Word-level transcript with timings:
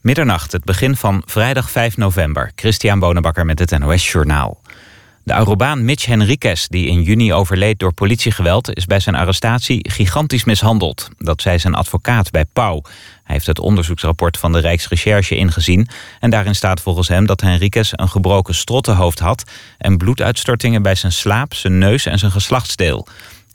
Middernacht, 0.00 0.52
het 0.52 0.64
begin 0.64 0.96
van 0.96 1.22
vrijdag 1.26 1.70
5 1.70 1.96
november. 1.96 2.52
Christian 2.54 2.98
Bonenbakker 2.98 3.44
met 3.46 3.58
het 3.58 3.78
NOS 3.78 4.12
Journaal. 4.12 4.60
De 5.24 5.34
Arubaan 5.34 5.84
Mitch 5.84 6.06
Henriquez, 6.06 6.66
die 6.66 6.86
in 6.86 7.02
juni 7.02 7.32
overleed 7.32 7.78
door 7.78 7.92
politiegeweld... 7.92 8.76
is 8.76 8.86
bij 8.86 9.00
zijn 9.00 9.14
arrestatie 9.14 9.90
gigantisch 9.90 10.44
mishandeld. 10.44 11.08
Dat 11.16 11.42
zei 11.42 11.58
zijn 11.58 11.74
advocaat 11.74 12.30
bij 12.30 12.44
Pauw. 12.44 12.80
Hij 12.82 13.34
heeft 13.34 13.46
het 13.46 13.58
onderzoeksrapport 13.58 14.36
van 14.36 14.52
de 14.52 14.58
Rijksrecherche 14.58 15.36
ingezien... 15.36 15.88
en 16.20 16.30
daarin 16.30 16.54
staat 16.54 16.80
volgens 16.80 17.08
hem 17.08 17.26
dat 17.26 17.40
Henriquez 17.40 17.90
een 17.92 18.08
gebroken 18.08 18.54
strottenhoofd 18.54 19.18
had... 19.18 19.50
en 19.78 19.96
bloeduitstortingen 19.96 20.82
bij 20.82 20.94
zijn 20.94 21.12
slaap, 21.12 21.54
zijn 21.54 21.78
neus 21.78 22.06
en 22.06 22.18
zijn 22.18 22.32
geslachtsdeel. 22.32 23.06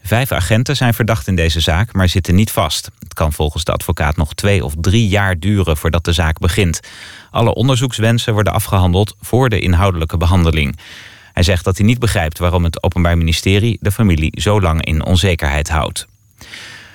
Vijf 0.05 0.31
agenten 0.31 0.75
zijn 0.75 0.93
verdacht 0.93 1.27
in 1.27 1.35
deze 1.35 1.59
zaak, 1.59 1.93
maar 1.93 2.09
zitten 2.09 2.35
niet 2.35 2.51
vast. 2.51 2.91
Het 2.99 3.13
kan 3.13 3.33
volgens 3.33 3.63
de 3.63 3.71
advocaat 3.71 4.15
nog 4.15 4.33
twee 4.33 4.65
of 4.65 4.73
drie 4.81 5.07
jaar 5.07 5.39
duren 5.39 5.77
voordat 5.77 6.05
de 6.05 6.13
zaak 6.13 6.39
begint. 6.39 6.79
Alle 7.31 7.53
onderzoekswensen 7.53 8.33
worden 8.33 8.53
afgehandeld 8.53 9.15
voor 9.21 9.49
de 9.49 9.59
inhoudelijke 9.59 10.17
behandeling. 10.17 10.77
Hij 11.33 11.43
zegt 11.43 11.63
dat 11.63 11.77
hij 11.77 11.85
niet 11.85 11.99
begrijpt 11.99 12.39
waarom 12.39 12.63
het 12.63 12.83
Openbaar 12.83 13.17
Ministerie 13.17 13.77
de 13.81 13.91
familie 13.91 14.41
zo 14.41 14.61
lang 14.61 14.85
in 14.85 15.05
onzekerheid 15.05 15.69
houdt. 15.69 16.07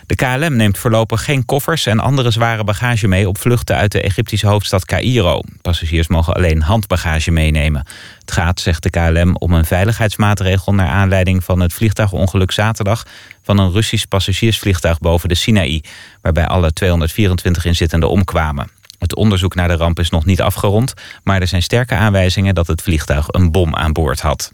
De 0.08 0.14
KLM 0.14 0.56
neemt 0.56 0.78
voorlopig 0.78 1.24
geen 1.24 1.44
koffers 1.44 1.86
en 1.86 2.00
andere 2.00 2.30
zware 2.30 2.64
bagage 2.64 3.08
mee 3.08 3.28
op 3.28 3.38
vluchten 3.38 3.76
uit 3.76 3.92
de 3.92 4.02
Egyptische 4.02 4.46
hoofdstad 4.46 4.84
Cairo. 4.84 5.40
Passagiers 5.62 6.06
mogen 6.06 6.34
alleen 6.34 6.62
handbagage 6.62 7.30
meenemen. 7.30 7.86
Het 8.18 8.32
gaat, 8.32 8.60
zegt 8.60 8.82
de 8.82 8.90
KLM, 8.90 9.36
om 9.36 9.52
een 9.52 9.64
veiligheidsmaatregel 9.64 10.74
naar 10.74 10.88
aanleiding 10.88 11.44
van 11.44 11.60
het 11.60 11.72
vliegtuigongeluk 11.72 12.50
zaterdag 12.50 13.06
van 13.42 13.58
een 13.58 13.72
Russisch 13.72 14.04
passagiersvliegtuig 14.04 14.98
boven 14.98 15.28
de 15.28 15.34
Sinaï, 15.34 15.80
waarbij 16.22 16.46
alle 16.46 16.72
224 16.72 17.64
inzittenden 17.64 18.10
omkwamen. 18.10 18.70
Het 18.98 19.14
onderzoek 19.14 19.54
naar 19.54 19.68
de 19.68 19.76
ramp 19.76 19.98
is 19.98 20.10
nog 20.10 20.24
niet 20.24 20.42
afgerond, 20.42 20.94
maar 21.22 21.40
er 21.40 21.46
zijn 21.46 21.62
sterke 21.62 21.94
aanwijzingen 21.94 22.54
dat 22.54 22.66
het 22.66 22.82
vliegtuig 22.82 23.26
een 23.28 23.50
bom 23.50 23.74
aan 23.74 23.92
boord 23.92 24.20
had. 24.20 24.52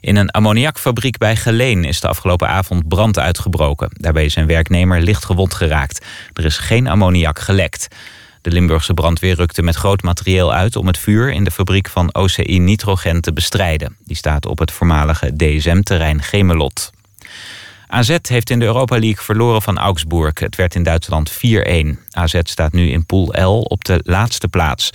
In 0.00 0.16
een 0.16 0.30
ammoniakfabriek 0.30 1.18
bij 1.18 1.36
Geleen 1.36 1.84
is 1.84 2.00
de 2.00 2.08
afgelopen 2.08 2.48
avond 2.48 2.88
brand 2.88 3.18
uitgebroken. 3.18 3.90
Daarbij 3.92 4.24
is 4.24 4.36
een 4.36 4.46
werknemer 4.46 5.00
licht 5.00 5.24
gewond 5.24 5.54
geraakt. 5.54 6.06
Er 6.32 6.44
is 6.44 6.58
geen 6.58 6.86
ammoniak 6.86 7.38
gelekt. 7.38 7.88
De 8.42 8.50
Limburgse 8.50 8.94
brandweer 8.94 9.34
rukte 9.34 9.62
met 9.62 9.76
groot 9.76 10.02
materieel 10.02 10.52
uit 10.52 10.76
om 10.76 10.86
het 10.86 10.98
vuur 10.98 11.32
in 11.32 11.44
de 11.44 11.50
fabriek 11.50 11.88
van 11.88 12.14
OCI 12.14 12.58
Nitrogen 12.58 13.20
te 13.20 13.32
bestrijden. 13.32 13.96
Die 14.04 14.16
staat 14.16 14.46
op 14.46 14.58
het 14.58 14.72
voormalige 14.72 15.36
DSM-terrein 15.36 16.22
Gemelot. 16.22 16.90
AZ 17.86 18.16
heeft 18.22 18.50
in 18.50 18.58
de 18.58 18.64
Europa 18.64 18.98
League 18.98 19.24
verloren 19.24 19.62
van 19.62 19.78
Augsburg. 19.78 20.38
Het 20.38 20.56
werd 20.56 20.74
in 20.74 20.82
Duitsland 20.82 21.32
4-1. 21.32 21.36
AZ 22.10 22.38
staat 22.42 22.72
nu 22.72 22.90
in 22.90 23.06
Pool 23.06 23.42
L 23.42 23.60
op 23.60 23.84
de 23.84 24.00
laatste 24.02 24.48
plaats. 24.48 24.90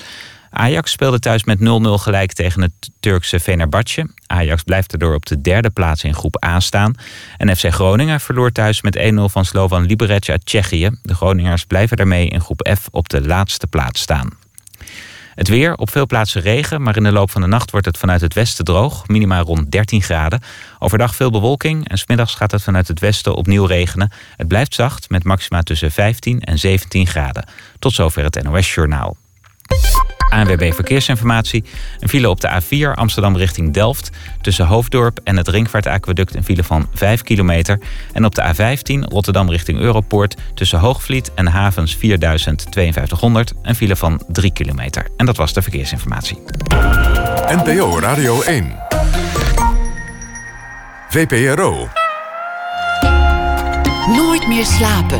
Ajax 0.49 0.91
speelde 0.91 1.19
thuis 1.19 1.43
met 1.43 1.59
0-0 1.59 1.61
gelijk 1.61 2.33
tegen 2.33 2.61
het 2.61 2.71
Turkse 2.99 3.39
Fenerbahce. 3.39 4.09
Ajax 4.27 4.63
blijft 4.63 4.93
erdoor 4.93 5.15
op 5.15 5.25
de 5.25 5.41
derde 5.41 5.69
plaats 5.69 6.03
in 6.03 6.13
groep 6.13 6.43
A 6.45 6.59
staan. 6.59 6.93
En 7.37 7.55
FC 7.57 7.65
Groningen 7.73 8.19
verloor 8.19 8.51
thuis 8.51 8.81
met 8.81 8.97
1-0 8.97 9.01
van 9.15 9.45
Slovan 9.45 9.85
Liberec 9.85 10.29
uit 10.29 10.45
Tsjechië. 10.45 10.89
De 11.01 11.15
Groningers 11.15 11.65
blijven 11.65 11.97
daarmee 11.97 12.27
in 12.27 12.41
groep 12.41 12.69
F 12.79 12.87
op 12.91 13.09
de 13.09 13.25
laatste 13.25 13.67
plaats 13.67 14.01
staan. 14.01 14.29
Het 15.35 15.47
weer, 15.47 15.75
op 15.75 15.89
veel 15.89 16.05
plaatsen 16.05 16.41
regen, 16.41 16.81
maar 16.81 16.97
in 16.97 17.03
de 17.03 17.11
loop 17.11 17.31
van 17.31 17.41
de 17.41 17.47
nacht 17.47 17.71
wordt 17.71 17.85
het 17.85 17.97
vanuit 17.97 18.21
het 18.21 18.33
westen 18.33 18.65
droog. 18.65 19.07
Minima 19.07 19.39
rond 19.39 19.71
13 19.71 20.01
graden. 20.01 20.41
Overdag 20.79 21.15
veel 21.15 21.31
bewolking 21.31 21.89
en 21.89 21.97
smiddags 21.97 22.35
gaat 22.35 22.51
het 22.51 22.63
vanuit 22.63 22.87
het 22.87 22.99
westen 22.99 23.35
opnieuw 23.35 23.65
regenen. 23.65 24.11
Het 24.35 24.47
blijft 24.47 24.73
zacht 24.73 25.09
met 25.09 25.23
maxima 25.23 25.61
tussen 25.61 25.91
15 25.91 26.41
en 26.41 26.59
17 26.59 27.07
graden. 27.07 27.45
Tot 27.79 27.93
zover 27.93 28.23
het 28.23 28.43
NOS 28.43 28.73
Journaal. 28.73 29.17
ANWB 30.35 30.73
Verkeersinformatie. 30.73 31.63
Een 31.99 32.09
file 32.09 32.29
op 32.29 32.41
de 32.41 32.61
A4 32.61 32.93
Amsterdam 32.93 33.37
richting 33.37 33.73
Delft. 33.73 34.09
Tussen 34.41 34.65
Hoofddorp 34.65 35.19
en 35.23 35.37
het 35.37 35.47
Ringvaartaqueduct 35.47 36.35
een 36.35 36.43
file 36.43 36.63
van 36.63 36.87
5 36.93 37.21
kilometer. 37.21 37.79
En 38.13 38.25
op 38.25 38.35
de 38.35 38.53
A15 38.53 39.09
Rotterdam 39.09 39.49
richting 39.49 39.79
Europoort. 39.79 40.35
Tussen 40.53 40.79
Hoogvliet 40.79 41.33
en 41.33 41.47
havens 41.47 41.95
4200 41.95 43.53
een 43.61 43.75
file 43.75 43.95
van 43.95 44.21
3 44.27 44.53
kilometer. 44.53 45.07
En 45.17 45.25
dat 45.25 45.37
was 45.37 45.53
de 45.53 45.61
verkeersinformatie. 45.61 46.37
NPO 47.47 47.99
Radio 47.99 48.41
1. 48.41 48.75
VPRO. 51.09 51.87
Nooit 54.07 54.47
meer 54.47 54.65
slapen. 54.65 55.19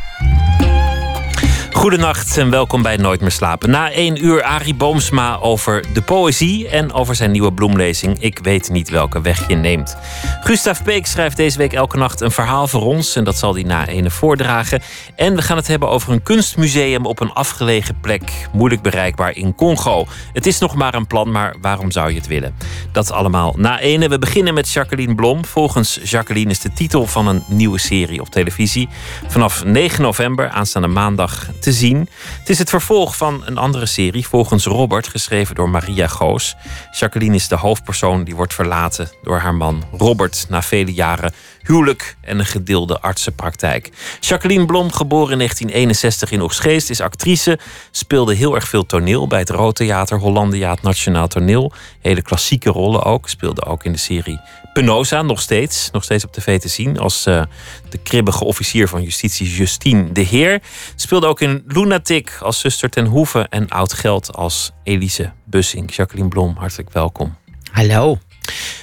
Goedenacht 1.81 2.37
en 2.37 2.49
welkom 2.49 2.81
bij 2.81 2.97
Nooit 2.97 3.21
meer 3.21 3.31
slapen. 3.31 3.69
Na 3.69 3.91
één 3.91 4.25
uur 4.25 4.43
Arie 4.43 4.75
Boomsma 4.75 5.39
over 5.39 5.83
de 5.93 6.01
poëzie 6.01 6.67
en 6.67 6.93
over 6.93 7.15
zijn 7.15 7.31
nieuwe 7.31 7.53
bloemlezing 7.53 8.19
Ik 8.19 8.39
weet 8.43 8.69
niet 8.69 8.89
welke 8.89 9.21
weg 9.21 9.47
je 9.47 9.55
neemt. 9.55 9.97
Gustav 10.41 10.81
Peek 10.83 11.05
schrijft 11.05 11.37
deze 11.37 11.57
week 11.57 11.73
elke 11.73 11.97
nacht 11.97 12.21
een 12.21 12.31
verhaal 12.31 12.67
voor 12.67 12.81
ons 12.81 13.15
en 13.15 13.23
dat 13.23 13.37
zal 13.37 13.53
hij 13.53 13.63
na 13.63 13.87
ene 13.87 14.09
voordragen. 14.09 14.81
En 15.15 15.35
we 15.35 15.41
gaan 15.41 15.57
het 15.57 15.67
hebben 15.67 15.89
over 15.89 16.11
een 16.11 16.23
kunstmuseum 16.23 17.05
op 17.05 17.19
een 17.19 17.31
afgelegen 17.31 17.99
plek, 18.01 18.31
moeilijk 18.53 18.81
bereikbaar 18.81 19.35
in 19.35 19.55
Congo. 19.55 20.05
Het 20.33 20.45
is 20.45 20.59
nog 20.59 20.75
maar 20.75 20.93
een 20.93 21.07
plan, 21.07 21.31
maar 21.31 21.55
waarom 21.61 21.91
zou 21.91 22.09
je 22.09 22.17
het 22.17 22.27
willen? 22.27 22.55
Dat 22.91 23.11
allemaal 23.11 23.53
na 23.57 23.79
ene. 23.79 24.07
We 24.07 24.19
beginnen 24.19 24.53
met 24.53 24.71
Jacqueline 24.71 25.15
Blom. 25.15 25.45
Volgens 25.45 25.99
Jacqueline 26.03 26.51
is 26.51 26.59
de 26.59 26.73
titel 26.73 27.07
van 27.07 27.27
een 27.27 27.43
nieuwe 27.47 27.79
serie 27.79 28.21
op 28.21 28.29
televisie. 28.29 28.89
Vanaf 29.27 29.63
9 29.63 30.01
november, 30.01 30.49
aanstaande 30.49 30.87
maandag, 30.87 31.47
zien. 31.71 32.09
Het 32.39 32.49
is 32.49 32.59
het 32.59 32.69
vervolg 32.69 33.17
van 33.17 33.41
een 33.45 33.57
andere 33.57 33.85
serie, 33.85 34.27
volgens 34.27 34.65
Robert, 34.65 35.07
geschreven 35.07 35.55
door 35.55 35.69
Maria 35.69 36.07
Goos. 36.07 36.55
Jacqueline 36.99 37.35
is 37.35 37.47
de 37.47 37.55
hoofdpersoon 37.55 38.23
die 38.23 38.35
wordt 38.35 38.53
verlaten 38.53 39.09
door 39.23 39.39
haar 39.39 39.55
man 39.55 39.83
Robert 39.97 40.45
na 40.49 40.61
vele 40.61 40.93
jaren 40.93 41.33
huwelijk 41.63 42.15
en 42.21 42.39
een 42.39 42.45
gedeelde 42.45 42.99
artsenpraktijk. 42.99 43.89
Jacqueline 44.19 44.65
Blom, 44.65 44.91
geboren 44.91 45.31
in 45.31 45.37
1961 45.37 46.31
in 46.31 46.41
Oegstgeest, 46.41 46.89
is 46.89 47.01
actrice, 47.01 47.59
speelde 47.91 48.35
heel 48.35 48.55
erg 48.55 48.67
veel 48.67 48.85
toneel 48.85 49.27
bij 49.27 49.39
het 49.39 49.49
Rood 49.49 49.75
Theater, 49.75 50.19
Hollandia, 50.19 50.77
Nationaal 50.81 51.27
Toneel. 51.27 51.73
Hele 52.01 52.21
klassieke 52.21 52.69
rollen 52.69 53.03
ook, 53.03 53.29
speelde 53.29 53.65
ook 53.65 53.83
in 53.83 53.91
de 53.91 53.97
serie 53.97 54.41
Penosa, 54.73 55.21
nog 55.21 55.41
steeds, 55.41 55.89
nog 55.91 56.03
steeds 56.03 56.25
op 56.25 56.31
tv 56.31 56.59
te 56.59 56.67
zien, 56.67 56.99
als 56.99 57.27
uh, 57.27 57.43
de 57.89 57.97
kribbige 57.97 58.43
officier 58.43 58.87
van 58.87 59.03
justitie 59.03 59.55
Justine 59.55 60.11
de 60.11 60.21
Heer. 60.21 60.61
Speelde 60.95 61.27
ook 61.27 61.41
in 61.41 61.63
Lunatic 61.67 62.37
als 62.41 62.59
zuster 62.59 62.89
ten 62.89 63.05
Hoeve 63.05 63.47
en 63.49 63.69
Oud 63.69 63.93
Geld 63.93 64.33
als 64.35 64.71
Elise 64.83 65.31
Bussing. 65.45 65.95
Jacqueline 65.95 66.29
Blom, 66.29 66.55
hartelijk 66.57 66.89
welkom. 66.93 67.35
Hallo. 67.71 68.17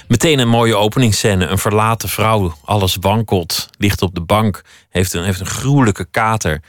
Meteen 0.09 0.39
een 0.39 0.49
mooie 0.49 0.75
openingsscène. 0.75 1.45
Een 1.45 1.57
verlaten 1.57 2.09
vrouw, 2.09 2.57
alles 2.63 2.97
wankelt, 2.99 3.67
ligt 3.77 4.01
op 4.01 4.15
de 4.15 4.21
bank, 4.21 4.61
heeft 4.89 5.13
een, 5.13 5.23
heeft 5.23 5.39
een 5.39 5.45
gruwelijke 5.45 6.05
kater. 6.11 6.61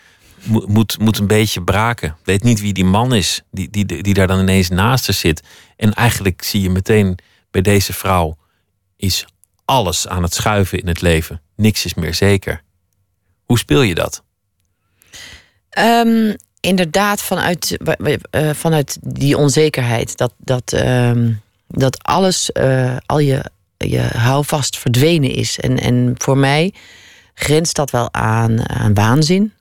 moet, 0.66 0.98
moet 0.98 1.18
een 1.18 1.26
beetje 1.26 1.62
braken. 1.62 2.16
Weet 2.24 2.42
niet 2.42 2.60
wie 2.60 2.72
die 2.72 2.84
man 2.84 3.14
is 3.14 3.42
die, 3.50 3.70
die, 3.70 4.02
die 4.02 4.14
daar 4.14 4.26
dan 4.26 4.40
ineens 4.40 4.68
naast 4.68 5.14
zit. 5.14 5.42
En 5.76 5.94
eigenlijk 5.94 6.42
zie 6.42 6.62
je 6.62 6.70
meteen 6.70 7.18
bij 7.50 7.62
deze 7.62 7.92
vrouw 7.92 8.36
is 8.96 9.26
alles 9.64 10.08
aan 10.08 10.22
het 10.22 10.34
schuiven 10.34 10.78
in 10.78 10.88
het 10.88 11.00
leven. 11.00 11.40
Niks 11.56 11.84
is 11.84 11.94
meer 11.94 12.14
zeker. 12.14 12.62
Hoe 13.44 13.58
speel 13.58 13.82
je 13.82 13.94
dat? 13.94 14.22
Um, 15.78 16.36
inderdaad, 16.60 17.22
vanuit, 17.22 17.78
uh, 18.30 18.50
vanuit 18.54 18.98
die 19.02 19.36
onzekerheid. 19.36 20.16
Dat, 20.16 20.34
dat, 20.38 20.72
uh, 20.72 21.28
dat 21.70 22.04
alles, 22.04 22.50
uh, 22.52 22.96
al 23.06 23.18
je, 23.18 23.44
je 23.76 24.00
houvast 24.00 24.78
verdwenen 24.78 25.30
is. 25.30 25.58
En, 25.58 25.78
en 25.78 26.14
voor 26.18 26.38
mij 26.38 26.74
grenst 27.34 27.76
dat 27.76 27.90
wel 27.90 28.12
aan, 28.12 28.68
aan 28.68 28.94
waanzin. 28.94 29.52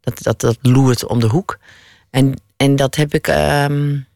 Dat, 0.00 0.22
dat, 0.22 0.40
dat 0.40 0.58
loert 0.62 1.06
om 1.06 1.20
de 1.20 1.26
hoek. 1.26 1.58
En, 2.10 2.40
en 2.56 2.76
dat 2.76 2.94
heb 2.94 3.14
ik. 3.14 3.26
Um, 3.26 4.06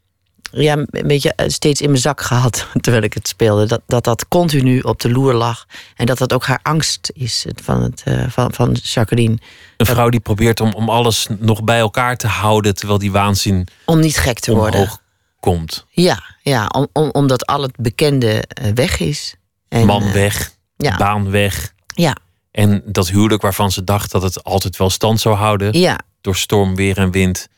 ja, 0.52 0.76
een 0.76 1.06
beetje 1.06 1.32
eh, 1.34 1.48
steeds 1.48 1.80
in 1.80 1.90
mijn 1.90 2.00
zak 2.00 2.20
gehad 2.20 2.66
terwijl 2.80 3.04
ik 3.04 3.14
het 3.14 3.28
speelde. 3.28 3.66
Dat 3.66 3.80
dat, 3.86 4.04
dat 4.04 4.28
continu 4.28 4.80
op 4.80 5.00
de 5.00 5.10
loer 5.10 5.34
lag. 5.34 5.66
En 5.96 6.06
dat 6.06 6.18
dat 6.18 6.32
ook 6.32 6.44
haar 6.44 6.60
angst 6.62 7.10
is 7.14 7.46
van, 7.62 7.82
het, 7.82 8.02
uh, 8.08 8.24
van, 8.28 8.52
van 8.52 8.72
Jacqueline. 8.82 9.38
Een 9.76 9.86
vrouw 9.86 10.08
die 10.08 10.20
probeert 10.20 10.60
om, 10.60 10.72
om 10.74 10.88
alles 10.88 11.26
nog 11.38 11.64
bij 11.64 11.78
elkaar 11.78 12.16
te 12.16 12.26
houden 12.26 12.74
terwijl 12.74 12.98
die 12.98 13.12
waanzin. 13.12 13.68
Om 13.84 14.00
niet 14.00 14.16
gek 14.16 14.38
te 14.38 14.54
worden. 14.54 15.00
Komt. 15.42 15.86
Ja, 15.90 16.22
ja 16.42 16.66
om, 16.66 16.88
om, 16.92 17.08
omdat 17.12 17.46
al 17.46 17.62
het 17.62 17.76
bekende 17.76 18.42
eh, 18.42 18.72
weg 18.74 19.00
is. 19.00 19.34
En, 19.68 19.86
Man 19.86 20.12
weg, 20.12 20.56
ja. 20.76 20.96
baan 20.96 21.30
weg. 21.30 21.72
Ja. 21.86 22.16
En 22.50 22.82
dat 22.86 23.08
huwelijk 23.08 23.42
waarvan 23.42 23.72
ze 23.72 23.84
dacht 23.84 24.10
dat 24.10 24.22
het 24.22 24.44
altijd 24.44 24.76
wel 24.76 24.90
stand 24.90 25.20
zou 25.20 25.36
houden. 25.36 25.78
Ja. 25.78 25.98
Door 26.20 26.36
storm, 26.36 26.74
weer 26.74 26.98
en 26.98 27.10
wind 27.10 27.48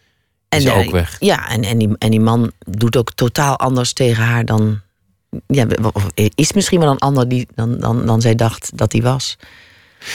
en, 0.49 0.71
ook 0.71 0.91
weg. 0.91 1.17
Ja, 1.21 1.49
en, 1.49 1.63
en, 1.63 1.79
die, 1.79 1.99
en 1.99 2.11
die 2.11 2.21
man 2.21 2.53
doet 2.59 2.97
ook 2.97 3.13
totaal 3.13 3.59
anders 3.59 3.93
tegen 3.93 4.25
haar 4.25 4.45
dan 4.45 4.81
ja, 5.47 5.67
is 6.35 6.53
misschien 6.53 6.81
wel 6.81 6.91
een 6.91 6.99
ander 6.99 7.29
die, 7.29 7.49
dan, 7.55 7.79
dan, 7.79 8.07
dan 8.07 8.21
zij 8.21 8.35
dacht 8.35 8.71
dat 8.75 8.93
hij 8.93 9.03
was. 9.03 9.37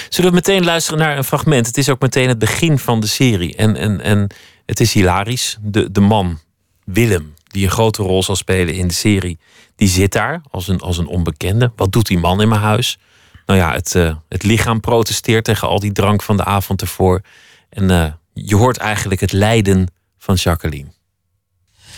Zullen 0.10 0.30
we 0.30 0.36
meteen 0.36 0.64
luisteren 0.64 1.00
naar 1.00 1.18
een 1.18 1.24
fragment? 1.24 1.66
Het 1.68 1.78
is 1.78 1.90
ook 1.90 2.02
meteen 2.02 2.28
het 2.28 2.40
begin 2.40 2.80
van 2.80 3.00
de 3.00 3.08
serie. 3.08 3.56
En, 3.56 3.76
en, 3.76 4.02
en 4.02 4.28
het 4.66 4.80
is 4.80 4.94
hilarisch. 4.94 5.58
De, 5.62 5.92
de 5.92 6.00
man, 6.00 6.40
Willem, 6.86 7.34
die 7.50 7.64
een 7.64 7.72
grote 7.72 8.04
rol 8.04 8.24
zal 8.24 8.36
spelen 8.36 8.74
in 8.74 8.88
de 8.88 8.94
serie, 8.94 9.40
die 9.76 9.88
zit 9.88 10.12
daar 10.12 10.42
als 10.52 10.68
een, 10.68 10.80
als 10.80 10.98
een 10.98 11.08
onbekende. 11.08 11.72
Wat 11.76 11.92
doet 11.92 12.08
die 12.08 12.20
man 12.20 12.42
in 12.42 12.50
mijn 12.50 12.62
huis? 12.62 12.98
Nou 13.46 13.60
ja, 13.60 13.74
het, 13.74 13.96
uh, 13.96 14.16
het 14.30 14.44
lichaam 14.44 14.80
protesteert 14.80 15.44
tegen 15.44 15.68
al 15.68 15.80
die 15.80 15.92
drank 15.92 16.24
van 16.24 16.38
de 16.38 16.46
avond 16.46 16.82
ervoor. 16.82 17.22
En 17.70 17.90
uh, 17.90 18.06
je 18.34 18.56
hoort 18.56 18.78
eigenlijk 18.78 19.22
het 19.22 19.32
lijden 19.32 19.88
van 20.18 20.36
Jacqueline. 20.36 20.88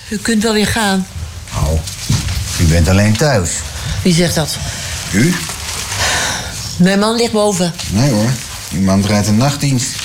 U 0.10 0.18
kunt 0.18 0.44
wel 0.44 0.54
weer 0.54 0.68
gaan. 0.68 1.08
Oh, 1.54 1.80
u 2.62 2.66
bent 2.66 2.88
alleen 2.88 3.18
thuis. 3.18 3.60
Wie 4.04 4.14
zegt 4.14 4.36
dat? 4.36 4.58
U? 5.14 5.34
Mijn 6.78 7.00
man 7.00 7.16
ligt 7.16 7.32
boven. 7.32 7.74
Nee 7.92 8.12
hoor, 8.12 8.30
uw 8.74 8.82
man 8.82 9.02
draait 9.02 9.28
een 9.28 9.38
nachtdienst. 9.38 9.96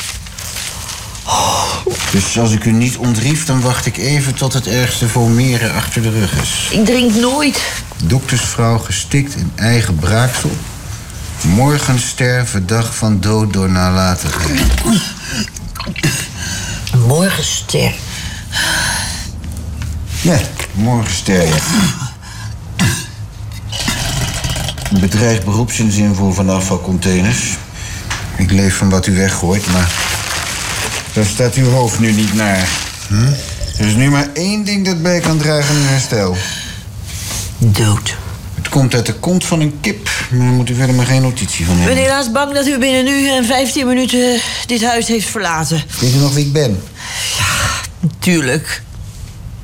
Dus 2.11 2.39
als 2.39 2.53
ik 2.53 2.65
u 2.65 2.73
niet 2.73 2.97
ontrief, 2.97 3.47
dan 3.47 3.61
wacht 3.61 3.87
ik 3.87 3.97
even 3.97 4.35
tot 4.35 4.53
het 4.53 4.67
ergste 4.67 5.09
volmeren 5.09 5.75
achter 5.75 6.03
de 6.03 6.11
rug 6.11 6.33
is. 6.43 6.69
Ik 6.71 6.85
drink 6.85 7.15
nooit. 7.15 7.61
Doktersvrouw 8.05 8.79
gestikt 8.79 9.35
in 9.37 9.53
eigen 9.55 9.95
braaksel. 9.95 10.51
Morgen 11.41 11.99
sterven, 12.01 12.67
dag 12.67 12.97
van 12.97 13.21
dood 13.21 13.53
door 13.53 13.71
nalatigheid. 13.71 14.61
Morgenster. 17.07 17.95
Ja, 20.21 20.39
morgenster, 20.73 21.47
ja. 21.47 21.55
Een 24.93 25.01
bedrijf 25.01 25.45
beroepsinzinvoer 25.45 26.35
van 26.35 26.51
afvalcontainers. 26.51 27.57
Ik 28.37 28.51
leef 28.51 28.77
van 28.77 28.91
wat 28.91 29.07
u 29.07 29.17
weggooit, 29.17 29.73
maar... 29.73 30.16
daar 31.17 31.25
staat 31.25 31.55
uw 31.55 31.69
hoofd 31.71 31.99
nu 31.99 32.13
niet 32.13 32.35
naar. 32.35 32.69
Hm? 33.09 33.27
Er 33.79 33.87
is 33.87 33.95
nu 33.95 34.11
maar 34.11 34.29
één 34.33 34.65
ding 34.65 34.85
dat 34.85 35.03
bij 35.03 35.21
kan 35.21 35.39
dragen 35.39 35.75
aan 35.75 35.83
herstel. 35.83 36.37
Dood. 37.59 38.15
Het 38.55 38.69
komt 38.69 38.95
uit 38.95 39.07
de 39.07 39.13
kont 39.15 39.45
van 39.45 39.61
een 39.61 39.79
kip, 39.81 40.09
maar 40.31 40.39
daar 40.47 40.55
moet 40.55 40.71
u 40.71 40.75
verder 40.75 40.95
maar 40.95 41.07
geen 41.07 41.23
notitie 41.23 41.65
van 41.67 41.75
Ik 41.75 41.81
ben 41.81 41.87
hebben. 41.89 42.05
helaas 42.05 42.33
bang 42.33 42.53
dat 42.55 42.67
u 42.67 42.79
binnen 42.79 43.05
nu 43.05 43.29
en 43.31 43.45
15 43.45 43.87
minuten 43.87 44.41
dit 44.67 44.85
huis 44.85 45.07
heeft 45.09 45.29
verlaten. 45.29 45.83
Weet 46.01 46.15
u 46.15 46.17
nog 46.17 46.35
wie 46.35 46.45
ik 46.47 46.53
ben? 46.53 46.83
Tuurlijk. 48.19 48.83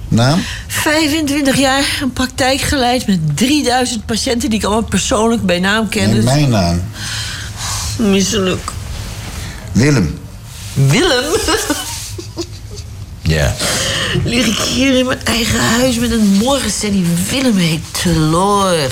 Naam? 0.08 0.40
25 0.68 1.56
jaar, 1.58 1.98
een 2.02 2.12
praktijk 2.12 2.60
geleid 2.60 3.06
met 3.06 3.18
3000 3.36 4.06
patiënten 4.06 4.50
die 4.50 4.58
ik 4.58 4.64
allemaal 4.64 4.88
persoonlijk 4.88 5.42
bij 5.46 5.58
naam 5.60 5.80
Nee, 5.80 5.88
kende. 5.90 6.22
mijn 6.22 6.48
naam. 6.48 6.82
Misselijk. 7.98 8.70
Willem. 9.72 10.18
Willem? 10.74 11.36
Ja. 13.22 13.54
Lig 14.24 14.46
ik 14.46 14.58
hier 14.58 14.98
in 14.98 15.06
mijn 15.06 15.24
eigen 15.24 15.60
huis 15.60 15.98
met 15.98 16.10
een 16.10 16.26
morgenster 16.26 16.90
die 16.90 17.06
Willem 17.30 17.56
heet. 17.56 18.02
Teloor. 18.02 18.90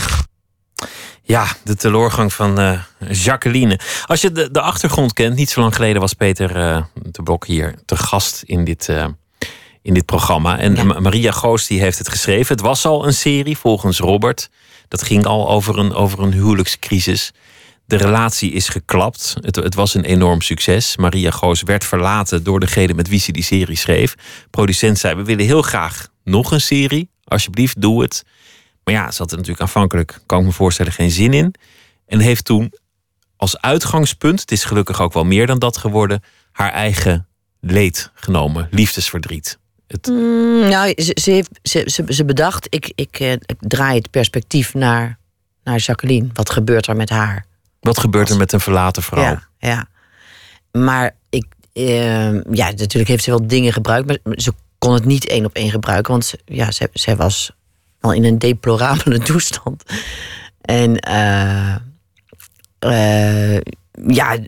Ja, 1.23 1.47
de 1.65 1.77
teloorgang 1.77 2.33
van 2.33 2.59
eh, 2.61 2.81
Jacqueline. 3.11 3.79
Als 4.07 4.21
je 4.21 4.33
de, 4.33 4.51
de 4.51 4.61
achtergrond 4.61 5.13
kent, 5.13 5.37
niet 5.37 5.51
zo 5.51 5.61
lang 5.61 5.75
geleden 5.75 6.01
was 6.01 6.13
Peter 6.15 6.57
eh, 6.57 6.83
de 6.95 7.23
Blok 7.23 7.47
hier 7.47 7.75
te 7.85 7.97
gast 7.97 8.43
in 8.47 8.65
dit, 8.65 8.89
eh, 8.89 9.07
in 9.83 9.95
dit 9.95 10.05
programma. 10.05 10.59
En 10.59 10.75
Ja. 10.75 10.83
Maria 11.01 11.33
Goos 11.33 11.67
die 11.67 11.81
heeft 11.81 11.99
het 11.99 12.09
geschreven. 12.09 12.55
Het 12.55 12.65
was 12.65 12.87
al 12.87 13.07
een 13.07 13.15
serie 13.15 13.59
volgens 13.59 13.99
Robert. 13.99 14.51
Dat 14.89 15.03
ging 15.03 15.27
al 15.27 15.51
over 15.51 15.79
een, 15.79 15.95
over 15.95 16.19
een 16.21 16.33
huwelijkscrisis. 16.33 17.33
De 17.91 17.97
relatie 17.97 18.53
is 18.53 18.69
geklapt. 18.69 19.37
Het, 19.41 19.57
het 19.57 19.75
was 19.75 19.95
een 19.95 20.05
enorm 20.05 20.41
succes. 20.41 20.97
Maria 20.97 21.31
Goos 21.31 21.63
werd 21.63 21.85
verlaten 21.85 22.45
door 22.45 22.61
degene 22.61 22.95
met 22.95 23.09
wie 23.09 23.21
ze 23.21 23.33
die 23.33 23.43
serie 23.43 23.77
schreef. 23.77 24.15
Producent 24.51 24.99
zei: 24.99 25.15
We 25.15 25.25
willen 25.25 25.45
heel 25.45 25.63
graag 25.63 26.09
nog 26.25 26.53
een 26.53 26.61
serie. 26.61 27.11
Alsjeblieft, 27.25 27.81
doe 27.81 28.03
het. 28.03 28.25
Maar 28.85 28.95
ja, 28.95 29.11
ze 29.11 29.19
had 29.19 29.31
er 29.31 29.37
natuurlijk 29.37 29.63
aanvankelijk, 29.63 30.21
kan 30.27 30.41
ik 30.41 30.47
me 30.47 30.53
voorstellen, 30.53 30.93
geen 30.93 31.11
zin 31.11 31.33
in. 31.33 31.55
En 32.07 32.19
heeft 32.19 32.45
toen 32.45 32.73
als 33.37 33.61
uitgangspunt, 33.61 34.41
het 34.41 34.53
is 34.53 34.65
gelukkig 34.65 35.01
ook 35.01 35.13
wel 35.13 35.25
meer 35.25 35.47
dan 35.47 35.59
dat 35.59 35.77
geworden, 35.77 36.23
haar 36.53 36.73
eigen 36.73 37.27
leed 37.61 38.11
genomen, 38.15 38.69
liefdesverdriet. 38.71 39.59
Het, 39.87 40.07
Mm, 40.07 40.69
nou, 40.69 40.93
ze, 40.97 41.17
ze, 41.21 41.45
ze, 41.63 41.83
ze, 41.87 42.05
ze 42.09 42.25
bedacht, 42.25 42.67
ik, 42.69 42.93
ik, 42.95 43.21
eh, 43.21 43.33
ik 43.33 43.57
draai 43.59 43.97
het 43.97 44.11
perspectief 44.11 44.75
naar, 44.75 45.19
naar 45.65 45.79
Jacqueline. 45.79 46.29
Wat 46.33 46.51
gebeurt 46.51 46.87
er 46.87 46.97
met 46.97 47.09
haar? 47.09 47.49
Wat 47.81 47.99
gebeurt 47.99 48.29
er 48.29 48.37
met 48.37 48.53
een 48.53 48.61
verlaten 48.61 49.03
vrouw? 49.03 49.23
Ja, 49.23 49.43
ja. 49.59 49.89
Maar 50.73 51.17
ik, 51.31 51.47
eh, 51.73 52.33
ja, 52.33 52.71
natuurlijk 52.71 53.09
heeft 53.09 53.25
ze 53.25 53.31
wel 53.31 53.47
dingen 53.47 53.73
gebruikt, 53.73 54.07
maar 54.07 54.19
ze 54.37 54.53
kon 54.79 54.95
het 54.95 55.05
niet 55.05 55.27
één 55.27 55.45
op 55.45 55.55
één 55.55 55.71
gebruiken, 55.71 56.13
want 56.13 56.25
ze, 56.25 56.39
ja, 56.45 56.71
ze, 56.71 56.89
zij 56.93 57.17
was 57.17 57.51
al 58.01 58.13
in 58.13 58.25
een 58.25 58.39
deplorabele 58.39 59.19
toestand. 59.31 59.83
En 60.61 60.97
eh, 60.99 61.75
eh, 62.79 63.61
ja, 64.07 64.39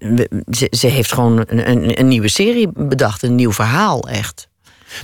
ze, 0.50 0.66
ze 0.70 0.86
heeft 0.86 1.12
gewoon 1.12 1.38
een, 1.46 1.70
een, 1.70 1.98
een 1.98 2.08
nieuwe 2.08 2.28
serie 2.28 2.68
bedacht, 2.74 3.22
een 3.22 3.34
nieuw 3.34 3.52
verhaal, 3.52 4.08
echt. 4.08 4.48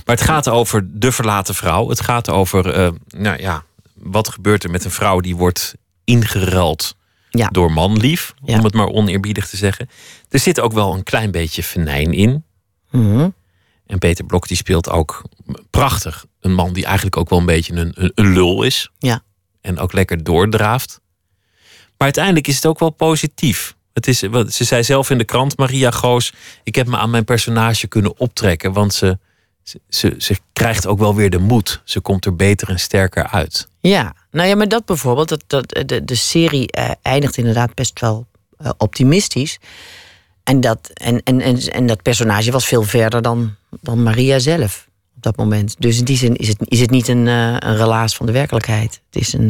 Maar 0.05 0.15
het 0.15 0.25
gaat 0.25 0.47
over 0.47 0.87
de 0.99 1.11
verlaten 1.11 1.55
vrouw. 1.55 1.89
Het 1.89 2.01
gaat 2.01 2.29
over, 2.29 2.73
eh, 2.73 2.89
nou 3.07 3.41
ja, 3.41 3.63
wat 3.93 4.29
gebeurt 4.29 4.63
er 4.63 4.69
met 4.69 4.85
een 4.85 4.91
vrouw 4.91 5.19
die 5.19 5.35
wordt 5.35 5.75
ingeruild 6.03 6.95
Ja. 7.29 7.47
door 7.47 7.71
manlief, 7.71 8.33
Ja. 8.43 8.57
om 8.57 8.63
het 8.63 8.73
maar 8.73 8.87
oneerbiedig 8.87 9.47
te 9.49 9.57
zeggen. 9.57 9.89
Er 10.29 10.39
zit 10.39 10.59
ook 10.59 10.73
wel 10.73 10.93
een 10.93 11.03
klein 11.03 11.31
beetje 11.31 11.63
venijn 11.63 12.13
in. 12.13 12.43
Mhm. 12.91 13.29
En 13.85 13.97
Peter 13.97 14.25
Blok 14.25 14.47
die 14.47 14.57
speelt 14.57 14.89
ook 14.89 15.23
prachtig. 15.69 16.25
Een 16.39 16.53
man 16.53 16.73
die 16.73 16.85
eigenlijk 16.85 17.17
ook 17.17 17.29
wel 17.29 17.39
een 17.39 17.45
beetje 17.45 17.73
een, 17.73 17.91
een, 17.95 18.11
een 18.15 18.33
lul 18.33 18.63
is. 18.63 18.89
Ja. 18.97 19.21
En 19.61 19.79
ook 19.79 19.93
lekker 19.93 20.23
doordraaft. 20.23 21.01
Maar 21.97 22.07
uiteindelijk 22.07 22.47
is 22.47 22.55
het 22.55 22.65
ook 22.65 22.79
wel 22.79 22.89
positief. 22.89 23.75
Het 23.93 24.07
is, 24.07 24.19
ze 24.19 24.63
zei 24.63 24.83
zelf 24.83 25.09
in 25.09 25.17
de 25.17 25.23
krant, 25.23 25.57
Maria 25.57 25.91
Goos... 25.91 26.33
ik 26.63 26.75
heb 26.75 26.87
me 26.87 26.97
aan 26.97 27.09
mijn 27.09 27.25
personage 27.25 27.87
kunnen 27.87 28.19
optrekken... 28.19 28.73
want 28.73 28.93
ze, 28.93 29.19
ze, 29.89 30.15
ze, 30.17 30.37
krijgt 30.53 30.87
ook 30.87 30.99
wel 30.99 31.15
weer 31.15 31.29
de 31.29 31.39
moed. 31.39 31.81
Ze 31.83 31.99
komt 31.99 32.25
er 32.25 32.35
beter 32.35 32.69
en 32.69 32.79
sterker 32.79 33.27
uit. 33.27 33.67
Ja, 33.79 34.13
nou 34.31 34.47
ja, 34.47 34.55
maar 34.55 34.67
dat 34.67 34.85
bijvoorbeeld, 34.85 35.29
dat, 35.29 35.43
dat, 35.47 35.87
de, 35.89 36.05
de 36.05 36.15
serie 36.15 36.71
eh, 36.71 36.91
eindigt 37.01 37.37
inderdaad 37.37 37.73
best 37.73 37.99
wel 37.99 38.27
eh, 38.57 38.69
optimistisch. 38.77 39.59
En 40.43 40.61
dat, 40.61 40.89
en, 40.93 41.23
en, 41.23 41.41
en, 41.41 41.57
en 41.57 41.85
dat 41.85 42.01
personage 42.01 42.51
was 42.51 42.65
veel 42.65 42.83
verder 42.83 43.21
dan, 43.21 43.55
dan 43.81 44.03
Maria 44.03 44.39
zelf 44.39 44.87
op 45.15 45.23
dat 45.23 45.37
moment. 45.37 45.75
Dus 45.79 45.97
in 45.97 46.05
die 46.05 46.17
zin 46.17 46.35
is 46.35 46.47
het, 46.47 46.57
is 46.63 46.79
het 46.79 46.89
niet 46.89 47.07
een, 47.07 47.27
eh, 47.27 47.55
een 47.59 47.77
relaas 47.77 48.15
van 48.15 48.25
de 48.25 48.31
werkelijkheid. 48.31 49.01
Het 49.11 49.21
is 49.21 49.33
een, 49.33 49.49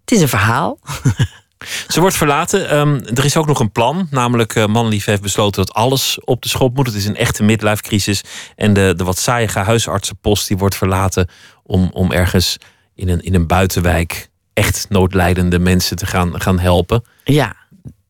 het 0.00 0.10
is 0.12 0.20
een 0.20 0.28
verhaal. 0.28 0.78
Ze 1.88 2.00
wordt 2.00 2.16
verlaten. 2.16 2.68
Ehm, 2.68 3.00
er 3.14 3.24
is 3.24 3.36
ook 3.36 3.46
nog 3.46 3.60
een 3.60 3.72
plan. 3.72 4.06
Namelijk, 4.10 4.66
Manlief 4.66 5.04
heeft 5.04 5.22
besloten 5.22 5.66
dat 5.66 5.74
alles 5.74 6.18
op 6.24 6.42
de 6.42 6.48
schop 6.48 6.76
moet. 6.76 6.86
Het 6.86 6.94
is 6.94 7.06
een 7.06 7.16
echte 7.16 7.42
midlife 7.42 7.82
crisis. 7.82 8.22
En 8.56 8.72
de, 8.72 8.94
de 8.96 9.04
wat 9.04 9.18
saaiige 9.18 9.58
huisartsenpost 9.58 10.48
die 10.48 10.56
wordt 10.56 10.76
verlaten... 10.76 11.28
om, 11.62 11.90
om 11.92 12.12
ergens 12.12 12.56
in 12.94 13.08
een, 13.08 13.20
in 13.20 13.34
een 13.34 13.46
buitenwijk 13.46 14.28
echt 14.52 14.86
noodlijdende 14.88 15.58
mensen 15.58 15.96
te 15.96 16.06
gaan, 16.06 16.40
gaan 16.40 16.58
helpen. 16.58 17.04
Ja, 17.24 17.56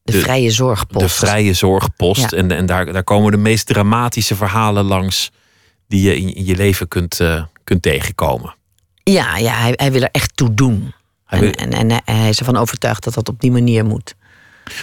de, 0.03 0.13
De- 0.13 0.21
vrije 0.21 0.51
zorgpost. 0.51 1.05
De 1.05 1.27
vrije 1.27 1.53
zorgpost. 1.53 2.31
Ja. 2.31 2.37
En, 2.37 2.51
en 2.51 2.67
daar, 2.67 2.93
daar 2.93 3.05
komen 3.05 3.31
de 3.31 3.37
meest 3.37 3.67
dramatische 3.67 4.37
verhalen 4.37 4.85
langs... 4.85 5.31
die 5.89 6.03
je 6.03 6.17
in, 6.17 6.35
in 6.35 6.45
je 6.45 6.57
leven 6.57 6.89
kunt, 6.89 7.21
eh, 7.21 7.43
kunt 7.65 7.83
tegenkomen. 7.83 8.55
Ja, 9.03 9.37
ja 9.37 9.53
hij, 9.53 9.73
hij 9.77 9.93
wil 9.93 10.03
er 10.03 10.09
echt 10.13 10.37
toe 10.37 10.55
doen. 10.55 10.93
En, 11.31 11.55
en, 11.55 11.73
en, 11.73 12.01
hij- 12.05 12.29
is 12.29 12.39
ervan 12.39 12.57
overtuigd 12.57 13.05
dat 13.05 13.15
dat 13.15 13.29
op 13.29 13.41
die 13.41 13.51
manier 13.53 13.85
moet. 13.85 14.15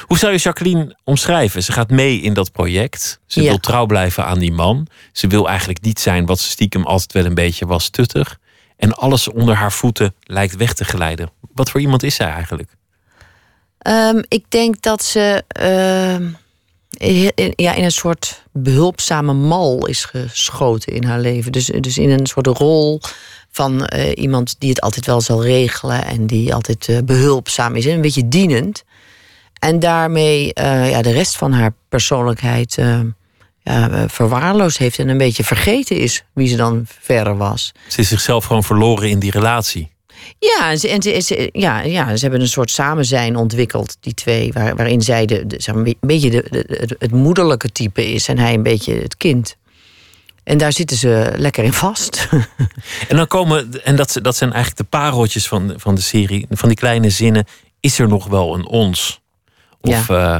Hoe 0.01 0.17
zou 0.17 0.31
je 0.33 0.37
Jacqueline 0.39 0.95
omschrijven? 1.03 1.63
Ze 1.63 1.71
gaat 1.71 1.89
mee 1.89 2.19
in 2.21 2.33
dat 2.33 2.51
project. 2.51 3.19
Ze 3.25 3.41
Ja. 3.41 3.47
wil 3.49 3.59
trouw 3.59 3.85
blijven 3.85 4.25
aan 4.25 4.39
die 4.39 4.51
man. 4.53 4.87
Ze 5.11 5.27
wil 5.27 5.47
eigenlijk 5.49 5.81
niet 5.81 5.99
zijn 5.99 6.25
wat 6.25 6.39
ze 6.39 6.49
stiekem 6.49 6.85
altijd 6.85 7.13
wel 7.13 7.25
een 7.25 7.33
beetje 7.33 7.65
was, 7.65 7.89
tuttig. 7.89 8.39
En 8.77 8.93
alles 8.93 9.27
onder 9.27 9.55
haar 9.55 9.71
voeten 9.71 10.15
lijkt 10.23 10.55
weg 10.55 10.73
te 10.73 10.83
glijden. 10.85 11.29
Wat 11.53 11.69
voor 11.69 11.79
iemand 11.81 12.03
is 12.03 12.15
zij 12.15 12.27
eigenlijk? 12.27 12.69
Ehm, 13.77 14.21
ik 14.27 14.45
denk 14.49 14.81
dat 14.81 15.03
ze 15.03 15.43
ehm, 15.47 16.29
in, 16.89 17.31
in- 17.35 17.53
ja, 17.55 17.73
in 17.73 17.83
een 17.83 17.91
soort 17.91 18.43
behulpzame 18.53 19.33
mal 19.33 19.85
is 19.87 20.05
geschoten 20.05 20.93
in 20.93 21.03
haar 21.03 21.19
leven. 21.19 21.51
Dus, 21.51 21.65
dus 21.65 21.97
in 21.97 22.09
een 22.09 22.25
soort 22.25 22.47
rol 22.47 23.01
van 23.57 23.85
eh, 23.85 24.11
iemand 24.15 24.55
die 24.59 24.69
het 24.69 24.81
altijd 24.81 25.05
wel 25.05 25.21
zal 25.21 25.43
regelen 25.43 26.05
en 26.05 26.27
die 26.27 26.53
altijd 26.53 26.87
eh, 26.89 26.97
behulpzaam 27.05 27.75
is 27.75 27.85
en 27.85 27.93
een 27.93 28.01
beetje 28.01 28.27
dienend. 28.27 28.83
En 29.59 29.79
daarmee 29.79 30.53
eh, 30.53 30.89
ja, 30.89 31.01
de 31.01 31.11
rest 31.11 31.35
van 31.37 31.51
haar 31.53 31.73
persoonlijkheid 31.89 32.77
ja, 33.63 34.09
verwaarloosd 34.09 34.77
heeft 34.77 34.99
en 34.99 35.07
een 35.09 35.17
beetje 35.17 35.43
vergeten 35.43 35.97
is 35.97 36.23
wie 36.33 36.47
ze 36.47 36.55
dan 36.55 36.85
verder 36.99 37.37
was. 37.37 37.71
Ze 37.87 37.99
is 38.01 38.07
zichzelf 38.07 38.45
gewoon 38.45 38.63
verloren 38.63 39.09
in 39.09 39.19
die 39.19 39.31
relatie. 39.31 39.89
Ja, 40.39 40.71
en 40.71 40.79
ze, 40.79 40.89
en 40.89 41.01
ze, 41.01 41.21
ze- 41.21 41.49
ja, 41.51 41.81
ja, 41.81 42.15
ze 42.15 42.21
hebben 42.21 42.41
een 42.41 42.47
soort 42.47 42.71
samenzijn 42.71 43.35
ontwikkeld, 43.35 43.97
die 43.99 44.13
twee. 44.13 44.53
Waar, 44.53 44.75
waarin 44.75 45.01
zij 45.01 45.25
de, 45.25 45.47
de, 45.47 45.55
zeg 45.61 45.75
maar, 45.75 45.85
een 45.85 45.95
beetje 45.99 46.29
de, 46.29 46.45
de- 46.49 46.77
het, 46.79 46.95
het 46.99 47.11
moederlijke 47.11 47.71
type 47.71 48.13
is 48.13 48.27
en 48.27 48.37
hij 48.37 48.53
een 48.53 48.63
beetje 48.63 48.93
het 49.01 49.17
kind. 49.17 49.55
En 50.47 50.57
daar 50.57 50.73
zitten 50.73 50.97
ze 50.97 51.33
lekker 51.35 51.63
in 51.63 51.73
vast. 51.73 52.27
En 53.09 53.15
dan 53.15 53.27
komen, 53.27 53.83
en 53.85 53.95
dat, 53.95 54.19
dat 54.21 54.35
zijn 54.35 54.53
eigenlijk 54.53 54.81
de 54.81 54.97
pareltjes 54.97 55.47
van, 55.47 55.73
van 55.77 55.95
de 55.95 56.01
serie, 56.01 56.45
van 56.49 56.69
die 56.69 56.77
kleine 56.77 57.09
zinnen. 57.09 57.45
Is 57.79 57.99
er 57.99 58.07
nog 58.07 58.27
wel 58.27 58.53
een 58.53 58.65
ons? 58.65 59.21
Of, 59.81 60.09
eh, 60.09 60.39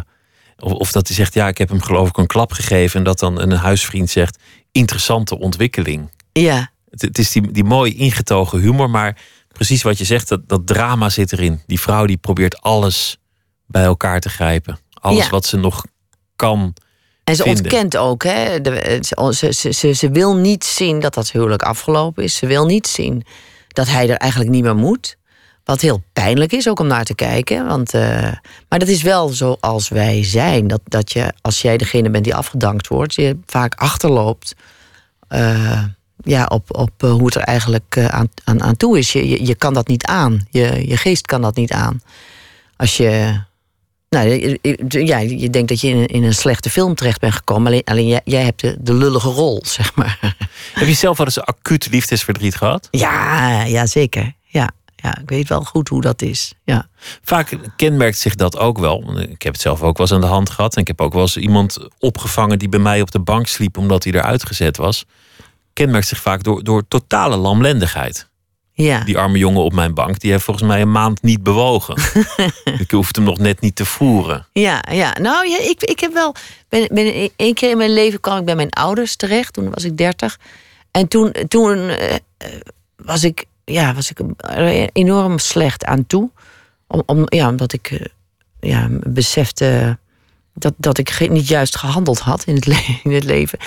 of, 0.57 0.71
of 0.71 0.91
dat 0.91 1.07
hij 1.07 1.15
zegt, 1.15 1.33
ja, 1.33 1.47
ik 1.47 1.57
heb 1.57 1.69
hem 1.69 1.81
geloof 1.81 2.09
ik 2.09 2.17
een 2.17 2.27
klap 2.27 2.51
gegeven. 2.51 2.97
En 2.97 3.03
dat 3.05 3.19
dan 3.19 3.39
een 3.39 3.51
huisvriend 3.51 4.09
zegt, 4.09 4.39
interessante 4.71 5.39
ontwikkeling. 5.39 6.09
ja, 6.31 6.71
Het, 6.89 7.01
het 7.01 7.17
is 7.17 7.31
die, 7.31 7.51
die 7.51 7.63
mooi 7.63 7.95
ingetogen 7.95 8.59
humor, 8.59 8.89
maar 8.89 9.17
precies 9.47 9.81
wat 9.83 9.97
je 9.97 10.03
zegt, 10.05 10.27
dat, 10.27 10.49
dat 10.49 10.67
drama 10.67 11.09
zit 11.09 11.31
erin. 11.31 11.61
Die 11.65 11.79
vrouw 11.79 12.05
die 12.05 12.17
probeert 12.17 12.61
alles 12.61 13.17
bij 13.65 13.83
elkaar 13.83 14.19
te 14.19 14.29
grijpen. 14.29 14.79
Alles 14.93 15.23
Ja. 15.23 15.29
wat 15.29 15.45
ze 15.45 15.57
nog 15.57 15.85
kan. 16.35 16.73
En 17.27 17.35
ze 17.35 17.43
vinden. 17.43 17.63
ontkent 17.63 17.97
ook, 17.97 18.23
hè? 18.23 18.61
De- 18.61 18.99
ze, 19.01 19.53
ze, 19.53 19.71
ze, 19.73 19.91
ze 19.93 20.09
wil 20.09 20.35
niet 20.35 20.63
zien 20.65 20.99
dat 20.99 21.13
dat 21.13 21.31
huwelijk 21.31 21.61
afgelopen 21.61 22.23
is. 22.23 22.35
Ze 22.35 22.45
wil 22.47 22.65
niet 22.65 22.87
zien 22.87 23.23
dat 23.67 23.87
hij 23.87 24.09
er 24.09 24.17
eigenlijk 24.17 24.51
niet 24.51 24.63
meer 24.63 24.75
moet. 24.75 25.17
Wat 25.63 25.81
heel 25.81 26.03
pijnlijk 26.13 26.51
is 26.51 26.69
ook 26.69 26.79
om 26.79 26.87
naar 26.87 27.03
te 27.05 27.15
kijken. 27.15 27.65
Want, 27.67 27.93
eh, 27.93 28.31
maar 28.69 28.79
dat 28.79 28.87
is 28.87 29.01
wel 29.01 29.29
zoals 29.29 29.89
wij 29.89 30.23
zijn. 30.23 30.67
Dat, 30.67 30.81
dat 30.83 31.11
je, 31.11 31.33
als 31.41 31.61
jij 31.61 31.77
degene 31.77 32.09
bent 32.09 32.23
die 32.23 32.35
afgedankt 32.35 32.87
wordt, 32.87 33.13
je 33.15 33.37
vaak 33.45 33.75
achterloopt. 33.75 34.55
eh, 35.27 35.83
ja, 36.23 36.45
op, 36.45 36.77
op 36.77 36.91
eh, 37.03 37.11
hoe 37.11 37.25
het 37.25 37.35
er 37.35 37.41
eigenlijk 37.41 37.97
aan, 37.97 38.29
aan, 38.43 38.61
aan 38.63 38.77
toe 38.77 38.97
is. 38.97 39.11
Je, 39.11 39.29
je, 39.29 39.45
je 39.45 39.55
kan 39.55 39.73
dat 39.73 39.87
niet 39.87 40.05
aan. 40.05 40.47
Je, 40.49 40.87
je 40.87 40.97
geest 40.97 41.25
kan 41.25 41.41
dat 41.41 41.55
niet 41.55 41.71
aan. 41.71 42.01
Als 42.75 42.97
je 42.97 43.39
nou, 44.09 44.57
ja, 44.87 45.17
je 45.17 45.49
denkt 45.49 45.69
dat 45.69 45.81
je 45.81 45.87
in 45.87 45.97
een, 45.97 46.05
in 46.05 46.23
een 46.23 46.33
slechte 46.33 46.69
film 46.69 46.95
terecht 46.95 47.19
bent 47.19 47.33
gekomen. 47.33 47.67
Alleen, 47.67 47.83
alleen 47.83 48.07
jij, 48.07 48.21
jij 48.23 48.43
hebt 48.43 48.61
de, 48.61 48.75
de 48.79 48.93
lullige 48.93 49.29
rol, 49.29 49.61
zeg 49.77 49.95
maar. 49.95 50.35
Heb 50.73 50.87
je 50.87 50.93
zelf 50.93 51.17
wel 51.17 51.25
eens 51.25 51.41
acuut 51.41 51.89
liefdesverdriet 51.91 52.55
gehad? 52.55 52.87
Ja, 52.91 53.63
ja 53.63 53.85
zeker. 53.85 54.35
Ja, 54.43 54.69
ja, 54.95 55.17
ik 55.17 55.29
weet 55.29 55.47
wel 55.49 55.63
goed 55.63 55.89
hoe 55.89 56.01
dat 56.01 56.21
is. 56.21 56.53
Ja, 56.63 56.87
Vaak 57.21 57.57
kenmerkt 57.75 58.17
zich 58.17 58.35
dat 58.35 58.57
ook 58.57 58.77
wel. 58.77 59.19
Ik 59.19 59.41
heb 59.41 59.53
het 59.53 59.61
zelf 59.61 59.81
ook 59.81 59.97
wel 59.97 60.07
eens 60.07 60.15
aan 60.15 60.21
de 60.21 60.27
hand 60.27 60.49
gehad. 60.49 60.75
En 60.75 60.81
ik 60.81 60.87
heb 60.87 61.01
ook 61.01 61.13
wel 61.13 61.21
eens 61.21 61.37
iemand 61.37 61.77
opgevangen 61.99 62.59
die 62.59 62.69
bij 62.69 62.79
mij 62.79 63.01
op 63.01 63.11
de 63.11 63.19
bank 63.19 63.47
sliep 63.47 63.77
omdat 63.77 64.03
hij 64.03 64.13
eruit 64.13 64.45
gezet 64.45 64.77
was. 64.77 65.05
Kenmerkt 65.73 66.07
zich 66.07 66.21
vaak 66.21 66.43
door, 66.43 66.63
door 66.63 66.87
totale 66.87 67.35
lamlendigheid. 67.35 68.29
Ja. 68.83 69.03
Die 69.03 69.17
arme 69.17 69.37
jongen 69.37 69.61
op 69.61 69.73
mijn 69.73 69.93
bank, 69.93 70.19
die 70.19 70.31
heeft 70.31 70.43
volgens 70.43 70.67
mij 70.67 70.81
een 70.81 70.91
maand 70.91 71.21
niet 71.21 71.43
bewogen. 71.43 71.95
ik 72.79 72.91
hoefde 72.91 73.21
hem 73.21 73.29
nog 73.29 73.37
net 73.37 73.61
niet 73.61 73.75
te 73.75 73.85
voeren. 73.85 74.47
Ja, 74.51 74.83
ja. 74.91 75.15
nou 75.21 75.47
ja, 75.47 75.57
ik, 75.57 75.83
ik 75.83 75.99
heb 75.99 76.13
wel. 76.13 76.35
Ben, 76.69 76.87
ben, 76.91 77.29
één 77.35 77.53
keer 77.53 77.69
in 77.69 77.77
mijn 77.77 77.93
leven 77.93 78.19
kwam 78.19 78.37
ik 78.37 78.45
bij 78.45 78.55
mijn 78.55 78.69
ouders 78.69 79.15
terecht. 79.15 79.53
Toen 79.53 79.69
was 79.69 79.83
ik 79.83 79.97
dertig. 79.97 80.39
En 80.91 81.07
toen, 81.07 81.31
toen 81.47 81.77
eh, 81.77 82.15
was 82.95 83.23
ik, 83.23 83.45
ja, 83.65 83.93
was 83.93 84.11
ik 84.11 84.19
enorm 84.93 85.39
slecht 85.39 85.85
aan 85.85 86.07
toe. 86.07 86.29
Om, 86.87 87.03
om, 87.05 87.23
ja, 87.25 87.49
omdat 87.49 87.73
ik 87.73 87.91
eh, 87.91 88.05
ja, 88.59 88.87
besefte 88.91 89.97
dat, 90.53 90.73
dat 90.77 90.97
ik 90.97 91.29
niet 91.29 91.47
juist 91.47 91.77
gehandeld 91.77 92.19
had 92.19 92.43
in 92.43 92.55
het, 92.55 92.65
le- 92.65 92.97
in 93.03 93.11
het 93.11 93.23
leven. 93.23 93.59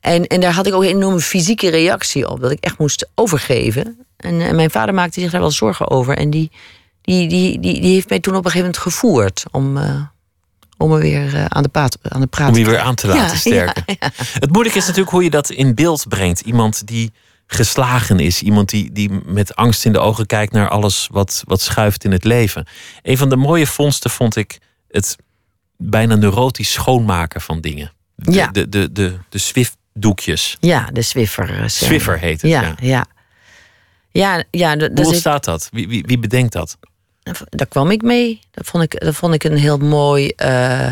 En, 0.00 0.26
en 0.26 0.40
daar 0.40 0.52
had 0.52 0.66
ik 0.66 0.74
ook 0.74 0.82
een 0.82 0.88
enorme 0.88 1.20
fysieke 1.20 1.70
reactie 1.70 2.28
op. 2.28 2.40
Dat 2.40 2.50
ik 2.50 2.60
echt 2.60 2.78
moest 2.78 3.08
overgeven. 3.14 4.03
En, 4.24 4.40
en 4.40 4.56
mijn 4.56 4.70
vader 4.70 4.94
maakte 4.94 5.20
zich 5.20 5.30
daar 5.30 5.40
wel 5.40 5.50
zorgen 5.50 5.90
over. 5.90 6.16
En 6.16 6.30
die, 6.30 6.50
die, 7.02 7.28
die, 7.28 7.60
die, 7.60 7.80
die 7.80 7.94
heeft 7.94 8.08
mij 8.08 8.20
toen 8.20 8.36
op 8.36 8.44
een 8.44 8.50
gegeven 8.50 8.66
moment 8.74 8.82
gevoerd. 8.94 9.44
Om, 9.50 9.76
eh, 9.76 10.00
om 10.76 10.90
me 10.90 10.98
weer 10.98 11.34
eh, 11.34 11.44
aan, 11.44 11.62
de 11.62 11.68
praat, 11.68 11.98
aan 12.02 12.20
de 12.20 12.26
praat 12.26 12.48
Om 12.48 12.56
je 12.56 12.64
weer 12.64 12.78
aan 12.78 12.94
te 12.94 13.06
laten 13.06 13.22
Ja, 13.22 13.34
sterken. 13.50 13.82
ja, 13.86 13.94
ja. 14.00 14.10
Het 14.16 14.50
moeilijke 14.52 14.78
is 14.78 14.84
natuurlijk 14.86 15.10
hoe 15.12 15.22
je 15.24 15.30
dat 15.30 15.50
in 15.50 15.74
beeld 15.74 16.08
brengt. 16.08 16.40
Iemand 16.40 16.86
die 16.86 17.12
geslagen 17.46 18.20
is. 18.20 18.42
Iemand 18.42 18.68
die, 18.68 18.92
die 18.92 19.10
met 19.24 19.56
angst 19.56 19.84
in 19.84 19.92
de 19.92 19.98
ogen 19.98 20.26
kijkt 20.26 20.52
naar 20.52 20.68
alles 20.68 21.08
wat, 21.12 21.42
wat 21.46 21.60
schuift 21.60 22.04
in 22.04 22.12
het 22.12 22.24
leven. 22.24 22.66
Een 23.02 23.18
van 23.18 23.28
de 23.28 23.36
mooie 23.36 23.66
vondsten 23.66 24.10
vond 24.10 24.36
ik 24.36 24.58
het 24.88 25.16
bijna 25.76 26.14
neurotisch 26.14 26.72
schoonmaken 26.72 27.40
van 27.40 27.60
dingen. 27.60 27.92
De, 28.14 28.32
Ja. 28.32 28.46
de, 28.46 28.68
de, 28.68 28.92
de, 28.92 29.16
de 29.28 29.38
Swift-doekjes. 29.38 30.56
Ja, 30.60 30.88
de 30.92 31.02
Swiffer. 31.02 31.60
eh. 31.60 31.68
Swiffer 31.68 32.18
heet 32.18 32.42
het, 32.42 32.50
ja. 32.50 32.62
Ja, 32.62 32.74
ja. 32.80 33.06
Ja, 34.14 34.44
ja, 34.50 34.76
d- 34.76 34.80
Hoe 34.94 35.06
ontstaat 35.06 35.44
dat? 35.44 35.68
Wie, 35.72 35.88
wie, 35.88 36.02
wie 36.06 36.18
bedenkt 36.18 36.52
dat? 36.52 36.76
daar 37.48 37.66
kwam 37.66 37.90
ik 37.90 38.02
mee. 38.02 38.40
Dat 38.50 38.66
vond 38.66 38.82
ik, 38.84 39.00
dat 39.00 39.14
vond 39.14 39.34
ik 39.34 39.44
een 39.44 39.56
heel 39.56 39.76
mooi. 39.78 40.28
eh, 40.28 40.90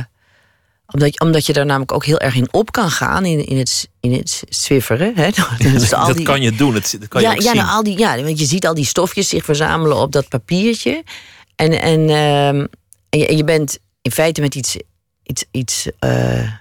omdat, 0.87 1.15
je- 1.15 1.21
omdat 1.21 1.47
je 1.47 1.53
daar 1.53 1.67
namelijk 1.67 1.93
ook 1.93 2.05
heel 2.05 2.19
erg 2.19 2.35
in 2.35 2.49
op 2.53 2.73
kan 2.73 2.91
gaan 2.91 3.25
in, 3.25 3.47
in 3.47 3.59
het, 3.59 3.89
in 4.01 4.13
het 4.13 4.43
zwifferen. 4.49 5.13
Hè? 5.17 5.29
Dus 5.73 5.93
al 5.95 6.07
dat 6.07 6.17
die- 6.17 6.25
kan 6.27 6.41
je 6.43 6.53
doen, 6.53 6.73
dat, 6.73 6.97
dat 6.99 7.09
kan 7.09 7.21
je 7.23 7.27
ja, 7.27 7.33
ook 7.35 7.41
ja, 7.41 7.51
zien. 7.53 7.61
nou, 7.61 7.69
al 7.77 7.83
die, 7.83 7.99
ja, 7.99 8.23
want 8.23 8.39
je 8.39 8.45
ziet 8.47 8.67
al 8.67 8.75
die 8.75 8.85
stofjes 8.85 9.29
zich 9.29 9.45
verzamelen 9.45 9.97
op 9.97 10.13
dat 10.13 10.29
papiertje. 10.29 11.03
En, 11.57 11.81
en, 11.81 12.01
ehm, 12.11 12.67
en, 13.09 13.19
je, 13.19 13.27
en 13.27 13.37
je 13.37 13.45
bent 13.45 13.79
in 14.03 14.11
feite 14.11 14.41
met 14.41 14.55
iets, 14.55 14.77
iets, 15.23 15.45
iets, 15.51 15.89
eh, 15.99 16.53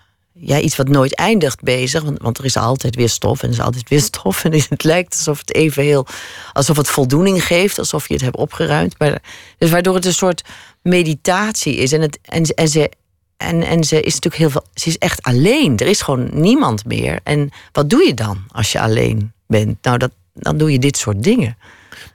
ja, 0.42 0.60
iets 0.60 0.76
wat 0.76 0.88
nooit 0.88 1.16
eindigt 1.16 1.62
bezig. 1.62 2.04
Want, 2.04 2.22
want 2.22 2.38
er 2.38 2.46
is 2.46 2.58
altijd 2.58 2.96
weer 2.96 3.10
stof 3.10 3.42
en 3.42 3.48
er 3.48 3.54
is 3.54 3.62
altijd 3.62 3.90
weer 3.90 4.02
stof. 4.02 4.44
En 4.46 4.52
het 4.70 4.84
lijkt 4.84 5.14
alsof 5.14 5.40
het 5.40 5.54
even 5.54 5.84
heel. 5.84 6.06
alsof 6.54 6.78
het 6.78 6.88
voldoening 6.88 7.46
geeft, 7.46 7.80
alsof 7.80 8.08
je 8.08 8.14
het 8.14 8.24
hebt 8.24 8.36
opgeruimd. 8.36 9.00
Maar, 9.00 9.22
dus 9.58 9.70
waardoor 9.70 9.96
het 9.96 10.06
een 10.06 10.14
soort 10.14 10.44
meditatie 10.82 11.76
is. 11.76 11.92
En, 11.92 12.02
het, 12.02 12.20
en, 12.22 12.44
en 12.44 12.68
ze. 12.68 12.92
En, 13.38 13.64
en 13.64 13.84
ze 13.84 14.02
is 14.02 14.14
natuurlijk 14.14 14.36
heel 14.36 14.50
veel. 14.50 14.66
Ze 14.74 14.88
is 14.88 14.98
echt 14.98 15.22
alleen. 15.24 15.78
Er 15.78 15.88
is 15.88 16.02
gewoon 16.02 16.30
niemand 16.34 16.86
meer. 16.86 17.20
En 17.24 17.50
wat 17.72 17.90
doe 17.90 18.06
je 18.06 18.14
dan 18.14 18.44
als 18.48 18.72
je 18.72 18.80
alleen 18.80 19.32
bent? 19.48 19.78
Nou, 19.82 19.98
dat, 19.98 20.12
dan 20.34 20.58
doe 20.58 20.72
je 20.72 20.80
dit 20.80 20.98
soort 20.98 21.24
dingen. 21.24 21.58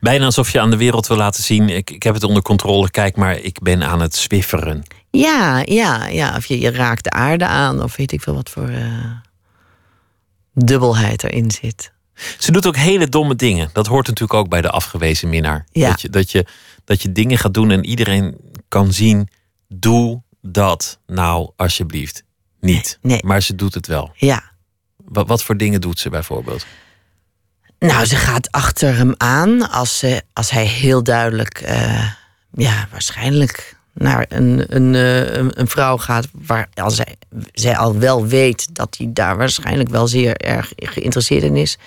Bijna 0.01 0.25
alsof 0.25 0.51
je 0.51 0.61
aan 0.61 0.71
de 0.71 0.77
wereld 0.77 1.07
wil 1.07 1.17
laten 1.17 1.43
zien... 1.43 1.69
Ik, 1.69 1.91
ik 1.91 2.03
heb 2.03 2.15
het 2.15 2.23
onder 2.23 2.43
controle, 2.43 2.91
kijk 2.91 3.17
maar, 3.17 3.39
ik 3.39 3.61
ben 3.61 3.83
aan 3.83 4.01
het 4.01 4.17
zwifferen. 4.17 4.83
Ja, 5.19 5.63
ja, 5.65 6.07
ja. 6.07 6.37
Of 6.37 6.47
je, 6.47 6.61
je 6.61 6.71
raakt 6.71 7.05
de 7.05 7.11
aarde 7.11 7.47
aan, 7.47 7.83
of 7.83 7.97
weet 7.97 8.13
ik 8.13 8.21
veel 8.21 8.35
wat 8.35 8.51
voor 8.51 8.69
eh, 8.69 9.11
dubbelheid 10.53 11.25
erin 11.25 11.51
zit. 11.51 11.93
Ze 12.39 12.53
doet 12.53 12.67
ook 12.67 12.77
hele 12.77 13.09
domme 13.09 13.35
dingen. 13.35 13.71
Dat 13.73 13.87
hoort 13.87 14.07
natuurlijk 14.07 14.39
ook 14.39 14.49
bij 14.49 14.61
de 14.61 14.71
afgewezen 14.71 15.29
minnaar. 15.29 15.67
Ja. 15.71 15.89
Dat, 15.89 16.01
je, 16.01 16.09
dat, 16.09 16.31
je, 16.31 16.47
dat 16.85 17.03
je 17.03 17.13
dingen 17.13 17.39
gaat 17.39 17.55
doen 17.55 17.71
en 17.71 17.85
iedereen 17.85 18.37
kan 18.69 18.93
zien... 18.93 19.29
doe 19.69 20.23
dat 20.43 20.99
nou 21.07 21.51
alsjeblieft 21.57 22.25
niet. 22.61 22.99
Nee. 23.03 23.25
Maar 23.25 23.43
ze 23.43 23.55
doet 23.55 23.75
het 23.75 23.87
wel. 23.87 24.13
Ja. 24.15 24.43
Wat, 24.97 25.29
wat 25.29 25.43
voor 25.43 25.57
dingen 25.57 25.81
doet 25.81 25.99
ze 25.99 26.11
bijvoorbeeld? 26.11 26.67
Nou, 27.79 28.05
ze 28.05 28.17
gaat 28.17 28.51
achter 28.51 28.97
hem 28.97 29.15
aan 29.17 29.71
als, 29.71 29.99
ze, 29.99 30.23
als 30.33 30.51
hij 30.51 30.67
heel 30.67 31.03
duidelijk, 31.03 31.61
eh, 31.61 32.11
ja, 32.53 32.89
waarschijnlijk 32.91 33.76
naar 33.99 34.27
een, 34.29 34.65
een, 34.77 34.95
eh, 34.95 35.35
een, 35.37 35.61
een 35.61 35.69
vrouw 35.69 35.97
gaat 35.97 36.29
waar 36.33 36.69
als 36.75 36.97
zij, 36.97 37.17
zij 37.53 37.77
al 37.77 37.99
wel 37.99 38.27
weet 38.27 38.75
dat 38.75 38.95
hij 38.99 39.09
daar 39.11 39.37
waarschijnlijk 39.37 39.89
wel 39.89 40.07
zeer 40.09 40.37
erg 40.37 40.73
geïnteresseerd 40.77 41.43
in 41.43 41.57
is. 41.57 41.79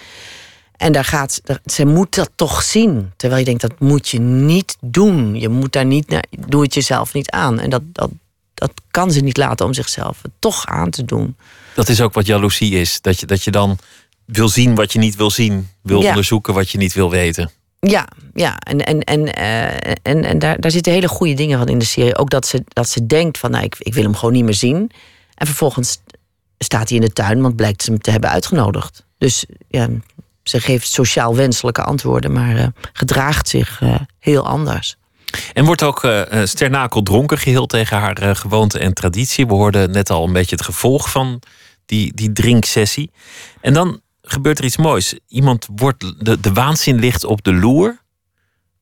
En 0.78 0.92
daar 0.92 1.06
gaat, 1.06 1.42
daar- 1.44 1.60
ze 1.66 1.86
moet 1.86 2.16
dat 2.16 2.32
toch 2.36 2.64
zien. 2.64 3.12
Terwijl 3.16 3.40
je 3.40 3.46
denkt, 3.46 3.62
dat 3.62 3.80
moet 3.80 4.10
je 4.10 4.20
niet 4.20 4.78
doen. 4.82 5.36
Je 5.40 5.50
moet 5.50 5.72
daar 5.74 5.86
niet 5.86 6.10
naar, 6.10 6.24
doe 6.48 6.62
het 6.62 6.74
jezelf 6.74 7.14
niet 7.14 7.30
aan. 7.32 7.60
En 7.60 7.70
dat, 7.70 7.82
dat, 7.86 8.10
dat 8.54 8.72
kan 8.92 9.12
ze 9.12 9.20
niet 9.20 9.38
laten 9.38 9.66
om 9.66 9.74
zichzelf 9.74 10.22
het 10.22 10.32
toch 10.40 10.66
aan 10.66 10.90
te 10.90 11.06
doen. 11.06 11.36
Dat 11.76 11.90
is 11.90 12.02
ook 12.02 12.14
wat 12.14 12.26
jaloezie 12.26 12.80
is. 12.80 13.02
Dat 13.02 13.20
je, 13.20 13.26
dat 13.26 13.44
je 13.44 13.52
dan 13.52 13.78
wil 14.26 14.50
zien 14.50 14.76
wat 14.76 14.94
je 14.94 15.00
niet 15.00 15.16
wil 15.16 15.32
zien. 15.32 15.70
Wil 15.82 16.02
Ja. 16.02 16.08
onderzoeken 16.08 16.54
wat 16.54 16.70
je 16.70 16.78
niet 16.78 16.94
wil 16.94 17.10
weten. 17.10 17.52
Ja, 17.80 18.08
ja. 18.34 18.58
En, 18.58 18.86
en, 18.86 19.00
en, 19.04 19.34
eh, 19.34 19.94
en, 20.02 20.24
en 20.24 20.40
daar, 20.40 20.60
daar 20.60 20.72
zitten 20.72 20.94
hele 20.94 21.08
goede 21.08 21.34
dingen 21.34 21.58
van 21.58 21.68
in 21.68 21.80
de 21.80 21.86
serie. 21.86 22.18
Ook 22.18 22.30
dat 22.30 22.48
ze, 22.48 22.64
dat 22.68 22.90
ze 22.90 23.06
denkt 23.06 23.38
van, 23.38 23.52
nou, 23.52 23.64
ik, 23.64 23.76
ik 23.80 23.94
wil 23.94 24.04
hem 24.04 24.16
gewoon 24.16 24.34
niet 24.34 24.44
meer 24.44 24.54
zien. 24.54 24.92
En 25.36 25.46
vervolgens 25.46 26.02
staat 26.58 26.90
hij 26.90 26.98
in 26.98 27.04
de 27.04 27.14
tuin, 27.14 27.42
want 27.42 27.56
blijkt 27.56 27.84
ze 27.84 27.92
hem 27.92 28.02
te 28.02 28.12
hebben 28.12 28.30
uitgenodigd. 28.30 29.06
Dus 29.18 29.46
ja, 29.68 29.88
ze 30.44 30.60
geeft 30.60 30.88
sociaal 30.88 31.36
wenselijke 31.36 31.84
antwoorden, 31.84 32.32
maar 32.32 32.58
eh, 32.58 32.68
gedraagt 32.94 33.48
zich 33.48 33.82
eh, 33.82 33.96
heel 34.20 34.48
anders. 34.48 34.96
En 35.54 35.66
wordt 35.66 35.84
ook 35.84 36.08
Sternakel 36.44 37.04
dronken, 37.04 37.38
geheel 37.38 37.66
tegen 37.66 37.98
haar 37.98 38.36
gewoonte 38.36 38.80
en 38.80 38.94
traditie. 38.94 39.48
We 39.48 39.54
hoorden 39.54 39.92
net 39.92 40.10
al 40.10 40.26
een 40.26 40.34
beetje 40.34 40.56
het 40.56 40.66
gevolg 40.66 41.10
van 41.10 41.42
die, 41.86 42.14
die 42.14 42.32
drinksessie. 42.32 43.12
En 43.62 43.74
dan 43.74 44.02
gebeurt 44.32 44.60
er 44.60 44.66
iets 44.66 44.78
moois. 44.78 45.20
Iemand 45.28 45.68
wordt, 45.76 46.26
de, 46.26 46.40
de 46.40 46.54
waanzin 46.54 47.00
ligt 47.00 47.24
op 47.24 47.44
de 47.44 47.54
loer, 47.54 48.02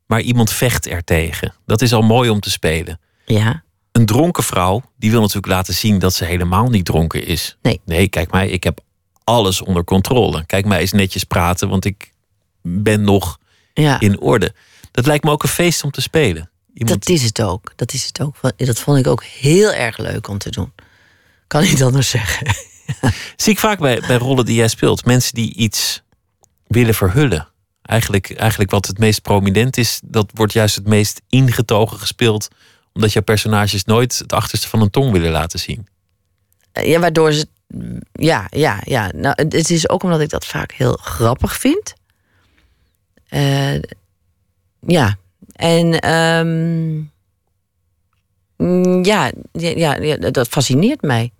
maar 0.05 0.21
iemand 0.21 0.51
vecht 0.51 0.87
er 0.87 1.03
tegen. 1.03 1.53
Dat 1.65 1.81
is 1.81 1.93
al 1.93 2.01
mooi 2.01 2.29
om 2.29 2.39
te 2.39 2.49
spelen. 2.49 2.99
Ja, 3.25 3.63
Een 3.91 4.05
dronken 4.05 4.43
vrouw, 4.43 4.91
die 4.97 5.11
wil 5.11 5.19
natuurlijk 5.19 5.47
laten 5.47 5.73
zien 5.73 5.99
dat 5.99 6.13
ze 6.13 6.25
helemaal 6.25 6.69
niet 6.69 6.85
dronken 6.85 7.25
is. 7.25 7.57
Nee. 7.61 7.81
Nee, 7.85 8.07
kijk 8.07 8.31
mij, 8.31 8.49
ik 8.49 8.63
heb 8.63 8.79
alles 9.23 9.61
onder 9.61 9.83
controle. 9.83 10.45
Kijk 10.45 10.65
mij 10.65 10.79
eens 10.79 10.91
netjes 10.91 11.23
praten, 11.23 11.69
want 11.69 11.85
ik 11.85 12.13
ben 12.61 13.01
nog 13.01 13.39
ja. 13.73 13.99
in 13.99 14.19
orde. 14.19 14.53
Dat 14.91 15.05
lijkt 15.05 15.23
me 15.23 15.31
ook 15.31 15.43
een 15.43 15.49
feest 15.49 15.83
om 15.83 15.91
te 15.91 16.01
spelen. 16.01 16.49
Iemand 16.73 17.05
Dat 17.05 17.15
is 17.15 17.23
het 17.23 17.41
ook. 17.41 17.73
Dat 17.75 17.93
is 17.93 18.05
het 18.05 18.21
ook. 18.21 18.35
Dat 18.57 18.79
vond 18.79 18.97
ik 18.97 19.07
ook 19.07 19.23
heel 19.23 19.71
erg 19.71 19.97
leuk 19.97 20.27
om 20.27 20.37
te 20.37 20.49
doen. 20.49 20.71
Kan 21.47 21.61
niet 21.61 21.83
anders 21.83 22.09
zeggen. 22.09 22.47
Zie 23.35 23.53
ik 23.53 23.59
vaak 23.59 23.79
bij, 23.79 24.01
bij 24.07 24.17
rollen 24.17 24.45
die 24.45 24.55
jij 24.55 24.67
speelt. 24.67 25.05
Mensen 25.05 25.33
die 25.33 25.53
iets 25.53 26.03
willen 26.67 26.93
verhullen. 26.93 27.47
Eigenlijk, 27.81 28.35
eigenlijk 28.35 28.71
wat 28.71 28.87
het 28.87 28.97
meest 28.97 29.21
prominent 29.21 29.77
is, 29.77 29.99
dat 30.03 30.31
wordt 30.33 30.53
juist 30.53 30.75
het 30.75 30.87
meest 30.87 31.21
ingetogen 31.29 31.99
gespeeld. 31.99 32.47
Omdat 32.93 33.13
jouw 33.13 33.21
personages 33.21 33.83
nooit 33.83 34.17
het 34.17 34.33
achterste 34.33 34.67
van 34.67 34.81
een 34.81 34.89
tong 34.89 35.11
willen 35.11 35.31
laten 35.31 35.59
zien. 35.59 35.87
Ja, 36.71 36.99
waardoor 36.99 37.33
ze. 37.33 37.47
Ja, 38.11 38.47
ja, 38.49 38.81
ja. 38.83 39.11
Nou, 39.15 39.35
het 39.35 39.69
is 39.69 39.89
ook 39.89 40.03
omdat 40.03 40.21
ik 40.21 40.29
dat 40.29 40.45
vaak 40.45 40.71
heel 40.71 40.93
grappig 40.93 41.57
vind. 41.57 41.93
Eh, 43.27 43.79
ja. 44.79 45.17
En 45.51 45.99
ehm, 45.99 46.95
mm, 48.57 49.03
ja, 49.03 49.31
ja, 49.51 50.17
dat 50.17 50.47
fascineert 50.47 51.01
mij. 51.01 51.31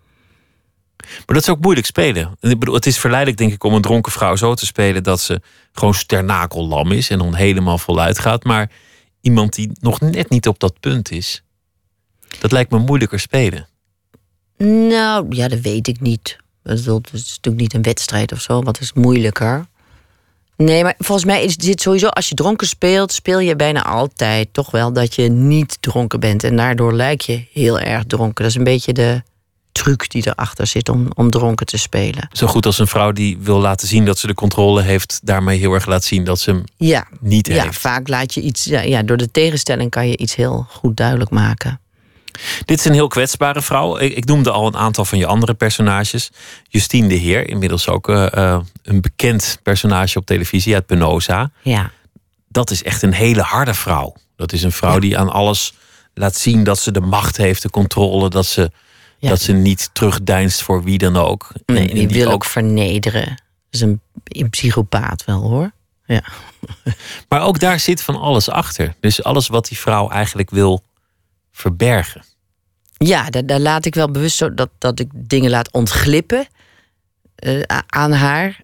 Maar 0.97 1.35
dat 1.35 1.41
is 1.41 1.49
ook 1.49 1.61
moeilijk 1.61 1.87
spelen. 1.87 2.37
Ik 2.39 2.59
bedoel, 2.59 2.75
het 2.75 2.85
is 2.85 2.97
verleidelijk, 2.97 3.39
denk 3.39 3.53
ik, 3.53 3.63
om 3.63 3.73
een 3.73 3.81
dronken 3.81 4.11
vrouw 4.11 4.35
zo 4.35 4.53
te 4.53 4.65
spelen 4.65 5.03
dat 5.03 5.19
ze 5.21 5.41
gewoon 5.71 5.93
sternakellam 5.93 6.91
is 6.91 7.09
en 7.09 7.17
dan 7.17 7.35
helemaal 7.35 7.77
voluit 7.77 8.19
gaat. 8.19 8.43
Maar 8.43 8.71
iemand 9.21 9.53
die 9.53 9.71
nog 9.79 10.01
net 10.01 10.29
niet 10.29 10.47
op 10.47 10.59
dat 10.59 10.79
punt 10.79 11.11
is, 11.11 11.43
dat 12.39 12.51
lijkt 12.51 12.71
me 12.71 12.77
moeilijker 12.77 13.19
spelen. 13.19 13.67
Nou, 14.57 15.25
ja, 15.29 15.47
dat 15.47 15.59
weet 15.59 15.87
ik 15.87 15.99
niet. 15.99 16.37
Dat 16.63 16.77
is 16.77 16.85
natuurlijk 16.85 17.57
niet 17.57 17.73
een 17.73 17.81
wedstrijd 17.81 18.31
of 18.31 18.41
zo, 18.41 18.61
wat 18.61 18.79
is 18.79 18.93
moeilijker. 18.93 19.67
Nee, 20.57 20.83
maar 20.83 20.95
volgens 20.97 21.27
mij 21.27 21.43
is 21.43 21.57
dit 21.57 21.81
sowieso, 21.81 22.07
als 22.07 22.29
je 22.29 22.35
dronken 22.35 22.67
speelt, 22.67 23.11
speel 23.11 23.39
je 23.39 23.55
bijna 23.55 23.83
altijd 23.83 24.53
toch 24.53 24.71
wel 24.71 24.93
dat 24.93 25.15
je 25.15 25.29
niet 25.29 25.77
dronken 25.79 26.19
bent. 26.19 26.43
En 26.43 26.55
daardoor 26.55 26.93
lijk 26.93 27.21
je 27.21 27.45
heel 27.51 27.79
erg 27.79 28.03
dronken. 28.03 28.43
Dat 28.43 28.51
is 28.51 28.57
een 28.57 28.63
beetje 28.63 28.93
de 28.93 29.23
truc 29.77 30.09
die 30.09 30.27
erachter 30.27 30.67
zit 30.67 30.89
om, 30.89 31.07
om 31.13 31.29
dronken 31.29 31.65
te 31.65 31.77
spelen. 31.77 32.29
Zo 32.31 32.47
goed 32.47 32.65
als 32.65 32.79
een 32.79 32.87
vrouw 32.87 33.11
die 33.11 33.37
wil 33.39 33.59
laten 33.59 33.87
zien 33.87 34.05
dat 34.05 34.17
ze 34.17 34.27
de 34.27 34.33
controle 34.33 34.81
heeft, 34.81 35.19
daarmee 35.23 35.59
heel 35.59 35.73
erg 35.73 35.85
laat 35.85 36.03
zien 36.03 36.23
dat 36.23 36.39
ze 36.39 36.49
hem 36.49 36.63
ja, 36.77 37.07
niet 37.19 37.47
ja, 37.47 37.63
heeft. 37.63 37.77
vaak 37.79 38.07
laat 38.07 38.33
je 38.33 38.41
iets, 38.41 38.63
ja, 38.63 38.81
ja, 38.81 39.03
door 39.03 39.17
de 39.17 39.31
tegenstelling 39.31 39.91
kan 39.91 40.07
je 40.07 40.17
iets 40.17 40.35
heel 40.35 40.65
goed 40.69 40.97
duidelijk 40.97 41.29
maken. 41.29 41.79
Dit 42.65 42.79
is 42.79 42.85
een 42.85 42.93
heel 42.93 43.07
kwetsbare 43.07 43.61
vrouw. 43.61 43.97
Ik, 43.97 44.15
ik 44.15 44.25
noemde 44.25 44.51
al 44.51 44.67
een 44.67 44.77
aantal 44.77 45.05
van 45.05 45.17
je 45.17 45.25
andere 45.25 45.53
personages. 45.53 46.29
Justine 46.69 47.07
de 47.07 47.15
Heer, 47.15 47.49
inmiddels 47.49 47.89
ook 47.89 48.09
eh, 48.09 48.33
eh, 48.33 48.59
een 48.83 49.01
bekend 49.01 49.59
personage 49.63 50.17
op 50.17 50.25
televisie 50.25 50.73
uit 50.73 50.85
Penosa. 50.85 51.51
Ja. 51.61 51.91
Dat 52.47 52.71
is 52.71 52.83
echt 52.83 53.01
een 53.01 53.13
hele 53.13 53.41
harde 53.41 53.73
vrouw. 53.73 54.15
Dat 54.35 54.53
is 54.53 54.63
een 54.63 54.71
vrouw 54.71 54.99
die 54.99 55.17
aan 55.17 55.31
alles 55.31 55.73
laat 56.13 56.35
zien 56.35 56.63
dat 56.63 56.79
ze 56.79 56.91
de 56.91 56.99
macht 56.99 57.37
heeft, 57.37 57.61
de 57.61 57.69
controle, 57.69 58.29
dat 58.29 58.45
ze, 58.45 58.71
Ja. 59.19 59.29
dat 59.29 59.41
ze 59.41 59.53
niet 59.53 59.89
terugdeinst 59.93 60.61
voor 60.61 60.83
wie 60.83 60.97
dan 60.97 61.15
ook. 61.17 61.51
Nee, 61.65 61.89
En 61.89 61.95
die, 61.95 62.07
wil 62.07 62.31
ook 62.31 62.45
vernederen. 62.45 63.25
Dat 63.25 63.35
is 63.69 63.81
een, 63.81 64.01
een 64.23 64.49
psychopaat 64.49 65.25
wel 65.25 65.41
hoor. 65.41 65.71
Ja. 66.05 66.23
Maar 67.29 67.41
ook 67.41 67.59
daar 67.59 67.79
zit 67.79 68.01
van 68.01 68.15
alles 68.19 68.49
achter. 68.49 68.93
Dus 68.99 69.23
alles 69.23 69.47
wat 69.47 69.67
die 69.67 69.77
vrouw 69.79 70.09
eigenlijk 70.09 70.49
wil 70.49 70.83
verbergen. 71.51 72.23
Ja, 72.97 73.29
daar, 73.29 73.45
daar 73.45 73.59
laat 73.59 73.85
ik 73.85 73.95
wel 73.95 74.11
bewust 74.11 74.37
zo 74.37 74.53
dat, 74.53 74.69
dat 74.77 74.99
ik 74.99 75.09
dingen 75.13 75.49
laat 75.49 75.71
ontglippen 75.71 76.47
eh, 77.35 77.61
aan 77.87 78.11
haar. 78.11 78.59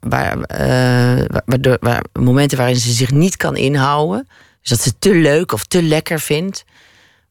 Waar, 0.00 0.40
eh, 0.40 1.24
wa- 1.26 1.42
waardoor, 1.46 1.76
waar, 1.80 2.04
momenten 2.12 2.58
waarin 2.58 2.76
ze 2.76 2.92
zich 2.92 3.10
niet 3.10 3.36
kan 3.36 3.56
inhouden. 3.56 4.28
Dus 4.60 4.70
dat 4.70 4.80
ze 4.80 4.98
te 4.98 5.14
leuk 5.14 5.52
of 5.52 5.64
te 5.64 5.82
lekker 5.82 6.20
vindt. 6.20 6.64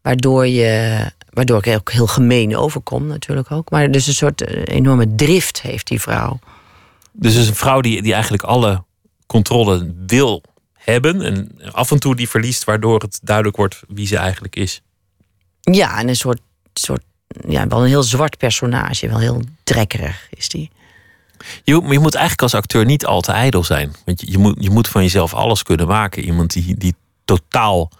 Waardoor, 0.02 0.48
je, 0.48 1.00
waardoor 1.36 1.66
ik 1.66 1.76
ook 1.76 1.92
heel 1.92 2.08
gemeen 2.08 2.58
overkom 2.58 3.08
natuurlijk 3.08 3.52
ook. 3.52 3.70
Maar 3.70 3.92
dus 3.92 4.08
een 4.08 4.14
soort 4.14 4.42
eh, 4.42 4.76
enorme 4.76 5.16
drift 5.16 5.62
heeft 5.62 5.88
die 5.88 6.02
vrouw. 6.02 6.40
Dus 7.12 7.34
het 7.34 7.42
is 7.42 7.50
een 7.50 7.56
vrouw 7.56 7.82
die, 7.82 8.02
die 8.02 8.14
eigenlijk 8.14 8.44
alle 8.44 8.84
controle 9.26 9.94
wil 10.06 10.44
hebben. 10.74 11.22
En 11.22 11.52
af 11.72 11.92
en 11.92 12.00
toe 12.00 12.16
die 12.16 12.30
verliest, 12.30 12.64
waardoor 12.64 13.00
het 13.00 13.20
duidelijk 13.24 13.58
wordt 13.58 13.82
wie 13.88 14.08
ze 14.08 14.18
eigenlijk 14.18 14.56
is. 14.56 14.82
Ja, 15.62 16.00
en 16.00 16.08
een 16.08 16.16
soort, 16.16 16.42
soort 16.74 17.04
ja, 17.48 17.68
wel 17.68 17.82
een 17.82 17.88
heel 17.88 18.04
zwart 18.04 18.38
personage. 18.38 19.08
Wel 19.08 19.20
heel 19.20 19.42
drekkerig 19.64 20.28
is 20.30 20.50
die. 20.50 20.72
Je, 21.64 21.74
je 21.74 22.00
moet 22.00 22.16
eigenlijk 22.16 22.42
als 22.42 22.54
acteur 22.54 22.86
niet 22.86 23.06
al 23.06 23.22
te 23.22 23.32
ijdel 23.32 23.64
zijn. 23.64 23.96
Want 24.06 24.22
je, 24.22 24.32
je, 24.32 24.38
moet, 24.38 24.56
je 24.60 24.70
moet 24.70 24.88
van 24.88 25.02
jezelf 25.02 25.34
alles 25.34 25.64
kunnen 25.64 25.88
maken. 25.88 26.24
Iemand 26.24 26.54
die, 26.54 26.78
die 26.78 26.96
totaal 27.26 27.92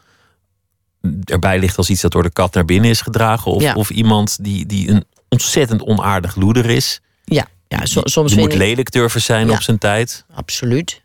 erbij 1.24 1.60
ligt 1.60 1.78
als 1.78 1.90
iets 1.90 2.02
dat 2.02 2.12
door 2.12 2.24
de 2.24 2.32
kat 2.32 2.54
naar 2.54 2.66
binnen 2.66 2.90
is 2.90 3.02
gedragen. 3.02 3.52
Of, 3.52 3.62
Ja. 3.62 3.74
of 3.74 3.90
iemand 3.90 4.38
die, 4.44 4.66
die 4.66 4.90
een 4.90 5.04
ontzettend 5.30 5.82
onaardig 5.82 6.36
loeder 6.36 6.66
is. 6.66 7.02
Ja, 7.24 7.48
ja 7.68 7.86
so- 7.86 8.02
soms 8.04 8.36
moet 8.36 8.52
ik... 8.52 8.58
lelijk 8.58 8.92
durven 8.92 9.22
zijn 9.22 9.48
Ja. 9.48 9.54
op 9.54 9.62
zijn 9.62 9.78
tijd. 9.78 10.26
Absoluut. 10.34 11.02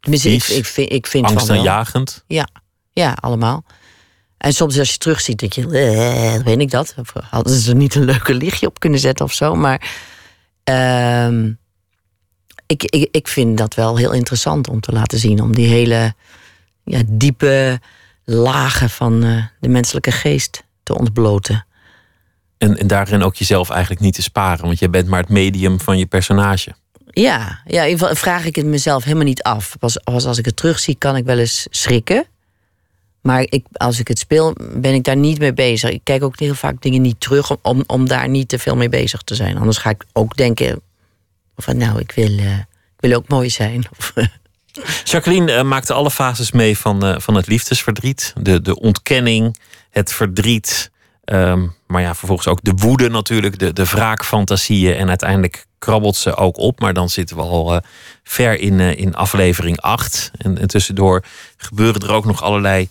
Ik, 0.00 0.22
ik, 0.48 0.66
vind, 0.66 0.92
ik 0.92 1.06
vind 1.06 1.26
van. 1.26 1.36
Angstaanjagend. 1.36 2.24
Ja, 2.26 2.48
ja, 2.92 3.16
allemaal. 3.20 3.64
En 4.38 4.52
soms 4.52 4.78
als 4.78 4.90
je 4.90 4.98
terugziet, 4.98 5.40
dat 5.40 5.54
je, 5.54 5.62
eh, 5.62 6.44
weet 6.44 6.60
ik 6.60 6.70
dat? 6.70 6.94
Of 6.96 7.12
Hadden 7.30 7.58
ze 7.58 7.70
er 7.70 7.76
niet 7.76 7.94
een 7.94 8.04
leuke 8.04 8.34
lichtje 8.34 8.66
op 8.66 8.80
kunnen 8.80 8.98
zetten 8.98 9.24
of 9.24 9.32
zo? 9.32 9.54
Maar 9.54 9.90
ehm, 10.64 11.52
ik, 12.66 12.82
ik, 12.82 13.08
ik 13.10 13.28
vind 13.28 13.58
dat 13.58 13.74
wel 13.74 13.96
heel 13.96 14.12
interessant 14.12 14.68
om 14.68 14.80
te 14.80 14.92
laten 14.92 15.18
zien. 15.18 15.40
Om 15.42 15.54
die 15.54 15.66
hele 15.68 16.14
ja, 16.84 17.02
diepe 17.06 17.80
lagen 18.34 18.90
van 18.90 19.24
eh, 19.24 19.44
de 19.60 19.68
menselijke 19.68 20.12
geest 20.12 20.62
te 20.82 20.98
ontbloten. 20.98 21.66
En, 22.58 22.76
en 22.76 22.86
daarin 22.86 23.22
ook 23.22 23.34
jezelf 23.34 23.70
eigenlijk 23.70 24.00
niet 24.00 24.14
te 24.14 24.22
sparen. 24.22 24.64
Want 24.64 24.78
je 24.78 24.88
bent 24.88 25.08
maar 25.08 25.20
het 25.20 25.28
medium 25.28 25.80
van 25.80 25.98
je 25.98 26.06
personage. 26.06 26.74
Ja, 27.10 27.60
ja, 27.66 27.82
in 27.82 27.90
ieder 27.90 27.98
geval 27.98 28.14
vraag 28.14 28.44
ik 28.44 28.56
het 28.56 28.66
mezelf 28.66 29.04
helemaal 29.04 29.24
niet 29.24 29.42
af. 29.42 29.78
Pas, 29.78 29.96
pas 30.04 30.26
als 30.26 30.38
ik 30.38 30.44
het 30.44 30.56
terugzie, 30.56 30.94
kan 30.98 31.16
ik 31.16 31.24
wel 31.24 31.38
eens 31.38 31.66
schrikken. 31.70 32.24
Maar 33.20 33.40
ik, 33.40 33.66
als 33.72 33.98
ik 33.98 34.08
het 34.08 34.18
speel, 34.18 34.54
ben 34.74 34.94
ik 34.94 35.04
daar 35.04 35.16
niet 35.16 35.38
mee 35.38 35.52
bezig. 35.52 35.90
Ik 35.90 36.00
kijk 36.04 36.22
ook 36.22 36.38
heel 36.38 36.54
vaak 36.54 36.82
dingen 36.82 37.02
niet 37.02 37.20
terug 37.20 37.50
om, 37.50 37.58
om, 37.62 37.84
om 37.86 38.08
daar 38.08 38.28
niet 38.28 38.48
te 38.48 38.58
veel 38.58 38.76
mee 38.76 38.88
bezig 38.88 39.22
te 39.22 39.34
zijn. 39.34 39.58
Anders 39.58 39.78
ga 39.78 39.90
ik 39.90 40.04
ook 40.12 40.36
denken 40.36 40.80
van 41.56 41.76
nou, 41.76 41.98
ik 41.98 42.12
wil, 42.12 42.38
eh, 42.38 42.58
ik 42.58 42.96
wil 42.96 43.12
ook 43.12 43.28
mooi 43.28 43.50
zijn. 43.50 43.84
Of, 43.98 44.12
Jacqueline 45.04 45.52
eh, 45.52 45.62
maakte 45.62 45.92
alle 45.92 46.10
fases 46.10 46.52
mee 46.52 46.78
van, 46.78 47.04
eh, 47.04 47.18
van 47.18 47.34
het 47.34 47.46
liefdesverdriet. 47.46 48.32
De, 48.40 48.60
de 48.60 48.80
ontkenning, 48.80 49.56
het 49.90 50.12
verdriet. 50.12 50.90
ehm, 51.24 51.66
maar 51.86 52.02
ja, 52.02 52.14
vervolgens 52.14 52.48
ook 52.48 52.58
de 52.62 52.72
woede 52.76 53.08
natuurlijk. 53.08 53.58
De, 53.58 53.72
de 53.72 53.84
wraakfantasieën. 53.84 54.94
En 54.94 55.08
uiteindelijk 55.08 55.66
krabbelt 55.78 56.16
ze 56.16 56.36
ook 56.36 56.58
op. 56.58 56.80
Maar 56.80 56.94
dan 56.94 57.08
zitten 57.08 57.36
we 57.36 57.42
al 57.42 57.74
eh, 57.74 57.80
ver 58.24 58.58
in, 58.58 58.80
in 58.80 59.14
aflevering 59.14 59.80
8. 59.80 60.30
En, 60.36 60.58
en 60.58 60.68
tussendoor 60.68 61.24
gebeuren 61.56 62.00
er 62.00 62.12
ook 62.12 62.24
nog 62.24 62.42
allerlei 62.42 62.88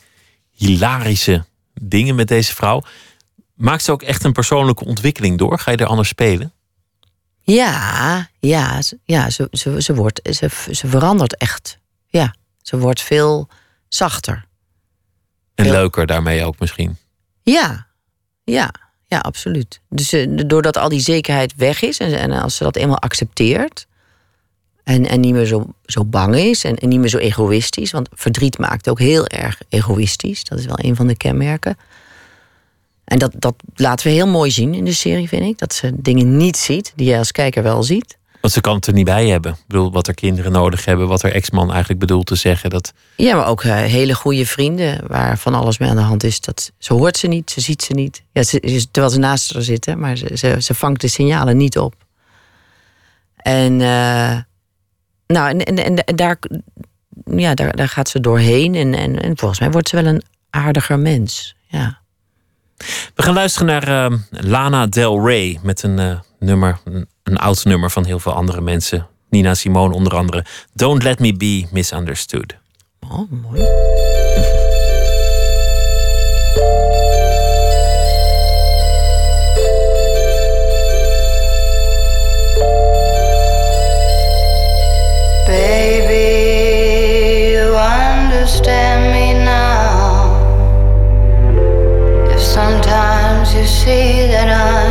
hilarische 0.51 1.45
dingen 1.81 2.15
met 2.15 2.27
deze 2.27 2.55
vrouw. 2.55 2.83
Maakt 3.55 3.83
ze 3.83 3.91
ook 3.91 4.01
echt 4.03 4.23
een 4.23 4.31
persoonlijke 4.31 4.85
ontwikkeling 4.85 5.37
door? 5.37 5.59
Ga 5.59 5.71
je 5.71 5.77
er 5.77 5.85
anders 5.85 6.09
spelen? 6.09 6.53
Ja, 7.49 8.29
ja, 8.39 8.81
ze- 8.81 8.99
ja 9.03 9.29
ze, 9.29 9.47
ze, 9.51 9.81
ze, 9.81 9.95
wordt, 9.95 10.21
ze, 10.35 10.49
ze 10.71 10.87
verandert 10.87 11.37
echt. 11.37 11.77
Ja, 12.07 12.35
ze 12.61 12.77
wordt 12.77 13.01
veel 13.01 13.47
zachter. 13.87 14.47
En 15.55 15.65
leuker 15.71 16.05
daarmee 16.05 16.43
ook 16.45 16.59
misschien. 16.59 16.97
Ja, 17.41 17.87
ja, 18.43 18.71
ja, 19.07 19.17
absoluut. 19.19 19.81
Dus 19.89 20.13
eh, 20.13 20.27
doordat 20.47 20.77
al 20.77 20.89
die 20.89 20.99
zekerheid 20.99 21.55
weg 21.55 21.81
is 21.81 21.99
en, 21.99 22.19
en 22.19 22.31
als 22.31 22.55
ze 22.55 22.63
dat 22.63 22.75
eenmaal 22.75 22.99
accepteert 22.99 23.87
en, 24.83 25.07
en 25.07 25.19
niet 25.19 25.33
meer 25.33 25.45
zo, 25.45 25.73
zo 25.85 26.05
bang 26.05 26.35
is 26.35 26.63
en, 26.63 26.75
en 26.75 26.89
niet 26.89 26.99
meer 26.99 27.09
zo 27.09 27.17
egoïstisch, 27.17 27.91
want 27.91 28.09
verdriet 28.13 28.57
maakt 28.57 28.89
ook 28.89 28.99
heel 28.99 29.27
erg 29.27 29.61
egoïstisch. 29.69 30.43
Dat 30.43 30.59
is 30.59 30.65
wel 30.65 30.79
een 30.81 30.95
van 30.95 31.07
de 31.07 31.17
kenmerken. 31.17 31.77
En 33.09 33.19
dat, 33.19 33.31
dat 33.37 33.55
laten 33.75 34.07
we 34.07 34.13
heel 34.13 34.27
mooi 34.27 34.51
zien 34.51 34.73
in 34.73 34.85
de 34.85 34.93
serie, 34.93 35.27
vind 35.27 35.43
ik. 35.43 35.57
Dat 35.57 35.73
ze 35.73 35.91
dingen 35.95 36.37
niet 36.37 36.57
ziet 36.57 36.93
die 36.95 37.09
je 37.09 37.17
als 37.17 37.31
kijker 37.31 37.63
wel 37.63 37.83
ziet. 37.83 38.17
Want 38.41 38.53
ze 38.53 38.61
kan 38.61 38.75
het 38.75 38.87
er 38.87 38.93
niet 38.93 39.05
bij 39.05 39.27
hebben. 39.27 39.51
Ik 39.51 39.63
bedoel, 39.67 39.91
wat 39.91 40.07
er 40.07 40.13
kinderen 40.13 40.51
nodig 40.51 40.85
hebben, 40.85 41.07
wat 41.07 41.21
haar 41.21 41.31
ex-man 41.31 41.69
eigenlijk 41.69 41.99
bedoelt 41.99 42.25
te 42.25 42.35
zeggen. 42.35 42.69
Dat, 42.69 42.93
Ja, 43.15 43.35
maar 43.35 43.47
ook 43.47 43.63
eh, 43.63 43.75
hele 43.75 44.13
goede 44.13 44.45
vrienden 44.45 45.07
waar 45.07 45.37
van 45.37 45.53
alles 45.53 45.77
mee 45.77 45.89
aan 45.89 45.95
de 45.95 46.01
hand 46.01 46.23
is. 46.23 46.41
Dat, 46.41 46.71
ze 46.77 46.93
hoort 46.93 47.17
ze 47.17 47.27
niet, 47.27 47.51
ze 47.51 47.61
ziet 47.61 47.81
ze 47.81 47.93
niet. 47.93 48.23
Ja, 48.31 48.43
ze, 48.43 48.87
terwijl 48.91 49.13
ze 49.13 49.19
naast 49.19 49.53
haar 49.53 49.61
zitten, 49.61 49.99
maar 49.99 50.17
ze, 50.17 50.31
ze, 50.37 50.55
ze 50.59 50.73
vangt 50.73 51.01
de 51.01 51.07
signalen 51.07 51.57
niet 51.57 51.77
op. 51.77 51.95
En, 53.35 53.81
eh, 53.81 54.37
nou, 55.27 55.49
en, 55.49 55.63
en, 55.63 56.05
en 56.05 56.15
daar, 56.15 56.39
ja, 57.25 57.53
daar, 57.53 57.75
daar 57.75 57.89
gaat 57.89 58.09
ze 58.09 58.19
doorheen. 58.19 58.75
En, 58.75 58.93
en, 58.93 59.21
en 59.21 59.37
volgens 59.37 59.59
mij 59.59 59.71
wordt 59.71 59.89
ze 59.89 59.95
wel 59.95 60.05
een 60.05 60.23
aardiger 60.49 60.99
mens. 60.99 61.55
Ja. 61.67 61.98
We 63.15 63.23
gaan 63.23 63.33
luisteren 63.33 63.67
naar 63.67 64.11
eh, 64.11 64.17
Lana 64.29 64.87
Del 64.87 65.25
Rey 65.27 65.59
met 65.63 65.83
een 65.83 65.99
eh, 65.99 66.19
nummer, 66.39 66.79
een, 66.83 67.07
een 67.23 67.37
oud 67.37 67.65
nummer 67.65 67.89
van 67.89 68.05
heel 68.05 68.19
veel 68.19 68.33
andere 68.33 68.61
mensen. 68.61 69.07
Nina 69.29 69.53
Simone 69.53 69.93
onder 69.93 70.15
andere. 70.15 70.45
Don't 70.73 71.03
Let 71.03 71.19
Me 71.19 71.33
Be 71.33 71.67
Misunderstood. 71.71 72.55
Oh, 72.99 73.31
mooi. 73.31 73.61
see 93.89 94.27
that 94.27 94.47
I'm 94.47 94.88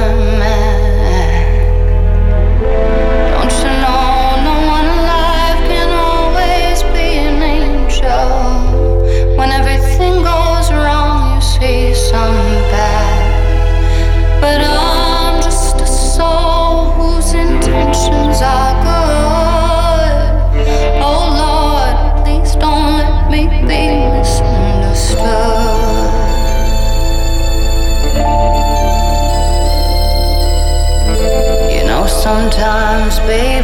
sometimes, 32.50 33.20
baby, 33.20 33.57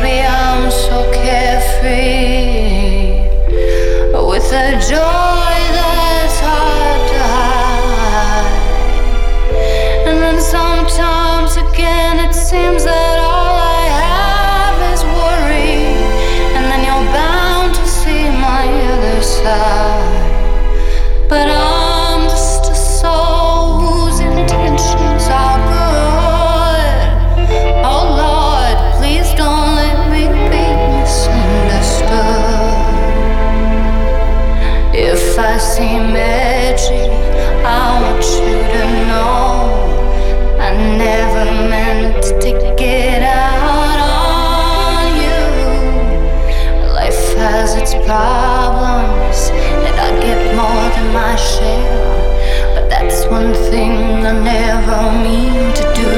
problems, 48.06 49.50
and 49.86 49.96
I 49.96 50.10
get 50.20 50.54
more 50.54 50.86
than 50.94 51.12
my 51.12 51.36
share. 51.36 52.74
But 52.74 52.88
that's 52.88 53.26
one 53.26 53.52
thing 53.70 53.92
I 54.24 54.32
never 54.32 55.00
mean 55.22 55.72
to 55.74 55.84
do, 55.94 56.10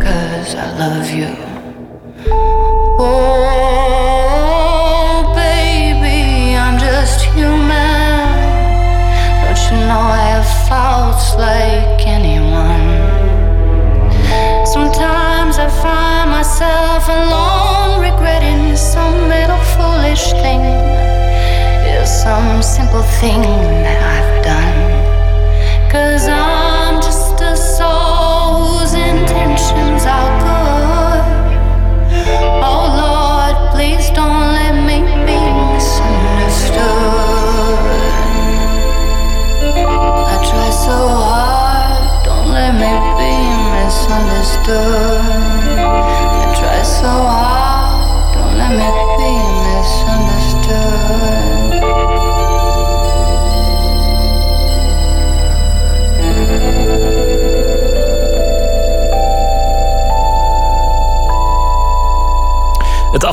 cause 0.00 0.54
I 0.54 0.66
love 0.78 1.10
you. 1.10 1.49
Some 22.22 22.62
simple 22.62 23.02
thing 23.18 23.40
that 23.40 24.00
I've 24.16 24.44
done. 24.44 24.78
Cause 25.90 26.28
I'm 26.28 27.00
just 27.00 27.40
a 27.40 27.56
soul 27.56 28.76
whose 28.76 28.92
intentions 28.92 30.04
are 30.04 30.32
good. 30.44 31.24
Oh 32.60 32.84
Lord, 33.00 33.56
please 33.72 34.10
don't 34.10 34.52
let 34.52 34.74
me 34.88 35.00
be 35.24 35.40
misunderstood. 35.72 36.84
I 40.28 40.36
try 40.44 40.70
so 40.86 40.98
hard, 41.24 42.24
don't 42.26 42.48
let 42.52 42.72
me 42.82 42.92
be 43.16 43.32
misunderstood. 43.80 44.99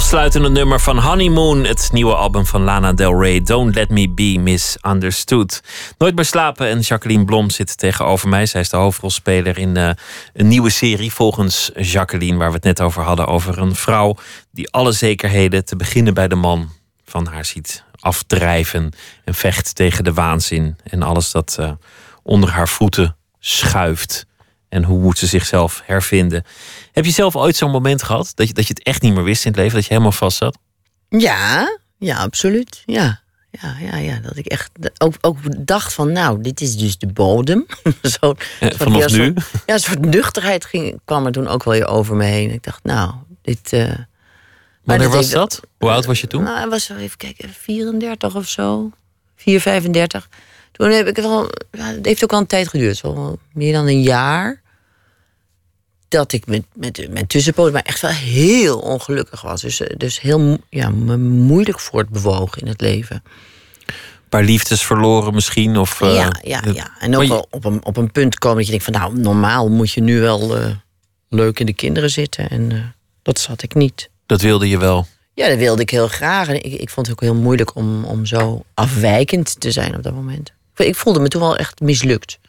Afsluitende 0.08 0.50
nummer 0.50 0.80
van 0.80 1.00
Honeymoon, 1.00 1.64
het 1.64 1.90
nieuwe 1.92 2.16
album 2.16 2.46
van 2.46 2.62
Lana 2.62 2.94
Del 2.94 3.22
Rey, 3.22 3.42
Don't 3.42 3.76
Let 3.76 3.90
Me 3.90 4.10
Be 4.10 4.38
Misunderstood. 4.40 5.62
Nooit 5.98 6.16
meer 6.16 6.26
slapen 6.26 6.68
en 6.68 6.80
Jacqueline 6.80 7.26
Blom 7.26 7.50
zit 7.50 7.78
tegenover 7.78 8.30
mij. 8.30 8.46
Zij 8.46 8.62
is 8.62 8.70
de 8.70 8.78
hoofdrolspeler 8.78 9.58
in 9.58 9.78
eh, 9.78 9.90
een 10.34 10.48
nieuwe 10.48 10.70
serie 10.70 11.12
volgens 11.14 11.72
Jacqueline, 11.76 12.38
waar 12.38 12.48
we 12.48 12.56
het 12.56 12.64
net 12.64 12.82
over 12.82 13.04
hadden, 13.04 13.28
over 13.28 13.58
een 13.58 13.76
vrouw 13.76 14.16
die 14.52 14.72
alle 14.72 14.92
zekerheden, 14.92 15.66
te 15.66 15.76
beginnen 15.76 16.14
bij 16.14 16.28
de 16.28 16.36
man, 16.36 16.70
van 17.06 17.26
haar 17.28 17.46
ziet 17.46 17.84
afdrijven 18.00 18.94
en 19.24 19.34
vecht 19.34 19.76
tegen 19.76 20.04
de 20.04 20.14
waanzin 20.14 20.78
en 20.84 21.02
alles 21.02 21.32
dat 21.32 21.56
eh, 21.60 21.72
onder 22.24 22.50
haar 22.50 22.70
voeten 22.70 23.16
schuift. 23.40 24.26
En 24.70 24.84
hoe 24.84 25.00
moet 25.00 25.18
ze 25.18 25.26
zichzelf 25.28 25.82
hervinden? 25.86 26.44
Heb 26.92 27.06
je 27.06 27.12
zelf 27.12 27.36
ooit 27.36 27.56
zo'n 27.56 27.72
moment 27.72 28.04
gehad 28.04 28.32
dat 28.36 28.48
je, 28.48 28.54
dat 28.54 28.68
je 28.68 28.74
het 28.74 28.84
echt 28.84 29.02
niet 29.02 29.14
meer 29.14 29.24
wist 29.24 29.46
in 29.46 29.52
het 29.52 29.60
leven, 29.60 29.76
dat 29.76 29.84
je 29.84 29.90
helemaal 29.90 30.12
vast 30.12 30.38
zat? 30.38 30.58
Ja, 31.10 31.78
ja, 31.98 32.18
absoluut. 32.18 32.84
Ja, 32.86 33.22
ja, 33.52 33.76
ja, 33.80 33.98
ja. 33.98 34.20
Dat 34.20 34.38
ik 34.38 34.46
echt 34.46 34.72
ook, 34.98 35.14
ook 35.22 35.38
dacht 35.68 35.94
van, 35.94 36.12
nou, 36.12 36.42
dit 36.42 36.62
is 36.62 36.78
dus 36.78 36.98
de 36.98 37.08
bodem. 37.08 37.66
Zo, 38.20 38.34
Eh, 38.60 38.70
vanaf 38.76 39.10
ja, 39.10 39.18
nu? 39.18 39.34
Soort, 39.36 39.64
ja, 39.66 39.74
een 39.74 39.80
soort 39.80 40.06
nuchterheid 40.06 40.66
ging, 40.66 41.00
kwam 41.06 41.26
er 41.26 41.32
toen 41.32 41.48
ook 41.48 41.64
wel 41.64 41.74
weer 41.74 41.88
over 41.88 42.16
me 42.16 42.24
heen. 42.26 42.52
Ik 42.52 42.64
dacht, 42.64 42.84
nou, 42.84 43.14
dit... 43.42 43.72
maar 43.72 44.08
Wanneer 44.84 45.10
was 45.10 45.30
dat? 45.30 45.60
Hoe 45.78 45.90
oud 45.90 46.06
was 46.06 46.22
je 46.22 46.28
toen? 46.28 46.44
Nou, 46.44 46.58
hij 46.58 46.68
was 46.68 46.90
even 46.90 47.18
kijken, 47.18 47.50
34 47.50 48.36
of 48.36 48.48
zo. 48.48 48.92
4, 49.36 49.62
35. 49.62 50.30
Toen 50.78 50.92
heb 50.92 51.08
ik 51.08 51.16
het. 51.16 51.26
Ja, 51.72 51.86
het 51.86 52.06
heeft 52.06 52.24
ook 52.24 52.32
al 52.34 52.40
een 52.40 52.48
tijd 52.48 52.68
geduurd, 52.68 52.98
zo 52.98 53.38
meer 53.54 53.74
dan 53.74 53.88
een 53.88 54.02
jaar. 54.02 54.62
Dat 56.08 56.32
ik 56.34 56.46
met, 56.46 56.64
met, 56.74 57.08
met 57.10 57.30
tussenpozen, 57.30 57.74
maar 57.74 57.82
echt 57.82 58.02
wel 58.02 58.12
heel 58.12 58.80
ongelukkig 58.80 59.42
was. 59.42 59.62
Dus, 59.62 59.80
eh, 59.82 59.98
dus 59.98 60.22
heel 60.22 60.58
ja, 60.70 60.90
me 60.90 61.18
moeilijk 61.18 61.80
voortbewogen 61.80 62.62
in 62.62 62.68
het 62.68 62.82
leven. 62.82 63.24
Een 63.86 63.94
paar 64.30 64.44
liefdes 64.44 64.86
verloren 64.86 65.34
misschien? 65.34 65.78
Of, 65.78 66.02
eh, 66.02 66.16
ja, 66.16 66.36
ja, 66.44 66.62
ja. 66.74 66.92
En 67.00 67.16
ook 67.16 67.22
je- 67.22 67.28
wel 67.28 67.48
op 67.50 67.66
een, 67.66 67.86
op 67.86 67.98
een 67.98 68.12
punt 68.12 68.38
komen 68.40 68.58
dat 68.58 68.66
je 68.66 68.72
denkt 68.72 68.86
van... 68.86 68.94
nou, 68.94 69.18
normaal 69.20 69.70
moet 69.70 69.92
je 69.92 70.02
nu 70.02 70.20
wel 70.22 70.58
eh, 70.58 70.72
leuk 71.30 71.60
in 71.60 71.66
de 71.66 71.74
kinderen 71.74 72.10
zitten. 72.10 72.50
En 72.50 72.96
dat 73.22 73.40
zat 73.40 73.62
ik 73.64 73.74
niet. 73.74 74.10
Dat 74.26 74.42
wilde 74.42 74.70
je 74.70 74.78
wel. 74.78 75.08
Ja, 75.34 75.48
dat 75.48 75.58
wilde 75.58 75.82
ik 75.82 75.90
heel 75.90 76.08
graag. 76.08 76.48
En 76.48 76.56
ik, 76.56 76.74
ik 76.74 76.90
vond 76.90 77.08
het 77.08 77.16
ook 77.16 77.22
heel 77.22 77.36
moeilijk 77.42 77.76
om, 77.76 78.04
om 78.04 78.26
zo 78.26 78.64
afwijkend 78.74 79.60
te 79.60 79.72
zijn 79.72 79.96
op 79.96 80.04
dat 80.04 80.14
moment. 80.14 80.52
Ik- 80.78 80.96
voelde 80.96 81.20
me 81.20 81.28
toen 81.28 81.42
wel 81.42 81.58
echt 81.58 81.80
mislukt. 81.80 82.40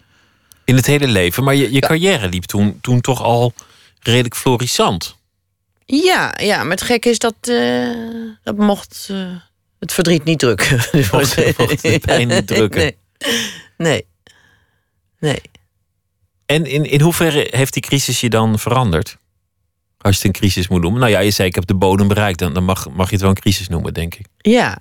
In 0.64 0.77
het 0.77 0.87
hele 0.87 1.07
leven. 1.07 1.45
Maar 1.45 1.55
je, 1.55 1.73
je 1.73 1.81
carrière 1.81 2.29
liep 2.29 2.45
toen, 2.45 2.79
toen 2.81 3.01
toch 3.01 3.23
al 3.23 3.53
redelijk 4.01 4.37
florissant. 4.37 5.17
Ja, 5.85 6.35
ja, 6.41 6.62
maar 6.62 6.71
het 6.71 6.83
gekke 6.83 7.09
is 7.09 7.19
dat, 7.19 7.35
eh, 7.41 7.88
dat 8.43 8.57
mocht 8.57 9.09
eh, 9.11 9.31
het 9.79 9.93
verdriet 9.93 10.25
niet 10.25 10.38
drukken. 10.38 10.77
Mocht- 11.12 11.59
mocht 11.59 11.83
de 11.83 11.99
pijn 12.05 12.29
niet 12.29 12.47
drukken. 12.47 12.81
Nee, 12.81 12.97
nee. 13.77 14.07
nee. 15.19 15.41
En 16.47 16.67
in, 16.67 16.85
in 16.85 17.01
hoeverre 17.01 17.47
heeft 17.51 17.73
die 17.73 17.83
crisis 17.83 18.21
je 18.21 18.29
dan 18.31 18.59
veranderd? 18.59 19.17
Als 19.99 20.17
je 20.17 20.27
het 20.27 20.37
een 20.37 20.41
crisis 20.41 20.69
moet 20.69 20.81
noemen. 20.81 21.01
Nou 21.01 21.12
ja, 21.12 21.19
je 21.19 21.31
zei 21.31 21.49
ik 21.49 21.55
heb 21.55 21.67
de 21.67 21.75
bodem 21.75 22.09
bereikt. 22.09 22.38
Dan, 22.38 22.55
dan 22.55 22.64
mag, 22.64 22.88
mag 22.91 23.07
je 23.07 23.12
het 23.12 23.21
wel 23.21 23.31
een 23.31 23.37
crisis 23.41 23.69
noemen, 23.69 23.95
denk 23.95 24.14
ik. 24.14 24.27
Ja. 24.38 24.79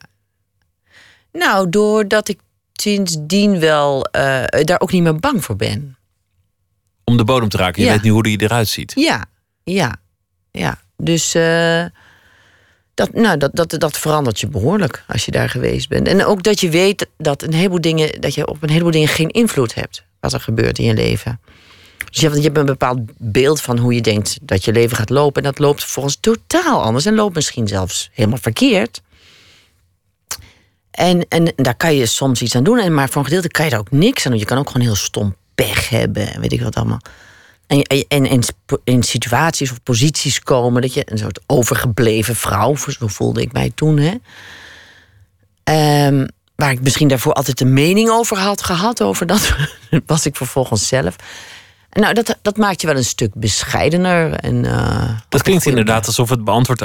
Nou, 1.32 1.70
doordat 1.70 2.28
ik 2.30 2.40
sindsdien 2.82 3.60
wel 3.60 4.06
eh, 4.06 4.44
daar 4.64 4.80
ook 4.80 4.92
niet 4.92 5.04
meer 5.04 5.16
bang 5.20 5.44
voor 5.44 5.56
ben. 5.56 5.98
Om 7.04 7.18
de 7.18 7.24
bodem 7.24 7.50
te 7.50 7.58
raken. 7.58 7.82
Je 7.82 7.88
Ja. 7.88 7.94
weet 7.94 8.04
nu 8.04 8.10
hoe 8.10 8.24
die 8.24 8.42
eruit 8.42 8.68
ziet. 8.68 8.92
Ja, 8.96 9.26
ja, 9.64 9.96
ja. 10.52 10.80
Dus, 10.98 11.36
eh, 11.36 11.86
dat, 12.94 13.14
nou, 13.14 13.38
dat, 13.38 13.56
dat, 13.56 13.76
dat 13.80 13.98
verandert 13.98 14.40
je 14.40 14.48
behoorlijk 14.48 15.04
als 15.08 15.26
je 15.26 15.32
daar 15.32 15.50
geweest 15.50 15.90
bent. 15.90 16.08
En 16.08 16.26
ook 16.26 16.44
dat 16.44 16.60
je 16.60 16.70
weet 16.70 17.08
dat, 17.18 17.42
een 17.44 17.54
heleboel 17.54 17.82
dingen, 17.82 18.22
dat 18.22 18.34
je 18.34 18.48
op 18.48 18.64
een 18.64 18.70
heleboel 18.70 18.92
dingen 18.92 19.08
geen 19.08 19.30
invloed 19.30 19.74
hebt. 19.74 20.04
Wat 20.20 20.34
er 20.34 20.40
gebeurt 20.40 20.80
in 20.80 20.86
je 20.86 20.94
leven. 20.94 21.40
Dus 22.10 22.20
je 22.20 22.28
hebt, 22.28 22.38
je 22.38 22.44
hebt 22.44 22.58
een 22.58 22.66
bepaald 22.66 23.00
beeld 23.18 23.62
van 23.62 23.78
hoe 23.78 23.94
je 23.94 24.02
denkt 24.02 24.38
dat 24.42 24.66
je 24.66 24.72
leven 24.72 24.98
gaat 24.98 25.10
lopen. 25.10 25.44
En 25.44 25.50
dat 25.50 25.60
loopt 25.60 25.84
volgens 25.84 26.18
totaal 26.20 26.84
anders. 26.84 27.06
En 27.06 27.16
loopt 27.16 27.36
misschien 27.36 27.68
zelfs 27.68 28.10
helemaal 28.14 28.38
verkeerd. 28.38 29.02
En, 30.98 31.26
en 31.28 31.54
daar 31.56 31.76
kan 31.76 31.96
je 31.96 32.06
soms 32.06 32.42
iets 32.42 32.56
aan 32.56 32.64
doen. 32.64 32.80
En 32.80 32.94
maar 32.94 33.10
voor 33.10 33.18
een 33.18 33.28
gedeelte 33.28 33.48
kan 33.48 33.66
je 33.66 33.72
daar 33.72 33.80
ook 33.80 33.92
niks 33.92 34.26
aan 34.26 34.32
doen. 34.32 34.40
Je 34.40 34.46
kan 34.46 34.58
ook 34.58 34.70
gewoon 34.70 34.86
heel 34.86 34.96
stom 34.96 35.36
pech 35.56 35.90
hebben. 35.90 36.34
En 36.34 36.42
weet 36.42 36.54
ik 36.54 36.62
wat 36.62 36.76
allemaal. 36.76 37.02
En, 37.68 37.82
en, 37.82 38.28
en 38.28 38.44
in 38.84 39.04
situaties 39.04 39.72
of 39.72 39.84
posities 39.84 40.40
komen 40.40 40.82
dat 40.82 40.94
je 40.94 41.12
een 41.12 41.18
soort 41.18 41.40
overgebleven 41.46 42.36
vrouw, 42.36 42.76
zo 42.76 43.08
voelde 43.08 43.42
ik 43.42 43.52
mij 43.52 43.72
toen, 43.76 43.98
hè. 43.98 44.14
Um, 46.08 46.28
waar 46.56 46.72
ik 46.72 46.82
misschien 46.82 47.08
daarvoor 47.08 47.34
altijd 47.34 47.62
een 47.62 47.74
mening 47.74 48.10
over 48.10 48.38
had 48.38 48.64
gehad, 48.64 49.02
over 49.02 49.26
dat 49.34 49.56
was 50.06 50.26
ik 50.26 50.36
vervolgens 50.36 50.88
zelf. 50.88 51.16
Nou, 51.90 52.14
dat, 52.14 52.38
dat 52.42 52.58
maakt 52.58 52.82
je 52.82 52.88
wel 52.88 52.96
een 52.96 53.04
stuk 53.06 53.32
bescheidener. 53.34 54.34
En, 54.34 54.64
uh, 54.64 55.10
dat 55.30 55.42
klinkt 55.42 55.66
inderdaad 55.66 56.08
alsof 56.08 56.30
het 56.30 56.44
beantwoordt 56.44 56.84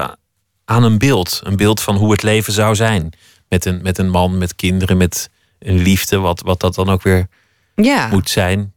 aan 0.64 0.82
een 0.82 0.98
beeld. 0.98 1.40
Een 1.44 1.56
beeld 1.56 1.80
van 1.80 1.96
hoe 1.96 2.12
het 2.12 2.22
leven 2.22 2.52
zou 2.52 2.74
zijn. 2.74 3.12
Met 3.52 3.64
een, 3.64 3.82
met 3.82 3.98
een 3.98 4.10
man, 4.10 4.38
met 4.38 4.56
kinderen, 4.56 4.96
met 4.96 5.30
een 5.58 5.78
liefde, 5.78 6.18
wat, 6.18 6.40
wat 6.40 6.60
dat 6.60 6.74
dan 6.74 6.88
ook 6.88 7.02
weer 7.02 7.28
ja. 7.74 8.08
moet 8.08 8.30
zijn. 8.30 8.72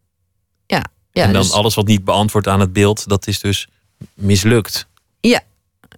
Ja. 0.65 0.83
ja 1.11 1.23
en 1.23 1.33
dan 1.33 1.41
dus- 1.41 1.51
alles 1.51 1.75
wat 1.75 1.87
niet 1.87 2.03
beantwoordt 2.03 2.47
aan 2.47 2.59
het 2.59 2.73
beeld, 2.73 3.07
dat 3.07 3.27
is 3.27 3.39
dus 3.39 3.67
mislukt. 4.13 4.87
Ja, 5.19 5.41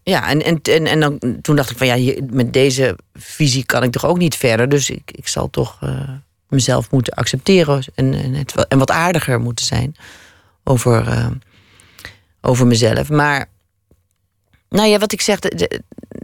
ja 0.04 0.30
en, 0.30 0.44
en, 0.44 0.62
en, 0.62 0.86
en 0.86 1.00
dan, 1.00 1.42
toen 1.42 1.56
dacht 1.56 1.70
ik 1.70 1.78
van 1.78 1.88
ja, 1.88 1.96
hier, 1.96 2.24
met 2.30 2.54
deze 2.54 2.98
visie 3.14 3.66
kan 3.66 3.84
ik 3.84 3.92
toch 3.92 4.06
ook 4.06 4.18
niet 4.18 4.36
verder. 4.36 4.70
Dus 4.70 4.90
ik, 4.90 5.12
ik 5.12 5.28
zal 5.28 5.50
toch 5.50 5.80
uh, 5.84 6.10
mezelf 6.50 6.92
moeten 6.92 7.14
accepteren 7.14 7.84
en, 7.96 8.14
en, 8.14 8.34
het, 8.34 8.68
en 8.68 8.78
wat 8.78 8.92
aardiger 8.92 9.40
moeten 9.40 9.66
zijn 9.66 9.96
over, 10.64 11.08
uh, 11.08 11.28
over 12.42 12.68
mezelf. 12.68 13.10
Maar 13.10 13.50
nou 14.70 14.88
ja, 14.88 14.98
wat 14.98 15.12
ik 15.12 15.22
zeg, 15.22 15.40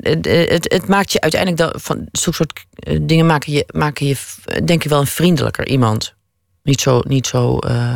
het, 0.02 0.74
het 0.74 0.88
maakt 0.88 1.12
je 1.12 1.22
uiteindelijk 1.22 1.62
dan, 1.62 1.82
van 1.82 2.08
zo'n 2.12 2.34
soort 2.34 2.66
eh, 2.74 3.00
dingen 3.02 3.26
maken 3.26 3.54
je, 3.54 3.66
maken 3.74 4.06
je, 4.06 4.16
denk 4.64 4.84
ik 4.84 4.90
wel, 4.90 5.00
een 5.00 5.08
vriendelijker 5.08 5.68
iemand. 5.68 6.14
Niet 6.64 6.82
zo, 6.82 7.02
niet 7.08 7.28
zo, 7.28 7.60
uh, 7.68 7.96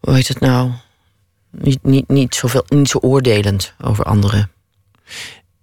hoe 0.00 0.14
heet 0.14 0.28
het 0.28 0.40
nou? 0.40 0.70
Niet, 1.50 1.82
niet, 1.82 2.08
niet, 2.08 2.34
zoveel, 2.34 2.64
niet 2.68 2.88
zo 2.88 2.98
oordelend 2.98 3.74
over 3.84 4.04
anderen. 4.04 4.50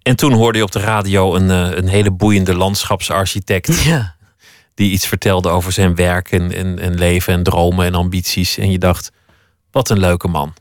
En 0.02 0.16
toen 0.16 0.32
hoorde 0.32 0.58
je 0.58 0.64
op 0.64 0.72
de 0.72 0.80
radio 0.80 1.34
een, 1.34 1.48
een 1.48 1.88
hele 1.88 2.10
boeiende 2.10 2.54
landschapsarchitect. 2.54 3.82
Ja. 3.84 4.12
Die 4.74 4.90
iets 4.90 5.06
vertelde 5.06 5.48
over 5.48 5.72
zijn 5.72 5.94
werk 5.94 6.30
en, 6.30 6.52
en, 6.52 6.78
en 6.78 6.94
leven 6.94 7.32
en 7.32 7.42
dromen 7.42 7.86
en 7.86 7.94
ambities. 7.94 8.58
En 8.58 8.70
je 8.70 8.78
dacht, 8.78 9.12
wat 9.70 9.90
een 9.90 9.98
leuke 9.98 10.28
man. 10.28 10.54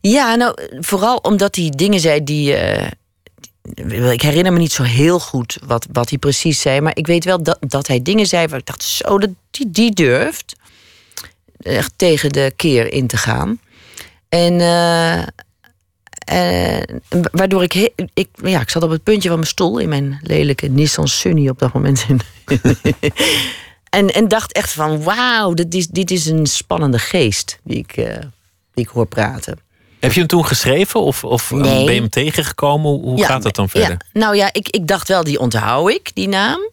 Ja, 0.00 0.34
nou, 0.34 0.54
vooral 0.80 1.16
omdat 1.16 1.56
hij 1.56 1.72
dingen 1.76 2.00
zei 2.00 2.24
die. 2.24 2.76
Uh, 2.76 2.86
ik 4.12 4.22
herinner 4.22 4.52
me 4.52 4.58
niet 4.58 4.72
zo 4.72 4.82
heel 4.82 5.20
goed 5.20 5.58
wat, 5.66 5.86
wat 5.92 6.08
hij 6.08 6.18
precies 6.18 6.60
zei. 6.60 6.80
Maar 6.80 6.96
ik 6.96 7.06
weet 7.06 7.24
wel 7.24 7.42
dat, 7.42 7.58
dat 7.60 7.86
hij 7.86 8.02
dingen 8.02 8.26
zei 8.26 8.46
waar 8.46 8.58
ik 8.58 8.66
dacht: 8.66 8.82
zo, 8.82 9.18
dat, 9.18 9.30
die, 9.50 9.70
die 9.70 9.92
durft. 9.92 10.56
Echt 11.58 11.92
tegen 11.96 12.30
de 12.30 12.52
keer 12.56 12.92
in 12.92 13.06
te 13.06 13.16
gaan. 13.16 13.60
En. 14.28 14.52
Uh, 14.52 15.22
waardoor 17.30 17.62
ik, 17.62 17.92
ik. 18.14 18.28
Ja, 18.34 18.60
ik 18.60 18.70
zat 18.70 18.82
op 18.82 18.90
het 18.90 19.02
puntje 19.02 19.28
van 19.28 19.38
mijn 19.38 19.50
stoel 19.50 19.78
in 19.78 19.88
mijn 19.88 20.20
lelijke 20.22 20.68
Nissan 20.68 21.08
Sunny 21.08 21.48
op 21.48 21.58
dat 21.58 21.72
moment. 21.72 22.06
en, 23.90 24.08
en 24.08 24.28
dacht 24.28 24.52
echt 24.52 24.72
van: 24.72 25.02
wauw, 25.02 25.54
dit 25.54 25.74
is, 25.74 25.86
dit 25.86 26.10
is 26.10 26.26
een 26.26 26.46
spannende 26.46 26.98
geest 26.98 27.58
die 27.62 27.78
ik 27.78 27.94
die 28.74 28.84
ik 28.84 28.88
hoor 28.88 29.06
praten. 29.06 29.58
Heb 30.00 30.12
je 30.12 30.18
hem 30.18 30.28
toen 30.28 30.46
geschreven 30.46 31.00
of, 31.00 31.24
of 31.24 31.50
nee. 31.50 31.84
ben 31.84 31.94
je 31.94 32.00
hem 32.00 32.08
tegengekomen? 32.08 32.90
Hoe 32.90 33.18
ja, 33.18 33.26
gaat 33.26 33.42
dat 33.42 33.54
dan 33.54 33.68
verder? 33.68 33.90
Ja, 33.90 34.20
nou 34.20 34.36
ja, 34.36 34.52
ik, 34.52 34.68
ik 34.68 34.86
dacht 34.86 35.08
wel, 35.08 35.24
die 35.24 35.38
onthoud 35.38 35.90
ik, 35.90 36.10
die 36.14 36.28
naam. 36.28 36.70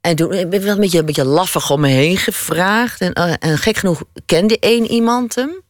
En 0.00 0.16
toen 0.16 0.32
ik 0.32 0.50
ben 0.50 0.62
wel 0.62 0.74
een 0.74 0.80
beetje, 0.80 0.98
een 0.98 1.04
beetje 1.04 1.24
laffig 1.24 1.70
om 1.70 1.80
me 1.80 1.88
heen 1.88 2.16
gevraagd. 2.16 3.00
En, 3.00 3.18
uh, 3.18 3.34
en 3.38 3.58
gek 3.58 3.76
genoeg 3.76 4.02
kende 4.26 4.58
één 4.58 4.86
iemand 4.86 5.34
hem. 5.34 5.62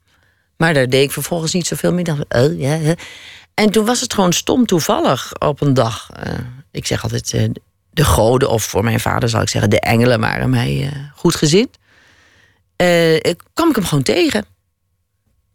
Maar 0.56 0.74
daar 0.74 0.88
deed 0.88 1.02
ik 1.02 1.12
vervolgens 1.12 1.52
niet 1.52 1.66
zoveel 1.66 1.92
mee. 1.92 2.04
Dacht, 2.04 2.20
oh, 2.28 2.58
ja. 2.58 2.94
En 3.54 3.70
toen 3.70 3.84
was 3.84 4.00
het 4.00 4.14
gewoon 4.14 4.32
stom 4.32 4.66
toevallig 4.66 5.32
op 5.38 5.60
een 5.60 5.74
dag. 5.74 6.08
Uh, 6.26 6.32
ik 6.70 6.86
zeg 6.86 7.02
altijd 7.02 7.32
uh, 7.32 7.48
de 7.90 8.04
goden, 8.04 8.50
of 8.50 8.62
voor 8.62 8.84
mijn 8.84 9.00
vader 9.00 9.28
zal 9.28 9.42
ik 9.42 9.48
zeggen 9.48 9.70
de 9.70 9.80
engelen, 9.80 10.20
waren 10.20 10.50
mij 10.50 10.92
goed 11.14 11.34
gezind. 11.34 11.78
ik 13.20 13.42
kwam 13.54 13.68
ik 13.68 13.74
hem 13.74 13.84
gewoon 13.84 14.04
tegen. 14.04 14.44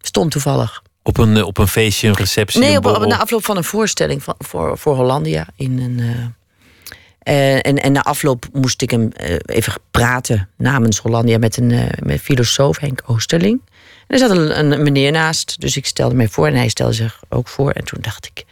Stom 0.05 0.29
toevallig. 0.29 0.81
Op 1.03 1.17
een, 1.17 1.43
op 1.43 1.57
een 1.57 1.67
feestje, 1.67 2.07
een 2.07 2.15
receptie? 2.15 2.59
Nee, 2.59 2.77
op, 2.77 2.85
op, 2.85 3.05
na 3.05 3.17
afloop 3.17 3.45
van 3.45 3.57
een 3.57 3.63
voorstelling 3.63 4.23
van, 4.23 4.35
voor, 4.37 4.77
voor 4.77 4.95
Hollandia. 4.95 5.47
In 5.55 5.79
een, 5.79 5.97
uh, 5.97 7.35
uh, 7.35 7.53
en, 7.55 7.77
en 7.77 7.91
na 7.91 8.03
afloop 8.03 8.45
moest 8.51 8.81
ik 8.81 8.91
hem 8.91 9.11
uh, 9.21 9.35
even 9.45 9.73
praten 9.91 10.49
namens 10.57 10.99
Hollandia 10.99 11.37
met 11.37 11.57
een 11.57 11.89
met 12.03 12.21
filosoof, 12.21 12.79
Henk 12.79 13.01
Oosterling. 13.05 13.61
En 14.07 14.15
er 14.15 14.17
zat 14.17 14.29
een, 14.29 14.71
een, 14.71 14.83
meneer 14.83 15.11
naast, 15.11 15.61
dus 15.61 15.77
ik 15.77 15.85
stelde 15.85 16.15
mij 16.15 16.27
voor 16.27 16.47
en 16.47 16.55
hij 16.55 16.69
stelde 16.69 16.93
zich 16.93 17.19
ook 17.29 17.47
voor. 17.47 17.71
En 17.71 17.83
toen 17.83 18.01
dacht 18.01 18.25
ik, 18.25 18.45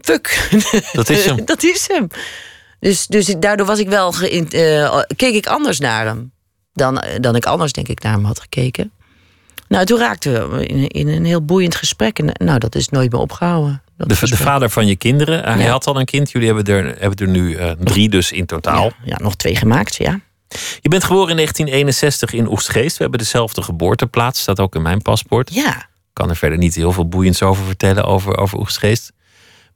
fuck. 0.00 0.48
Dat 0.92 1.08
is 1.08 1.24
hem. 1.24 1.44
dat 1.54 1.62
is 1.62 1.88
hem. 1.88 2.08
Dus, 2.80 3.06
dus 3.06 3.26
daardoor 3.38 3.66
was 3.66 3.78
ik 3.78 3.88
wel 3.88 4.14
keek 5.16 5.34
ik 5.34 5.46
anders 5.46 5.78
naar 5.78 6.06
hem 6.06 6.32
dan, 6.72 7.04
dan 7.20 7.36
ik 7.36 7.46
anders 7.46 7.72
denk 7.72 7.88
ik 7.88 8.02
naar 8.02 8.12
hem 8.12 8.24
had 8.24 8.40
gekeken. 8.40 8.92
Nou, 9.68 9.84
toen 9.84 9.98
raakten 9.98 10.50
we 10.50 10.66
in, 10.66 10.88
in, 10.88 11.08
een 11.08 11.24
heel 11.24 11.44
boeiend 11.44 11.74
gesprek. 11.74 12.18
En 12.18 12.46
nou, 12.46 12.58
dat 12.58 12.74
is 12.74 12.88
nooit 12.88 13.12
meer 13.12 13.20
opgehouden. 13.20 13.82
De, 13.96 14.06
de, 14.06 14.36
vader 14.36 14.70
van 14.70 14.86
je 14.86 14.96
kinderen, 14.96 15.44
hij 15.44 15.58
ja. 15.58 15.70
had 15.70 15.86
al 15.86 15.98
een 15.98 16.04
kind. 16.04 16.30
Jullie 16.30 16.46
hebben 16.46 16.74
er, 16.74 16.96
hebben 16.98 17.18
er 17.18 17.32
nu 17.32 17.56
uh, 17.56 17.70
drie 17.70 18.08
dus 18.08 18.32
in 18.32 18.46
totaal. 18.46 18.84
Ja, 18.84 18.92
ja, 19.04 19.16
nog 19.18 19.36
twee 19.36 19.56
gemaakt, 19.56 19.96
ja. 19.96 20.20
Je 20.80 20.88
bent 20.88 21.04
geboren 21.04 21.30
in 21.30 21.36
1961 21.36 22.32
in 22.32 22.50
Oegstgeest. 22.50 22.96
We 22.96 23.02
hebben 23.02 23.20
dezelfde 23.20 23.62
geboorteplaats, 23.62 24.40
staat 24.40 24.60
ook 24.60 24.74
in 24.74 24.82
mijn 24.82 25.02
paspoort. 25.02 25.54
Ja. 25.54 25.76
Ik 25.78 26.24
kan 26.24 26.28
er 26.28 26.36
verder 26.36 26.58
niet 26.58 26.74
heel 26.74 26.92
veel 26.92 27.08
boeiends 27.08 27.42
over 27.42 27.64
vertellen, 27.64 28.04
over, 28.04 28.36
over 28.36 28.58
Oegstgeest. 28.58 29.12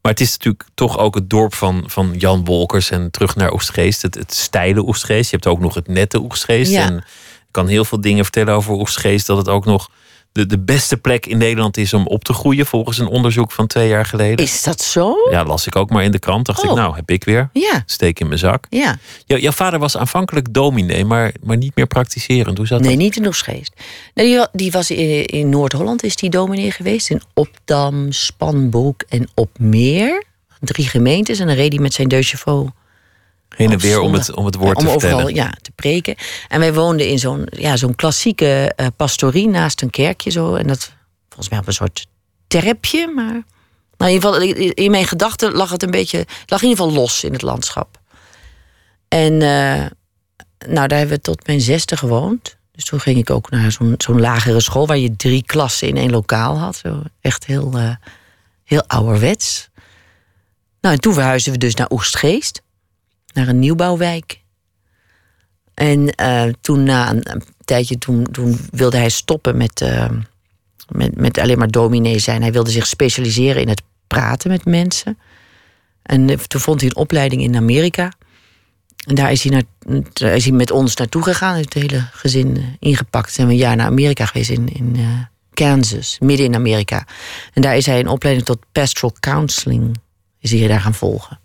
Maar 0.03 0.13
het 0.13 0.21
is 0.21 0.33
natuurlijk 0.33 0.65
toch 0.75 0.99
ook 0.99 1.15
het 1.15 1.31
dorp 1.31 1.55
van, 1.55 1.85
van 1.87 2.15
Jan 2.19 2.45
Wolkers 2.45 2.91
en 2.91 3.11
terug 3.11 3.37
naar 3.37 3.53
Oegstgeest. 3.53 4.03
Het, 4.03 4.15
het 4.15 4.35
steile 4.35 4.87
Oegstgeest. 4.87 5.31
Je 5.31 5.37
hebt 5.37 5.47
ook 5.47 5.61
nog 5.61 5.75
het 5.75 5.89
nette 5.89 6.21
Oegstgeest. 6.21 6.71
Ja. 6.71 6.85
En 6.85 7.05
kan 7.53 7.67
heel 7.69 7.85
veel 7.85 8.01
dingen 8.01 8.25
vertellen 8.25 8.55
over 8.55 8.73
Oegstgeest. 8.73 9.27
Dat 9.27 9.37
het 9.37 9.49
ook 9.49 9.65
nog 9.65 9.91
de, 10.33 10.47
de 10.47 10.59
beste 10.59 10.97
plek 10.97 11.27
in 11.27 11.39
Nederland 11.39 11.77
is 11.77 11.93
om 11.95 12.07
op 12.07 12.25
te 12.25 12.33
groeien. 12.33 12.67
Volgens 12.67 12.99
een 12.99 13.07
onderzoek 13.07 13.53
van 13.53 13.67
twee 13.67 13.89
jaar 13.89 14.05
geleden. 14.05 14.45
Is 14.45 14.63
dat 14.63 14.81
zo? 14.81 15.15
Ja, 15.31 15.45
las 15.45 15.67
ik 15.67 15.77
ook 15.77 15.91
maar 15.91 16.05
in 16.05 16.11
de 16.11 16.19
krant. 16.19 16.47
Dacht 16.47 16.63
Oh. 16.65 16.71
ik, 16.71 16.77
nou 16.77 16.95
heb 16.97 17.11
ik 17.11 17.25
weer. 17.25 17.51
Ja. 17.53 17.83
Steek 17.87 18.21
in 18.21 18.27
mijn 18.27 18.39
zak. 18.39 18.67
Ja. 18.71 18.99
Jou- 19.27 19.41
jouw 19.41 19.53
vader 19.53 19.79
was 19.79 19.97
aanvankelijk 19.97 20.53
dominee, 20.55 21.05
maar, 21.05 21.33
maar 21.43 21.57
niet 21.57 21.77
meer 21.77 21.87
praktiserend. 21.87 22.57
Hoe 22.59 22.67
zat 22.67 22.81
Nee, 22.81 22.89
dat? 22.91 22.99
niet 22.99 23.17
in 23.17 23.27
Oegstgeest. 23.27 23.73
Nee, 24.15 24.27
die, 24.27 24.47
die 24.53 24.71
was 24.71 24.91
in, 24.91 25.27
in 25.27 25.49
Noord-Holland, 25.49 26.03
is 26.03 26.17
die 26.17 26.31
dominee 26.31 26.71
geweest. 26.71 27.11
In 27.11 27.23
Opdam, 27.35 28.13
Spanbroek 28.13 29.03
en 29.09 29.29
Opmeer. 29.35 30.25
Drie 30.61 30.87
gemeentes. 30.87 31.39
En 31.39 31.47
dan 31.47 31.57
reed 31.57 31.73
hij 31.73 31.83
met 31.83 31.93
zijn 31.95 32.23
chevaux 32.23 32.71
Heen 33.57 33.73
en 33.73 33.79
weer 33.79 34.01
om 34.01 34.13
het, 34.13 34.35
om 34.35 34.45
het 34.45 34.55
woord 34.55 34.77
om 34.77 34.85
te 34.85 34.91
overal 34.91 35.19
vertellen. 35.19 35.35
ja, 35.35 35.55
te 35.63 35.71
preken. 35.71 36.15
En 36.49 36.61
wij 36.61 36.75
woonden 36.75 37.09
in 37.09 37.19
zo'n 37.19 37.47
ja, 37.51 37.77
zo'n 37.77 37.95
klassieke 37.95 38.73
eh, 38.77 38.87
pastorie 38.97 39.49
naast 39.49 39.83
een 39.83 39.91
kerkje. 39.91 40.31
Zo. 40.31 40.55
En 40.55 40.67
dat 40.67 40.93
volgens 41.29 41.49
mij 41.49 41.59
op 41.59 41.67
een 41.67 41.73
soort 41.73 42.07
terpje. 42.47 43.13
Maar 43.15 43.43
nou, 43.97 44.11
in, 44.11 44.15
ieder 44.15 44.35
geval, 44.35 44.73
in 44.85 44.91
mijn 44.91 45.07
gedachten 45.07 45.53
lag 45.53 45.71
het 45.71 45.83
een 45.83 45.91
beetje, 45.91 46.27
lag 46.47 46.63
in 46.63 46.69
ieder 46.69 46.85
geval 46.85 47.01
los 47.01 47.25
in 47.25 47.33
het 47.33 47.43
landschap. 47.43 48.01
En 49.09 49.33
eh, 49.43 49.87
nou, 50.69 50.89
daar 50.89 50.99
hebben 50.99 51.17
we 51.17 51.21
tot 51.21 51.47
mijn 51.47 51.61
zesde 51.61 51.97
gewoond. 51.97 52.57
Dus 52.73 52.85
toen 52.85 53.01
ging 53.01 53.19
ik 53.19 53.31
ook 53.31 53.51
naar 53.51 53.73
zo'n 53.73 53.95
zo'n 53.99 54.21
lagere 54.21 54.61
school 54.61 54.87
waar 54.87 54.99
je 54.99 55.17
drie 55.17 55.43
klassen 55.47 55.89
in 55.89 55.97
één 55.97 56.11
lokaal 56.11 56.59
had. 56.59 56.77
Zo 56.77 57.03
echt 57.21 57.47
heel, 57.47 57.73
eh, 57.75 57.95
heel 58.65 58.85
ouderwets. 58.87 59.71
Nou, 60.81 60.95
en 60.95 61.01
toen 61.01 61.15
verhuisden 61.15 61.53
we 61.53 61.59
dus 61.59 61.75
naar 61.75 61.91
Oestgeest, 61.91 62.63
naar 63.33 63.49
een 63.49 63.59
nieuwbouwwijk. 63.59 64.41
En 65.75 66.15
eh, 66.15 66.45
toen 66.61 66.83
na 66.83 67.11
een, 67.11 67.43
tijdje, 67.65 67.99
toen, 67.99 68.27
toen 68.31 68.59
wilde 68.71 68.97
hij 68.97 69.09
stoppen 69.09 69.57
met, 69.57 69.81
eh, 69.81 70.11
met, 70.89 71.17
met 71.17 71.39
alleen 71.39 71.59
maar 71.59 71.71
dominee 71.71 72.19
zijn. 72.19 72.43
Hij 72.43 72.53
wilde 72.53 72.71
zich 72.71 72.87
specialiseren 72.87 73.63
in 73.63 73.69
het 73.69 73.83
praten 74.07 74.51
met 74.51 74.65
mensen. 74.65 75.19
En 76.03 76.31
eh, 76.31 76.39
toen 76.39 76.61
vond 76.61 76.81
hij 76.81 76.89
een 76.89 76.97
opleiding 76.97 77.43
in 77.43 77.57
Amerika. 77.57 78.13
En 79.07 79.15
daar 79.15 79.33
is 79.33 79.45
hij, 79.45 79.53
naar, 79.53 80.35
is 80.35 80.45
hij 80.45 80.55
met 80.55 80.71
ons 80.71 80.97
naartoe 80.97 81.23
gegaan. 81.23 81.55
Heeft 81.55 81.75
het 81.75 81.83
hele 81.83 82.09
gezin 82.13 82.77
ingepakt. 82.79 83.33
Zijn 83.33 83.47
we 83.47 83.53
een 83.53 83.59
jaar 83.59 83.77
naar 83.77 83.87
Amerika 83.87 84.27
geweest 84.27 84.51
in, 84.51 84.69
in 84.69 84.97
Kansas, 85.53 86.17
midden 86.21 86.47
in 86.47 86.55
Amerika. 86.55 87.07
En 87.53 87.63
daar 87.63 87.77
is 87.77 87.87
hij 87.87 87.99
een 87.99 88.09
opleiding 88.09 88.47
tot 88.47 88.65
pastoral 88.73 89.17
counseling 89.21 89.97
is 90.43 90.51
hij 90.51 90.69
daar 90.69 90.81
gaan 90.81 90.95
volgen. 90.95 91.41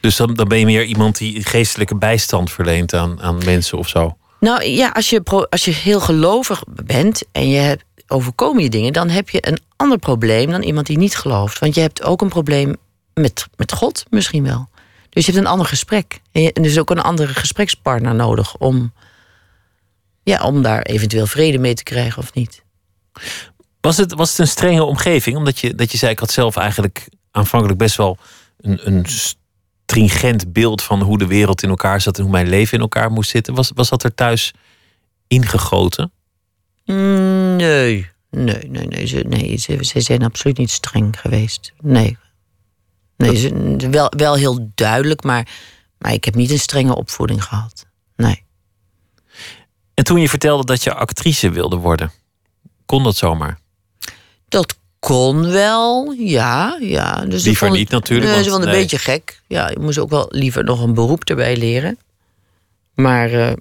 Dus 0.00 0.16
dan, 0.16 0.34
dan 0.34 0.48
ben 0.48 0.58
je 0.58 0.64
meer 0.64 0.84
iemand 0.84 1.18
die 1.18 1.44
geestelijke 1.44 1.96
bijstand 1.96 2.50
verleent 2.50 2.94
aan, 2.94 3.22
aan 3.22 3.38
mensen 3.44 3.78
of 3.78 3.88
zo. 3.88 4.16
Nou 4.40 4.64
ja, 4.64 4.88
als 4.88 5.10
je, 5.10 5.46
als 5.50 5.64
je 5.64 5.70
heel 5.70 6.00
gelovig 6.00 6.62
bent 6.84 7.22
en 7.32 7.48
je 7.48 7.58
hebt, 7.58 7.84
overkomen 8.06 8.62
je 8.62 8.70
dingen, 8.70 8.92
dan 8.92 9.08
heb 9.08 9.30
je 9.30 9.48
een 9.48 9.58
ander 9.76 9.98
probleem 9.98 10.50
dan 10.50 10.62
iemand 10.62 10.86
die 10.86 10.98
niet 10.98 11.16
gelooft. 11.16 11.58
Want 11.58 11.74
je 11.74 11.80
hebt 11.80 12.02
ook 12.02 12.20
een 12.20 12.28
probleem 12.28 12.76
met, 13.14 13.46
met 13.56 13.72
God 13.72 14.04
misschien 14.10 14.42
wel. 14.42 14.68
Dus 15.10 15.26
je 15.26 15.32
hebt 15.32 15.44
een 15.44 15.50
ander 15.50 15.66
gesprek. 15.66 16.20
En 16.32 16.42
je, 16.42 16.52
en 16.52 16.62
dus 16.62 16.78
ook 16.78 16.90
een 16.90 17.00
andere 17.00 17.34
gesprekspartner 17.34 18.14
nodig 18.14 18.56
om, 18.56 18.92
ja, 20.22 20.44
om 20.44 20.62
daar 20.62 20.82
eventueel 20.82 21.26
vrede 21.26 21.58
mee 21.58 21.74
te 21.74 21.82
krijgen 21.82 22.22
of 22.22 22.34
niet. 22.34 22.62
Was 23.80 23.96
het, 23.96 24.14
was 24.14 24.30
het 24.30 24.38
een 24.38 24.48
strenge 24.48 24.84
omgeving? 24.84 25.36
Omdat 25.36 25.58
je, 25.58 25.74
dat 25.74 25.92
je 25.92 25.98
zei, 25.98 26.12
ik 26.12 26.18
had 26.18 26.30
zelf 26.30 26.56
eigenlijk 26.56 27.08
aanvankelijk 27.30 27.78
best 27.78 27.96
wel 27.96 28.18
een, 28.60 28.80
een 28.82 29.06
stringent 29.90 30.52
beeld 30.52 30.82
van 30.82 31.02
hoe 31.02 31.18
de 31.18 31.26
wereld 31.26 31.62
in 31.62 31.68
elkaar 31.68 32.00
zat 32.00 32.16
en 32.16 32.22
hoe 32.22 32.32
mijn 32.32 32.48
leven 32.48 32.74
in 32.74 32.80
elkaar 32.80 33.10
moest 33.10 33.30
zitten. 33.30 33.54
Was, 33.54 33.70
was 33.74 33.88
dat 33.88 34.02
er 34.02 34.14
thuis 34.14 34.52
ingegoten? 35.26 36.12
Mm, 36.84 37.56
Nee, 37.56 38.08
nee, 38.30 38.68
nee, 38.68 38.86
nee. 38.86 39.06
Ze, 39.06 39.24
nee 39.28 39.56
ze, 39.56 39.84
ze 39.84 40.00
zijn 40.00 40.22
absoluut 40.22 40.58
niet 40.58 40.70
streng 40.70 41.20
geweest. 41.20 41.72
Nee. 41.80 42.18
Nee, 43.16 43.36
ze, 43.36 43.76
wel, 43.90 44.12
wel 44.16 44.34
heel 44.34 44.70
duidelijk, 44.74 45.22
maar, 45.22 45.48
maar 45.98 46.12
ik 46.12 46.24
heb 46.24 46.34
niet 46.34 46.50
een 46.50 46.58
strenge 46.58 46.94
opvoeding 46.96 47.44
gehad. 47.44 47.86
Nee. 48.16 48.42
En 49.94 50.04
toen 50.04 50.20
je 50.20 50.28
vertelde 50.28 50.64
dat 50.64 50.82
je 50.82 50.94
actrice 50.94 51.50
wilde 51.50 51.76
worden, 51.76 52.12
kon 52.86 53.02
dat 53.02 53.16
zomaar? 53.16 53.58
Dat 54.48 54.78
kon 55.00 55.50
wel, 55.50 56.12
ja. 56.12 56.76
ja. 56.80 57.24
Dus 57.24 57.44
Liever 57.44 57.66
vond 57.66 57.78
niet 57.78 57.90
natuurlijk, 57.90 58.26
Nee, 58.26 58.34
want- 58.34 58.44
ze 58.44 58.50
vond 58.50 58.62
het 58.62 58.72
nee. 58.72 58.82
een 58.82 58.88
beetje 58.88 59.10
gek. 59.12 59.40
Ja, 59.46 59.68
je 59.68 59.78
moest 59.80 59.98
ook 59.98 60.10
wel 60.10 60.26
liever 60.30 60.64
nog 60.64 60.82
een 60.82 60.94
beroep 60.94 61.24
erbij 61.24 61.56
leren. 61.56 61.98
Maar 62.94 63.32
eh, 63.32 63.52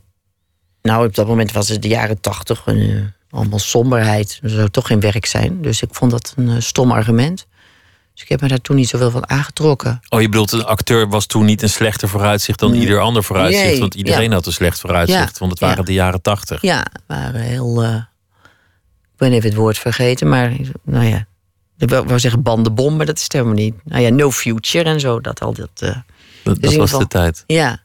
nou, 0.82 1.08
op 1.08 1.16
dat 1.16 1.28
moment 1.28 1.52
was 1.52 1.70
het 1.70 1.82
de 1.82 1.88
jaren 1.88 2.22
tachtig. 2.22 2.66
Uh, 2.68 3.02
allemaal 3.30 3.60
somberheid. 3.60 4.40
Er 4.44 4.50
zou 4.50 4.70
toch 4.70 4.88
geen 4.88 5.00
werk 5.00 5.26
zijn. 5.26 5.62
Dus 5.62 5.82
ik 5.82 5.90
vond 5.92 6.12
dat 6.12 6.34
een 6.36 6.50
eh, 6.50 6.56
stom 6.60 6.92
argument. 6.92 7.48
Dus 8.14 8.24
ik 8.24 8.30
heb 8.30 8.42
me 8.42 8.48
daar 8.48 8.62
toen 8.62 8.76
niet 8.76 8.90
zoveel 8.90 9.12
van 9.12 9.30
aangetrokken. 9.30 10.00
Oh, 10.10 10.22
je 10.22 10.30
bedoelt, 10.30 10.52
een 10.52 10.66
acteur 10.66 11.10
was 11.10 11.26
toen 11.26 11.46
niet 11.46 11.62
een 11.62 11.70
slechter 11.70 12.10
vooruitzicht 12.10 12.60
dan 12.60 12.74
ieder 12.74 13.00
ander 13.00 13.24
vooruitzicht. 13.24 13.80
Want 13.80 13.96
iedereen 13.96 14.30
ja. 14.30 14.36
had 14.36 14.46
een 14.46 14.54
slecht 14.54 14.80
vooruitzicht, 14.80 15.34
Ja, 15.34 15.40
want 15.40 15.52
het 15.52 15.60
waren 15.60 15.78
ja. 15.78 15.84
de 15.84 15.94
jaren 15.94 16.22
tachtig. 16.22 16.62
Ja, 16.62 16.86
waren 17.08 17.42
heel. 17.42 17.84
Ik 19.20 19.28
ben 19.28 19.32
even 19.34 19.50
het 19.50 19.58
woord 19.60 19.78
vergeten, 19.78 20.30
maar 20.30 20.54
nou 20.84 21.06
ja. 21.06 21.28
Ik 21.78 21.90
wou 21.90 22.20
zeggen 22.20 22.42
bandenbom, 22.42 22.96
maar 22.96 23.06
dat 23.06 23.18
is 23.18 23.24
het 23.24 23.32
helemaal 23.34 23.54
niet. 23.54 23.74
Nou 23.84 24.02
ja, 24.04 24.10
no 24.10 24.32
future 24.32 24.84
en 24.90 25.00
zo, 25.00 25.20
dat 25.22 25.42
al 25.42 25.54
dat. 25.54 25.70
eh, 25.76 25.96
Dat, 26.44 26.62
dus 26.62 26.76
dat 26.76 26.90
was 26.90 27.00
de 27.00 27.08
tijd. 27.08 27.44
Ja, 27.48 27.80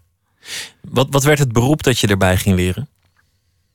Wat, 0.81 1.07
wat 1.11 1.23
werd 1.25 1.39
het 1.39 1.53
beroep 1.53 1.83
dat 1.83 1.99
je 1.99 2.07
erbij 2.07 2.37
ging 2.37 2.57
leren? 2.57 2.89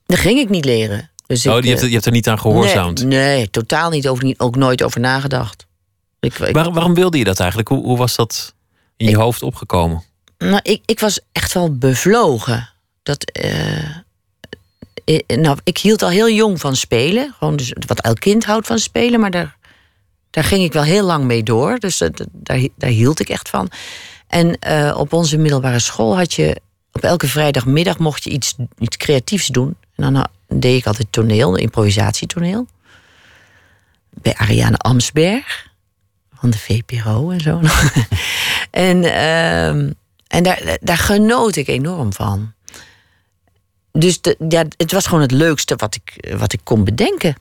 dat 0.06 0.18
ging 0.20 0.40
ik 0.40 0.50
niet 0.50 0.66
leren. 0.66 1.10
Dus 1.28 1.48
oh, 1.48 1.58
ik, 1.58 1.64
je 1.64 1.70
hebt, 1.70 1.82
eh, 1.82 1.88
je 1.88 1.94
hebt 1.94 2.06
er 2.06 2.12
niet 2.12 2.28
aan 2.28 2.40
gehoorzaamd. 2.40 3.04
Nee, 3.06 3.36
nee, 3.36 3.50
totaal 3.50 3.90
niet. 3.90 4.08
Over, 4.08 4.24
niet 4.24 4.40
ook 4.40 4.56
nooit 4.56 4.84
over 4.84 5.00
nagedacht. 5.00 5.66
Ik, 6.20 6.40
ik, 6.40 6.54
Waar- 6.56 6.72
waarom 6.74 6.94
wilde 6.94 7.18
je 7.18 7.24
dat 7.24 7.40
eigenlijk? 7.40 7.70
Hoe, 7.70 7.84
hoe 7.84 7.98
was 7.98 8.16
dat 8.16 8.54
in 8.98 9.10
je 9.10 9.18
hoofd 9.18 9.42
opgekomen? 9.44 10.04
nou, 10.38 10.60
ik, 10.64 10.82
ik 10.86 11.00
was 11.00 11.20
echt 11.32 11.54
wel 11.54 11.78
bevlogen. 11.78 12.70
Dat, 13.04 13.24
eh, 13.24 13.96
nou, 15.28 15.58
ik 15.64 15.78
hield 15.78 16.02
al 16.02 16.10
heel 16.10 16.30
jong 16.30 16.60
van 16.60 16.76
spelen. 16.76 17.36
Gewoon 17.38 17.56
dus 17.56 17.74
wat 17.88 18.02
elk 18.02 18.20
kind 18.20 18.46
houdt 18.46 18.68
van 18.68 18.80
spelen. 18.80 19.20
Maar 19.20 19.32
daar, 19.32 19.58
daar 20.30 20.44
ging 20.44 20.64
ik 20.64 20.74
wel 20.74 20.84
heel 20.84 21.06
lang 21.06 21.24
mee 21.24 21.44
door. 21.44 21.80
Dus 21.80 21.98
daar, 22.32 22.68
daar 22.76 22.90
hield 22.90 23.20
ik 23.20 23.30
echt 23.30 23.50
van. 23.50 23.70
En 24.28 24.60
eh, 24.60 24.96
op 24.98 25.14
onze 25.14 25.38
middelbare 25.38 25.80
school 25.80 26.18
had 26.18 26.34
je... 26.34 26.62
Op 26.92 27.04
elke 27.04 27.28
vrijdagmiddag 27.28 27.98
mocht 27.98 28.24
je 28.24 28.30
iets, 28.30 28.56
iets 28.80 28.98
creatiefs 28.98 29.48
doen. 29.48 29.76
En 29.96 30.14
dan 30.14 30.28
deed 30.48 30.80
ik 30.80 30.86
altijd 30.86 31.12
toneel, 31.12 31.56
improvisatietoneel. 31.56 32.68
Bij 34.10 34.34
Ariane 34.34 34.78
Amsberg. 34.78 35.68
Van 36.34 36.50
de 36.50 36.58
VPRO 36.58 37.30
en 37.30 37.42
zo. 37.42 37.62
en 38.72 39.04
ehm, 39.04 39.90
en 40.30 40.44
daar, 40.44 40.78
daar 40.82 40.98
genoot 40.98 41.56
ik 41.56 41.68
enorm 41.68 42.14
van. 42.14 42.54
Dus 43.92 44.22
de, 44.22 44.36
ja, 44.50 44.66
het 44.78 44.92
was 44.92 45.06
gewoon 45.06 45.22
het 45.22 45.32
leukste 45.32 45.76
wat 45.76 45.96
ik, 45.96 46.36
wat 46.38 46.54
ik 46.54 46.60
kon 46.64 46.84
bedenken. 46.84 47.36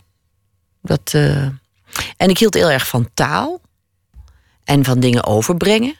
Dat, 0.82 1.10
eh, 1.14 1.42
en 2.16 2.28
ik 2.28 2.38
hield 2.38 2.54
heel 2.54 2.70
erg 2.70 2.88
van 2.88 3.08
taal. 3.14 3.60
En 4.64 4.84
van 4.84 5.00
dingen 5.00 5.24
overbrengen. 5.24 5.96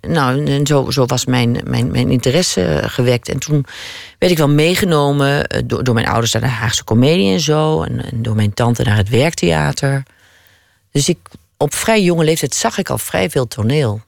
Nou, 0.00 0.46
en 0.46 0.66
zo, 0.66 0.90
zo 0.90 1.06
was 1.06 1.24
mijn, 1.24 1.60
mijn, 1.64 1.90
mijn 1.90 2.10
interesse 2.10 2.82
gewekt. 2.86 3.28
En 3.28 3.38
toen 3.38 3.66
werd 4.18 4.32
ik 4.32 4.38
wel 4.38 4.48
meegenomen 4.48 5.46
eh, 5.46 5.62
door, 5.64 5.84
door 5.84 5.94
mijn 5.94 6.06
ouders 6.06 6.32
naar 6.32 6.42
de 6.42 6.48
Haagse 6.48 6.84
Comedie 6.84 7.32
en 7.32 7.40
zo. 7.40 7.82
En, 7.82 8.04
en 8.10 8.22
door 8.22 8.34
mijn 8.34 8.54
tante 8.54 8.82
naar 8.82 8.96
het 8.96 9.08
werktheater. 9.08 10.02
Dus 10.90 11.08
ik, 11.08 11.18
op 11.56 11.74
vrij 11.74 12.02
jonge 12.02 12.24
leeftijd 12.24 12.54
zag 12.54 12.78
ik 12.78 12.90
al 12.90 12.98
vrij 12.98 13.30
veel 13.30 13.48
toneel. 13.48 14.00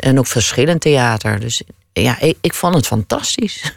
En, 0.00 0.18
ook 0.18 0.26
verschillend 0.26 0.80
theater. 0.80 1.40
Dus 1.40 1.62
ja, 1.92 2.20
ik, 2.20 2.36
ik 2.40 2.54
vond 2.54 2.74
het 2.74 2.86
fantastisch. 2.86 3.62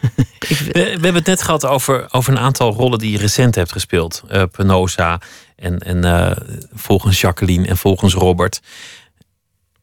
We, 0.48 0.72
we 0.74 0.80
hebben 0.80 1.16
het 1.16 1.26
net 1.26 1.42
gehad 1.42 1.66
over, 1.66 2.08
over 2.12 2.34
een 2.34 2.40
aantal 2.40 2.74
rollen 2.74 3.00
die 3.00 3.12
je 3.12 3.18
recent 3.18 3.56
hebt 3.56 3.72
gespeeld. 3.72 4.24
Eh 4.28 4.44
Penosa 4.52 5.22
en, 5.56 5.80
en 5.80 6.04
eh, 6.04 6.32
volgens 6.74 7.22
Jacqueline 7.22 7.68
en 7.68 7.78
volgens 7.78 8.14
Robert. 8.14 8.60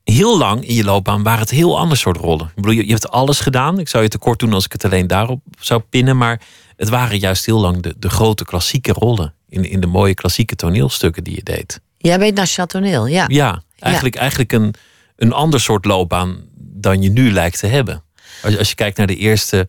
Heel 0.05 0.38
lang 0.38 0.67
in 0.67 0.75
je 0.75 0.85
loopbaan 0.85 1.23
waren 1.23 1.40
het 1.40 1.51
heel 1.51 1.79
ander 1.79 1.97
soort 1.97 2.17
rollen. 2.17 2.47
Ik 2.47 2.55
bedoel, 2.55 2.71
je, 2.71 2.87
je 2.87 2.93
hebt 2.93 3.11
alles 3.11 3.40
gedaan. 3.40 3.79
Ik 3.79 3.88
zou 3.88 4.03
je 4.03 4.09
tekort 4.09 4.38
doen 4.38 4.53
als 4.53 4.64
ik 4.64 4.73
het 4.73 4.85
alleen 4.85 5.07
daarop 5.07 5.40
zou 5.61 5.81
pinnen. 5.81 6.17
Maar 6.17 6.40
het 6.77 6.88
waren 6.88 7.19
juist 7.19 7.47
heel 7.47 7.61
lang 7.61 7.83
de, 7.83 7.95
de 7.99 8.11
grote 8.11 8.45
klassieke 8.45 8.93
rollen. 8.93 9.35
In, 9.49 9.64
in 9.64 9.81
de 9.81 9.87
mooie 9.87 10.14
klassieke 10.14 10.57
toneelstukken 10.57 11.25
die 11.25 11.35
je 11.35 11.43
deed. 11.43 11.81
Jij 11.99 12.19
weet 12.19 12.35
Nationaal 12.35 12.67
Toneel, 12.67 13.07
ja. 13.07 13.25
Ja, 13.29 13.62
eigenlijk, 13.79 14.14
eigenlijk 14.14 14.53
een, 14.53 14.75
een 15.16 15.33
ander 15.33 15.61
soort 15.61 15.85
loopbaan 15.85 16.44
dan 16.57 17.03
je 17.03 17.11
nu 17.11 17.33
lijkt 17.33 17.59
te 17.59 17.66
hebben. 17.66 18.03
Als, 18.42 18.59
als 18.59 18.68
je 18.68 18.74
kijkt 18.74 18.96
naar 18.96 19.07
de 19.07 19.16
eerste 19.16 19.68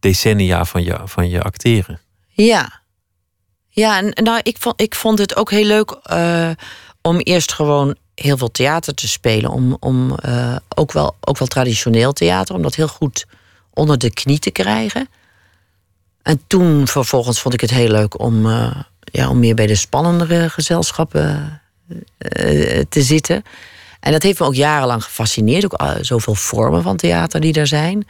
decennia 0.00 0.64
van 0.64 0.84
je, 0.84 0.98
van 1.04 1.28
je 1.28 1.42
acteren. 1.42 2.00
Ja. 2.28 2.80
Ja, 3.68 3.98
en 3.98 4.24
nou, 4.24 4.40
ik 4.42 4.56
vond, 4.58 4.80
ik 4.80 4.94
vond 4.94 5.18
het 5.18 5.36
ook 5.36 5.50
heel 5.50 5.64
leuk 5.64 5.90
eh, 5.90 6.50
om 7.00 7.18
eerst 7.18 7.52
gewoon 7.52 7.96
heel 8.14 8.36
veel 8.36 8.50
theater 8.50 8.94
te 8.94 9.08
spelen. 9.08 9.50
Om, 9.50 9.76
om 9.80 10.14
eh, 10.14 10.56
ook, 10.74 10.92
wel, 10.92 11.16
ook 11.20 11.38
wel 11.38 11.48
traditioneel 11.48 12.12
theater, 12.12 12.54
om 12.54 12.62
dat 12.62 12.74
heel 12.74 12.88
goed 12.88 13.26
onder 13.70 13.98
de 13.98 14.10
knie 14.10 14.38
te 14.38 14.50
krijgen. 14.50 15.08
En 16.22 16.42
toen 16.46 16.88
vervolgens 16.88 17.40
vond 17.40 17.54
ik 17.54 17.60
het 17.60 17.70
heel 17.70 17.88
leuk 17.88 18.20
om, 18.20 18.46
eh, 18.46 18.80
ja, 19.04 19.28
om 19.28 19.38
meer 19.38 19.54
bij 19.54 19.66
de 19.66 19.74
spannendere 19.74 20.50
gezelschappen 20.50 21.60
te 22.88 23.02
zitten. 23.02 23.44
En 24.02 24.12
dat 24.12 24.22
heeft 24.22 24.38
me 24.38 24.46
ook 24.46 24.54
jarenlang 24.54 25.04
gefascineerd. 25.04 25.64
Ook 25.64 25.72
eh, 25.72 25.90
zoveel 26.00 26.34
vormen 26.34 26.82
van 26.82 26.96
theater 26.96 27.40
die 27.40 27.54
er 27.54 27.66
zijn. 27.66 28.06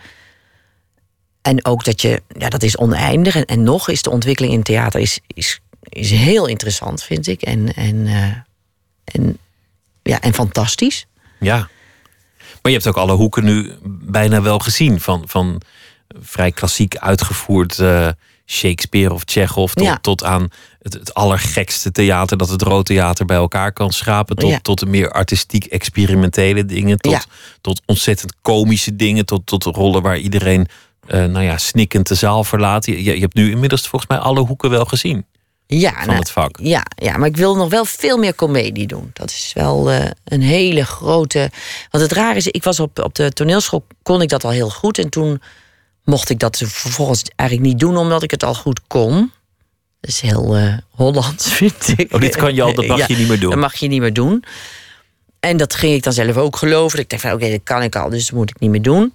En 1.42 1.64
ook 1.64 1.84
dat 1.84 2.00
je, 2.00 2.22
ja, 2.38 2.48
dat 2.48 2.62
is 2.62 2.76
oneindig. 2.76 3.36
En, 3.36 3.44
en 3.44 3.62
nog 3.62 3.88
is 3.88 4.02
de 4.02 4.10
ontwikkeling 4.10 4.52
in 4.54 4.62
theater 4.62 5.00
is, 5.00 5.20
is, 5.26 5.60
is 5.82 6.10
heel 6.10 6.46
interessant, 6.46 7.02
vind 7.02 7.26
ik. 7.26 7.42
En, 7.42 7.74
en, 7.74 8.06
eh, 8.06 8.36
en, 9.04 9.38
ja, 10.02 10.20
en 10.20 10.34
fantastisch. 10.34 11.06
Ja. 11.40 11.56
Maar 12.38 12.72
je 12.72 12.78
hebt 12.78 12.86
ook 12.86 12.96
alle 12.96 13.12
hoeken 13.12 13.44
nu 13.44 13.72
bijna 13.84 14.42
wel 14.42 14.58
gezien. 14.58 15.00
Van, 15.00 15.22
van 15.26 15.60
vrij 16.20 16.52
klassiek 16.52 16.96
uitgevoerd 16.96 17.78
eh, 17.78 18.08
Shakespeare 18.46 19.14
of 19.14 19.22
Chekhov... 19.24 19.72
tot, 19.72 19.84
Ja. 19.84 19.98
tot 19.98 20.24
aan 20.24 20.48
het, 20.82 20.92
het 20.92 21.14
allergekste 21.14 21.92
theater... 21.92 22.36
dat 22.36 22.48
het 22.48 22.62
Rood 22.62 22.86
Theater 22.86 23.24
bij 23.26 23.36
elkaar 23.36 23.72
kan 23.72 23.92
schrapen... 23.92 24.36
tot, 24.36 24.50
Ja. 24.50 24.58
tot 24.60 24.78
de 24.78 24.86
meer 24.86 25.10
artistiek 25.10 25.64
experimentele 25.64 26.64
dingen... 26.64 26.98
tot, 26.98 27.12
Ja. 27.12 27.22
tot 27.60 27.80
ontzettend 27.86 28.32
komische 28.42 28.96
dingen... 28.96 29.26
tot, 29.26 29.46
tot 29.46 29.64
rollen 29.64 30.02
waar 30.02 30.18
iedereen 30.18 30.66
eh, 31.06 31.24
nou 31.24 31.44
ja, 31.44 31.58
snikkend 31.58 32.08
de 32.08 32.14
zaal 32.14 32.44
verlaat. 32.44 32.86
Je, 32.86 33.04
je 33.04 33.20
hebt 33.20 33.34
nu 33.34 33.50
inmiddels 33.50 33.88
volgens 33.88 34.10
mij 34.10 34.20
alle 34.20 34.40
hoeken 34.40 34.70
wel 34.70 34.84
gezien 34.84 35.26
Ja, 35.66 35.92
van 35.92 36.06
nou, 36.06 36.18
het 36.18 36.30
vak. 36.30 36.58
ja, 36.62 36.82
ja, 36.94 37.16
maar 37.16 37.28
ik 37.28 37.36
wil 37.36 37.56
nog 37.56 37.70
wel 37.70 37.84
veel 37.84 38.18
meer 38.18 38.34
comedie 38.34 38.86
doen. 38.86 39.10
Dat 39.12 39.30
is 39.30 39.50
wel 39.54 39.90
eh, 39.90 40.10
een 40.24 40.42
hele 40.42 40.84
grote. 40.84 41.50
Want 41.90 42.04
het 42.04 42.12
raar 42.12 42.36
is, 42.36 42.46
ik 42.46 42.62
was 42.64 42.80
op, 42.80 42.98
op 42.98 43.14
de 43.14 43.30
toneelschool, 43.30 43.86
kon 44.02 44.22
ik 44.22 44.28
dat 44.28 44.44
al 44.44 44.50
heel 44.50 44.70
goed. 44.70 44.98
En 44.98 45.08
toen 45.08 45.42
mocht 46.04 46.30
ik 46.30 46.38
dat 46.38 46.56
vervolgens 46.56 47.22
eigenlijk 47.36 47.70
niet 47.70 47.78
doen, 47.80 47.96
omdat 47.96 48.22
ik 48.22 48.30
het 48.30 48.44
al 48.44 48.54
goed 48.54 48.80
kon. 48.86 49.32
Dat 50.02 50.10
is 50.10 50.20
heel 50.20 50.56
eh 50.56 50.76
Hollands, 50.90 51.52
vind 51.58 51.94
ik. 51.96 52.14
Oh, 52.14 52.20
dit 52.20 52.36
kan 52.36 52.54
je 52.54 52.62
al, 52.62 52.74
dat 52.74 52.86
mag 52.86 52.98
Ja, 52.98 53.04
je 53.08 53.16
niet 53.16 53.28
meer 53.28 53.40
doen. 53.40 53.50
Dat 53.50 53.58
mag 53.58 53.74
je 53.74 53.88
niet 53.88 54.00
meer 54.00 54.12
doen. 54.12 54.44
En 55.40 55.56
dat 55.56 55.74
ging 55.74 55.94
ik 55.94 56.02
dan 56.02 56.12
zelf 56.12 56.36
ook 56.36 56.56
geloven. 56.56 56.98
Ik 56.98 57.08
dacht 57.08 57.22
van, 57.22 57.32
oké, 57.32 57.50
dat 57.50 57.60
kan 57.62 57.82
ik 57.82 57.96
al, 57.96 58.10
dus 58.10 58.26
dat 58.26 58.38
moet 58.38 58.50
ik 58.50 58.60
niet 58.60 58.70
meer 58.70 58.82
doen. 58.82 59.14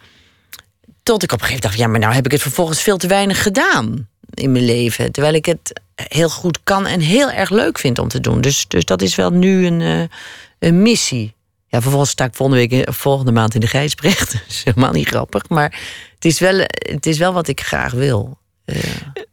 Tot 1.03 1.23
ik 1.23 1.31
op 1.31 1.39
een 1.39 1.45
gegeven 1.45 1.45
moment 1.45 1.61
dacht, 1.61 1.77
ja, 1.77 1.87
maar 1.87 1.99
nou 1.99 2.13
heb 2.13 2.25
ik 2.25 2.31
het 2.31 2.41
vervolgens 2.41 2.81
veel 2.81 2.97
te 2.97 3.07
weinig 3.07 3.43
gedaan 3.43 4.07
in 4.33 4.51
mijn 4.51 4.65
leven. 4.65 5.11
Terwijl 5.11 5.33
ik 5.33 5.45
het 5.45 5.81
heel 5.95 6.29
goed 6.29 6.59
kan 6.63 6.85
en 6.85 6.99
heel 6.99 7.31
erg 7.31 7.49
leuk 7.49 7.79
vind 7.79 7.99
om 7.99 8.07
te 8.07 8.19
doen. 8.19 8.41
Dus, 8.41 8.65
dus 8.67 8.85
dat 8.85 9.01
is 9.01 9.15
wel 9.15 9.29
nu 9.29 9.65
een, 9.65 9.81
eh, 9.81 10.17
een 10.59 10.81
missie. 10.81 11.35
Ja, 11.67 11.81
vervolgens 11.81 12.11
sta 12.11 12.25
ik 12.25 12.35
volgende, 12.35 12.67
week, 12.67 12.93
volgende 12.93 13.31
maand 13.31 13.53
in 13.53 13.59
de 13.59 13.67
Gijsbrecht. 13.67 14.31
Dat 14.31 14.41
is 14.47 14.63
helemaal 14.63 14.91
niet 14.91 15.07
grappig. 15.07 15.49
Maar 15.49 15.79
het 16.15 16.25
is 16.25 16.39
wel, 16.39 16.57
het 16.67 17.05
is 17.05 17.17
wel 17.17 17.33
wat 17.33 17.47
ik 17.47 17.61
graag 17.61 17.91
wil. 17.91 18.37
Uh, 18.65 18.77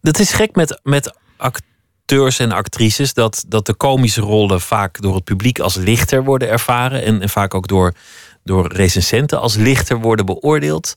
dat 0.00 0.18
is 0.18 0.32
gek 0.32 0.54
met, 0.54 0.80
met 0.82 1.14
acteurs 1.44 2.38
en 2.38 2.52
actrices... 2.52 3.14
Dat, 3.14 3.44
dat 3.48 3.66
de 3.66 3.74
komische 3.74 4.20
rollen 4.20 4.60
vaak 4.60 5.00
door 5.02 5.14
het 5.14 5.24
publiek 5.24 5.58
als 5.58 5.74
lichter 5.74 6.24
worden 6.24 6.48
ervaren... 6.48 7.02
en, 7.02 7.22
en 7.22 7.28
vaak 7.28 7.54
ook 7.54 7.68
door, 7.68 7.92
door 8.44 8.72
recensenten 8.72 9.40
als 9.40 9.54
lichter 9.54 10.00
worden 10.00 10.26
beoordeeld... 10.26 10.94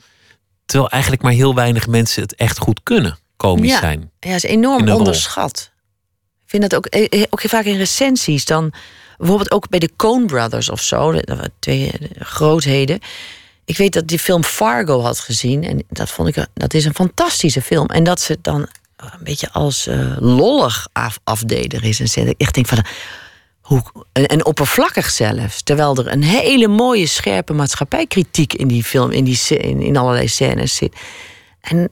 terwijl 0.65 0.89
eigenlijk 0.89 1.21
maar 1.21 1.31
heel 1.31 1.55
weinig 1.55 1.87
mensen 1.87 2.21
het 2.21 2.35
echt 2.35 2.57
goed 2.57 2.79
kunnen, 2.83 3.17
komisch 3.37 3.71
ja, 3.71 3.79
zijn. 3.79 4.11
Ja, 4.19 4.35
is 4.35 4.43
enorm 4.43 4.89
onderschat. 4.89 5.71
Ik 6.43 6.49
vind 6.53 6.69
dat 6.69 6.75
ook, 6.75 6.85
eh, 6.85 7.23
ook 7.29 7.41
vaak 7.41 7.65
in 7.65 7.77
recensies 7.77 8.45
dan 8.45 8.73
bijvoorbeeld 9.17 9.51
ook 9.51 9.69
bij 9.69 9.79
de 9.79 9.89
Coen 9.95 10.25
Brothers 10.25 10.69
of 10.69 10.81
zo, 10.81 11.11
de, 11.11 11.51
twee 11.59 11.91
grootheden. 12.19 12.99
Ik 13.65 13.77
weet 13.77 13.93
dat 13.93 14.07
die 14.07 14.19
film 14.19 14.43
Fargo 14.43 15.01
had 15.01 15.19
gezien 15.19 15.63
en 15.63 15.83
dat 15.89 16.09
vond 16.09 16.37
ik 16.37 16.47
dat 16.53 16.73
is 16.73 16.85
een 16.85 16.93
fantastische 16.93 17.61
film 17.61 17.85
en 17.85 18.03
dat 18.03 18.19
ze 18.19 18.37
dan 18.41 18.67
een 18.97 19.23
beetje 19.23 19.51
als 19.51 19.87
uh, 19.87 20.17
lollig 20.19 20.87
af, 20.93 21.19
afdeden 21.23 21.81
is 21.81 22.15
en 22.15 22.27
ik 22.27 22.41
echt 22.41 22.53
denk 22.53 22.67
van 22.67 22.85
hoe 23.61 23.83
en, 24.11 24.45
oppervlakkig 24.45 25.09
zelfs, 25.09 25.63
terwijl 25.63 25.95
er 25.95 26.07
een 26.07 26.23
hele 26.23 26.67
mooie 26.67 27.05
scherpe 27.07 27.53
maatschappijkritiek 27.53 28.53
in 28.53 28.67
die 28.67 28.83
film 28.83 29.11
in 29.11 29.23
die 29.23 29.39
in, 29.47 29.81
in 29.81 29.97
allerlei 29.97 30.27
scènes 30.27 30.75
zit. 30.75 30.95
En 31.61 31.89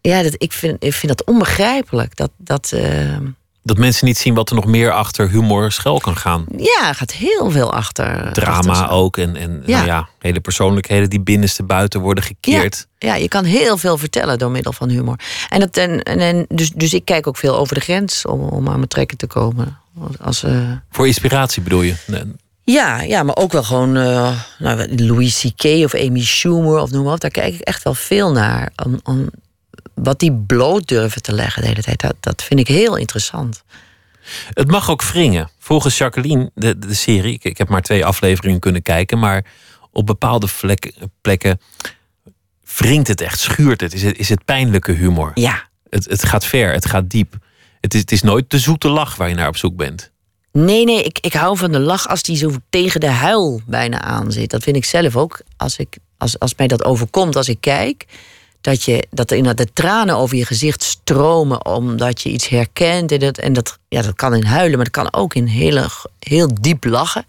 ja, 0.00 0.22
dat, 0.22 0.34
ik, 0.38 0.52
vind, 0.52 0.84
ik 0.84 0.92
vind 0.92 1.16
dat 1.16 1.26
onbegrijpelijk. 1.26 2.16
Dat, 2.16 2.30
dat, 2.36 2.72
uh, 2.74 3.16
dat 3.62 3.78
mensen 3.78 4.06
niet 4.06 4.18
zien 4.18 4.34
wat 4.34 4.48
er 4.48 4.54
nog 4.54 4.66
meer 4.66 4.92
achter 4.92 5.28
humor 5.28 5.72
schuil 5.72 5.98
kan 5.98 6.16
gaan. 6.16 6.44
Ja, 6.56 6.88
er 6.88 6.94
gaat 6.94 7.12
heel 7.12 7.50
veel 7.50 7.72
achter. 7.72 8.32
Drama 8.32 8.72
achter 8.72 8.90
ook 8.90 9.16
en, 9.16 9.36
en 9.36 9.62
ja. 9.66 9.76
Nou 9.76 9.86
ja, 9.86 10.08
hele 10.18 10.40
persoonlijkheden 10.40 11.10
die 11.10 11.20
binnenste 11.20 11.62
buiten 11.62 12.00
worden 12.00 12.24
gekeerd. 12.24 12.86
Ja. 12.98 13.08
ja, 13.08 13.14
je 13.14 13.28
kan 13.28 13.44
heel 13.44 13.76
veel 13.76 13.98
vertellen 13.98 14.38
door 14.38 14.50
middel 14.50 14.72
van 14.72 14.88
humor. 14.88 15.16
En 15.48 15.60
dat, 15.60 15.76
en, 15.76 16.02
en, 16.02 16.44
dus, 16.48 16.70
dus 16.70 16.94
ik 16.94 17.04
kijk 17.04 17.26
ook 17.26 17.36
veel 17.36 17.56
over 17.56 17.74
de 17.74 17.80
grens 17.80 18.26
om, 18.26 18.40
om 18.40 18.68
aan 18.68 18.76
mijn 18.76 18.88
trekken 18.88 19.16
te 19.16 19.26
komen. 19.26 19.78
Als, 20.20 20.44
uh... 20.44 20.72
Voor 20.90 21.06
inspiratie 21.06 21.62
bedoel 21.62 21.82
je? 21.82 21.94
Nee. 22.06 22.22
Ja, 22.64 23.00
ja, 23.00 23.22
maar 23.22 23.36
ook 23.36 23.52
wel 23.52 23.62
gewoon 23.62 23.96
uh, 23.96 24.32
nou, 24.58 25.04
Louis 25.06 25.40
C.K. 25.40 25.64
of 25.64 25.94
Amy 25.94 26.24
Schumer 26.24 26.80
of 26.80 26.90
noem 26.90 27.04
maar 27.04 27.12
op. 27.12 27.20
Daar 27.20 27.30
kijk 27.30 27.54
ik 27.54 27.60
echt 27.60 27.82
wel 27.82 27.94
veel 27.94 28.32
naar. 28.32 28.72
Om, 28.84 29.00
om, 29.02 29.30
wat 30.02 30.18
die 30.18 30.32
bloot 30.32 30.88
durven 30.88 31.22
te 31.22 31.32
leggen 31.32 31.62
de 31.62 31.68
hele 31.68 31.82
tijd, 31.82 32.00
dat, 32.00 32.14
dat 32.20 32.42
vind 32.42 32.60
ik 32.60 32.68
heel 32.68 32.96
interessant. 32.96 33.62
Het 34.52 34.70
mag 34.70 34.90
ook 34.90 35.02
wringen. 35.02 35.50
Volgens 35.58 35.98
Jacqueline, 35.98 36.50
de, 36.54 36.78
de 36.78 36.94
serie, 36.94 37.34
ik, 37.34 37.44
ik 37.44 37.58
heb 37.58 37.68
maar 37.68 37.82
twee 37.82 38.04
afleveringen 38.04 38.60
kunnen 38.60 38.82
kijken, 38.82 39.18
maar 39.18 39.44
op 39.90 40.06
bepaalde 40.06 40.48
vlekken, 40.48 40.92
plekken 41.20 41.60
wringt 42.76 43.08
het 43.08 43.20
echt, 43.20 43.38
schuurt 43.38 43.80
het. 43.80 43.94
Is 43.94 44.02
het, 44.02 44.18
is 44.18 44.28
het 44.28 44.44
pijnlijke 44.44 44.92
humor? 44.92 45.30
Ja. 45.34 45.68
Het, 45.88 46.04
het 46.04 46.24
gaat 46.24 46.44
ver, 46.44 46.72
het 46.72 46.86
gaat 46.86 47.10
diep. 47.10 47.36
Het 47.80 47.94
is, 47.94 48.00
het 48.00 48.12
is 48.12 48.22
nooit 48.22 48.50
de 48.50 48.58
zoete 48.58 48.88
lach 48.88 49.16
waar 49.16 49.28
je 49.28 49.34
naar 49.34 49.48
op 49.48 49.56
zoek 49.56 49.76
bent. 49.76 50.10
Nee, 50.52 50.84
nee, 50.84 51.02
ik, 51.02 51.18
ik 51.18 51.32
hou 51.32 51.56
van 51.56 51.72
de 51.72 51.78
lach 51.78 52.08
als 52.08 52.22
die 52.22 52.36
zo 52.36 52.50
tegen 52.70 53.00
de 53.00 53.08
huil 53.08 53.60
bijna 53.66 54.00
aan 54.00 54.32
zit. 54.32 54.50
Dat 54.50 54.62
vind 54.62 54.76
ik 54.76 54.84
zelf 54.84 55.16
ook. 55.16 55.40
Als, 55.56 55.76
ik, 55.76 55.98
als, 56.18 56.38
als 56.38 56.54
mij 56.54 56.66
dat 56.66 56.84
overkomt 56.84 57.36
als 57.36 57.48
ik 57.48 57.60
kijk, 57.60 58.06
dat, 58.60 58.82
je, 58.82 59.06
dat 59.10 59.28
de 59.28 59.68
tranen 59.72 60.16
over 60.16 60.36
je 60.36 60.44
gezicht 60.44 60.82
stromen 60.82 61.66
omdat 61.66 62.22
je 62.22 62.30
iets 62.30 62.48
herkent. 62.48 63.12
En 63.12 63.18
dat, 63.18 63.38
en 63.38 63.52
dat, 63.52 63.78
ja, 63.88 64.02
dat 64.02 64.14
kan 64.14 64.34
in 64.34 64.44
huilen, 64.44 64.76
maar 64.76 64.90
dat 64.90 65.02
kan 65.02 65.20
ook 65.20 65.34
in 65.34 65.46
hele, 65.46 65.88
heel 66.18 66.54
diep 66.60 66.84
lachen. 66.84 67.24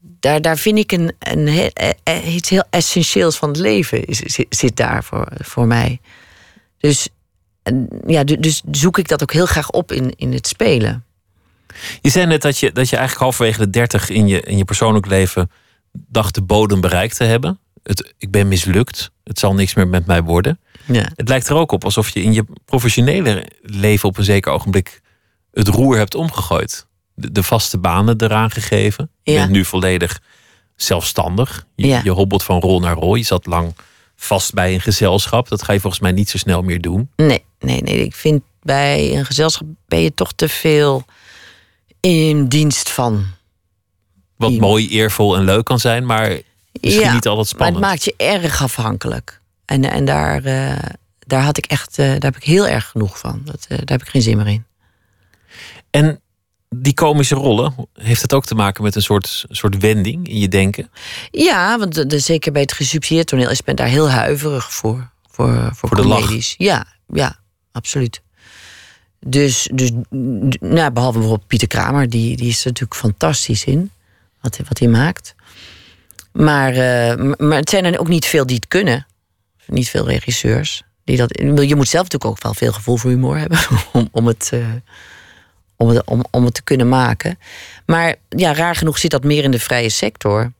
Daar, 0.00 0.40
daar 0.40 0.58
vind 0.58 0.78
ik 0.78 0.92
een, 0.92 1.12
een, 1.18 1.48
e, 1.48 1.92
e, 2.04 2.22
iets 2.22 2.48
heel 2.48 2.64
essentieels 2.70 3.36
van 3.36 3.48
het 3.48 3.58
leven 3.58 4.04
zit, 4.06 4.46
zit 4.48 4.76
daar 4.76 5.04
voor, 5.04 5.28
voor 5.38 5.66
mij. 5.66 6.00
Dus, 6.78 7.08
ja, 8.06 8.24
dus 8.24 8.62
zoek 8.70 8.98
ik 8.98 9.08
dat 9.08 9.22
ook 9.22 9.32
heel 9.32 9.46
graag 9.46 9.70
op 9.70 9.92
in, 9.92 10.12
in 10.16 10.32
het 10.32 10.46
spelen. 10.46 11.04
Je 12.00 12.10
zei 12.10 12.26
net 12.26 12.42
dat 12.42 12.58
je, 12.58 12.72
dat 12.72 12.88
je 12.88 12.96
eigenlijk 12.96 13.24
halverwege 13.24 13.58
de 13.58 13.70
dertig 13.70 14.08
in 14.08 14.28
je, 14.28 14.40
in 14.40 14.56
je 14.56 14.64
persoonlijk 14.64 15.06
leven 15.06 15.50
dacht 15.92 16.34
de 16.34 16.42
bodem 16.42 16.80
bereikt 16.80 17.16
te 17.16 17.24
hebben 17.24 17.58
het, 17.88 18.14
ik 18.18 18.30
ben 18.30 18.48
mislukt, 18.48 19.10
het 19.24 19.38
zal 19.38 19.54
niks 19.54 19.74
meer 19.74 19.88
met 19.88 20.06
mij 20.06 20.22
worden. 20.22 20.60
Ja. 20.86 21.10
Het 21.14 21.28
lijkt 21.28 21.48
er 21.48 21.56
ook 21.56 21.72
op 21.72 21.84
alsof 21.84 22.08
je 22.08 22.22
in 22.22 22.32
je 22.32 22.44
professionele 22.64 23.46
leven 23.62 24.08
op 24.08 24.18
een 24.18 24.24
zeker 24.24 24.52
ogenblik 24.52 25.00
het 25.52 25.68
roer 25.68 25.96
hebt 25.96 26.14
omgegooid. 26.14 26.86
De, 27.14 27.32
de 27.32 27.42
vaste 27.42 27.78
banen 27.78 28.22
eraan 28.22 28.50
gegeven. 28.50 29.10
Je 29.22 29.32
bent 29.32 29.50
nu 29.50 29.64
volledig 29.64 30.20
zelfstandig. 30.76 31.66
Je, 31.74 31.86
ja. 31.86 32.00
je 32.04 32.10
hobbelt 32.10 32.42
van 32.42 32.60
rol 32.60 32.80
naar 32.80 32.94
rol. 32.94 33.14
Je 33.14 33.24
zat 33.24 33.46
lang 33.46 33.74
vast 34.16 34.54
bij 34.54 34.74
een 34.74 34.80
gezelschap. 34.80 35.48
Dat 35.48 35.62
ga 35.62 35.72
je 35.72 35.80
volgens 35.80 36.02
mij 36.02 36.12
niet 36.12 36.30
zo 36.30 36.38
snel 36.38 36.62
meer 36.62 36.80
doen. 36.80 37.10
Nee, 37.16 37.44
nee, 37.60 37.82
nee. 37.82 38.04
Ik 38.04 38.14
vind 38.14 38.42
bij 38.62 39.16
een 39.16 39.24
gezelschap 39.24 39.66
ben 39.86 40.00
je 40.00 40.14
toch 40.14 40.32
te 40.32 40.48
veel 40.48 41.04
in 42.00 42.48
dienst 42.48 42.90
van. 42.90 43.24
Wat 44.36 44.52
mooi, 44.52 44.88
eervol 44.88 45.36
en 45.36 45.44
leuk 45.44 45.64
kan 45.64 45.80
zijn, 45.80 46.06
maar 46.06 46.38
Misschien 46.80 47.04
ja, 47.04 47.12
niet 47.12 47.26
altijd 47.26 47.48
spannend. 47.48 47.80
Maar 47.80 47.90
het 47.90 48.04
maakt 48.04 48.16
je 48.18 48.24
erg 48.24 48.62
afhankelijk. 48.62 49.40
En, 49.64 49.84
en 49.84 50.04
daar, 50.04 50.44
uh, 50.44 50.78
daar 51.18 51.42
had 51.42 51.58
ik 51.58 51.66
echt, 51.66 51.98
uh, 51.98 52.06
daar 52.06 52.20
heb 52.20 52.36
ik 52.36 52.44
heel 52.44 52.66
erg 52.66 52.86
genoeg 52.86 53.18
van. 53.18 53.40
Dat, 53.44 53.66
uh, 53.68 53.78
daar 53.78 53.98
heb 53.98 54.02
ik 54.02 54.08
geen 54.08 54.22
zin 54.22 54.36
meer 54.36 54.46
in. 54.46 54.64
En 55.90 56.20
die 56.68 56.94
komische 56.94 57.34
rollen, 57.34 57.74
heeft 57.92 58.22
het 58.22 58.32
ook 58.32 58.44
te 58.44 58.54
maken 58.54 58.82
met 58.82 58.94
een 58.94 59.02
soort, 59.02 59.44
soort 59.48 59.76
wending 59.76 60.28
in 60.28 60.38
je 60.38 60.48
denken? 60.48 60.90
Ja, 61.30 61.78
want 61.78 62.10
de, 62.10 62.18
zeker 62.18 62.52
bij 62.52 62.62
het 62.62 62.72
gesubsidieerd 62.72 63.26
toneel 63.26 63.50
is 63.50 63.62
men 63.64 63.76
daar 63.76 63.86
heel 63.86 64.10
huiverig 64.10 64.72
voor. 64.72 65.10
Voor, 65.30 65.70
voor, 65.74 65.88
voor 65.88 65.96
de 65.96 66.06
lach? 66.06 66.56
Ja, 66.56 66.86
ja, 67.06 67.38
absoluut. 67.72 68.22
Dus, 69.20 69.68
dus 69.72 69.90
nou, 70.60 70.90
behalve 70.90 71.18
bijvoorbeeld 71.18 71.48
Pieter 71.48 71.68
Kramer, 71.68 72.10
die, 72.10 72.36
die 72.36 72.48
is 72.48 72.60
er 72.60 72.66
natuurlijk 72.66 73.00
fantastisch 73.00 73.64
in. 73.64 73.90
Wat, 74.40 74.58
wat 74.68 74.78
hij 74.78 74.88
maakt. 74.88 75.34
Maar, 76.44 76.72
uh, 76.72 77.34
maar 77.36 77.58
het 77.58 77.70
zijn 77.70 77.84
er 77.84 78.00
ook 78.00 78.08
niet 78.08 78.26
veel 78.26 78.46
die 78.46 78.56
het 78.56 78.68
kunnen. 78.68 79.06
Niet 79.66 79.88
veel 79.88 80.08
regisseurs. 80.08 80.82
Die 81.04 81.16
dat, 81.16 81.38
je 81.40 81.76
moet 81.76 81.88
zelf 81.88 82.04
natuurlijk 82.04 82.24
ook 82.24 82.42
wel 82.42 82.54
veel 82.54 82.72
gevoel 82.72 82.96
voor 82.96 83.10
humor 83.10 83.38
hebben 83.38 83.58
om, 83.92 84.08
om, 84.12 84.26
het, 84.26 84.50
uh, 84.54 84.66
om, 85.76 85.88
het, 85.88 86.04
om, 86.04 86.24
om 86.30 86.44
het 86.44 86.54
te 86.54 86.62
kunnen 86.62 86.88
maken. 86.88 87.38
Maar 87.86 88.14
ja, 88.28 88.54
raar 88.54 88.74
genoeg 88.74 88.98
zit 88.98 89.10
dat 89.10 89.24
meer 89.24 89.44
in 89.44 89.50
de 89.50 89.58
vrije 89.58 89.88
sector. 89.88 90.52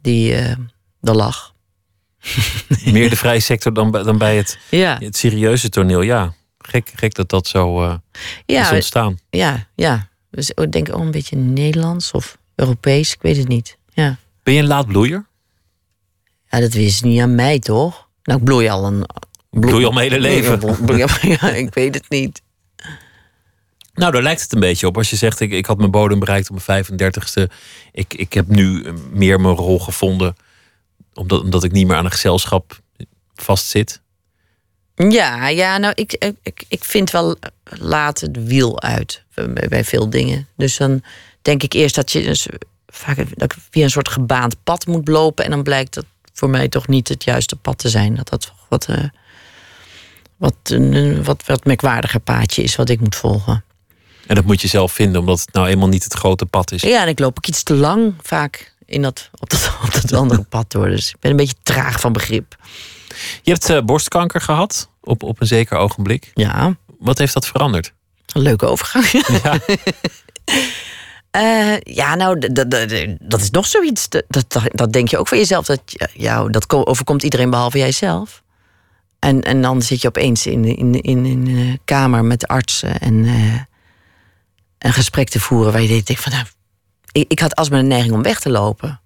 Die, 0.00 0.32
uh, 0.32 0.52
de 1.00 1.14
lach. 1.14 1.54
Meer 2.84 3.10
de 3.10 3.16
vrije 3.16 3.40
sector 3.40 3.74
dan, 3.74 3.90
dan 3.90 4.18
bij 4.18 4.36
het, 4.36 4.58
ja. 4.68 4.98
het 4.98 5.16
serieuze 5.16 5.68
toneel, 5.68 6.00
ja. 6.00 6.34
Gek, 6.58 6.92
gek 6.94 7.14
dat 7.14 7.28
dat 7.28 7.46
zo 7.46 7.82
uh, 7.82 7.94
ja, 8.46 8.66
is 8.66 8.72
ontstaan. 8.72 9.18
Ja, 9.30 9.66
ja. 9.74 10.08
Dus 10.30 10.50
ik 10.50 10.72
denk 10.72 10.88
ook 10.94 11.00
een 11.00 11.10
beetje 11.10 11.36
Nederlands 11.36 12.10
of 12.10 12.38
Europees, 12.54 13.12
ik 13.12 13.22
weet 13.22 13.36
het 13.36 13.48
niet. 13.48 13.76
Ja. 13.88 14.18
Ben 14.42 14.54
je 14.54 14.60
een 14.60 14.66
laadbloeier? 14.66 15.26
Ja, 16.50 16.60
dat 16.60 16.72
wist 16.72 17.04
niet 17.04 17.20
aan 17.20 17.34
mij, 17.34 17.58
toch? 17.58 18.08
Nou, 18.22 18.38
ik 18.38 18.44
bloei 18.44 18.68
al 18.68 18.86
een... 18.86 19.06
Bloei 19.50 19.84
al 19.84 19.92
mijn 19.92 20.10
hele 20.10 20.22
leven. 20.22 20.96
ja, 21.40 21.50
ik 21.50 21.74
weet 21.74 21.94
het 21.94 22.08
niet. 22.08 22.42
Nou, 23.94 24.12
daar 24.12 24.22
lijkt 24.22 24.42
het 24.42 24.52
een 24.52 24.60
beetje 24.60 24.86
op. 24.86 24.96
Als 24.96 25.10
je 25.10 25.16
zegt, 25.16 25.40
ik, 25.40 25.50
ik 25.50 25.66
had 25.66 25.78
mijn 25.78 25.90
bodem 25.90 26.18
bereikt 26.18 26.50
op 26.50 26.58
mijn 26.66 26.84
35ste. 26.84 27.52
Ik, 27.92 28.14
ik 28.14 28.32
heb 28.32 28.48
nu 28.48 28.92
meer 29.10 29.40
mijn 29.40 29.54
rol 29.54 29.78
gevonden. 29.78 30.34
Omdat, 31.14 31.40
omdat 31.40 31.64
ik 31.64 31.72
niet 31.72 31.86
meer 31.86 31.96
aan 31.96 32.04
een 32.04 32.10
gezelschap 32.10 32.80
vastzit. 33.34 34.00
Ja, 34.94 35.48
ja 35.48 35.78
nou, 35.78 35.92
ik, 35.96 36.34
ik, 36.42 36.64
ik 36.68 36.84
vind 36.84 37.10
wel 37.10 37.36
laat 37.64 38.20
het 38.20 38.44
wiel 38.44 38.82
uit 38.82 39.24
bij, 39.34 39.68
bij 39.68 39.84
veel 39.84 40.10
dingen. 40.10 40.48
Dus 40.56 40.76
dan 40.76 41.02
denk 41.42 41.62
ik 41.62 41.72
eerst 41.72 41.94
dat 41.94 42.12
je 42.12 42.22
dus 42.22 42.46
vaak 43.02 43.16
dat 43.16 43.52
ik 43.52 43.58
via 43.70 43.84
een 43.84 43.90
soort 43.90 44.08
gebaand 44.08 44.56
pad 44.62 44.86
moet 44.86 45.08
lopen. 45.08 45.44
En 45.44 45.50
dan 45.50 45.62
blijkt 45.62 45.94
dat 45.94 46.04
voor 46.32 46.50
mij 46.50 46.68
toch 46.68 46.88
niet 46.88 47.08
het 47.08 47.24
juiste 47.24 47.56
pad 47.56 47.78
te 47.78 47.88
zijn. 47.88 48.14
Dat 48.14 48.28
dat 48.28 48.52
wat, 48.68 48.86
uh, 48.90 48.96
wat, 50.36 50.54
een 50.62 51.24
wat, 51.24 51.42
wat 51.46 51.64
merkwaardiger 51.64 52.20
paadje 52.20 52.62
is 52.62 52.76
wat 52.76 52.88
ik 52.88 53.00
moet 53.00 53.16
volgen. 53.16 53.64
En 54.26 54.34
dat 54.34 54.44
moet 54.44 54.60
je 54.60 54.68
zelf 54.68 54.92
vinden, 54.92 55.20
omdat 55.20 55.40
het 55.40 55.52
nou 55.52 55.68
eenmaal 55.68 55.88
niet 55.88 56.04
het 56.04 56.14
grote 56.14 56.46
pad 56.46 56.72
is. 56.72 56.82
Ja, 56.82 57.02
en 57.02 57.08
ik 57.08 57.18
loop 57.18 57.36
ook 57.38 57.46
iets 57.46 57.62
te 57.62 57.74
lang 57.74 58.14
vaak 58.22 58.74
in 58.86 59.02
dat, 59.02 59.30
op, 59.38 59.50
dat, 59.50 59.72
op 59.84 59.92
dat 59.92 60.12
andere 60.12 60.42
pad 60.42 60.70
door. 60.70 60.88
Dus 60.88 61.08
ik 61.08 61.16
ben 61.20 61.30
een 61.30 61.36
beetje 61.36 61.56
traag 61.62 62.00
van 62.00 62.12
begrip. 62.12 62.56
Je 63.42 63.50
hebt 63.50 63.70
uh, 63.70 63.80
borstkanker 63.80 64.40
gehad 64.40 64.88
op, 65.00 65.22
op 65.22 65.40
een 65.40 65.46
zeker 65.46 65.76
ogenblik. 65.76 66.30
Ja. 66.34 66.76
Wat 66.98 67.18
heeft 67.18 67.34
dat 67.34 67.46
veranderd? 67.46 67.92
Een 68.32 68.42
leuke 68.42 68.66
overgang. 68.66 69.10
Ja. 69.42 69.58
Uh, 71.36 71.80
ja, 71.80 72.14
nou, 72.14 72.52
dat 73.20 73.40
is 73.40 73.50
nog 73.50 73.66
zoiets. 73.66 74.08
Dat, 74.08 74.24
dat, 74.72 74.92
denk 74.92 75.08
je 75.08 75.18
ook 75.18 75.28
van 75.28 75.38
jezelf. 75.38 75.66
Dat, 75.66 75.80
jou, 76.12 76.50
dat 76.50 76.72
overkomt 76.72 77.22
iedereen 77.22 77.50
behalve 77.50 77.78
jijzelf. 77.78 78.42
En, 79.18 79.42
en 79.42 79.62
dan 79.62 79.82
zit 79.82 80.00
je 80.00 80.08
opeens 80.08 80.46
in, 80.46 80.64
in, 80.64 81.02
in, 81.02 81.24
in 81.24 81.46
een 81.46 81.80
kamer 81.84 82.24
met 82.24 82.46
artsen 82.46 82.98
en 82.98 83.14
uh, 83.14 83.60
een 84.78 84.92
gesprek 84.92 85.28
te 85.28 85.40
voeren 85.40 85.72
waar 85.72 85.82
je 85.82 85.88
denkt 85.88 86.22
van, 86.22 86.32
nou, 86.32 86.44
ik, 87.12 87.24
ik 87.28 87.38
had 87.38 87.54
alsmaar 87.54 87.78
een 87.78 87.86
neiging 87.86 88.14
om 88.14 88.22
weg 88.22 88.40
te 88.40 88.50
lopen. 88.50 89.00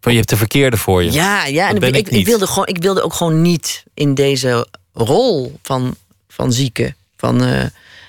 Van 0.00 0.12
je 0.12 0.18
hebt 0.18 0.30
de 0.30 0.36
verkeerde 0.36 0.76
voor 0.76 1.02
je. 1.02 1.12
Ja, 1.12 1.46
ja. 1.46 1.68
En 1.68 1.76
ik, 1.76 1.82
ik 1.82 1.96
ik, 1.96 2.10
niet. 2.10 2.26
wilde 2.26 2.46
gewoon, 2.46 2.66
ik 2.66 2.78
wilde 2.78 3.02
ook 3.02 3.14
gewoon 3.14 3.42
niet 3.42 3.84
in 3.94 4.14
deze 4.14 4.68
rol 4.92 5.58
van, 5.62 5.96
van 6.28 6.52
zieke, 6.52 6.94
van 7.16 7.44
eh, 7.44 7.64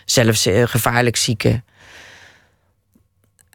zelfs 0.05 0.45
eh, 0.45 0.67
gevaarlijk 0.67 1.15
zieke. 1.15 1.61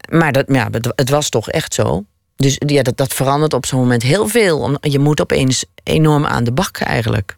Maar 0.09 0.31
dat, 0.31 0.45
ja, 0.47 0.67
het, 0.71 0.91
het 0.95 1.09
was 1.09 1.29
toch 1.29 1.49
echt 1.49 1.73
zo. 1.73 2.05
Dus 2.35 2.55
ja, 2.65 2.81
dat, 2.83 2.97
dat 2.97 3.13
verandert 3.13 3.53
op 3.53 3.65
zo'n 3.65 3.79
moment 3.79 4.03
heel 4.03 4.27
veel. 4.27 4.77
Je 4.81 4.99
moet 4.99 5.21
opeens 5.21 5.65
enorm 5.83 6.25
aan 6.25 6.43
de 6.43 6.51
bak 6.51 6.77
eigenlijk. 6.77 7.37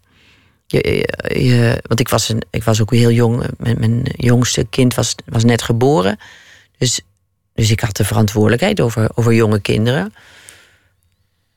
Je, 0.68 1.08
je- 1.34 1.80
want 1.88 2.00
ik 2.00 2.10
was, 2.10 2.30
een, 2.30 2.42
ik 2.50 2.64
was 2.64 2.82
ook 2.82 2.92
heel 2.92 3.12
jong. 3.12 3.44
Mijn, 3.58 4.02
jongste 4.16 4.66
kind 4.70 4.94
was, 4.94 5.16
was 5.26 5.44
net 5.44 5.62
geboren. 5.62 6.20
Dus, 6.78 7.02
dus 7.54 7.72
ik 7.72 7.80
had 7.80 7.96
de 7.98 8.06
verantwoordelijkheid 8.06 8.80
over, 8.82 9.10
over 9.16 9.34
jonge 9.34 9.60
kinderen. 9.60 10.14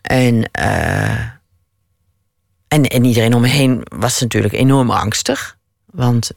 En, 0.03 0.51
eh, 0.53 1.21
en, 2.69 2.83
en 2.89 3.05
iedereen 3.05 3.35
om 3.35 3.41
me 3.41 3.49
heen 3.49 3.81
was 3.97 4.21
natuurlijk 4.21 4.55
enorm 4.55 4.91
angstig. 4.91 5.57
Want 5.87 6.31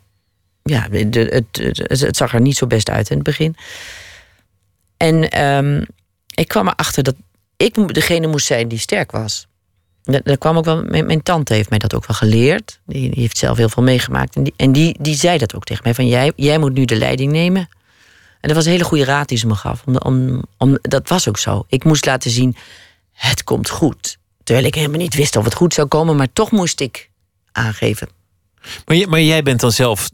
ja, 0.64 0.88
het, 0.92 1.16
het, 1.16 1.78
het 2.02 2.18
zag 2.18 2.34
er 2.34 2.42
niet 2.42 2.58
zo 2.58 2.68
best 2.68 2.90
uit 2.90 3.10
in 3.10 3.16
het 3.16 3.26
begin. 3.26 3.56
En 5.04 5.30
ehm, 5.30 5.82
ik 6.36 6.48
kwam 6.48 6.68
erachter 6.68 7.04
dat 7.04 7.16
ik 7.58 7.94
degene 7.94 8.28
moest 8.28 8.46
zijn 8.46 8.68
die 8.68 8.80
sterk 8.80 9.12
was. 9.12 9.48
Dat 10.04 10.38
kwam 10.38 10.58
ook 10.58 10.66
wel, 10.66 10.84
mijn, 10.84 11.24
tante 11.24 11.54
heeft 11.54 11.70
mij 11.70 11.80
dat 11.80 11.94
ook 11.94 12.08
wel 12.08 12.16
geleerd. 12.16 12.80
Die, 12.86 13.12
heeft 13.14 13.38
zelf 13.38 13.58
heel 13.58 13.70
veel 13.70 13.84
meegemaakt. 13.84 14.36
En 14.36 14.44
die, 14.44 14.54
en 14.56 14.72
die, 14.72 14.98
die 15.00 15.16
zei 15.16 15.38
dat 15.38 15.56
ook 15.56 15.64
tegen 15.64 15.84
mij: 15.84 15.94
van 15.94 16.08
jij, 16.08 16.32
jij 16.36 16.58
moet 16.58 16.74
nu 16.74 16.86
de 16.86 16.96
leiding 16.96 17.32
nemen. 17.32 17.70
En 18.40 18.48
dat 18.48 18.56
was 18.56 18.66
een 18.66 18.72
hele 18.72 18.84
goede 18.84 19.04
raad 19.04 19.28
die 19.28 19.38
ze 19.38 19.48
me 19.48 19.56
gaf. 19.56 19.84
Om, 19.86 19.98
om, 19.98 20.44
om, 20.58 20.78
dat 20.82 21.10
was 21.10 21.28
ook 21.28 21.38
zo. 21.38 21.66
Ik 21.68 21.84
moest 21.84 22.06
laten 22.06 22.32
zien: 22.32 22.56
het 23.12 23.44
komt 23.44 23.70
goed. 23.70 24.18
Terwijl 24.44 24.68
ik 24.68 24.76
helemaal 24.76 25.00
niet 25.00 25.16
wist 25.16 25.36
of 25.36 25.44
het 25.44 25.54
goed 25.54 25.74
zou 25.74 25.88
komen, 25.88 26.16
maar 26.16 26.34
toch 26.34 26.52
moest 26.52 26.80
ik 26.80 27.10
aangeven. 27.52 28.10
Maar, 28.86 29.10
maar 29.10 29.22
jij 29.22 29.44
bent 29.44 29.60
dan 29.60 29.72
zelf 29.72 30.10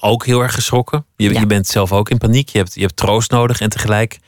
ook 0.00 0.26
heel 0.26 0.40
erg 0.40 0.54
geschrokken. 0.54 1.06
Je, 1.16 1.32
Ja. 1.32 1.40
je 1.40 1.46
bent 1.46 1.66
zelf 1.66 1.92
ook 1.92 2.10
in 2.10 2.18
paniek. 2.18 2.48
Je 2.48 2.58
hebt, 2.58 2.74
je 2.74 2.80
hebt 2.80 2.96
troost 2.96 3.30
nodig. 3.30 3.60
En 3.60 3.68
tegelijk 3.68 4.18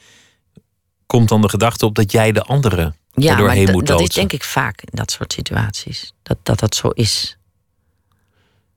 komt 1.07 1.29
dan 1.29 1.41
de 1.41 1.49
gedachte 1.49 1.87
op 1.87 1.95
dat 1.95 2.13
jij 2.13 2.33
de 2.33 2.43
anderen 2.43 2.97
Ja, 3.13 3.31
er 3.31 3.37
doorheen 3.37 3.71
moet 3.71 3.87
dat 3.87 4.01
is 4.01 4.09
denk 4.09 4.33
ik 4.33 4.45
vaak 4.45 4.81
in 4.81 4.89
dat 4.91 5.11
soort 5.11 5.33
situaties. 5.33 6.15
Dat 6.23 6.39
dat, 6.43 6.59
dat 6.59 6.75
zo 6.75 6.89
is. 6.89 7.37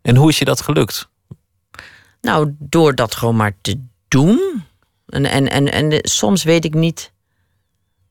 En 0.02 0.16
hoe 0.16 0.30
is 0.30 0.40
je 0.40 0.46
dat 0.46 0.62
gelukt? 0.62 1.10
Nou, 2.22 2.56
door 2.60 2.96
dat 2.96 3.16
gewoon 3.16 3.36
maar 3.36 3.56
te 3.62 3.80
doen. 4.08 4.64
En, 5.08 5.26
en, 5.26 5.50
en, 5.50 5.72
en 5.72 6.00
soms 6.02 6.44
weet 6.44 6.66
ik 6.66 6.74
niet. 6.74 7.12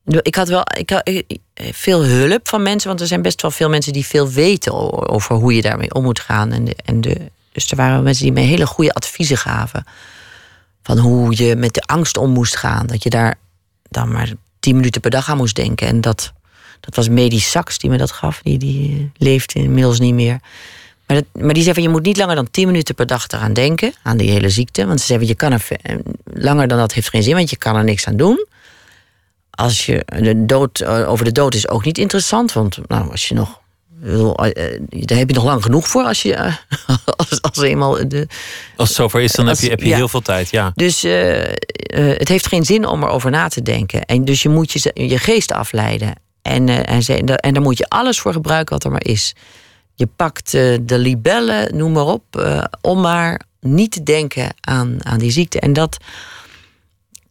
Ik 0.05 0.35
had 0.35 0.47
wel 0.47 0.63
ik 0.77 0.89
had, 0.89 1.11
veel 1.55 2.03
hulp 2.05 2.47
van 2.47 2.61
mensen, 2.61 2.87
want 2.87 3.01
er 3.01 3.07
zijn 3.07 3.21
best 3.21 3.41
wel 3.41 3.51
veel 3.51 3.69
mensen 3.69 3.93
die 3.93 4.05
veel 4.05 4.29
weten 4.29 5.07
over 5.09 5.35
hoe 5.35 5.55
je 5.55 5.61
daarmee 5.61 5.93
om 5.93 6.03
moet 6.03 6.19
gaan. 6.19 6.51
En 6.51 6.65
de, 6.65 6.75
en 6.85 7.01
de, 7.01 7.31
dus 7.53 7.71
er 7.71 7.77
waren 7.77 8.03
mensen 8.03 8.23
die 8.23 8.33
mij 8.33 8.43
hele 8.43 8.65
goede 8.65 8.93
adviezen 8.93 9.37
gaven. 9.37 9.85
Van 10.83 10.97
hoe 10.97 11.43
je 11.43 11.55
met 11.55 11.73
de 11.73 11.81
angst 11.81 12.17
om 12.17 12.31
moest 12.31 12.57
gaan. 12.57 12.87
Dat 12.87 13.03
je 13.03 13.09
daar 13.09 13.35
dan 13.89 14.11
maar 14.11 14.31
tien 14.59 14.75
minuten 14.75 15.01
per 15.01 15.11
dag 15.11 15.29
aan 15.29 15.37
moest 15.37 15.55
denken. 15.55 15.87
En 15.87 16.01
dat, 16.01 16.33
dat 16.79 16.95
was 16.95 17.09
Medisch 17.09 17.51
Saks 17.51 17.77
die 17.77 17.89
me 17.89 17.97
dat 17.97 18.11
gaf. 18.11 18.41
Die, 18.43 18.57
die 18.57 19.11
leeft 19.17 19.53
inmiddels 19.53 19.99
niet 19.99 20.13
meer. 20.13 20.39
Maar, 21.07 21.17
dat, 21.17 21.43
maar 21.43 21.53
die 21.53 21.63
zei 21.63 21.73
van 21.73 21.83
je 21.83 21.89
moet 21.89 22.03
niet 22.03 22.17
langer 22.17 22.35
dan 22.35 22.51
10 22.51 22.67
minuten 22.67 22.95
per 22.95 23.07
dag 23.07 23.27
eraan 23.27 23.53
denken, 23.53 23.93
aan 24.03 24.17
die 24.17 24.29
hele 24.29 24.49
ziekte. 24.49 24.85
Want 24.85 24.99
ze 24.99 25.05
zeggen 25.05 25.27
je 25.27 25.35
kan 25.35 25.51
er 25.51 25.67
eh, 25.69 25.95
langer 26.23 26.67
dan 26.67 26.77
dat 26.77 26.93
heeft 26.93 27.09
geen 27.09 27.23
zin, 27.23 27.35
want 27.35 27.49
je 27.49 27.57
kan 27.57 27.75
er 27.75 27.83
niks 27.83 28.07
aan 28.07 28.17
doen. 28.17 28.45
Als 29.49 29.85
je 29.85 30.05
de 30.05 30.45
dood, 30.45 30.79
eh, 30.79 31.09
over 31.09 31.25
de 31.25 31.31
dood 31.31 31.55
is 31.55 31.67
ook 31.67 31.85
niet 31.85 31.97
interessant, 31.97 32.53
want 32.53 32.77
nou, 32.87 33.11
als 33.11 33.27
je 33.27 33.35
nog. 33.35 33.61
Eh, 34.03 34.29
eh, 34.73 34.81
Daar 34.89 35.17
heb 35.17 35.29
je 35.29 35.35
nog 35.35 35.43
lang 35.43 35.63
genoeg 35.63 35.87
voor 35.87 36.03
als 36.03 36.21
je. 36.21 36.33
eh, 36.33 36.53
als, 37.17 37.41
als 37.41 37.61
eenmaal 37.61 38.07
de, 38.07 38.27
Als 38.75 38.87
het 38.87 38.97
zover 38.97 39.21
is, 39.21 39.31
dan 39.31 39.47
Als- 39.47 39.57
heb 39.59 39.65
je, 39.65 39.71
heb 39.75 39.83
je 39.83 39.89
ja. 39.89 39.95
heel 39.95 40.07
veel 40.07 40.21
tijd. 40.21 40.49
Ja. 40.49 40.71
dus 40.75 41.01
het 41.95 42.27
heeft 42.27 42.47
geen 42.47 42.65
zin 42.65 42.85
om 42.87 43.03
erover 43.03 43.31
na 43.31 43.47
te 43.47 43.61
denken. 43.61 44.05
En 44.05 44.25
dus 44.25 44.41
je 44.41 44.49
moet 44.49 44.71
je, 44.71 44.91
je 44.93 45.17
geest 45.17 45.51
afleiden. 45.51 46.13
En, 46.41 46.69
en, 46.85 47.03
ze- 47.03 47.15
en 47.17 47.25
daar- 47.53 47.61
moet 47.61 47.77
je 47.77 47.89
alles 47.89 48.19
voor 48.19 48.33
gebruiken 48.33 48.73
wat 48.73 48.83
er 48.83 48.91
maar 48.91 49.05
is. 49.05 49.33
Je 49.95 50.07
pakt 50.15 50.51
de 50.51 50.97
libellen, 50.97 51.77
noem 51.77 51.91
maar 51.91 52.05
op, 52.05 52.23
om 52.81 53.01
maar 53.01 53.41
niet 53.59 53.91
te 53.91 54.03
denken 54.03 54.53
aan, 54.61 54.97
aan 55.05 55.19
die 55.19 55.31
ziekte. 55.31 55.59
En 55.59 55.73
dat, 55.73 55.97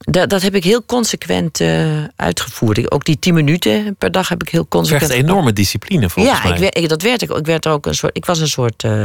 dat, 0.05 0.31
dat 0.31 0.43
heb 0.43 0.55
ik 0.55 0.65
heel 0.65 0.85
consequent 0.85 1.61
eh, 1.61 2.05
uitgevoerd. 2.17 2.91
Ook 2.91 3.05
die 3.05 3.19
tien 3.19 3.35
minuten 3.35 3.97
per 3.97 4.13
dag 4.13 4.29
heb 4.29 4.43
ik 4.43 4.49
heel 4.49 4.61
Het 4.61 4.71
consequent. 4.71 5.11
vergt 5.13 5.25
enorme 5.25 5.53
discipline 5.53 6.11
volgens 6.11 6.37
ja, 6.43 6.49
mij. 6.49 6.59
wer- 6.59 6.77
ik, 6.77 6.89
dat 6.89 7.03
werd 7.03 7.23
ik. 7.23 7.31
ook. 7.31 7.39
Ik 7.39 7.47
werd 7.47 7.65
er 7.65 7.73
ook 7.73 7.87
een 7.87 7.95
soort. 7.95 8.17
Ik 8.17 8.25
was 8.25 8.39
een 8.39 8.49
soort 8.49 8.85
eh, 8.85 9.05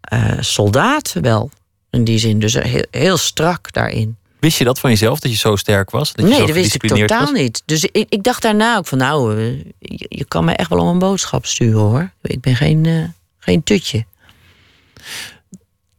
eh, 0.00 0.40
soldaat 0.40 1.12
wel. 1.12 1.50
In 1.90 2.04
die 2.04 2.18
zin. 2.18 2.38
Dus 2.38 2.54
heel, 2.54 2.84
heel 2.90 3.16
strak 3.16 3.72
daarin. 3.72 4.16
Wist 4.40 4.58
je 4.58 4.64
dat 4.64 4.80
van 4.80 4.90
jezelf, 4.90 5.18
dat 5.20 5.30
je 5.30 5.36
zo 5.36 5.56
sterk 5.56 5.90
was? 5.90 6.12
Dat 6.12 6.24
je 6.24 6.30
nee, 6.30 6.40
zo 6.40 6.46
dat 6.46 6.54
wist 6.54 6.74
ik 6.74 6.86
totaal 6.86 7.20
was? 7.20 7.32
niet. 7.32 7.62
Dus 7.64 7.84
ik, 7.84 8.06
ik 8.08 8.22
dacht 8.22 8.42
daarna 8.42 8.76
ook 8.76 8.86
van, 8.86 8.98
nou, 8.98 9.36
je, 9.78 10.06
je 10.08 10.24
kan 10.24 10.44
mij 10.44 10.56
echt 10.56 10.68
wel 10.68 10.78
om 10.78 10.88
een 10.88 10.98
boodschap 10.98 11.46
sturen 11.46 11.80
hoor. 11.80 12.10
Ik 12.22 12.40
ben 12.40 12.56
geen, 12.56 13.14
geen 13.38 13.62
tutje. 13.62 14.04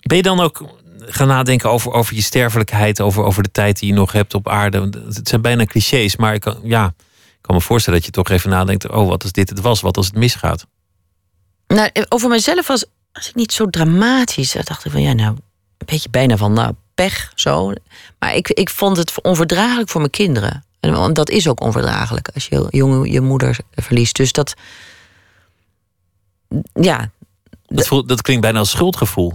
Ben 0.02 0.18
je 0.18 0.24
dan 0.24 0.40
ook 0.40 0.66
gaan 1.08 1.28
nadenken 1.28 1.70
over, 1.70 1.92
over 1.92 2.16
je 2.16 2.22
sterfelijkheid, 2.22 3.02
over, 3.02 3.24
over 3.24 3.44
de 3.44 3.52
tijd 3.52 3.80
die 3.80 3.90
je 3.90 3.96
nog 3.96 4.12
hebt 4.12 4.34
op 4.34 4.50
aarde? 4.50 4.90
Het 5.14 5.28
zijn 5.28 5.42
bijna 5.42 5.66
clichés, 5.66 6.16
maar 6.16 6.34
ik 6.34 6.42
kan, 6.42 6.60
ja, 6.64 6.94
ik 7.26 7.42
kan 7.42 7.56
me 7.56 7.62
voorstellen 7.62 8.00
dat 8.00 8.08
je 8.08 8.22
toch 8.22 8.30
even 8.30 8.50
nadenkt: 8.50 8.90
oh, 8.90 9.08
wat 9.08 9.24
als 9.24 9.32
dit 9.32 9.50
het 9.50 9.62
was, 9.62 9.82
wat 9.82 9.98
als 9.98 10.06
het 10.06 10.16
misgaat? 10.16 10.66
Nou, 11.68 11.90
eh, 11.94 12.04
over 12.10 12.30
mezelf 12.30 12.68
was, 12.68 12.86
was 13.12 13.30
ik 13.30 13.36
niet 13.36 13.52
zo 13.52 13.66
dramatisch. 13.66 14.52
Dan 14.52 14.62
dacht 14.66 14.86
ik 14.86 14.92
van, 14.92 15.02
ja, 15.02 15.14
nou, 15.14 15.30
een 15.78 15.86
beetje 15.86 16.10
bijna 16.10 16.38
van, 16.38 16.54
nou, 16.54 16.74
pech, 16.96 17.32
zo. 17.36 17.74
Maar 18.20 18.36
ik, 18.36 18.50
ik 18.50 18.70
vond 18.70 18.98
het 18.98 19.22
onverdraaglijk 19.22 19.90
voor 19.90 20.00
mijn 20.00 20.12
kinderen. 20.12 20.64
En 20.80 20.92
want 20.92 21.16
dat 21.16 21.30
is 21.30 21.48
ook 21.48 21.62
onverdraaglijk 21.62 22.30
als 22.34 22.48
je 22.48 22.68
jong 22.70 23.12
je 23.12 23.22
moeder 23.22 23.58
verliest. 23.72 24.16
Dus 24.16 24.32
dat, 24.32 24.54
ja, 26.74 27.12
Dat, 27.66 27.88
voelt, 27.88 28.08
dat 28.08 28.22
klinkt 28.22 28.42
bijna 28.42 28.60
als 28.60 28.70
schuldgevoel. 28.70 29.34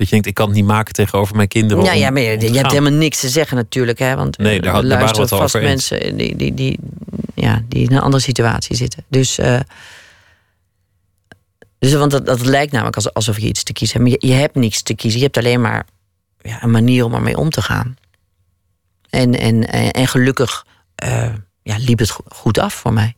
Dat 0.00 0.08
je 0.08 0.14
denkt: 0.14 0.26
ik 0.30 0.34
kan 0.34 0.46
het 0.46 0.56
niet 0.56 0.64
maken 0.64 0.92
tegenover 0.92 1.36
mijn 1.36 1.48
kinderen. 1.48 1.84
Ja, 1.84 1.92
om- 1.92 1.98
ja 1.98 2.10
maar 2.10 2.22
je, 2.22 2.28
hebt 2.28 2.70
helemaal 2.70 2.92
niks 2.98 3.20
te 3.20 3.28
zeggen 3.28 3.56
natuurlijk. 3.56 3.98
Hè, 3.98 4.16
want 4.16 4.38
Nee, 4.38 4.56
eh, 4.56 4.62
daar 4.62 4.72
waren 4.72 5.14
we 5.14 5.20
het 5.20 5.32
al 5.32 5.38
vast 5.38 5.56
over 5.56 5.68
mensen 5.68 6.16
die, 6.16 6.36
die, 6.36 6.54
die, 6.54 6.78
ja, 7.34 7.62
die 7.68 7.84
in 7.88 7.92
een 7.96 8.00
andere 8.02 8.22
situatie 8.22 8.76
zitten. 8.76 9.04
Dus, 9.08 9.38
eh, 9.38 9.60
dus 11.78 11.92
want 11.92 12.10
dat, 12.10 12.26
dat 12.26 12.46
lijkt 12.46 12.72
namelijk 12.72 12.96
als- 12.96 13.12
alsof 13.12 13.38
je 13.38 13.46
iets 13.46 13.62
te 13.62 13.72
kiezen 13.72 13.96
hebt. 14.00 14.10
Maar 14.10 14.18
je, 14.20 14.34
je 14.34 14.40
hebt 14.40 14.54
niks 14.54 14.82
te 14.82 14.94
kiezen. 14.94 15.18
Je 15.18 15.24
hebt 15.24 15.36
alleen 15.38 15.60
maar 15.60 15.86
ja, 16.40 16.62
een 16.62 16.70
manier 16.70 17.04
om 17.04 17.14
ermee 17.14 17.36
om 17.36 17.50
te 17.50 17.62
gaan. 17.62 17.96
En, 19.10 19.38
en, 19.38 19.68
en, 19.68 19.90
en 19.90 20.06
gelukkig 20.08 20.66
eh, 20.94 21.34
ja, 21.62 21.76
liep 21.78 21.98
het 21.98 22.10
go- 22.10 22.24
goed 22.28 22.58
af 22.58 22.74
voor 22.74 22.92
mij. 22.92 23.14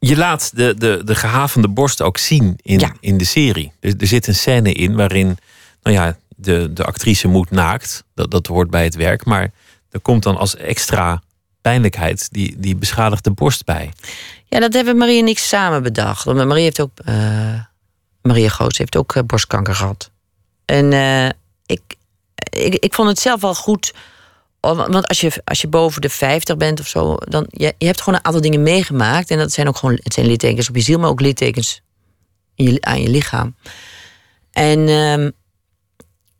Je 0.00 0.16
laat 0.16 0.56
de, 0.56 0.74
de, 0.78 1.00
de 1.04 1.14
gehavende 1.14 1.68
borst 1.68 2.02
ook 2.02 2.18
zien 2.18 2.58
in, 2.62 2.78
Ja. 2.78 2.92
in 3.00 3.18
de 3.18 3.24
serie. 3.24 3.72
Er, 3.80 3.94
er 3.98 4.06
zit 4.06 4.26
een 4.26 4.34
scène 4.34 4.72
in 4.72 4.96
waarin 4.96 5.38
nou 5.82 5.96
ja, 5.96 6.16
de, 6.36 6.72
de 6.72 6.84
actrice 6.84 7.28
moet 7.28 7.50
naakt. 7.50 8.04
Dat, 8.14 8.30
dat 8.30 8.46
hoort 8.46 8.70
bij 8.70 8.84
het 8.84 8.94
werk. 8.94 9.24
Maar 9.24 9.50
er 9.90 10.00
komt 10.00 10.22
dan 10.22 10.36
als 10.36 10.56
extra 10.56 11.22
pijnlijkheid 11.60 12.28
die, 12.32 12.54
die 12.58 12.76
beschadigde 12.76 13.30
borst 13.30 13.64
bij. 13.64 13.92
Ja, 14.46 14.60
dat 14.60 14.72
hebben 14.74 14.96
Marie 14.96 15.20
en 15.20 15.28
ik 15.28 15.38
samen 15.38 15.82
bedacht. 15.82 16.24
Want 16.24 16.44
Marie 16.46 16.62
heeft 16.62 16.80
ook, 16.80 16.98
eh 17.04 17.60
Maria 18.22 18.48
Goots 18.48 18.78
heeft 18.78 18.96
ook 18.96 19.14
eh, 19.14 19.22
borstkanker 19.22 19.74
gehad. 19.74 20.10
En 20.64 20.92
eh, 20.92 21.26
ik, 21.66 21.80
ik, 22.50 22.74
ik 22.74 22.94
vond 22.94 23.08
het 23.08 23.18
zelf 23.18 23.40
wel 23.40 23.54
goed. 23.54 23.94
Want 24.76 25.08
als 25.08 25.20
je, 25.20 25.42
als 25.44 25.60
je 25.60 25.68
boven 25.68 26.00
de 26.00 26.08
50 26.08 26.56
bent 26.56 26.80
of 26.80 26.86
zo, 26.86 27.16
dan 27.18 27.46
je, 27.50 27.74
je 27.78 27.86
hebt 27.86 28.00
gewoon 28.00 28.18
een 28.18 28.24
aantal 28.24 28.42
dingen 28.42 28.62
meegemaakt. 28.62 29.30
En 29.30 29.38
dat 29.38 29.52
zijn 29.52 29.68
ook 29.68 29.76
gewoon, 29.76 29.98
het 30.02 30.14
zijn 30.14 30.26
littekens 30.26 30.68
op 30.68 30.76
je 30.76 30.82
ziel, 30.82 30.98
maar 30.98 31.10
ook 31.10 31.20
littekens 31.20 31.82
in 32.54 32.72
je, 32.72 32.80
aan 32.80 33.02
je 33.02 33.08
lichaam. 33.08 33.54
En, 34.52 34.88
ehm, 34.88 35.30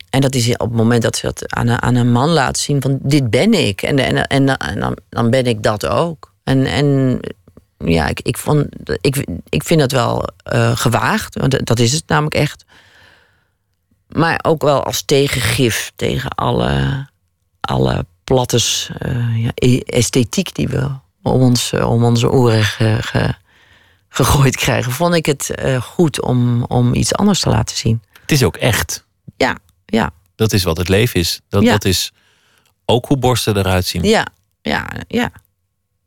en 0.09 0.21
dat 0.21 0.35
is 0.35 0.51
op 0.51 0.59
het 0.59 0.77
moment 0.77 1.01
dat 1.01 1.15
ze 1.15 1.25
dat 1.25 1.53
aan 1.55 1.67
een, 1.67 1.81
aan 1.81 1.95
een 1.95 2.11
man 2.11 2.29
laat 2.29 2.57
zien 2.57 2.81
van 2.81 2.99
dit 3.01 3.29
ben 3.29 3.53
ik. 3.53 3.81
En, 3.81 3.99
en, 4.27 4.27
en, 4.27 4.79
dan, 4.79 4.97
dan 5.09 5.29
ben 5.29 5.45
ik 5.45 5.63
dat 5.63 5.85
ook. 5.85 6.33
En, 6.43 6.65
en 6.65 7.19
ja, 7.77 8.07
ik, 8.07 8.19
ik, 8.19 8.37
vond, 8.37 8.67
ik, 9.01 9.25
ik 9.49 9.63
vind 9.63 9.79
dat 9.79 9.91
wel 9.91 10.27
eh, 10.43 10.77
gewaagd. 10.77 11.35
Want 11.35 11.65
dat 11.65 11.79
is 11.79 11.91
het 11.91 12.07
namelijk 12.07 12.35
echt. 12.35 12.65
Maar 14.07 14.39
ook 14.41 14.61
wel 14.61 14.83
als 14.83 15.01
tegengif 15.01 15.91
tegen 15.95 16.29
alle, 16.29 17.05
alle 17.59 18.05
plattes 18.33 18.89
eh, 18.99 19.43
ja, 19.43 19.51
e- 19.55 19.79
esthetiek 19.79 20.55
die 20.55 20.67
we 20.67 20.89
om, 21.23 21.41
ons, 21.41 21.71
eh, 21.71 21.89
om 21.91 22.03
onze 22.03 22.29
oren 22.31 22.63
ge- 22.63 22.97
ge- 23.01 23.33
gegooid 24.09 24.55
krijgen. 24.55 24.91
Vond 24.91 25.13
ik 25.15 25.25
het 25.25 25.49
eh, 25.49 25.81
goed 25.81 26.21
om, 26.21 26.63
om 26.63 26.93
iets 26.93 27.13
anders 27.13 27.39
te 27.39 27.49
laten 27.49 27.75
zien. 27.77 28.01
Het 28.21 28.31
is 28.31 28.43
ook 28.43 28.57
echt. 28.57 29.05
Ja, 29.37 29.57
ja, 29.85 30.11
Dat 30.35 30.53
is 30.53 30.63
wat 30.63 30.77
het 30.77 30.89
leven 30.89 31.19
is. 31.19 31.39
Dat, 31.49 31.63
Ja. 31.63 31.71
dat 31.71 31.85
is 31.85 32.11
ook 32.85 33.05
hoe 33.05 33.17
borsten 33.17 33.57
eruit 33.57 33.85
zien. 33.85 34.03
ja, 34.03 34.25
ja, 34.61 34.87
ja. 35.07 35.31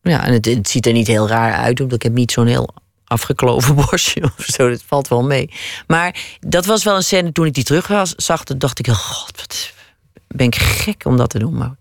Ja, 0.03 0.25
en 0.27 0.33
het, 0.33 0.45
het 0.45 0.68
ziet 0.68 0.87
er 0.87 0.93
niet 0.93 1.07
heel 1.07 1.29
raar 1.29 1.55
uit, 1.55 1.81
omdat 1.81 1.97
ik 1.97 2.03
heb 2.03 2.12
niet 2.12 2.33
zo'n 2.33 2.47
heel 2.47 2.75
afgekloven 3.05 3.75
borstje 3.85 4.23
of 4.39 4.45
zo. 4.45 4.68
Dat 4.70 4.83
valt 4.87 5.09
wel 5.09 5.23
mee. 5.23 5.51
Maar 5.87 6.37
dat 6.41 6.66
was 6.66 6.85
wel 6.85 6.97
een 6.97 7.03
scène 7.03 7.33
toen 7.33 7.47
ik 7.47 7.55
die 7.55 7.64
terug 7.64 7.87
was, 7.87 8.14
zag. 8.16 8.45
Toen 8.45 8.59
dacht 8.59 8.79
ik, 8.79 8.87
oh 8.87 8.95
god, 8.95 9.37
wat 9.37 9.73
ben 10.29 10.47
ik 10.47 10.57
gek 10.57 11.05
om 11.05 11.16
dat 11.16 11.31
te 11.31 11.39
doen. 11.39 11.55
Maar 11.57 11.73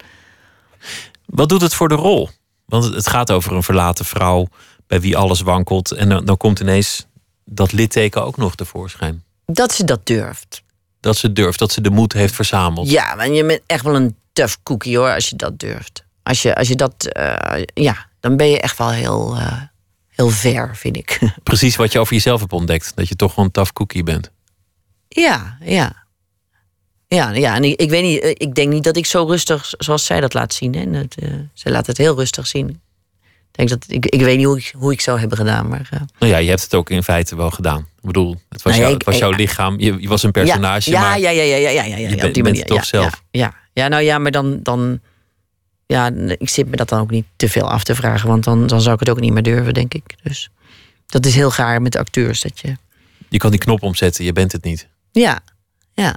Wat 1.26 1.50
doet 1.50 1.62
het 1.62 1.74
voor 1.74 1.88
de 1.90 1.96
rol? 1.96 2.30
Want 2.66 2.84
het- 2.84 3.08
gaat 3.10 3.32
over 3.32 3.52
een 3.54 3.64
verlaten 3.64 4.06
vrouw 4.06 4.48
bij 4.88 5.02
wie 5.02 5.18
alles 5.18 5.42
wankelt. 5.42 5.92
En 5.92 6.10
dan, 6.10 6.26
dan 6.26 6.38
komt 6.38 6.60
ineens 6.60 7.06
dat 7.46 7.72
litteken 7.72 8.26
ook 8.26 8.38
nog 8.38 8.56
tevoorschijn. 8.56 9.24
dat 9.46 9.74
ze 9.74 9.84
dat 9.84 10.06
durft. 10.06 10.62
Dat 11.00 11.18
ze 11.18 11.32
durft, 11.34 11.60
dat 11.60 11.72
ze 11.72 11.82
de 11.82 11.90
moed 11.90 12.14
heeft 12.14 12.34
verzameld. 12.36 12.90
Ja, 12.90 13.16
maar 13.16 13.30
je 13.30 13.46
bent 13.46 13.62
echt 13.66 13.84
wel 13.84 13.96
een 13.96 14.16
tough 14.34 14.56
cookie 14.64 14.98
hoor, 14.98 15.14
als 15.14 15.30
je 15.30 15.36
dat 15.36 15.60
durft. 15.60 16.04
Als 16.24 16.42
je, 16.42 16.56
als 16.56 16.68
je 16.68 16.76
dat, 16.76 17.06
eh, 17.06 17.64
ja, 17.74 18.08
dan 18.20 18.38
ben 18.38 18.48
je 18.50 18.60
echt 18.60 18.78
wel 18.78 18.92
heel, 18.92 19.36
eh, 19.36 19.62
heel 20.10 20.30
ver, 20.30 20.76
vind 20.78 20.98
ik. 20.98 21.20
Precies 21.44 21.76
wat 21.76 21.92
je 21.92 22.00
over 22.00 22.14
jezelf 22.14 22.40
hebt 22.40 22.54
ontdekt. 22.54 22.92
Dat 22.96 23.08
je 23.08 23.16
toch 23.16 23.30
gewoon 23.30 23.46
een 23.46 23.52
tough 23.52 23.72
cookie 23.72 24.04
bent. 24.04 24.32
ja, 25.08 25.58
ja. 25.62 26.01
Ja, 27.16 27.30
ja, 27.32 27.56
en 27.56 27.64
ik, 27.64 27.82
ik 27.82 27.90
weet 27.90 28.04
niet, 28.04 28.20
eh, 28.22 28.30
ik 28.30 28.56
denk 28.56 28.72
niet 28.72 28.84
dat 28.84 28.98
ik 28.98 29.06
zo 29.06 29.26
rustig 29.26 29.74
zoals 29.78 30.06
zij 30.06 30.20
dat 30.22 30.34
laat 30.34 30.54
zien. 30.54 30.76
Hè. 30.76 30.92
Dat, 30.92 31.16
eh, 31.20 31.30
zij 31.54 31.72
laat 31.72 31.88
het 31.88 31.98
heel 31.98 32.16
rustig 32.16 32.48
zien. 32.48 32.70
Ik, 32.70 33.58
denk 33.58 33.70
dat, 33.70 33.86
ik, 33.88 34.06
ik 34.06 34.22
weet 34.22 34.38
niet 34.38 34.46
hoe 34.46 34.58
ik, 34.58 34.74
hoe 34.78 34.92
ik 34.92 35.02
zou 35.02 35.20
hebben 35.20 35.38
gedaan, 35.38 35.68
maar 35.68 35.88
eh, 35.92 36.00
Nou 36.20 36.32
ja, 36.32 36.38
je 36.38 36.50
hebt 36.50 36.62
het 36.62 36.76
ook 36.76 36.90
in 36.90 37.04
feite 37.04 37.36
wel 37.36 37.52
gedaan. 37.52 37.80
Ik 37.80 38.08
bedoel, 38.08 38.36
het 38.50 38.62
was, 38.62 38.74
Nou 38.74 38.84
jou- 38.86 38.94
het 38.94 39.04
was 39.04 39.18
jouw 39.18 39.32
lichaam. 39.32 39.80
Je, 39.80 40.02
je 40.02 40.08
was 40.08 40.24
een 40.24 40.32
personage, 40.32 40.90
ja, 40.92 41.02
maar 41.02 41.20
ja, 41.20 41.30
ja, 41.30 41.42
ja, 41.44 41.56
ja, 41.56 41.70
ja, 41.70 41.84
ja, 41.84 41.98
ja, 41.98 42.10
je 42.10 42.28
op 42.28 42.34
die 42.34 42.44
manier. 42.44 42.66
toch 42.66 42.78
ja, 42.78 42.84
zelf. 42.84 43.24
Ja, 43.32 43.42
ja. 43.42 43.54
ja, 43.74 43.88
nou 43.88 44.04
ja, 44.04 44.18
maar 44.18 44.32
dan, 44.32 44.60
dan 44.64 45.00
ja, 45.86 46.12
ik 46.38 46.50
zit 46.50 46.68
me 46.68 46.76
dat 46.76 46.90
dan 46.90 47.00
ook 47.00 47.12
niet 47.12 47.26
te 47.36 47.50
veel 47.50 47.70
af 47.70 47.84
te 47.84 47.96
vragen, 47.96 48.28
want 48.30 48.44
dan, 48.44 48.68
dan 48.68 48.82
zou 48.82 48.94
ik 48.94 49.00
het 49.00 49.10
ook 49.10 49.20
niet 49.20 49.34
meer 49.34 49.44
durven, 49.44 49.74
denk 49.74 49.94
ik. 49.94 50.16
Dus 50.24 50.50
dat 51.06 51.26
is 51.26 51.36
heel 51.36 51.52
gaar 51.52 51.82
met 51.82 51.96
acteurs, 51.96 52.42
dat 52.42 52.60
je, 52.60 52.76
je 53.30 53.38
kan 53.38 53.52
die 53.52 53.60
knop 53.60 53.84
omzetten. 53.84 54.26
Je 54.26 54.34
bent 54.34 54.52
het 54.52 54.64
niet. 54.64 54.88
ja, 55.12 55.40
ja. 55.94 56.16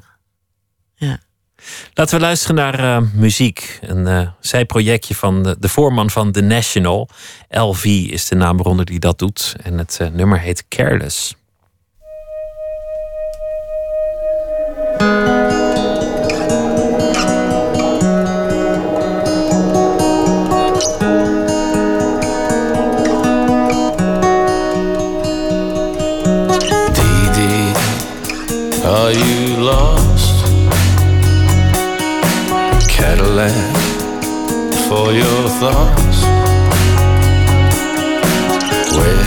Laten 1.94 2.14
we 2.14 2.20
luisteren 2.20 2.56
naar 2.56 2.78
eh, 2.78 3.02
muziek. 3.12 3.78
Een 3.80 4.06
eh, 4.06 4.28
zijprojectje 4.40 5.14
van 5.14 5.42
de, 5.42 5.56
de 5.58 5.68
voorman 5.68 6.10
van 6.10 6.32
The 6.32 6.40
National. 6.40 7.08
LV 7.50 7.84
is 7.84 8.28
de 8.28 8.34
naam 8.34 8.56
waaronder 8.56 8.84
die 8.84 8.98
dat 8.98 9.18
doet. 9.18 9.56
En 9.62 9.78
het 9.78 9.98
eh, 10.00 10.08
nummer 10.08 10.40
heet 10.40 10.64
Careless. 10.68 11.34
Are 28.84 29.12
you 29.12 29.43
for 35.04 35.12
your 35.12 35.48
thoughts. 35.60 36.22
Where 38.96 39.26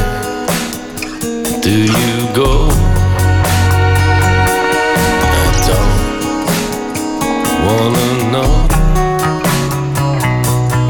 do 1.62 1.76
you 1.84 2.18
go? 2.34 2.70
I 5.34 5.48
don't 5.70 5.98
wanna 7.68 8.10
know. 8.34 8.54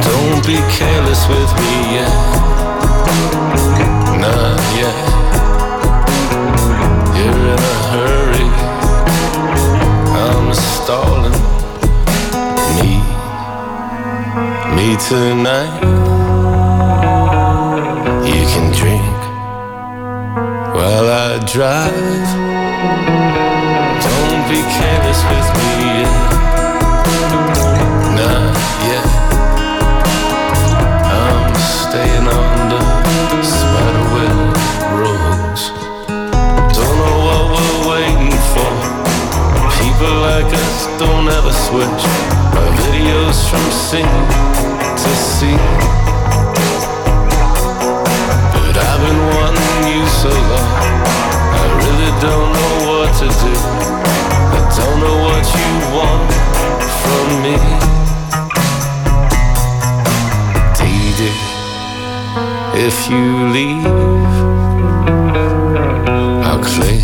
Don't 0.08 0.42
be 0.46 0.58
careless 0.78 1.22
with 1.28 1.52
me 1.60 1.74
yet. 1.96 2.37
Tonight. 15.00 15.80
You 18.26 18.44
can 18.54 18.72
drink 18.74 19.18
while 20.74 21.08
I 21.08 21.38
drive. 21.46 22.30
Don't 24.02 24.44
be 24.50 24.62
careless 24.78 25.22
with 25.30 25.50
me 25.58 25.72
yet. 26.02 26.18
Not 28.18 28.58
yet. 28.90 29.10
I'm 31.14 31.54
staying 31.56 32.28
under 32.42 32.86
rules. 34.98 35.62
Don't 36.74 36.98
know 37.02 37.18
what 37.28 37.44
we're 37.54 37.82
waiting 37.94 38.38
for. 38.54 38.74
People 39.78 40.14
like 40.26 40.52
us 40.52 40.88
don't 40.98 41.28
ever 41.28 41.54
switch. 41.54 42.04
Our 42.58 42.72
videos 42.82 43.48
from 43.50 43.64
scene 43.72 44.47
But 48.54 48.76
I've 48.78 49.02
been 49.06 49.22
wanting 49.36 49.82
you 49.94 50.04
so 50.22 50.32
long. 50.52 50.72
I 51.60 51.66
really 51.84 52.12
don't 52.20 52.50
know 52.58 52.76
what 52.90 53.10
to 53.22 53.28
do. 53.44 53.54
I 54.54 54.62
don't 54.78 54.98
know 55.04 55.18
what 55.28 55.46
you 55.58 55.70
want 55.96 56.30
from 57.02 57.28
me. 57.44 57.58
If 62.80 63.10
you 63.10 63.26
leave, 63.50 63.86
I'll 66.46 66.62
cling 66.64 67.02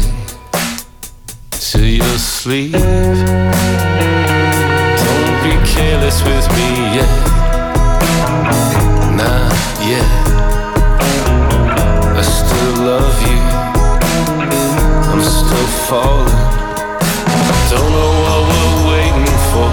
to 1.52 1.82
your 1.84 2.18
sleeve. 2.20 2.74
Don't 5.04 5.36
be 5.44 5.54
careless 5.66 6.22
with 6.24 6.48
me 6.56 6.68
yet. 6.98 7.33
Falling. 15.94 16.34
Don't 17.70 17.92
know 17.98 18.12
what 18.26 18.40
we're 18.50 18.78
waiting 18.94 19.38
for. 19.52 19.70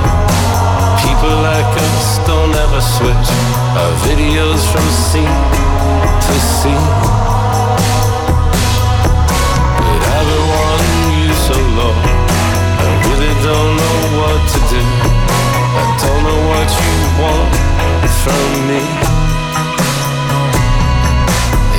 People 1.01 1.35
like 1.49 1.73
us 1.87 2.09
don't 2.29 2.55
ever 2.65 2.83
switch. 2.97 3.29
Our 3.81 3.93
videos 4.09 4.61
from 4.73 4.87
scene 5.07 5.41
to 6.25 6.35
scene. 6.57 6.89
But 9.81 10.01
I've 10.15 10.27
been 10.31 10.47
wanting 10.57 11.03
you 11.21 11.31
so 11.49 11.57
long. 11.79 12.01
I 12.85 12.91
really 13.09 13.35
don't 13.49 13.73
know 13.81 13.99
what 14.21 14.41
to 14.53 14.59
do. 14.75 14.83
I 15.81 15.85
don't 16.05 16.23
know 16.29 16.41
what 16.51 16.69
you 16.81 16.97
want 17.23 17.53
from 18.23 18.47
me. 18.69 18.83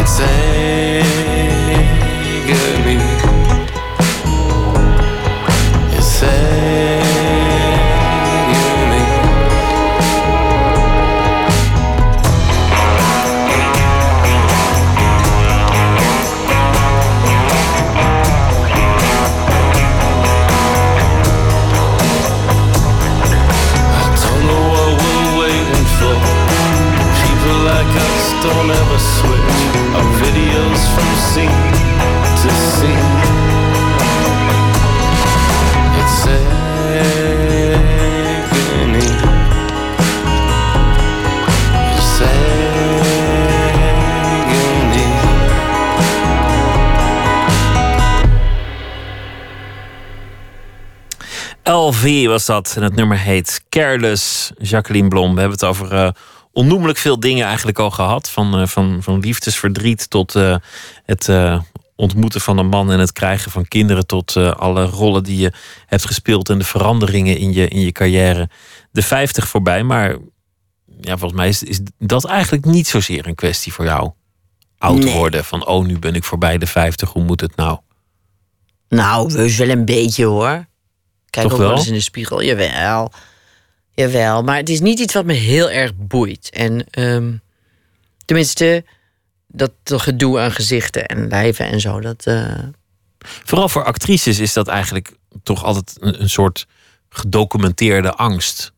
It's 0.01 0.17
agony. 0.19 1.30
LV 51.91 52.25
was 52.25 52.45
dat. 52.45 52.73
En 52.75 52.83
het 52.83 52.95
nummer 52.95 53.19
heet 53.19 53.63
Careless. 53.69 54.51
Jacqueline 54.57 55.07
Blom. 55.07 55.33
We 55.33 55.39
hebben 55.39 55.59
het 55.59 55.67
over 55.67 55.93
eh, 55.93 56.09
onnoemelijk 56.51 56.97
veel 56.97 57.19
dingen 57.19 57.45
eigenlijk 57.45 57.79
al 57.79 57.91
gehad. 57.91 58.29
Van, 58.29 58.59
eh, 58.59 58.67
van, 58.67 59.03
van 59.03 59.19
liefdesverdriet 59.19 60.09
tot 60.09 60.35
eh, 60.35 60.55
het 61.05 61.29
ontmoeten 61.95 62.41
van 62.41 62.57
een 62.57 62.67
man 62.67 62.91
en 62.91 62.99
het 62.99 63.11
krijgen 63.11 63.51
van 63.51 63.67
kinderen. 63.67 64.05
Tot 64.05 64.35
alle 64.37 64.85
rollen 64.85 65.23
die 65.23 65.37
je 65.37 65.53
hebt 65.85 66.05
gespeeld 66.05 66.49
en 66.49 66.57
de 66.57 66.63
veranderingen 66.63 67.37
in 67.37 67.53
je, 67.53 67.67
in 67.67 67.79
je 67.79 67.91
carrière. 67.91 68.49
De 68.91 69.01
50 69.01 69.47
voorbij, 69.47 69.83
maar 69.83 70.17
ja, 71.01 71.17
volgens 71.17 71.39
mij 71.39 71.47
is, 71.47 71.63
is 71.63 71.79
dat 71.97 72.25
eigenlijk 72.25 72.65
niet 72.65 72.87
zozeer 72.87 73.27
een 73.27 73.35
kwestie 73.35 73.73
voor 73.73 73.85
jou. 73.85 74.11
Oud 74.77 75.03
Nee. 75.03 75.13
worden 75.13 75.45
van, 75.45 75.67
oh, 75.67 75.85
nu 75.85 75.99
ben 75.99 76.15
ik 76.15 76.23
voorbij 76.23 76.57
de 76.57 76.67
50, 76.67 77.09
hoe 77.09 77.23
moet 77.23 77.41
het 77.41 77.55
nou? 77.55 77.79
Nou, 78.89 79.33
heus 79.33 79.57
wel 79.57 79.69
een 79.69 79.85
beetje 79.85 80.25
hoor. 80.25 80.69
Kijk 81.32 81.45
Toch 81.45 81.53
ook 81.53 81.59
wel 81.61 81.67
wel? 81.69 81.77
eens 81.77 81.88
in 81.88 81.93
de 81.93 81.99
spiegel. 82.01 82.43
Jawel. 82.43 83.11
Jawel. 83.93 84.43
Maar 84.43 84.57
het 84.57 84.69
is 84.69 84.79
niet 84.79 84.99
iets 84.99 85.13
wat 85.13 85.25
me 85.25 85.34
heel 85.34 85.69
erg 85.69 85.91
boeit. 85.95 86.49
En 86.49 86.86
ehm, 86.89 87.32
tenminste, 88.25 88.86
dat 89.47 89.71
gedoe 89.86 90.39
aan 90.39 90.51
gezichten 90.51 91.05
en 91.05 91.27
lijven 91.27 91.65
en 91.65 91.79
zo. 91.79 91.99
Dat, 91.99 92.25
eh, 92.25 92.53
Vooral 93.19 93.69
voor 93.69 93.84
actrices 93.84 94.39
is 94.39 94.53
dat 94.53 94.67
eigenlijk 94.67 95.11
toch 95.43 95.63
altijd 95.63 95.97
een, 95.99 96.21
een 96.21 96.29
soort 96.29 96.65
gedocumenteerde 97.09 98.13
angst. 98.13 98.71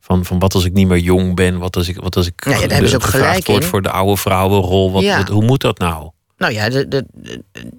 Van, 0.00 0.24
van 0.24 0.38
wat 0.38 0.54
als 0.54 0.64
ik 0.64 0.72
niet 0.72 0.88
meer 0.88 0.98
jong 0.98 1.34
ben, 1.34 1.58
wat 1.58 1.76
als 1.76 1.88
ik, 1.88 1.96
wat 1.96 2.16
als 2.16 2.26
ik 2.26 2.44
Ja, 2.44 2.50
ja, 2.50 2.60
daar 2.60 2.70
hebben 2.70 2.88
ze 2.88 2.96
ook 2.96 3.02
gevraagd 3.02 3.26
gelijk 3.28 3.46
word 3.46 3.62
in. 3.62 3.68
voor 3.68 3.82
de 3.82 3.90
oude 3.90 4.16
vrouwenrol. 4.16 4.92
Wat, 4.92 5.02
Ja. 5.02 5.16
wat- 5.18 5.28
hoe 5.28 5.44
moet 5.44 5.60
dat 5.60 5.78
nou? 5.78 6.10
Nou 6.36 6.52
ja, 6.52 6.64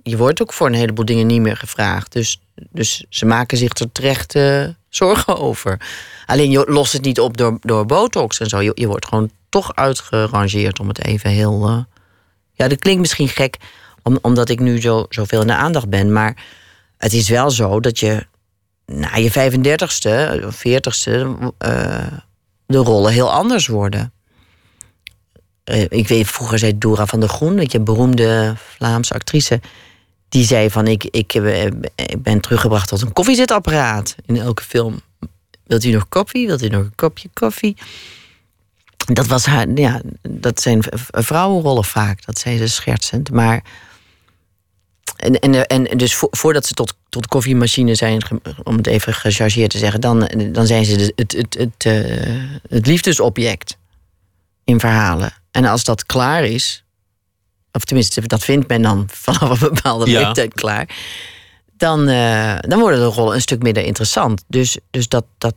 je 0.04 0.18
wordt 0.18 0.42
ook 0.42 0.54
voor 0.54 0.68
een 0.68 0.74
heleboel 0.74 1.06
dingen 1.06 1.28
niet 1.28 1.42
meer 1.42 1.58
gevraagd. 1.58 2.12
Dus, 2.12 2.42
dus 2.70 3.06
ze 3.10 3.26
maken 3.26 3.58
zich 3.58 3.78
er 3.78 3.92
terecht 3.92 4.36
eh, 4.36 4.68
zorgen 4.90 5.38
over. 5.38 5.80
Alleen 6.26 6.52
je 6.52 6.66
lost 6.68 6.94
het 6.94 7.02
niet 7.02 7.20
op 7.20 7.38
door, 7.38 7.58
door 7.62 7.86
botox 7.86 8.40
en 8.40 8.48
zo. 8.48 8.62
Je, 8.62 8.88
wordt 8.88 9.08
gewoon 9.08 9.30
toch 9.50 9.76
uitgerangeerd 9.76 10.80
om 10.80 10.88
het 10.88 11.04
even 11.06 11.30
heel. 11.30 11.68
eh, 11.68 11.80
Ja, 12.54 12.68
dat 12.68 12.80
klinkt 12.80 13.00
misschien 13.02 13.28
gek, 13.28 13.58
om, 14.04 14.20
omdat 14.22 14.50
ik 14.50 14.60
nu 14.60 14.82
zo, 14.82 15.06
zoveel 15.10 15.42
in 15.42 15.48
de 15.48 15.56
aandacht 15.56 15.90
ben. 15.90 16.14
Maar 16.14 16.44
het 16.98 17.14
is 17.14 17.30
wel 17.30 17.52
zo 17.52 17.80
dat 17.80 18.00
je 18.00 18.26
na 18.86 19.16
je 19.16 19.32
35ste, 19.32 20.46
of 20.46 20.64
40ste, 20.68 21.28
eh, 21.58 22.08
de 22.66 22.78
rollen 22.78 23.12
heel 23.12 23.32
anders 23.32 23.68
worden. 23.68 24.12
Eh, 25.68 25.86
ik 25.90 26.08
weet, 26.08 26.28
vroeger 26.28 26.60
zei 26.60 26.78
Dora 26.78 27.06
van 27.06 27.20
der 27.20 27.30
Groen, 27.30 27.56
dat 27.56 27.72
je 27.72 27.80
beroemde 27.80 28.56
Vlaamse 28.76 29.14
actrice. 29.14 29.62
Die 30.30 30.46
zei 30.46 30.70
van 30.70 30.88
ik, 30.88 31.04
ik, 31.04 31.34
eh, 31.34 31.66
ik 31.96 32.22
ben 32.24 32.40
teruggebracht 32.40 32.88
tot 32.88 33.02
een 33.02 33.14
koffiezetapparaat 33.14 34.16
in 34.26 34.38
elke 34.38 34.64
film. 34.64 35.02
Wilt 35.64 35.84
u 35.84 35.92
nog 35.92 36.10
koffie? 36.10 36.48
Wilt 36.48 36.64
u 36.64 36.68
nog 36.68 36.82
een 36.82 36.96
kopje 36.96 37.30
koffie? 37.34 37.78
Dat 39.14 39.28
was 39.28 39.46
haar, 39.46 39.70
ja, 39.70 40.02
dat 40.30 40.62
zijn 40.62 40.84
vrouwenrollen 41.12 41.84
vaak. 41.86 42.26
Dat 42.26 42.40
zei 42.40 42.58
ze 42.58 42.68
schertsend. 42.68 43.32
Maar. 43.32 43.64
En, 45.16 45.40
en, 45.40 45.68
en 45.68 45.98
dus 45.98 46.16
vo- 46.16 46.28
voordat 46.32 46.66
ze 46.66 46.74
tot, 46.74 46.94
tot 47.10 47.28
koffiemachine 47.28 47.96
zijn, 47.96 48.22
om 48.64 48.78
het 48.78 48.88
even 48.88 49.14
gechargeerd 49.14 49.70
te 49.70 49.78
zeggen, 49.78 50.02
dan, 50.02 50.30
dan 50.52 50.68
zijn 50.68 50.86
ze 50.86 51.14
het, 51.16 51.32
het, 51.32 51.58
het, 51.58 51.86
eh, 51.86 51.94
het 52.70 52.88
liefdesobject 52.88 53.77
in 54.68 54.80
verhalen. 54.80 55.32
En 55.52 55.66
als 55.66 55.84
dat 55.84 56.06
klaar 56.06 56.44
is, 56.46 56.84
of 57.72 57.84
tenminste, 57.86 58.22
dat 58.28 58.44
vindt 58.44 58.68
men 58.68 58.82
dan 58.82 59.08
vanaf 59.26 59.62
een 59.62 59.74
bepaalde 59.74 60.10
Ja. 60.10 60.20
leeftijd 60.22 60.54
klaar, 60.54 60.90
dan, 61.78 62.08
eh, 62.08 62.56
dan 62.60 62.80
worden 62.80 63.00
de 63.00 63.06
rollen 63.06 63.36
een 63.36 63.42
stuk 63.42 63.62
minder 63.62 63.84
interessant. 63.84 64.44
Dus, 64.48 64.78
dus 64.92 65.08
dat, 65.08 65.26
dat, 65.38 65.56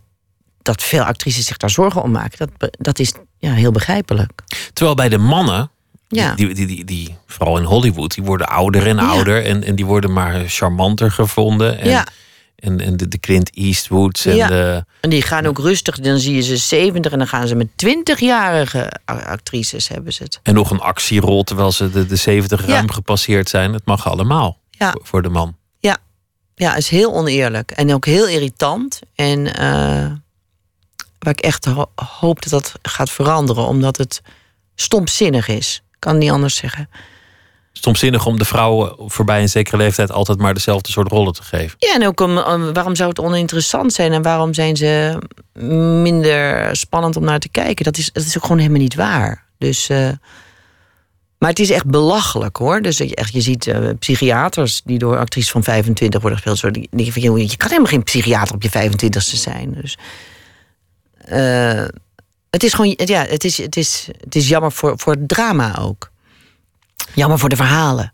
dat 0.62 0.82
veel 0.82 1.02
actrices 1.02 1.46
zich 1.46 1.56
daar 1.56 1.70
zorgen 1.70 2.02
om 2.02 2.10
maken, 2.10 2.50
dat, 2.58 2.76
dat 2.78 2.98
is 2.98 3.12
ja, 3.38 3.52
heel 3.52 3.72
begrijpelijk. 3.72 4.42
Terwijl 4.72 4.96
bij 4.96 5.08
de 5.08 5.18
mannen, 5.18 5.70
Ja. 6.08 6.34
die, 6.34 6.54
die, 6.54 6.66
die, 6.66 6.84
die, 6.84 7.16
vooral 7.26 7.58
in 7.58 7.64
Hollywood, 7.64 8.14
die 8.14 8.24
worden 8.24 8.48
ouder 8.48 8.86
en 8.86 8.98
ouder. 8.98 9.44
En, 9.44 9.64
en 9.64 9.74
die 9.74 9.86
worden 9.86 10.12
maar 10.12 10.44
charmanter 10.48 11.10
gevonden. 11.12 11.78
En, 11.78 11.88
Ja. 11.88 12.06
En, 12.60 12.80
en 12.80 12.96
de, 12.96 13.08
de 13.08 13.18
Clint 13.18 13.50
Eastwoods 13.56 14.26
en 14.26 14.36
Ja. 14.36 14.46
de... 14.48 14.84
En 15.00 15.10
die 15.10 15.22
gaan 15.22 15.46
ook 15.46 15.58
rustig, 15.58 15.98
dan 16.00 16.18
zie 16.18 16.34
je 16.34 16.42
ze 16.42 16.56
70 16.56 17.12
en 17.12 17.18
dan 17.18 17.26
gaan 17.26 17.48
ze 17.48 17.54
met 17.54 17.68
20-jarige 17.86 18.92
a- 19.10 19.14
actrices 19.14 19.88
hebben 19.88 20.12
ze 20.12 20.22
het. 20.22 20.40
En 20.42 20.54
nog 20.54 20.70
een 20.70 20.80
actierol 20.80 21.42
terwijl 21.44 21.72
ze 21.72 21.90
de, 21.90 22.06
de 22.06 22.16
70 22.16 22.66
Ja. 22.66 22.72
ruim 22.72 22.90
gepasseerd 22.90 23.48
zijn. 23.48 23.72
Het 23.72 23.84
mag 23.86 24.08
allemaal 24.08 24.58
Ja. 24.70 24.90
voor, 24.90 25.00
voor 25.04 25.22
de 25.22 25.28
man. 25.28 25.56
Ja, 25.78 25.96
ja, 26.54 26.76
is 26.76 26.88
heel 26.88 27.12
oneerlijk 27.14 27.70
en 27.70 27.94
ook 27.94 28.04
heel 28.06 28.28
irritant. 28.28 29.00
En 29.14 29.54
eh, 29.54 30.10
waar 31.18 31.32
ik 31.32 31.40
echt 31.40 31.64
ho- 31.64 31.90
hoop 31.94 32.42
dat 32.42 32.50
dat 32.50 32.72
gaat 32.82 33.10
veranderen, 33.10 33.66
omdat 33.66 33.96
het 33.96 34.20
stomzinnig 34.74 35.48
is. 35.48 35.82
Ik 35.90 35.96
kan 35.98 36.12
het 36.12 36.22
niet 36.22 36.30
anders 36.30 36.56
zeggen. 36.56 36.88
Stomzinnig 37.80 38.26
om 38.26 38.38
de 38.38 38.44
vrouwen 38.44 38.94
voorbij 39.10 39.40
een 39.40 39.48
zekere 39.48 39.76
leeftijd 39.76 40.12
altijd 40.12 40.38
maar 40.38 40.54
dezelfde 40.54 40.90
soort 40.90 41.08
rollen 41.10 41.32
te 41.32 41.42
geven. 41.42 41.76
Ja, 41.78 41.94
en 41.94 42.06
ook 42.06 42.20
om, 42.20 42.38
om- 42.38 42.72
waarom 42.72 42.94
zou 42.96 43.08
het 43.08 43.18
oninteressant 43.18 43.92
zijn 43.92 44.12
en 44.12 44.22
waarom 44.22 44.54
zijn 44.54 44.76
ze 44.76 45.18
minder 46.02 46.76
spannend 46.76 47.16
om 47.16 47.24
naar 47.24 47.38
te 47.38 47.48
kijken? 47.48 47.84
Dat 47.84 47.96
is, 47.96 48.12
dat 48.12 48.24
is 48.24 48.36
ook 48.36 48.42
gewoon 48.42 48.58
helemaal 48.58 48.80
niet 48.80 48.94
waar. 48.94 49.44
Dus, 49.58 49.88
eh, 49.88 50.08
maar 51.38 51.48
het 51.48 51.58
is 51.58 51.70
echt 51.70 51.86
belachelijk 51.86 52.56
hoor. 52.56 52.80
Dus 52.82 52.98
je, 52.98 53.14
echt, 53.14 53.32
je 53.32 53.40
ziet 53.40 53.66
eh, 53.66 53.88
psychiaters 53.98 54.82
die 54.84 54.98
door 54.98 55.18
actrices 55.18 55.50
van 55.50 55.62
25 55.64 56.20
worden 56.20 56.38
gespeeld. 56.38 56.74
Die, 56.74 56.88
die, 56.90 57.20
joh, 57.20 57.38
je 57.38 57.56
kan 57.56 57.68
helemaal 57.68 57.90
geen 57.90 58.02
psychiater 58.02 58.54
op 58.54 58.62
je 58.62 58.70
25ste 58.70 59.36
zijn. 59.36 59.72
Dus, 59.80 59.98
eh, 61.24 61.84
het 62.50 62.62
is 62.62 62.72
gewoon, 62.72 62.94
ja, 62.96 63.24
het 63.24 63.44
is, 63.44 63.56
het 63.58 63.76
is, 63.76 64.08
het 64.20 64.34
is 64.34 64.48
jammer 64.48 64.72
voor, 64.72 64.92
voor 64.98 65.12
het 65.12 65.28
drama 65.28 65.78
ook. 65.78 66.10
Jammer 67.14 67.38
voor 67.38 67.48
de 67.48 67.56
verhalen. 67.56 68.12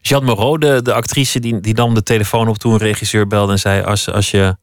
Jeanne 0.00 0.26
Moreau, 0.26 0.58
de, 0.58 0.82
de 0.82 0.92
actrice, 0.92 1.40
die, 1.40 1.60
die 1.60 1.74
nam 1.74 1.94
de 1.94 2.02
telefoon 2.02 2.48
op 2.48 2.58
toen 2.58 2.72
een 2.72 2.78
regisseur 2.78 3.26
belde 3.26 3.52
en 3.52 3.58
zei: 3.58 3.82
als, 3.82 4.08
als, 4.10 4.30
je, 4.30 4.56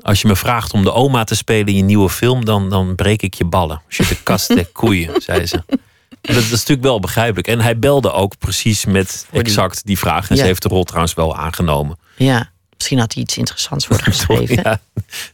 als 0.00 0.20
je 0.22 0.28
me 0.28 0.36
vraagt 0.36 0.72
om 0.72 0.82
de 0.84 0.92
oma 0.92 1.24
te 1.24 1.34
spelen 1.34 1.66
in 1.66 1.76
je 1.76 1.82
nieuwe 1.82 2.10
film, 2.10 2.44
dan, 2.44 2.70
dan 2.70 2.94
breek 2.94 3.22
ik 3.22 3.34
je 3.34 3.44
ballen. 3.44 3.82
Als 3.86 3.96
je 3.96 4.06
de 4.06 4.22
kast 4.22 4.48
de 4.48 4.64
koeien, 4.72 5.22
zei 5.22 5.46
ze. 5.46 5.56
En 5.66 6.34
Dat, 6.34 6.34
dat 6.34 6.44
is 6.44 6.50
natuurlijk 6.50 6.82
wel 6.82 7.00
begrijpelijk. 7.00 7.48
En 7.48 7.60
hij 7.60 7.78
belde 7.78 8.12
ook 8.12 8.38
precies 8.38 8.84
met 8.84 9.26
exact 9.32 9.86
die 9.86 9.98
vraag. 9.98 10.28
En 10.30 10.34
Ja. 10.36 10.40
ze 10.40 10.46
heeft 10.46 10.62
de 10.62 10.68
rol 10.68 10.84
trouwens 10.84 11.14
wel 11.14 11.36
aangenomen. 11.36 11.98
Ja, 12.16 12.50
misschien 12.76 12.98
had 12.98 13.12
hij 13.14 13.22
iets 13.22 13.36
interessants 13.36 13.86
voor 13.86 14.00
geschreven. 14.12 14.60
Ja, 14.62 14.80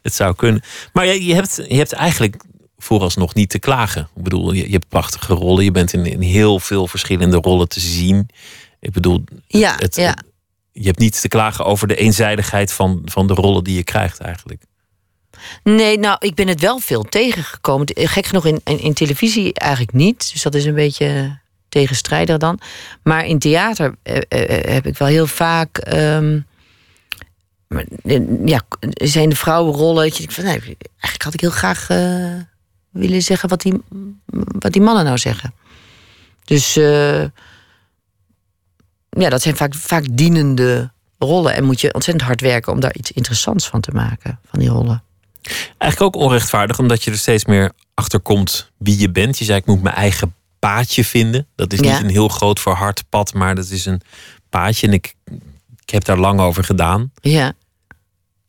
het 0.02 0.14
zou 0.14 0.34
kunnen. 0.34 0.62
Maar 0.92 1.06
je, 1.06 1.24
je, 1.24 1.34
hebt, 1.34 1.60
je 1.68 1.76
hebt 1.76 1.92
eigenlijk 1.92 2.36
vooralsnog 2.82 3.34
niet 3.34 3.48
te 3.48 3.58
klagen. 3.58 4.08
Ik 4.16 4.22
bedoel, 4.22 4.52
je, 4.52 4.66
je 4.66 4.72
hebt 4.72 4.88
prachtige 4.88 5.34
rollen. 5.34 5.64
Je 5.64 5.70
bent 5.70 5.92
in, 5.92 6.06
in 6.06 6.20
heel 6.20 6.60
veel 6.60 6.86
verschillende 6.86 7.36
rollen 7.36 7.68
te 7.68 7.80
zien. 7.80 8.28
Ik 8.80 8.90
bedoel, 8.92 9.24
Ja, 9.46 9.74
het, 9.78 9.96
ja. 9.96 10.16
je 10.72 10.86
hebt 10.86 10.98
niet 10.98 11.20
te 11.20 11.28
klagen 11.28 11.64
over 11.64 11.88
de 11.88 11.96
eenzijdigheid 11.96 12.72
van, 12.72 13.02
van 13.04 13.26
de 13.26 13.34
rollen 13.34 13.64
die 13.64 13.76
je 13.76 13.84
krijgt 13.84 14.18
eigenlijk. 14.18 14.62
Nee, 15.64 15.98
nou, 15.98 16.16
ik 16.18 16.34
ben 16.34 16.48
het 16.48 16.60
wel 16.60 16.78
veel 16.78 17.02
tegengekomen. 17.02 17.86
Gek 17.94 18.26
genoeg 18.26 18.46
in, 18.46 18.60
in, 18.64 18.78
in 18.78 18.92
televisie 18.92 19.54
eigenlijk 19.54 19.92
niet. 19.92 20.32
Dus 20.32 20.42
dat 20.42 20.54
is 20.54 20.64
een 20.64 20.74
beetje 20.74 21.38
tegenstrijdig 21.68 22.36
dan. 22.36 22.60
Maar 23.02 23.26
in 23.26 23.38
theater 23.38 23.94
eh, 24.02 24.16
eh, 24.28 24.72
heb 24.74 24.86
ik 24.86 24.98
wel 24.98 25.08
heel 25.08 25.26
vaak... 25.26 25.78
ehm, 25.78 26.40
eh, 28.02 28.20
ja, 28.44 28.60
zijn 28.94 29.28
de 29.28 29.36
vrouwenrollen... 29.36 30.04
dat 30.04 30.12
je 30.12 30.18
denkt 30.18 30.34
van, 30.34 30.44
nee, 30.44 30.60
eigenlijk 30.78 31.22
had 31.22 31.34
ik 31.34 31.40
heel 31.40 31.50
graag 31.50 31.90
eh, 31.90 32.34
willen 32.93 33.22
zeggen... 33.22 33.49
Wat 33.49 33.61
die, 33.61 33.80
wat 34.59 34.72
die 34.72 34.82
mannen 34.82 35.05
nou 35.05 35.18
zeggen. 35.18 35.55
Dus 36.45 36.76
eh, 36.76 37.22
ja, 39.11 39.28
dat 39.28 39.43
zijn 39.43 39.57
vaak, 39.57 39.74
vaak 39.74 40.05
dienende 40.11 40.90
rollen. 41.18 41.55
En 41.55 41.64
moet 41.64 41.80
je 41.80 41.95
ontzettend 41.95 42.26
hard 42.26 42.40
werken 42.40 42.72
om 42.72 42.80
daar 42.80 42.95
iets 42.95 43.12
interessants 43.12 43.68
van 43.68 43.80
te 43.80 43.90
maken, 43.90 44.38
van 44.45 44.59
die 44.61 44.68
rollen. 44.68 45.03
Eigenlijk 45.78 46.16
ook 46.16 46.22
onrechtvaardig, 46.22 46.78
omdat 46.78 47.05
je 47.05 47.11
er 47.11 47.18
steeds 47.18 47.45
meer 47.45 47.72
achter 47.95 48.20
komt 48.20 48.70
wie 48.78 48.99
je 48.99 49.11
bent. 49.11 49.38
Je 49.38 49.45
zei, 49.45 49.59
ik 49.59 49.66
moet 49.66 49.82
mijn 49.82 49.95
eigen 49.95 50.34
paadje 50.59 51.05
vinden. 51.05 51.47
Dat 51.55 51.72
is 51.72 51.78
Ja. 51.80 51.93
niet 51.93 52.03
een 52.03 52.11
heel 52.11 52.28
groot 52.28 52.61
verhard 52.61 53.05
pad, 53.09 53.34
maar 53.34 53.55
dat 53.55 53.68
is 53.68 53.86
een 53.86 54.01
paadje. 54.49 54.86
En 54.86 54.93
ik, 54.93 55.14
ik 55.82 55.90
heb 55.90 56.05
daar 56.05 56.18
lang 56.18 56.40
over 56.40 56.64
gedaan. 56.64 57.12
Ja, 57.20 57.53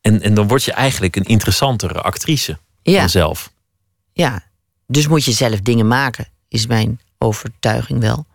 En, 0.02 0.22
en 0.22 0.34
dan 0.34 0.48
word 0.48 0.64
je 0.64 0.72
eigenlijk 0.72 1.16
een 1.16 1.24
interessantere 1.24 2.02
actrice 2.02 2.58
ja, 2.82 3.00
vanzelf. 3.00 3.52
Ja. 4.14 4.43
Dus 4.88 5.07
moet 5.07 5.26
je 5.26 5.32
zelf 5.32 5.61
dingen 5.61 5.88
maken, 5.88 6.28
is 6.47 6.68
mijn 6.68 6.99
overtuiging 7.18 7.99
wel. 7.99 8.26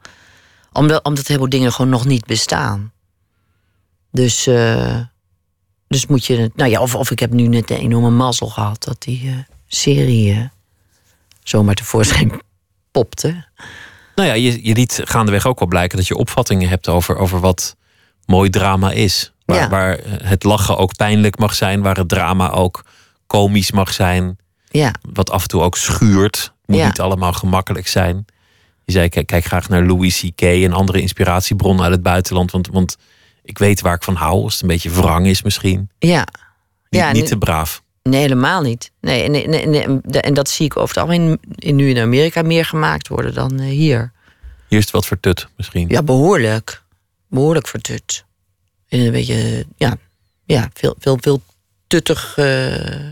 Omdat, 0.73 1.05
omdat 1.05 1.27
heel 1.27 1.37
veel 1.37 1.49
dingen 1.49 1.73
gewoon 1.73 1.91
nog 1.91 2.05
niet 2.05 2.27
bestaan. 2.27 2.93
Dus, 4.11 4.47
eh, 4.47 5.01
dus 5.89 6.07
moet 6.07 6.25
je. 6.25 6.51
Nou 6.55 6.71
ja, 6.71 6.81
of, 6.81 6.95
of 6.95 7.11
ik 7.11 7.19
heb 7.19 7.33
nu 7.33 7.47
net 7.47 7.71
een 7.71 7.77
enorme 7.77 8.11
mazzel 8.11 8.49
gehad 8.49 8.85
dat 8.85 9.03
die 9.03 9.29
eh, 9.29 9.35
serie 9.67 10.33
eh, 10.33 10.45
zomaar 11.43 11.75
tevoorschijn 11.75 12.33
popte. 12.93 13.45
Nou 14.15 14.29
ja, 14.29 14.35
je, 14.35 14.65
je 14.65 14.75
liet 14.75 15.01
gaandeweg 15.05 15.47
ook 15.47 15.59
wel 15.59 15.69
blijken 15.69 15.99
dat 15.99 16.07
je 16.07 16.17
opvattingen 16.17 16.69
hebt 16.69 16.89
over, 16.89 17.17
over 17.17 17.41
wat 17.41 17.77
mooi 18.27 18.51
drama 18.51 18.91
is. 18.91 19.33
Waar, 19.45 19.59
Ja. 19.59 19.69
waar 19.69 19.99
het 20.05 20.45
lachen 20.45 20.77
ook 20.77 20.97
pijnlijk 20.97 21.39
mag 21.39 21.55
zijn, 21.55 21.83
waar 21.83 21.97
het 21.97 22.09
drama 22.09 22.51
ook 22.51 22.85
komisch 23.27 23.71
mag 23.73 23.93
zijn. 23.93 24.39
Ja, 24.71 24.93
Wat 25.13 25.31
af 25.31 25.43
en 25.43 25.49
toe 25.49 25.63
ook 25.63 25.77
schuurt. 25.77 26.53
Moet 26.67 26.77
Ja. 26.79 26.87
niet 26.87 27.01
allemaal 27.01 27.33
gemakkelijk 27.33 27.87
zijn. 27.89 28.25
Je 28.85 28.93
zei, 28.93 29.09
kijk, 29.09 29.27
kijk 29.27 29.45
graag 29.45 29.69
naar 29.69 29.83
Louis 29.83 30.21
C.K. 30.21 30.41
en 30.43 30.73
andere 30.73 31.01
inspiratiebronnen 31.01 31.85
uit 31.85 31.93
het 31.93 32.03
buitenland. 32.03 32.51
Want, 32.51 32.67
want 32.67 32.97
ik 33.43 33.59
weet 33.59 33.81
waar 33.81 33.95
ik 33.95 34.03
van 34.03 34.15
hou. 34.15 34.43
Als 34.43 34.53
het 34.53 34.63
een 34.63 34.69
beetje 34.69 34.91
wrang 34.91 35.27
is 35.27 35.43
misschien. 35.43 35.91
ja. 35.99 36.27
Niet, 36.91 37.01
ja 37.01 37.13
niet 37.13 37.27
te 37.27 37.39
braaf. 37.39 37.83
Nee, 38.03 38.21
helemaal 38.21 38.63
niet. 38.63 38.91
Nee, 39.01 39.23
en, 39.23 39.31
nee, 39.31 39.47
nee, 39.67 39.83
en, 39.83 40.03
en 40.03 40.35
dat 40.35 40.49
zie 40.49 40.65
ik 40.67 40.77
over 40.77 40.95
het 40.95 41.05
algemeen 41.05 41.39
in, 41.55 41.77
nu 41.77 41.89
in 41.89 41.99
Amerika 41.99 42.43
meer 42.43 42.65
gemaakt 42.65 43.09
worden 43.09 43.35
dan 43.35 43.59
eh, 43.61 43.67
hier. 43.69 44.13
Hier 44.69 44.79
is 44.79 44.85
het 44.85 44.91
wat 44.95 45.07
vertut 45.07 45.49
misschien. 45.57 45.89
Ja, 45.89 46.03
behoorlijk. 46.03 46.83
Behoorlijk 47.29 47.69
vertut. 47.69 48.25
En 48.89 49.01
een 49.01 49.13
beetje, 49.13 49.67
ja, 49.77 49.97
ja 50.45 50.69
veel, 50.75 50.95
veel, 50.99 51.19
veel 51.21 51.43
tuttig 51.87 52.39
eh, 52.39 53.07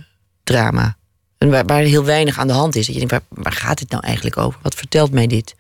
drama. 0.45 0.96
En 1.39 1.51
waar, 1.51 1.65
waar 1.65 1.81
heel 1.83 2.05
weinig 2.05 2.39
aan 2.39 2.47
de 2.47 2.53
hand 2.53 2.77
is. 2.77 2.87
Dat 2.87 2.95
je 2.95 3.07
denkt, 3.07 3.27
waar, 3.29 3.43
waar 3.45 3.53
gaat 3.53 3.79
dit 3.79 3.91
nou 3.91 4.03
eigenlijk 4.05 4.37
over? 4.37 4.61
Wat 4.63 4.75
vertelt 4.75 5.11
mij 5.11 5.27
dit? 5.27 5.55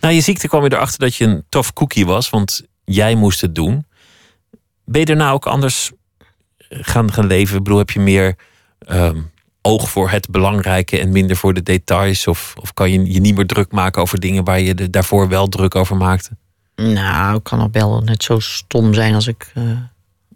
Na 0.00 0.08
je 0.08 0.20
ziekte 0.20 0.48
kwam 0.48 0.64
je 0.64 0.72
erachter 0.72 0.98
dat 0.98 1.14
je 1.14 1.24
een 1.24 1.44
tof 1.48 1.72
cookie 1.72 2.06
was, 2.06 2.30
want 2.30 2.62
jij 2.84 3.14
moest 3.14 3.40
het 3.40 3.54
doen. 3.54 3.86
Ben 4.84 5.00
je 5.00 5.06
daarna 5.06 5.30
ook 5.30 5.46
anders 5.46 5.90
gaan, 6.68 7.12
gaan 7.12 7.26
leven? 7.26 7.56
Ik 7.56 7.62
bedoel, 7.62 7.78
heb 7.78 7.90
je 7.90 8.00
meer 8.00 8.36
ehm, 8.78 9.20
oog 9.62 9.90
voor 9.90 10.10
het 10.10 10.30
belangrijke 10.30 10.98
en 11.00 11.12
minder 11.12 11.36
voor 11.36 11.54
de 11.54 11.62
details? 11.62 12.26
Of, 12.26 12.54
of 12.60 12.74
kan 12.74 12.90
je 12.90 13.12
je 13.12 13.20
niet 13.20 13.36
meer 13.36 13.46
druk 13.46 13.72
maken 13.72 14.02
over 14.02 14.20
dingen 14.20 14.44
waar 14.44 14.60
je 14.60 14.74
de, 14.74 14.90
daarvoor 14.90 15.28
wel 15.28 15.48
druk 15.48 15.74
over 15.74 15.96
maakte? 15.96 16.30
Nou, 16.76 17.36
ik 17.36 17.42
kan 17.42 17.58
nog 17.58 17.68
wel 17.72 18.00
net 18.00 18.22
zo 18.22 18.38
stom 18.38 18.94
zijn 18.94 19.14
als 19.14 19.26
ik 19.26 19.52
uh, 19.54 19.64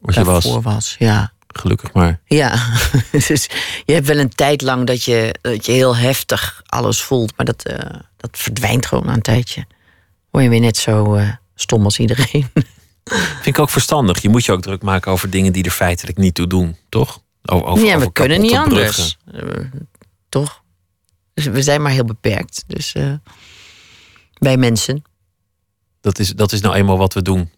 Wat 0.01 0.15
je 0.15 0.25
was. 0.25 0.43
daarvoor 0.45 0.63
was. 0.63 0.97
Ja. 0.99 1.33
Gelukkig 1.59 1.93
maar. 1.93 2.21
Ja, 2.25 2.51
dus 3.29 3.49
je 3.85 3.93
hebt 3.93 4.07
wel 4.07 4.19
een 4.19 4.35
tijd 4.35 4.63
lang 4.63 4.87
dat 4.87 5.05
je, 5.05 5.35
dat 5.41 5.67
je 5.67 5.73
heel 5.73 5.97
heftig 5.97 6.63
alles 6.67 7.03
voelt, 7.03 7.37
maar 7.37 7.47
dat, 7.47 7.63
eh, 7.65 8.01
dat 8.17 8.31
verdwijnt 8.33 8.87
gewoon 8.87 9.07
na 9.07 9.13
een 9.13 9.23
tijdje. 9.23 9.67
Word 10.31 10.45
je 10.45 10.51
weer 10.51 10.61
net 10.61 10.77
zo 10.77 11.15
eh, 11.15 11.29
stom 11.55 11.85
als 11.85 11.99
iedereen. 11.99 12.51
Vind 13.35 13.47
ik 13.47 13.59
ook 13.59 13.71
verstandig. 13.71 14.23
Je 14.23 14.29
moet 14.29 14.45
je 14.45 14.53
ook 14.53 14.63
druk 14.63 14.83
maken 14.83 15.13
over 15.13 15.31
dingen 15.31 15.53
die 15.53 15.65
er 15.65 15.71
feitelijk 15.71 16.19
niet 16.19 16.35
toe 16.35 16.47
doen, 16.47 16.77
toch? 16.89 17.23
Over, 17.45 17.67
over, 17.67 17.85
ja, 17.85 17.93
we 17.93 17.97
over 17.97 18.13
kunnen 18.13 18.41
niet 18.41 18.57
anders. 18.57 19.19
Eh, 19.33 19.41
toch? 20.29 20.63
Dus 21.35 21.47
we 21.47 21.63
zijn 21.63 21.83
maar 21.83 21.93
heel 21.93 22.05
beperkt. 22.05 22.65
Dus 22.67 22.95
bij 24.39 24.57
mensen. 24.57 25.05
Dat 26.01 26.19
is, 26.19 26.31
dat 26.31 26.53
is 26.53 26.61
nou 26.61 26.75
eenmaal 26.75 26.99
wat 26.99 27.15
we 27.15 27.23
doen. 27.23 27.51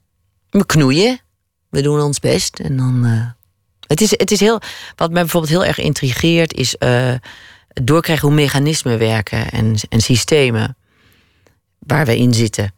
We 0.51 0.66
knoeien. 0.66 1.20
We 1.68 1.82
doen 1.82 2.01
ons 2.01 2.18
best. 2.18 2.59
En 2.59 2.76
dan. 2.76 3.34
Het, 3.87 4.01
is, 4.01 4.11
het 4.11 4.30
is 4.30 4.41
heel. 4.41 4.61
Wat 4.97 5.11
mij 5.11 5.22
bijvoorbeeld 5.22 5.53
heel 5.53 5.64
erg 5.64 5.78
intrigeert, 5.78 6.55
is 6.55 6.74
het 6.78 7.87
doorkrijgen 7.87 8.28
hoe 8.28 8.37
mechanismen 8.37 8.99
werken 8.99 9.51
en, 9.51 9.76
en 9.89 10.01
systemen 10.01 10.76
waar 11.78 12.07
we 12.07 12.16
in 12.16 12.35
zitten. 12.35 12.72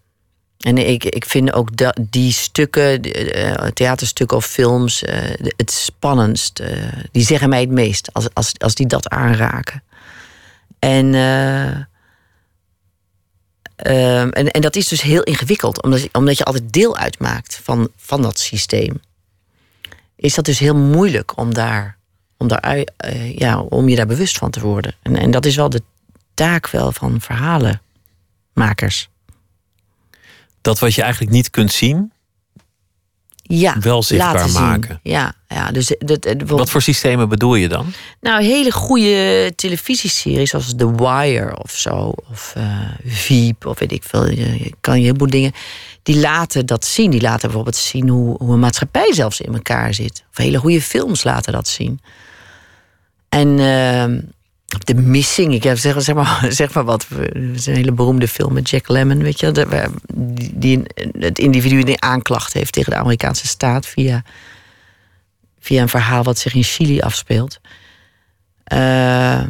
En 0.57 0.78
ik, 0.78 1.04
ik 1.04 1.24
vind 1.24 1.52
ook 1.52 1.76
dat 1.76 1.98
die 2.00 2.32
stukken, 2.32 3.02
eh, 3.02 3.66
theaterstukken 3.66 4.36
of 4.36 4.46
films, 4.46 5.02
eh, 5.02 5.18
het 5.57 5.70
spannendst. 5.70 6.62
die 7.12 7.24
zeggen 7.24 7.48
mij 7.48 7.61
het 7.61 7.70
meest 7.70 8.12
als, 8.12 8.28
als, 8.32 8.52
als 8.59 8.74
die 8.74 8.86
dat 8.86 9.09
aanraken. 9.09 9.82
En, 10.78 11.14
eh, 11.14 11.66
ehm, 13.76 14.28
en, 14.28 14.50
en 14.50 14.61
dat 14.61 14.76
is 14.76 14.88
dus 14.88 15.02
heel 15.02 15.22
ingewikkeld, 15.22 15.82
omdat, 15.82 16.09
omdat 16.12 16.38
je 16.38 16.44
altijd 16.44 16.72
deel 16.72 16.96
uitmaakt 16.96 17.61
van, 17.62 17.90
van 17.96 18.22
dat 18.22 18.38
systeem. 18.38 19.00
Is 20.16 20.34
dat 20.34 20.44
dus 20.44 20.58
heel 20.58 20.76
moeilijk 20.76 21.36
om, 21.36 21.54
daar, 21.54 21.98
om, 22.36 22.48
daar, 22.48 22.62
eh, 22.96 23.38
ja, 23.38 23.60
om 23.60 23.88
je 23.88 23.96
daar 23.96 24.06
bewust 24.06 24.38
van 24.38 24.50
te 24.50 24.60
worden. 24.60 24.94
En, 25.02 25.16
en 25.16 25.30
dat 25.30 25.44
is 25.44 25.56
wel 25.56 25.70
de 25.70 25.82
taak 26.34 26.70
wel 26.70 26.92
van 26.92 27.20
verhalenmakers. 27.20 29.08
Dat 30.60 30.78
wat 30.78 30.94
je 30.94 31.02
eigenlijk 31.02 31.32
niet 31.32 31.50
kunt 31.50 31.72
zien, 31.72 32.12
Ja, 33.49 33.78
wel 33.80 34.03
zichtbaar 34.03 34.34
laten 34.34 34.51
zien. 34.51 34.62
maken. 34.62 35.01
Ja, 35.03 35.34
ja 35.49 35.70
dus 35.70 35.94
dat, 35.99 36.34
Wat 36.47 36.70
voor 36.70 36.82
systemen 36.82 37.28
bedoel 37.28 37.55
je 37.55 37.68
dan? 37.68 37.86
Nou, 38.20 38.42
hele 38.42 38.72
goede 38.72 39.53
televisieseries 39.57 40.51
zoals 40.51 40.74
The 40.76 40.94
Wire 40.94 41.62
of 41.62 41.70
zo. 41.70 42.12
Of 42.30 42.53
eh 42.57 42.64
Veep, 43.07 43.66
of 43.66 43.78
weet 43.78 43.92
ik 43.92 44.03
veel. 44.03 44.30
Je, 44.30 44.64
je 44.64 44.72
kan 44.80 44.99
je 44.99 45.05
heel 45.05 45.14
veel 45.16 45.26
dingen. 45.26 45.53
Die 46.03 46.20
laten 46.20 46.66
dat 46.66 46.84
zien. 46.84 47.11
Die 47.11 47.20
laten 47.20 47.40
bijvoorbeeld 47.40 47.76
zien 47.76 48.09
hoe, 48.09 48.36
hoe 48.38 48.53
een 48.53 48.61
maatschappij 48.61 49.12
zelfs 49.12 49.40
in 49.40 49.55
elkaar 49.55 49.94
zit. 49.94 50.24
Of 50.30 50.36
hele 50.36 50.59
goede 50.59 50.82
films 50.82 51.24
laten 51.24 51.53
dat 51.53 51.68
zien. 51.68 52.01
En 53.28 53.59
ehm 53.59 54.18
The 54.84 54.94
Missing, 54.94 55.54
ik 55.54 55.62
heb 55.62 55.78
zeg, 55.78 56.02
zeg, 56.02 56.14
maar, 56.14 56.46
zeg 56.52 56.74
maar 56.74 56.84
wat. 56.84 57.06
Het 57.08 57.34
is 57.54 57.66
een 57.66 57.74
hele 57.74 57.92
beroemde 57.92 58.28
film 58.28 58.52
met 58.52 58.70
Jack 58.70 58.88
Lemmon, 58.88 59.22
weet 59.22 59.40
je. 59.40 59.52
de- 59.52 59.90
Die, 60.52 60.82
het 61.18 61.38
individu 61.38 61.82
die 61.82 62.00
aanklacht 62.00 62.52
heeft 62.52 62.72
tegen 62.72 62.92
de 62.92 62.98
Amerikaanse 62.98 63.46
staat 63.46 63.86
via, 63.86 64.24
via 65.60 65.82
een 65.82 65.88
verhaal 65.88 66.22
wat 66.22 66.38
zich 66.38 66.54
in 66.54 66.62
Chili 66.62 67.00
afspeelt. 67.00 67.60
Eh, 68.64 69.42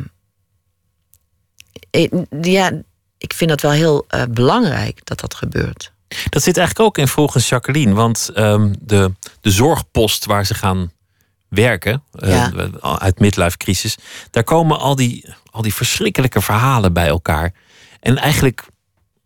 ja, 2.41 2.71
ik 3.19 3.33
vind 3.33 3.51
dat 3.51 3.61
wel 3.61 3.71
heel 3.71 4.05
eh, 4.09 4.23
belangrijk 4.31 5.01
dat 5.05 5.21
dat 5.21 5.35
gebeurt. 5.35 5.93
Dat 6.29 6.43
zit 6.43 6.57
eigenlijk 6.57 6.87
ook 6.89 6.99
in 6.99 7.09
volgens 7.09 7.49
Jacqueline. 7.49 7.95
Want 7.95 8.31
ehm, 8.35 8.73
de, 8.81 9.13
de 9.41 9.51
zorgpost 9.51 10.25
waar 10.25 10.47
ze 10.47 10.55
gaan 10.55 10.91
werken, 11.57 12.03
eh, 12.13 12.49
uit 12.99 13.19
midlife 13.19 13.57
crisis, 13.57 13.97
daar 14.31 14.45
komen 14.45 14.79
al 14.79 14.97
die, 14.97 15.35
al 15.51 15.63
die 15.63 15.75
verschrikkelijke 15.75 16.41
verhalen 16.41 16.93
bij 16.93 17.07
elkaar. 17.07 17.53
En 18.01 18.17
eigenlijk 18.17 18.65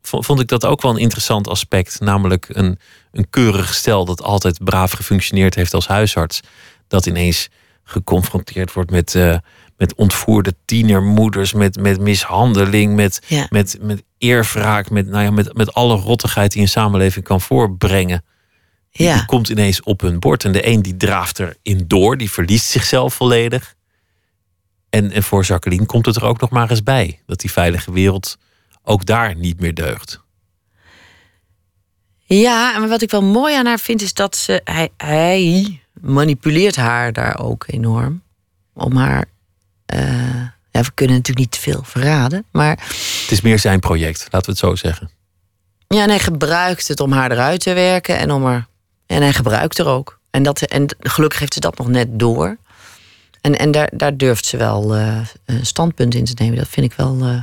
vo- 0.03 0.23
vond 0.23 0.41
ik 0.41 0.49
dat 0.49 0.65
ook 0.65 0.83
wel 0.83 0.91
een 0.91 0.97
interessant 1.01 1.49
aspect. 1.49 2.01
Namelijk 2.01 2.47
een, 2.49 2.79
een 3.13 3.31
keurig 3.31 3.75
stel 3.75 4.05
dat 4.05 4.23
altijd 4.23 4.65
braaf 4.65 4.93
gefunctioneerd 4.93 5.55
heeft 5.55 5.75
als 5.75 5.87
huisarts. 5.87 6.41
Dat 6.89 7.07
ineens 7.07 7.49
geconfronteerd 7.85 8.73
wordt 8.73 8.91
met, 8.91 9.15
eh, 9.15 9.37
met 9.77 9.95
ontvoerde 9.95 10.55
tienermoeders, 10.65 11.53
met, 11.53 11.81
met 11.81 12.01
mishandeling, 12.01 12.95
met, 12.95 13.21
Ja. 13.27 13.47
met, 13.51 13.79
met 13.81 14.03
eerwraak, 14.19 14.91
met, 14.91 15.07
nou 15.07 15.25
ja, 15.25 15.31
met, 15.31 15.57
met 15.57 15.73
alle 15.75 15.95
rottigheid 15.97 16.53
die 16.53 16.63
een 16.63 16.69
samenleving 16.69 17.25
kan 17.25 17.41
voorbrengen. 17.41 18.25
Die, 18.91 19.07
Ja. 19.07 19.15
die 19.15 19.25
komt 19.27 19.49
ineens 19.49 19.83
op 19.83 20.01
hun 20.01 20.19
bord. 20.19 20.45
En 20.45 20.53
de 20.53 20.67
een 20.67 20.83
die 20.83 20.97
draaft 20.97 21.39
erin 21.39 21.85
door, 21.87 22.17
die 22.17 22.31
verliest 22.31 22.67
zichzelf 22.67 23.15
volledig. 23.15 23.75
En, 24.91 25.11
en 25.11 25.23
voor 25.23 25.43
Jacqueline 25.45 25.87
komt 25.87 26.07
het 26.07 26.17
er 26.17 26.25
ook 26.25 26.41
nog 26.41 26.51
maar 26.51 26.71
eens 26.71 26.83
bij. 26.83 27.21
Dat 27.27 27.41
die 27.41 27.53
veilige 27.53 27.93
wereld 27.93 28.39
ook 28.83 29.07
daar 29.07 29.37
niet 29.37 29.61
meer 29.61 29.75
deugt. 29.75 30.21
Ja, 32.25 32.75
en 32.75 32.89
wat 32.89 33.03
ik 33.03 33.11
wel 33.11 33.23
mooi 33.23 33.55
aan 33.55 33.67
haar 33.67 33.79
vind, 33.79 34.03
is 34.03 34.13
dat 34.15 34.37
ze, 34.37 34.61
hij, 34.65 34.89
hij 34.97 35.81
manipuleert 36.01 36.77
haar 36.77 37.13
daar 37.13 37.39
ook 37.39 37.65
enorm. 37.67 38.23
Om 38.75 38.97
haar. 38.97 39.25
eh, 39.87 40.43
ja, 40.71 40.83
we 40.83 40.91
kunnen 40.95 41.17
natuurlijk 41.17 41.39
niet 41.47 41.51
te 41.51 41.61
veel 41.71 41.83
verraden. 41.85 42.45
Maar 42.53 42.71
Het 42.89 43.31
is 43.31 43.41
meer 43.41 43.59
zijn 43.59 43.81
project, 43.81 44.19
laten 44.31 44.41
we 44.45 44.51
het 44.51 44.59
zo 44.59 44.75
zeggen. 44.89 45.11
ja, 45.89 46.03
en 46.03 46.09
hij 46.09 46.19
gebruikt 46.19 46.89
het 46.89 47.01
om 47.01 47.13
haar 47.13 47.31
eruit 47.31 47.61
te 47.61 47.73
werken 47.73 48.19
en 48.19 48.31
om 48.31 48.45
haar. 48.45 48.69
En 49.11 49.23
hij 49.23 49.33
gebruikt 49.33 49.79
er 49.79 49.87
ook. 49.87 50.19
En, 50.31 50.43
dat, 50.43 50.61
en 50.61 50.97
gelukkig 50.99 51.39
heeft 51.39 51.55
ze 51.55 51.61
dat 51.61 51.79
nog 51.79 51.89
net 51.89 52.09
door. 52.11 52.57
En, 53.41 53.59
en 53.59 53.71
daar, 53.71 53.91
daar 53.93 54.17
durft 54.17 54.47
ze 54.47 54.57
wel 54.57 54.97
eh, 54.97 55.21
een 55.45 55.67
standpunt 55.67 56.15
in 56.15 56.25
te 56.25 56.33
nemen. 56.37 56.59
Dat 56.59 56.69
vind 56.69 56.87
ik 56.87 56.93
wel. 56.93 57.19
eh, 57.21 57.43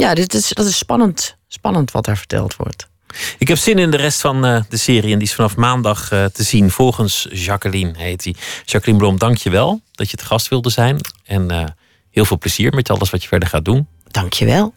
ja, 0.00 0.14
dit 0.14 0.34
is, 0.34 0.48
dat 0.48 0.66
is 0.66 0.78
spannend, 0.78 1.36
spannend 1.48 1.90
wat 1.90 2.04
daar 2.04 2.16
verteld 2.16 2.56
wordt. 2.56 2.88
Ik 3.38 3.48
heb 3.48 3.58
zin 3.58 3.78
in 3.78 3.90
de 3.90 3.96
rest 3.96 4.20
van 4.20 4.44
eh, 4.44 4.62
de 4.68 4.76
serie. 4.76 5.12
En 5.12 5.18
die 5.18 5.28
is 5.28 5.34
vanaf 5.34 5.56
maandag 5.56 6.08
te 6.08 6.42
zien. 6.42 6.70
Volgens 6.70 7.28
Jacqueline 7.30 7.92
heet 7.98 8.22
die. 8.22 8.36
Jacqueline 8.64 9.02
Blom, 9.02 9.18
dank 9.18 9.36
je 9.36 9.50
wel 9.50 9.80
dat 9.92 10.10
je 10.10 10.16
te 10.16 10.24
gast 10.24 10.48
wilde 10.48 10.70
zijn. 10.70 10.96
En 11.24 11.74
heel 12.10 12.24
veel 12.24 12.38
plezier 12.38 12.74
met 12.74 12.90
alles 12.90 13.10
wat 13.10 13.22
je 13.22 13.28
verder 13.28 13.48
gaat 13.48 13.64
doen. 13.64 13.88
Dank 14.12 14.32
je 14.32 14.44
wel. 14.44 14.74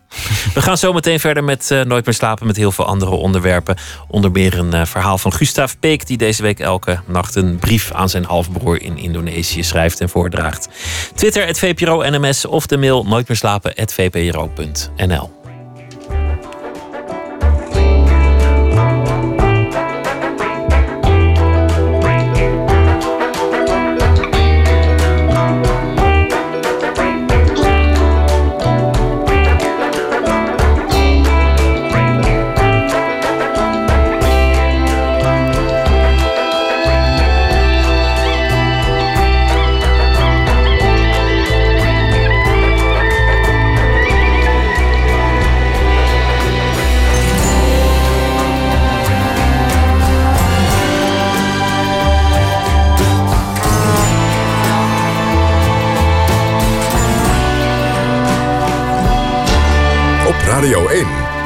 We 0.53 0.61
gaan 0.61 0.77
zo 0.77 0.93
meteen 0.93 1.19
verder 1.19 1.43
met 1.43 1.71
eh, 1.71 1.81
Nooit 1.81 2.05
meer 2.05 2.13
slapen 2.13 2.47
met 2.47 2.55
heel 2.55 2.71
veel 2.71 2.86
andere 2.86 3.11
onderwerpen. 3.11 3.75
Onder 4.07 4.31
meer 4.31 4.57
een 4.57 4.73
eh, 4.73 4.86
verhaal 4.86 5.17
van 5.17 5.33
Gustav 5.33 5.73
Peek... 5.79 6.07
die 6.07 6.17
deze 6.17 6.41
week 6.41 6.59
elke 6.59 6.99
nacht 7.05 7.36
een 7.36 7.57
brief 7.57 7.91
aan 7.91 8.09
zijn 8.09 8.23
halfbroer 8.23 8.81
in 8.81 8.97
Indonesië 8.97 9.63
schrijft 9.63 10.01
en 10.01 10.09
voordraagt. 10.09 10.69
Twitter, 11.15 11.45
het 11.45 11.59
VPRO 11.59 12.09
NMS 12.09 12.45
of 12.45 12.67
de 12.67 12.77
mail 12.77 13.03
nooitmeerslapen.vpro.nl 13.03 15.45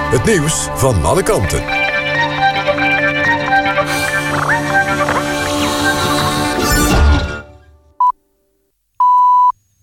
Het 0.10 0.26
nieuws 0.26 0.68
van 0.74 1.06
alle 1.06 1.24
kanten. 1.24 1.64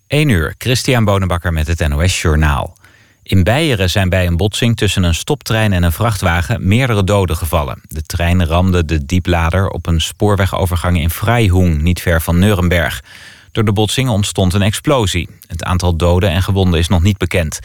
1 0.07 0.29
uur, 0.29 0.55
Christian 0.57 1.05
Bonenbakker 1.05 1.53
met 1.53 1.67
het 1.67 1.87
NOS 1.87 2.21
Journaal. 2.21 2.77
In 3.23 3.43
Beieren 3.43 3.89
zijn 3.89 4.09
bij 4.09 4.27
een 4.27 4.37
botsing 4.37 4.77
tussen 4.77 5.03
een 5.03 5.15
stoptrein 5.15 5.73
en 5.73 5.83
een 5.83 5.91
vrachtwagen 5.91 6.67
meerdere 6.67 7.03
doden 7.03 7.37
gevallen. 7.37 7.81
De 7.87 8.01
trein 8.01 8.45
ramde 8.45 8.85
de 8.85 9.05
dieplader 9.05 9.69
op 9.69 9.87
een 9.87 10.01
spoorwegovergang 10.01 10.99
in 10.99 11.09
Freihung, 11.09 11.81
niet 11.81 12.01
ver 12.01 12.21
van 12.21 12.39
Nuremberg. 12.39 13.03
Door 13.51 13.65
de 13.65 13.73
botsing 13.73 14.09
ontstond 14.09 14.53
een 14.53 14.61
explosie. 14.61 15.29
Het 15.47 15.63
aantal 15.63 15.95
doden 15.95 16.29
en 16.29 16.43
gewonden 16.43 16.79
is 16.79 16.87
nog 16.87 17.01
niet 17.01 17.17
bekend. 17.17 17.59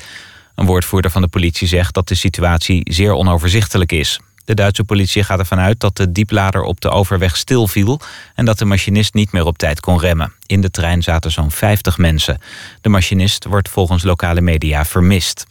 Een 0.54 0.66
woordvoerder 0.66 1.10
van 1.10 1.22
de 1.22 1.28
politie 1.28 1.68
zegt 1.68 1.94
dat 1.94 2.08
de 2.08 2.14
situatie 2.14 2.80
zeer 2.92 3.12
onoverzichtelijk 3.12 3.92
is. 3.92 4.20
De 4.44 4.54
Duitse 4.54 4.84
politie 4.84 5.24
gaat 5.24 5.38
ervan 5.38 5.58
uit 5.58 5.80
dat 5.80 5.96
de 5.96 6.12
dieplader 6.12 6.62
op 6.62 6.80
de 6.80 6.90
overweg 6.90 7.36
stilviel... 7.36 8.00
en 8.34 8.44
dat 8.44 8.58
de 8.58 8.64
machinist 8.64 9.14
niet 9.14 9.32
meer 9.32 9.46
op 9.46 9.58
tijd 9.58 9.80
kon 9.80 9.98
remmen. 9.98 10.32
In 10.46 10.60
de 10.60 10.70
trein 10.70 11.02
zaten 11.02 11.30
zo'n 11.30 11.50
50 11.50 11.98
mensen. 11.98 12.40
De 12.80 12.88
machinist 12.88 13.44
wordt 13.44 13.68
volgens 13.68 14.02
lokale 14.02 14.40
media 14.40 14.84
vermist. 14.84 15.46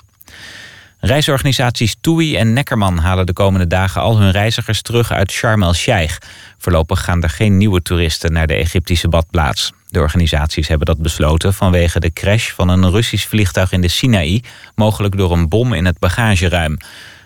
Reisorganisaties 0.99 1.95
TUI 2.01 2.35
en 2.35 2.53
Neckerman 2.53 2.97
halen 2.97 3.25
de 3.25 3.33
komende 3.33 3.67
dagen 3.67 4.01
al 4.01 4.19
hun 4.19 4.31
reizigers 4.31 4.81
terug 4.81 5.11
uit 5.11 5.31
Sharm 5.31 5.63
el-Sheikh. 5.63 6.17
Voorlopig 6.57 7.03
gaan 7.03 7.23
er 7.23 7.29
geen 7.29 7.57
nieuwe 7.57 7.81
toeristen 7.81 8.33
naar 8.33 8.47
de 8.47 8.53
Egyptische 8.53 9.07
badplaats. 9.07 9.73
De 9.91 9.99
organisaties 9.99 10.67
hebben 10.67 10.87
dat 10.87 11.01
besloten 11.01 11.53
vanwege 11.53 11.99
de 11.99 12.13
crash 12.13 12.51
van 12.51 12.69
een 12.69 12.91
Russisch 12.91 13.27
vliegtuig 13.27 13.71
in 13.71 13.81
de 13.81 13.87
Sinaï, 13.87 14.41
mogelijk 14.75 15.17
door 15.17 15.31
een 15.31 15.49
bom 15.49 15.73
in 15.73 15.85
het 15.85 15.99
bagageruim. 15.99 16.77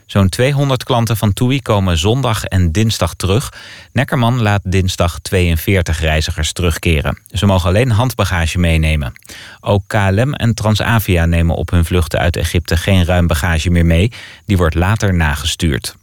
Zo'n 0.05 0.30
200 0.30 0.84
klanten 0.84 1.18
van 1.18 1.34
TUI 1.34 1.61
komen 1.61 1.97
zondag 1.97 2.43
en 2.43 2.72
dinsdag 2.72 3.13
terug. 3.13 3.53
Neckerman 3.93 4.41
laat 4.41 4.61
dinsdag 4.63 5.20
42 5.20 5.99
reizigers 5.99 6.51
terugkeren. 6.51 7.20
Ze 7.28 7.45
mogen 7.45 7.70
alleen 7.70 7.91
handbagage 7.91 8.57
meenemen. 8.57 9.13
Ook 9.59 9.84
KLM 9.88 10.34
en 10.34 10.53
Transavia 10.53 11.26
nemen 11.26 11.55
op 11.55 11.70
hun 11.70 11.86
vluchten 11.86 12.20
uit 12.20 12.38
Egypte 12.38 12.78
geen 12.78 13.05
ruim 13.05 13.28
bagage 13.28 13.70
meer 13.70 13.86
mee. 13.86 14.11
Die 14.45 14.57
wordt 14.57 14.76
later 14.76 15.13
nagestuurd. 15.13 15.95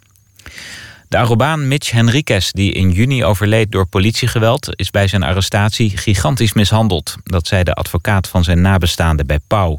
De 1.13 1.19
Arubaan 1.19 1.69
Mitch 1.69 1.91
Henriquez, 1.91 2.51
die 2.51 2.73
in 2.73 2.91
juni 2.91 3.25
overleed 3.25 3.73
door 3.73 3.87
politiegeweld... 3.87 4.69
is 4.79 4.91
bij 4.91 5.09
zijn 5.09 5.23
arrestatie 5.23 5.97
gigantisch 5.97 6.53
mishandeld. 6.53 7.17
Dat 7.25 7.47
zei 7.47 7.63
de 7.63 7.75
advocaat 7.75 8.29
van 8.29 8.45
zijn 8.45 8.61
nabestaande 8.61 9.25
bij 9.25 9.39
Pauw. 9.47 9.79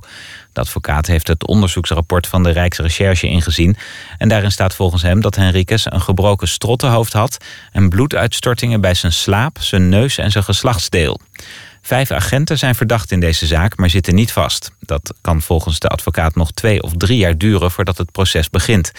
De 0.51 0.59
advocaat 0.59 1.05
heeft 1.05 1.27
het 1.27 1.47
onderzoeksrapport 1.47 2.27
van 2.27 2.43
de 2.43 2.49
Rijksrecherche 2.49 3.27
ingezien. 3.27 3.77
En 4.17 4.29
daarin 4.29 4.51
staat 4.51 4.75
volgens 4.75 5.01
hem 5.01 5.21
dat 5.21 5.35
Henriquez 5.35 5.85
een 5.85 6.01
gebroken 6.01 6.47
strottenhoofd 6.47 7.13
had... 7.13 7.37
en 7.71 7.89
bloeduitstortingen 7.89 8.81
bij 8.81 8.93
zijn 8.93 9.13
slaap, 9.13 9.57
zijn 9.59 9.89
neus 9.89 10.17
en 10.17 10.31
zijn 10.31 10.43
geslachtsdeel. 10.43 11.19
Vijf 11.85 12.11
agenten 12.11 12.57
zijn 12.57 12.75
verdacht 12.75 13.11
in 13.11 13.19
deze 13.19 13.45
zaak, 13.45 13.77
maar 13.77 13.89
zitten 13.89 14.15
niet 14.15 14.31
vast. 14.31 14.71
Dat 14.79 15.13
kan 15.21 15.41
volgens 15.41 15.79
de 15.79 15.87
advocaat 15.87 16.35
nog 16.35 16.51
twee 16.51 16.83
of 16.83 16.91
drie 16.97 17.17
jaar 17.17 17.37
duren 17.37 17.71
voordat 17.71 17.97
het 17.97 18.11
proces 18.11 18.49
begint. 18.49 18.91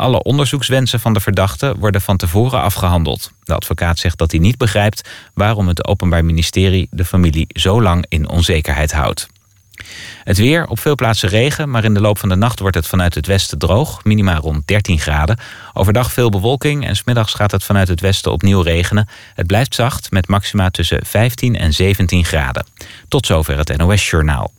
Alle 0.00 0.22
onderzoekswensen 0.22 1.00
van 1.00 1.12
de 1.12 1.20
verdachte 1.20 1.74
worden 1.78 2.00
van 2.00 2.16
tevoren 2.16 2.60
afgehandeld. 2.60 3.32
De 3.44 3.54
advocaat 3.54 3.98
zegt 3.98 4.18
dat 4.18 4.30
hij 4.30 4.40
niet 4.40 4.58
begrijpt 4.58 5.08
waarom 5.34 5.68
het 5.68 5.86
Openbaar 5.86 6.24
Ministerie 6.24 6.88
de 6.90 7.04
familie 7.04 7.46
zo 7.48 7.82
lang 7.82 8.04
in 8.08 8.28
onzekerheid 8.28 8.92
houdt. 8.92 9.28
Het 10.24 10.38
weer, 10.38 10.66
op 10.66 10.78
veel 10.78 10.94
plaatsen 10.94 11.28
regen, 11.28 11.70
maar 11.70 11.84
in 11.84 11.94
de 11.94 12.00
loop 12.00 12.18
van 12.18 12.28
de 12.28 12.34
nacht 12.34 12.60
wordt 12.60 12.76
het 12.76 12.86
vanuit 12.86 13.14
het 13.14 13.26
westen 13.26 13.58
droog. 13.58 14.04
Minima 14.04 14.36
rond 14.36 14.66
13 14.66 14.98
graden. 14.98 15.38
Overdag 15.72 16.12
veel 16.12 16.30
bewolking 16.30 16.86
en 16.86 16.96
smiddags 16.96 17.34
gaat 17.34 17.50
het 17.50 17.64
vanuit 17.64 17.88
het 17.88 18.00
westen 18.00 18.32
opnieuw 18.32 18.60
regenen. 18.60 19.08
Het 19.34 19.46
blijft 19.46 19.74
zacht 19.74 20.10
met 20.10 20.28
maxima 20.28 20.70
tussen 20.70 21.06
15 21.06 21.56
en 21.56 21.72
17 21.72 22.24
graden. 22.24 22.66
Tot 23.08 23.26
zover 23.26 23.58
het 23.58 23.76
NOS 23.76 24.10
Journaal. 24.10 24.52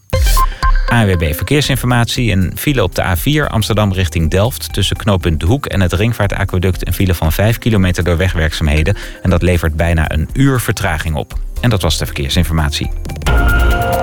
ANWB 0.91 1.35
Verkeersinformatie. 1.35 2.31
Een 2.31 2.51
file 2.55 2.83
op 2.83 2.95
de 2.95 3.03
A4 3.03 3.51
Amsterdam 3.51 3.93
richting 3.93 4.29
Delft... 4.29 4.73
tussen 4.73 4.95
knooppunt 4.95 5.39
De 5.39 5.45
Hoek 5.45 5.65
en 5.65 5.81
het 5.81 5.93
Ringvaartaqueduct... 5.93 6.87
een 6.87 6.93
file 6.93 7.15
van 7.15 7.31
5 7.31 7.57
kilometer 7.57 8.03
door 8.03 8.17
wegwerkzaamheden. 8.17 8.97
En 9.21 9.29
dat 9.29 9.41
levert 9.41 9.75
bijna 9.75 10.11
een 10.11 10.29
uur 10.33 10.59
vertraging 10.59 11.15
op. 11.15 11.39
En 11.61 11.69
dat 11.69 11.81
was 11.81 11.97
de 11.97 12.05
verkeersinformatie. 12.05 12.91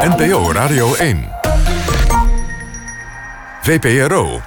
NPO 0.00 0.52
Radio 0.52 0.94
1. 0.94 1.28
VPRO. 3.62 4.40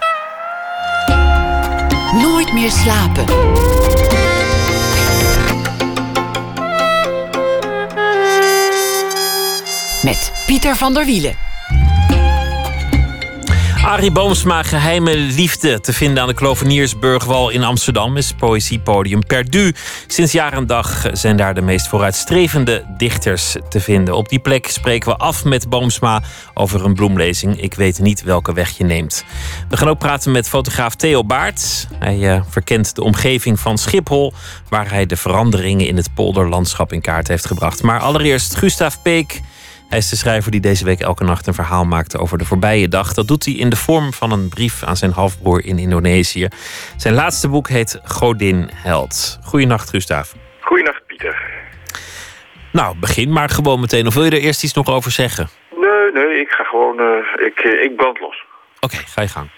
Nooit 2.21 2.53
meer 2.53 2.71
slapen. 2.71 3.25
Met 10.03 10.31
Pieter 10.45 10.75
van 10.75 10.93
der 10.93 11.05
Wielen. 11.05 11.50
Arie 13.85 14.11
Boomsma, 14.11 14.63
Geheime 14.63 15.15
Liefde, 15.15 15.79
te 15.79 15.93
vinden 15.93 16.21
aan 16.21 16.27
de 16.27 16.33
Kloveniersburgwal 16.33 17.49
in 17.49 17.63
Amsterdam, 17.63 18.17
is 18.17 18.33
poëziepodium 18.33 19.25
Perdu. 19.25 19.73
Sinds 20.07 20.31
jaar 20.31 20.53
en 20.53 20.67
dag 20.67 21.05
zijn 21.11 21.37
daar 21.37 21.53
de 21.53 21.61
meest 21.61 21.87
vooruitstrevende 21.87 22.83
dichters 22.97 23.55
te 23.69 23.79
vinden. 23.79 24.15
Op 24.15 24.29
die 24.29 24.39
plek 24.39 24.67
spreken 24.67 25.09
we 25.09 25.17
af 25.17 25.43
met 25.43 25.69
Boomsma 25.69 26.23
over 26.53 26.85
een 26.85 26.93
bloemlezing. 26.93 27.61
Ik 27.61 27.73
weet 27.73 27.99
niet 27.99 28.23
welke 28.23 28.53
weg 28.53 28.77
je 28.77 28.83
neemt. 28.83 29.25
We 29.69 29.77
gaan 29.77 29.89
ook 29.89 29.99
praten 29.99 30.31
met 30.31 30.49
fotograaf 30.49 30.95
Theo 30.95 31.23
Baert. 31.23 31.87
Hij 31.99 32.17
uh, 32.17 32.41
verkent 32.49 32.95
de 32.95 33.03
omgeving 33.03 33.59
van 33.59 33.77
Schiphol, 33.77 34.33
waar 34.69 34.89
hij 34.91 35.05
de 35.05 35.17
veranderingen 35.17 35.87
in 35.87 35.97
het 35.97 36.13
polderlandschap 36.13 36.93
in 36.93 37.01
kaart 37.01 37.27
heeft 37.27 37.45
gebracht. 37.45 37.83
Maar 37.83 37.99
allereerst 37.99 38.55
Gustav 38.55 38.95
Peek. 39.03 39.41
Hij 39.91 39.99
is 39.99 40.09
de 40.09 40.15
schrijver 40.15 40.51
die 40.51 40.59
deze 40.61 40.85
week 40.85 40.99
elke 40.99 41.23
nacht 41.23 41.47
een 41.47 41.53
verhaal 41.53 41.85
maakte 41.85 42.17
over 42.17 42.37
de 42.37 42.45
voorbije 42.45 42.87
dag. 42.87 43.13
Dat 43.13 43.27
doet 43.27 43.45
hij 43.45 43.53
in 43.53 43.69
de 43.69 43.75
vorm 43.75 44.13
van 44.13 44.31
een 44.31 44.49
brief 44.49 44.83
aan 44.83 44.95
zijn 44.95 45.11
halfbroer 45.11 45.65
in 45.65 45.77
Indonesië. 45.77 46.47
Zijn 46.97 47.13
laatste 47.13 47.49
boek 47.49 47.67
heet 47.67 48.01
Godin 48.03 48.69
Held. 48.73 49.39
Goedenacht, 49.43 49.89
Gustav. 49.89 50.31
Goedenacht, 50.59 51.05
Pieter. 51.05 51.41
Nou, 52.71 52.97
begin 52.99 53.31
maar 53.31 53.49
gewoon 53.49 53.79
meteen. 53.79 54.07
Of 54.07 54.13
wil 54.13 54.23
je 54.23 54.31
er 54.31 54.41
eerst 54.41 54.63
iets 54.63 54.73
nog 54.73 54.89
over 54.89 55.11
zeggen? 55.11 55.47
Nee, 55.75 56.11
nee, 56.13 56.39
ik 56.39 56.49
ga 56.49 56.63
gewoon... 56.63 56.99
Uh, 56.99 57.45
ik, 57.45 57.63
uh, 57.63 57.83
ik 57.83 57.95
brand 57.95 58.19
los. 58.19 58.45
Oké, 58.79 58.95
okay, 58.95 59.05
ga 59.07 59.21
je 59.21 59.27
gang. 59.27 59.49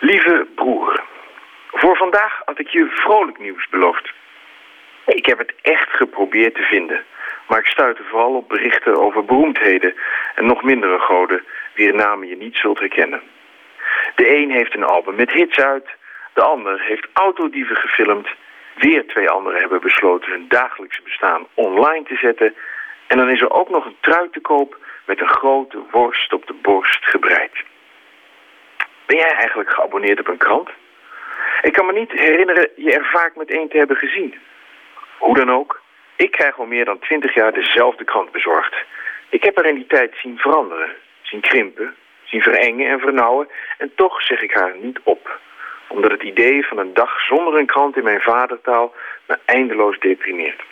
Lieve 0.00 0.46
broer, 0.54 1.02
voor 1.70 1.96
vandaag 1.96 2.42
had 2.44 2.58
ik 2.58 2.68
je 2.68 2.86
vrolijk 2.90 3.38
nieuws 3.38 3.68
beloofd. 3.70 4.12
Ik 5.06 5.26
heb 5.26 5.38
het 5.38 5.52
echt 5.62 5.90
geprobeerd 5.90 6.54
te 6.54 6.62
vinden... 6.62 7.04
Maar 7.50 7.58
ik 7.58 7.66
stuitte 7.66 8.02
vooral 8.02 8.34
op 8.34 8.48
berichten 8.48 8.96
over 8.96 9.24
beroemdheden 9.24 9.94
en 10.34 10.46
nog 10.46 10.62
mindere 10.62 10.98
goden, 10.98 11.44
wier 11.74 11.94
namen 11.94 12.28
je 12.28 12.36
niet 12.36 12.56
zult 12.56 12.78
herkennen. 12.78 13.22
De 14.14 14.36
een 14.36 14.50
heeft 14.50 14.74
een 14.74 14.84
album 14.84 15.14
met 15.14 15.32
hits 15.32 15.58
uit, 15.58 15.88
de 16.32 16.42
ander 16.42 16.80
heeft 16.80 17.08
autodieven 17.12 17.76
gefilmd, 17.76 18.28
weer 18.76 19.06
twee 19.06 19.30
anderen 19.30 19.60
hebben 19.60 19.80
besloten 19.80 20.30
hun 20.30 20.44
dagelijkse 20.48 21.02
bestaan 21.02 21.46
online 21.54 22.04
te 22.04 22.16
zetten 22.16 22.54
en 23.06 23.16
dan 23.16 23.30
is 23.30 23.40
er 23.40 23.50
ook 23.50 23.70
nog 23.70 23.84
een 23.84 23.96
trui 24.00 24.30
te 24.30 24.40
koop 24.40 24.78
met 25.06 25.20
een 25.20 25.28
grote 25.28 25.78
worst 25.90 26.32
op 26.32 26.46
de 26.46 26.54
borst 26.62 27.04
gebreid. 27.04 27.64
Ben 29.06 29.16
jij 29.16 29.32
eigenlijk 29.32 29.70
geabonneerd 29.70 30.20
op 30.20 30.28
een 30.28 30.36
krant? 30.36 30.70
Ik 31.62 31.72
kan 31.72 31.86
me 31.86 31.92
niet 31.92 32.12
herinneren 32.12 32.68
je 32.76 32.92
er 32.92 33.08
vaak 33.12 33.36
met 33.36 33.50
één 33.50 33.68
te 33.68 33.76
hebben 33.76 33.96
gezien. 33.96 34.34
Hoe 35.18 35.34
dan 35.34 35.50
ook, 35.50 35.79
ik 36.20 36.30
krijg 36.30 36.58
al 36.58 36.66
meer 36.66 36.84
dan 36.84 36.98
twintig 36.98 37.34
jaar 37.34 37.52
dezelfde 37.52 38.04
krant 38.04 38.32
bezorgd. 38.32 38.74
Ik 39.28 39.44
heb 39.44 39.56
haar 39.56 39.64
in 39.64 39.74
die 39.74 39.86
tijd 39.86 40.14
zien 40.22 40.38
veranderen, 40.38 40.96
zien 41.22 41.40
krimpen, 41.40 41.96
zien 42.24 42.42
verengen 42.42 42.90
en 42.90 43.00
vernauwen... 43.00 43.48
en 43.78 43.92
toch 43.94 44.22
zeg 44.22 44.40
ik 44.42 44.52
haar 44.52 44.76
niet 44.76 45.00
op. 45.02 45.38
Omdat 45.88 46.10
het 46.10 46.22
idee 46.22 46.66
van 46.66 46.78
een 46.78 46.94
dag 46.94 47.20
zonder 47.20 47.58
een 47.58 47.66
krant 47.66 47.96
in 47.96 48.04
mijn 48.04 48.20
vadertaal 48.20 48.94
me 49.26 49.38
eindeloos 49.44 49.98
deprimeert. 49.98 50.62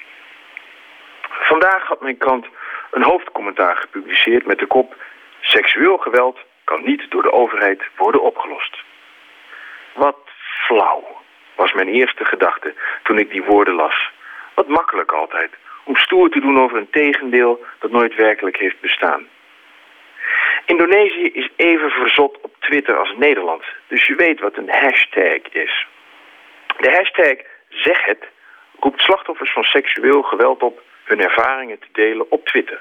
Vandaag 1.22 1.86
had 1.86 2.00
mijn 2.00 2.16
krant 2.18 2.46
een 2.90 3.02
hoofdcommentaar 3.02 3.76
gepubliceerd 3.76 4.46
met 4.46 4.58
de 4.58 4.66
kop... 4.66 4.96
Seksueel 5.40 5.98
geweld 5.98 6.38
kan 6.64 6.84
niet 6.84 7.10
door 7.10 7.22
de 7.22 7.32
overheid 7.32 7.82
worden 7.96 8.22
opgelost. 8.22 8.76
Wat 9.94 10.18
flauw, 10.66 11.22
was 11.54 11.72
mijn 11.72 11.88
eerste 11.88 12.24
gedachte 12.24 12.74
toen 13.02 13.18
ik 13.18 13.30
die 13.30 13.42
woorden 13.42 13.74
las... 13.74 14.10
Wat 14.58 14.68
makkelijk 14.68 15.12
altijd, 15.12 15.50
om 15.84 15.96
stoer 15.96 16.30
te 16.30 16.40
doen 16.40 16.60
over 16.60 16.76
een 16.76 16.90
tegendeel 16.90 17.64
dat 17.78 17.90
nooit 17.90 18.14
werkelijk 18.14 18.56
heeft 18.56 18.80
bestaan. 18.80 19.28
Indonesië 20.66 21.30
is 21.32 21.48
even 21.56 21.90
verzot 21.90 22.40
op 22.40 22.54
Twitter 22.58 22.96
als 22.96 23.14
Nederland, 23.16 23.62
dus 23.86 24.06
je 24.06 24.14
weet 24.14 24.40
wat 24.40 24.56
een 24.56 24.70
hashtag 24.70 25.42
is. 25.52 25.86
De 26.78 26.90
hashtag 26.90 27.36
zeg 27.68 28.04
het 28.04 28.28
roept 28.80 29.00
slachtoffers 29.00 29.52
van 29.52 29.62
seksueel 29.62 30.22
geweld 30.22 30.62
op 30.62 30.82
hun 31.04 31.20
ervaringen 31.20 31.78
te 31.78 31.88
delen 31.92 32.30
op 32.30 32.46
Twitter. 32.46 32.80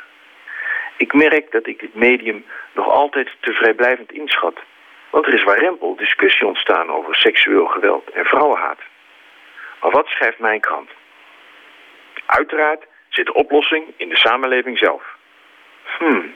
Ik 0.98 1.14
merk 1.14 1.52
dat 1.52 1.68
ik 1.68 1.80
dit 1.80 1.96
medium 1.96 2.46
nog 2.74 2.90
altijd 2.90 3.30
te 3.40 3.54
vrijblijvend 3.54 4.12
inschat. 4.12 4.60
Want 5.10 5.26
er 5.26 5.34
is 5.34 5.44
warempel 5.44 5.96
discussie 5.96 6.48
ontstaan 6.48 6.90
over 6.90 7.16
seksueel 7.16 7.66
geweld 7.66 8.10
en 8.10 8.26
vrouwenhaat. 8.26 8.80
Maar 9.82 9.92
wat 9.92 10.08
schrijft 10.08 10.40
mijn 10.40 10.60
krant? 10.60 10.90
Uiteraard 12.28 12.86
zit 13.10 13.26
de 13.26 13.34
oplossing 13.34 13.94
in 13.98 14.10
de 14.10 14.18
samenleving 14.18 14.78
zelf. 14.78 15.04
Hmm. 15.98 16.36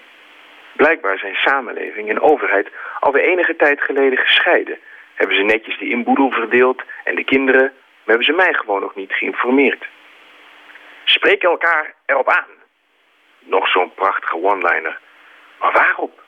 Blijkbaar 0.74 1.18
zijn 1.18 1.36
samenleving 1.36 2.10
en 2.10 2.22
overheid 2.22 2.70
alweer 3.00 3.24
enige 3.24 3.56
tijd 3.56 3.82
geleden 3.82 4.18
gescheiden. 4.18 4.80
Hebben 5.14 5.36
ze 5.36 5.44
netjes 5.44 5.78
de 5.78 5.89
inboedel 5.89 6.32
verdeeld 6.32 6.84
en 7.04 7.16
de 7.16 7.24
kinderen, 7.24 7.62
maar 7.62 8.16
hebben 8.16 8.26
ze 8.26 8.32
mij 8.32 8.54
gewoon 8.54 8.82
nog 8.82 8.96
niet 8.96 9.14
geïnformeerd. 9.14 9.86
Spreek 11.04 11.44
elkaar 11.44 11.94
erop 12.06 12.30
aan. 12.30 12.50
Nog 13.39 13.68
zo'n 13.68 13.94
prachtige 13.94 14.36
one-liner. 14.36 15.00
Maar 15.60 15.72
waarop? 15.72 16.22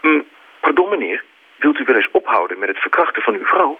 Hm, 0.00 0.20
pardon 0.60 0.88
meneer, 0.88 1.24
wilt 1.56 1.78
u 1.78 1.84
wel 1.84 1.96
eens 1.96 2.10
ophouden 2.10 2.58
met 2.58 2.68
het 2.68 2.78
verkrachten 2.78 3.22
van 3.22 3.34
uw 3.34 3.44
vrouw? 3.44 3.78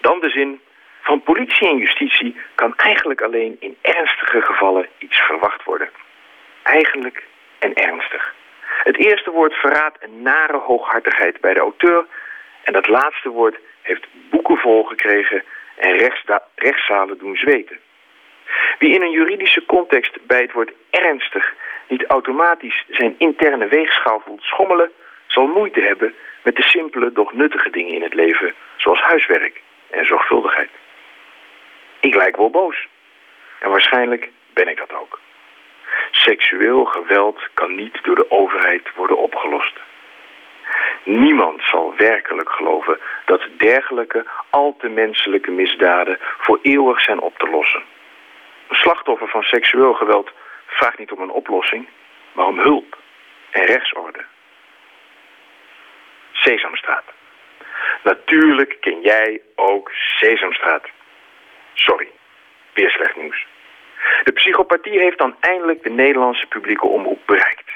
Dan 0.00 0.20
de 0.20 0.30
zin, 0.30 0.60
van 1.06 1.22
politie 1.22 1.68
en 1.68 1.76
justitie 1.76 2.36
kan 2.54 2.76
eigenlijk 2.76 3.20
alleen 3.22 3.56
in 3.60 3.76
ernstige 3.82 4.40
gevallen 4.40 4.88
iets 4.98 5.16
verwacht 5.16 5.64
worden. 5.64 5.88
Eigenlijk 6.62 7.24
en 7.58 7.74
ernstig. 7.74 8.34
Het 8.82 8.96
eerste 8.96 9.30
woord 9.30 9.54
verraadt 9.54 10.02
een 10.02 10.22
nare 10.22 10.56
hooghartigheid 10.56 11.40
bij 11.40 11.54
de 11.54 11.60
auteur... 11.60 12.06
en 12.62 12.72
dat 12.72 12.88
laatste 12.88 13.28
woord 13.28 13.56
heeft 13.82 14.06
boeken 14.30 14.56
volgekregen 14.56 15.44
en 15.76 16.10
rechtszalen 16.54 17.18
doen 17.18 17.36
zweten. 17.36 17.78
Wie 18.78 18.94
in 18.94 19.02
een 19.02 19.10
juridische 19.20 19.64
context 19.66 20.26
bij 20.26 20.40
het 20.40 20.52
woord 20.52 20.72
ernstig 20.90 21.54
niet 21.88 22.06
automatisch 22.06 22.84
zijn 22.88 23.14
interne 23.18 23.68
weegschaal 23.68 24.22
voelt 24.24 24.42
schommelen, 24.42 24.90
zal 25.26 25.46
moeite 25.46 25.80
hebben 25.80 26.14
met 26.42 26.56
de 26.56 26.62
simpele, 26.62 27.12
doch 27.12 27.32
nuttige 27.32 27.70
dingen 27.70 27.94
in 27.94 28.02
het 28.02 28.14
leven, 28.14 28.54
zoals 28.76 29.00
huiswerk 29.00 29.60
en 29.90 30.06
zorgvuldigheid. 30.06 30.70
Ik 32.06 32.14
lijk 32.14 32.36
wel 32.36 32.50
boos. 32.50 32.86
En 33.58 33.70
waarschijnlijk 33.70 34.30
ben 34.52 34.68
ik 34.68 34.76
dat 34.76 34.92
ook. 34.92 35.20
Seksueel 36.10 36.84
geweld 36.84 37.48
kan 37.54 37.74
niet 37.74 37.98
door 38.02 38.14
de 38.14 38.30
overheid 38.30 38.94
worden 38.94 39.18
opgelost. 39.18 39.74
Niemand 41.04 41.62
zal 41.62 41.94
werkelijk 41.96 42.50
geloven 42.50 42.98
dat 43.24 43.48
dergelijke 43.56 44.26
al 44.50 44.76
te 44.78 44.88
menselijke 44.88 45.50
misdaden 45.50 46.18
voor 46.38 46.58
eeuwig 46.62 47.00
zijn 47.00 47.20
op 47.20 47.38
te 47.38 47.48
lossen. 47.48 47.82
Een 48.68 48.76
slachtoffer 48.76 49.28
van 49.28 49.42
seksueel 49.42 49.94
geweld 49.94 50.30
vraagt 50.66 50.98
niet 50.98 51.12
om 51.12 51.20
een 51.20 51.30
oplossing, 51.30 51.88
maar 52.32 52.46
om 52.46 52.58
hulp 52.58 52.98
en 53.50 53.64
rechtsorde. 53.64 54.24
Sesamstraat. 56.32 57.04
Natuurlijk 58.02 58.76
ken 58.80 59.00
jij 59.00 59.40
ook 59.54 59.90
Sesamstraat. 59.92 60.88
Sorry, 61.78 62.08
weer 62.72 62.90
slecht 62.90 63.16
nieuws. 63.16 63.46
De 64.24 64.32
psychopathie 64.32 64.98
heeft 64.98 65.18
dan 65.18 65.36
eindelijk 65.40 65.82
de 65.82 65.90
Nederlandse 65.90 66.46
publieke 66.46 66.86
omroep 66.86 67.20
bereikt. 67.26 67.70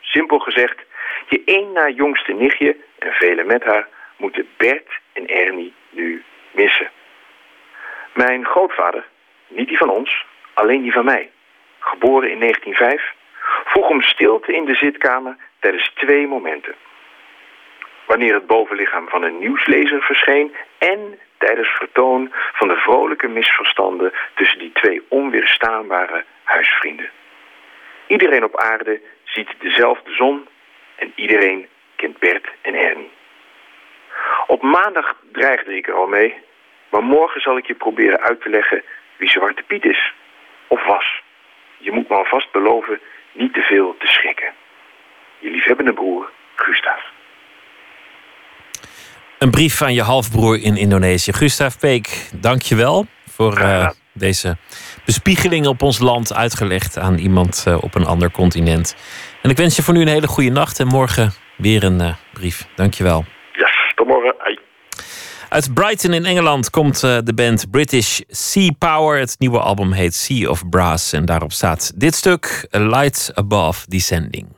Simpel 0.00 0.38
gezegd, 0.38 0.84
je 1.28 1.42
één 1.44 1.72
na 1.72 1.88
jongste 1.88 2.32
nichtje 2.32 2.76
en 2.98 3.12
velen 3.12 3.46
met 3.46 3.64
haar 3.64 3.88
moeten 4.16 4.48
Bert 4.56 5.00
en 5.12 5.26
Ernie 5.26 5.74
nu 5.90 6.24
missen. 6.50 6.90
Mijn 8.14 8.44
grootvader, 8.44 9.04
niet 9.46 9.68
die 9.68 9.78
van 9.78 9.90
ons, 9.90 10.24
alleen 10.54 10.82
die 10.82 10.92
van 10.92 11.04
mij, 11.04 11.30
geboren 11.78 12.30
in 12.30 12.40
1905, 12.40 13.14
vroeg 13.64 13.88
om 13.88 14.02
stilte 14.02 14.52
in 14.52 14.64
de 14.64 14.74
zitkamer 14.74 15.36
tijdens 15.58 15.92
twee 15.94 16.26
momenten. 16.26 16.74
Wanneer 18.06 18.34
het 18.34 18.46
bovenlichaam 18.46 19.08
van 19.08 19.22
een 19.22 19.38
nieuwslezer 19.38 20.02
verscheen 20.02 20.54
en 20.78 21.18
tijdens 21.38 21.68
vertoon 21.68 22.32
van 22.52 22.68
de 22.68 22.76
vrolijke 22.76 23.28
misverstanden 23.28 24.12
tussen 24.34 24.58
die 24.58 24.72
twee 24.72 25.02
onweerstaanbare 25.08 26.24
huisvrienden. 26.44 27.10
Iedereen 28.06 28.44
op 28.44 28.56
aarde 28.60 29.00
ziet 29.24 29.48
dezelfde 29.58 30.14
zon 30.14 30.48
en 30.96 31.12
iedereen 31.14 31.68
kent 31.96 32.18
Bert 32.18 32.48
en 32.62 32.74
Ernie. 32.74 33.10
Op 34.46 34.62
maandag 34.62 35.16
dreigde 35.32 35.76
ik 35.76 35.88
er 35.88 35.94
al 35.94 36.06
mee, 36.06 36.34
maar 36.88 37.02
morgen 37.02 37.40
zal 37.40 37.56
ik 37.56 37.66
je 37.66 37.74
proberen 37.74 38.20
uit 38.20 38.40
te 38.40 38.48
leggen 38.48 38.82
wie 39.16 39.28
Zwarte 39.28 39.62
Piet 39.62 39.84
is. 39.84 40.12
Of 40.66 40.86
was. 40.86 41.22
Je 41.76 41.92
moet 41.92 42.08
me 42.08 42.14
alvast 42.14 42.52
beloven 42.52 43.00
niet 43.32 43.54
te 43.54 43.62
veel 43.62 43.96
te 43.98 44.06
schrikken. 44.06 44.52
Je 45.38 45.50
liefhebbende 45.50 45.92
broer, 45.92 46.30
Gustav. 46.54 47.00
Een 49.38 49.50
brief 49.50 49.82
aan 49.82 49.94
je 49.94 50.02
halfbroer 50.02 50.62
in 50.62 50.76
Indonesië. 50.76 51.32
Gustav 51.32 51.76
Peek, 51.76 52.30
dank 52.40 52.62
je 52.62 52.74
wel 52.74 53.06
voor 53.30 53.58
uh, 53.58 53.90
deze 54.12 54.56
bespiegeling 55.04 55.66
op 55.66 55.82
ons 55.82 55.98
land 55.98 56.34
uitgelegd 56.34 56.98
aan 56.98 57.18
iemand 57.18 57.64
uh, 57.68 57.78
op 57.80 57.94
een 57.94 58.06
ander 58.06 58.30
continent. 58.30 58.96
En 59.42 59.50
ik 59.50 59.56
wens 59.56 59.76
je 59.76 59.82
voor 59.82 59.94
nu 59.94 60.00
een 60.00 60.08
hele 60.08 60.26
goede 60.26 60.50
nacht 60.50 60.80
en 60.80 60.86
morgen 60.86 61.32
weer 61.56 61.84
een 61.84 62.00
uh, 62.00 62.14
brief. 62.32 62.66
Dank 62.74 62.94
je 62.94 63.02
wel. 63.02 63.24
Ja, 63.52 63.68
tot 63.94 64.06
morgen. 64.06 64.34
Uit 65.48 65.74
Brighton 65.74 66.12
in 66.12 66.24
Engeland 66.24 66.70
komt 66.70 67.00
de 67.00 67.32
band 67.34 67.70
British 67.70 68.20
Sea 68.28 68.70
Power. 68.78 69.18
Het 69.18 69.34
nieuwe 69.38 69.58
album 69.58 69.92
heet 69.92 70.14
Sea 70.14 70.48
of 70.48 70.68
Brass 70.68 71.12
en 71.12 71.24
daarop 71.24 71.52
staat 71.52 71.92
dit 71.96 72.14
stuk: 72.14 72.68
A 72.76 72.78
Light 72.78 73.30
Above 73.34 73.84
Descending. 73.88 74.57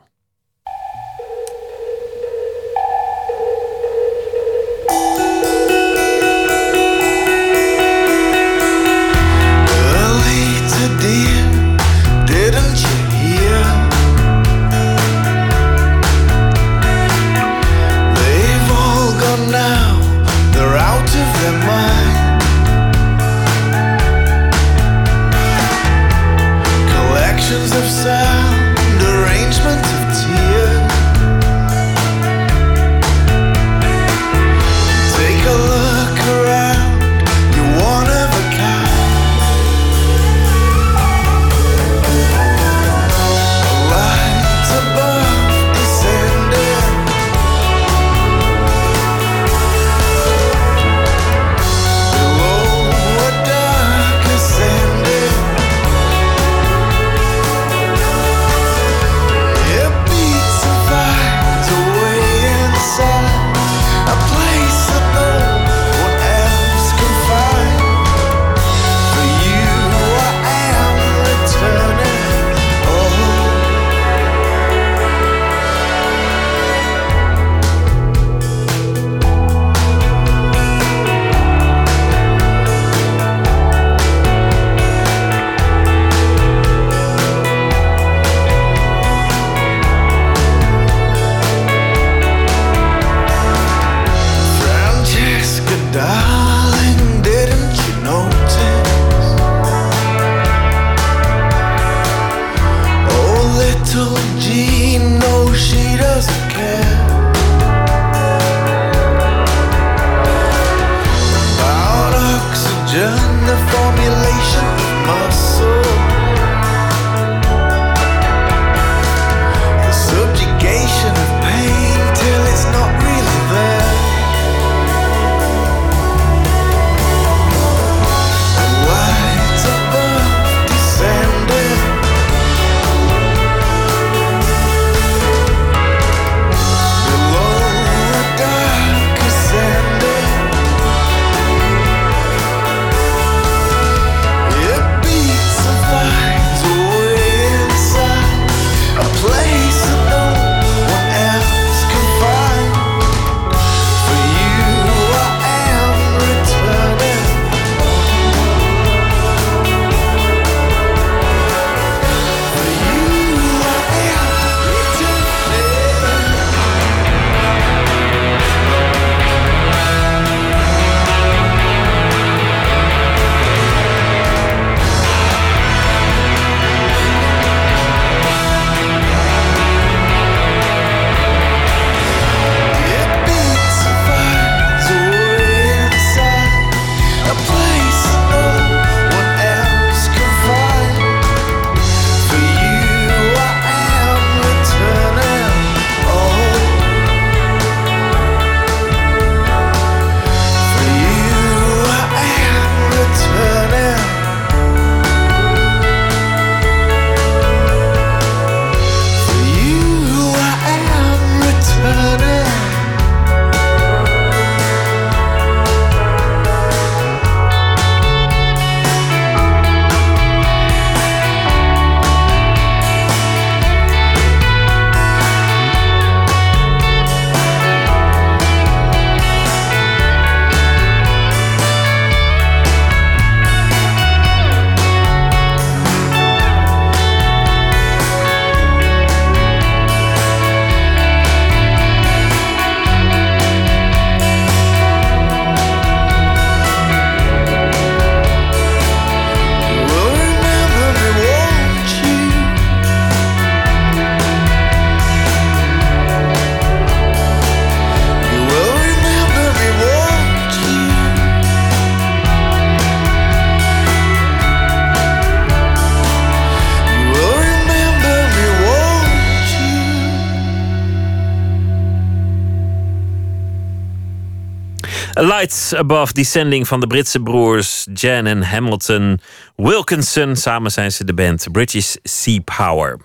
A 275.41 275.43
Light 275.43 275.73
Above 275.77 276.13
Descending 276.13 276.69
van 276.69 276.81
de 276.81 276.87
Britse 276.87 277.21
broers 277.21 277.87
Jan 277.95 278.27
en 278.27 278.43
Hamilton 278.43 279.21
Wilkinson. 279.57 280.37
Samen 280.37 280.71
zijn 280.71 280.93
ze 280.93 281.05
de 281.05 281.15
band 281.15 281.47
British 281.53 281.95
Sea 282.03 282.41
Power. 282.45 282.99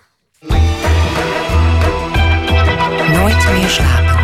Nooit 3.12 3.48
meer 3.52 3.68
slapen. 3.68 4.15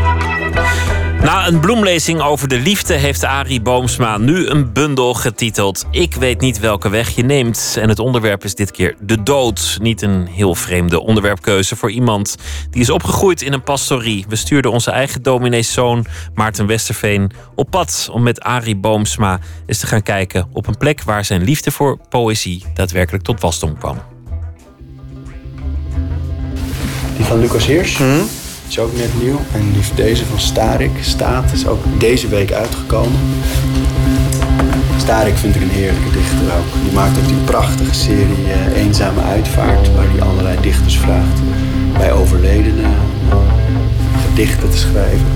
Na 1.23 1.47
een 1.47 1.61
bloemlezing 1.61 2.20
over 2.20 2.49
de 2.49 2.59
liefde 2.59 2.94
heeft 2.94 3.24
Arie 3.24 3.61
Boomsma 3.61 4.19
nu 4.19 4.47
een 4.47 4.73
bundel 4.73 5.15
getiteld 5.15 5.85
Ik 5.90 6.15
weet 6.15 6.40
niet 6.40 6.59
welke 6.59 6.89
weg 6.89 7.09
je 7.09 7.23
neemt. 7.23 7.77
En 7.81 7.89
het 7.89 7.99
onderwerp 7.99 8.44
is 8.44 8.55
dit 8.55 8.70
keer 8.70 8.94
de 9.01 9.23
dood. 9.23 9.78
Niet 9.81 10.03
een 10.03 10.27
heel 10.27 10.55
vreemde 10.55 11.01
onderwerpkeuze 11.01 11.77
voor 11.77 11.90
iemand 11.90 12.36
die 12.70 12.81
is 12.81 12.90
opgegroeid 12.90 13.43
in 13.43 13.53
een 13.53 13.62
pastorie. 13.62 14.24
We 14.28 14.36
stuurden 14.36 14.70
onze 14.70 14.90
eigen 14.90 15.23
domineeszoon 15.23 16.07
Maarten 16.35 16.66
Westerveen 16.66 17.31
op 17.55 17.70
pad 17.70 18.09
om 18.12 18.23
met 18.23 18.40
Arie 18.40 18.77
Boomsma 18.77 19.39
eens 19.66 19.78
te 19.78 19.86
gaan 19.86 20.03
kijken 20.03 20.49
op 20.53 20.66
een 20.66 20.77
plek 20.77 21.03
waar 21.03 21.24
zijn 21.24 21.43
liefde 21.43 21.70
voor 21.70 21.99
poëzie 22.09 22.65
daadwerkelijk 22.74 23.24
tot 23.24 23.40
wasdom 23.40 23.78
kwam. 23.78 23.99
Die 27.16 27.24
van 27.24 27.40
Lucas 27.40 27.66
Heers 27.66 28.01
is 28.73 28.78
ook 28.78 28.97
net 28.97 29.23
nieuw. 29.23 29.40
En 29.53 29.73
deze 29.94 30.24
van 30.24 30.40
Starik, 30.40 30.90
Staat, 31.01 31.53
is 31.53 31.66
ook 31.66 31.85
deze 31.99 32.28
week 32.28 32.53
uitgekomen. 32.53 33.20
Starik 34.97 35.36
vind 35.36 35.55
ik 35.55 35.62
een 35.62 35.69
heerlijke 35.69 36.11
dichter 36.11 36.39
ook. 36.39 36.82
Die 36.82 36.93
maakt 36.93 37.19
ook 37.19 37.27
die 37.27 37.36
prachtige 37.44 37.94
serie 37.94 38.53
eh, 38.53 38.82
Eenzame 38.82 39.20
Uitvaart... 39.23 39.94
waar 39.94 40.11
hij 40.11 40.23
allerlei 40.23 40.61
dichters 40.61 40.99
vraagt 40.99 41.40
bij 41.97 42.12
overledenen 42.12 42.85
eh, 42.85 43.36
gedichten 44.27 44.70
te 44.70 44.77
schrijven. 44.77 45.27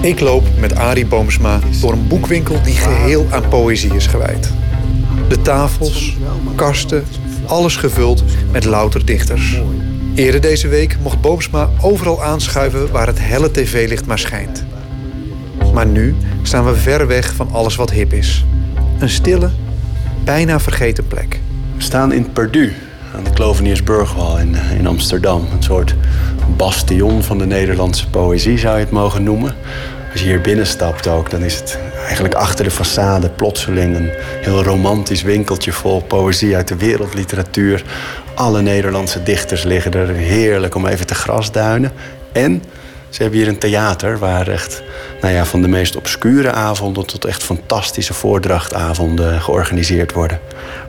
Ik 0.00 0.20
loop 0.20 0.44
met 0.58 0.76
Arie 0.76 1.06
Boomsma 1.06 1.60
door 1.80 1.92
een 1.92 2.06
boekwinkel 2.06 2.62
die 2.62 2.74
geheel 2.74 3.26
aan 3.30 3.48
poëzie 3.48 3.94
is 3.94 4.06
gewijd. 4.06 4.52
De 5.28 5.42
tafels, 5.42 6.16
kasten, 6.54 7.04
alles 7.46 7.76
gevuld 7.76 8.24
met 8.52 8.64
louter 8.64 9.04
dichters. 9.04 9.60
Eerder 10.16 10.40
deze 10.40 10.68
week 10.68 10.96
mocht 11.02 11.20
Boomsma 11.20 11.70
overal 11.80 12.22
aanschuiven 12.22 12.90
waar 12.90 13.06
het 13.06 13.18
helle 13.20 13.50
tv-licht 13.50 14.06
maar 14.06 14.18
schijnt. 14.18 14.64
Maar 15.72 15.86
nu 15.86 16.14
staan 16.42 16.64
we 16.64 16.74
ver 16.74 17.06
weg 17.06 17.34
van 17.34 17.50
alles 17.52 17.76
wat 17.76 17.90
hip 17.90 18.12
is. 18.12 18.44
Een 18.98 19.08
stille, 19.08 19.50
bijna 20.24 20.60
vergeten 20.60 21.06
plek. 21.06 21.40
We 21.76 21.82
staan 21.82 22.12
in 22.12 22.32
Perdu, 22.32 22.72
aan 23.16 23.24
de 23.24 23.30
Kloveniersburgwal 23.30 24.38
in, 24.38 24.54
eh, 24.54 24.78
in 24.78 24.86
Amsterdam. 24.86 25.48
Een 25.52 25.62
soort 25.62 25.94
bastion 26.56 27.22
van 27.22 27.38
de 27.38 27.46
Nederlandse 27.46 28.10
poëzie 28.10 28.58
zou 28.58 28.74
je 28.74 28.84
het 28.84 28.92
mogen 28.92 29.22
noemen. 29.22 29.54
Als 30.12 30.20
je 30.20 30.26
hier 30.26 30.40
binnenstapt 30.40 31.08
ook, 31.08 31.30
dan 31.30 31.42
is 31.42 31.54
het 31.54 31.78
eigenlijk 32.06 32.34
achter 32.34 32.64
de 32.64 32.70
façade 32.70 33.34
plotseling 33.34 33.96
een 33.96 34.10
heel 34.40 34.62
romantisch 34.62 35.22
winkeltje 35.22 35.72
vol 35.72 36.02
poëzie 36.02 36.56
uit 36.56 36.68
de 36.68 36.76
wereldliteratuur. 36.76 37.84
Alle 38.36 38.62
Nederlandse 38.62 39.22
dichters 39.22 39.62
liggen 39.62 39.92
er 39.92 40.08
heerlijk 40.08 40.74
om 40.74 40.86
even 40.86 41.06
te 41.06 41.14
grasduinen. 41.14 41.92
En 42.32 42.62
ze 43.08 43.22
hebben 43.22 43.40
hier 43.40 43.48
een 43.48 43.58
theater 43.58 44.18
waar 44.18 44.48
echt 44.48 44.82
nou 45.20 45.34
ja, 45.34 45.44
van 45.44 45.62
de 45.62 45.68
meest 45.68 45.96
obscure 45.96 46.52
avonden 46.52 47.06
tot 47.06 47.24
echt 47.24 47.42
fantastische 47.42 48.14
voordrachtavonden 48.14 49.40
georganiseerd 49.40 50.12
worden. 50.12 50.40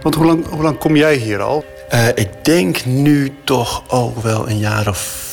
Want 0.01 0.15
hoe 0.15 0.25
lang, 0.25 0.47
hoe 0.49 0.63
lang 0.63 0.77
kom 0.77 0.95
jij 0.95 1.15
hier 1.15 1.41
al? 1.41 1.65
Eh, 1.89 2.07
ik 2.07 2.29
denk 2.41 2.85
nu 2.85 3.33
toch 3.43 3.83
ook 3.87 4.21
wel 4.21 4.49
een 4.49 4.59
jaar 4.59 4.87
of 4.87 5.31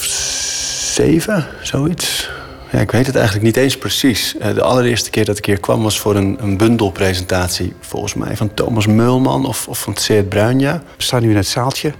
zeven, 0.94 1.46
zoiets. 1.62 2.30
Ja, 2.74 2.80
ik 2.80 2.90
weet 2.90 3.06
het 3.06 3.14
eigenlijk 3.16 3.44
niet 3.46 3.56
eens 3.56 3.78
precies. 3.78 4.36
Eh, 4.36 4.54
de 4.54 4.62
allereerste 4.62 5.10
keer 5.10 5.24
dat 5.24 5.38
ik 5.38 5.44
hier 5.44 5.60
kwam 5.60 5.82
was 5.82 6.00
voor 6.00 6.16
een, 6.16 6.36
een 6.40 6.56
bundelpresentatie... 6.56 7.72
volgens 7.80 8.14
mij 8.14 8.36
van 8.36 8.54
Thomas 8.54 8.86
Meulman 8.86 9.46
of, 9.46 9.68
of 9.68 9.80
van 9.80 9.96
Seert 9.96 10.28
Bruinja. 10.28 10.82
We 10.96 11.02
staan 11.02 11.22
nu 11.22 11.30
in 11.30 11.36
het 11.36 11.46
zaaltje. 11.46 11.92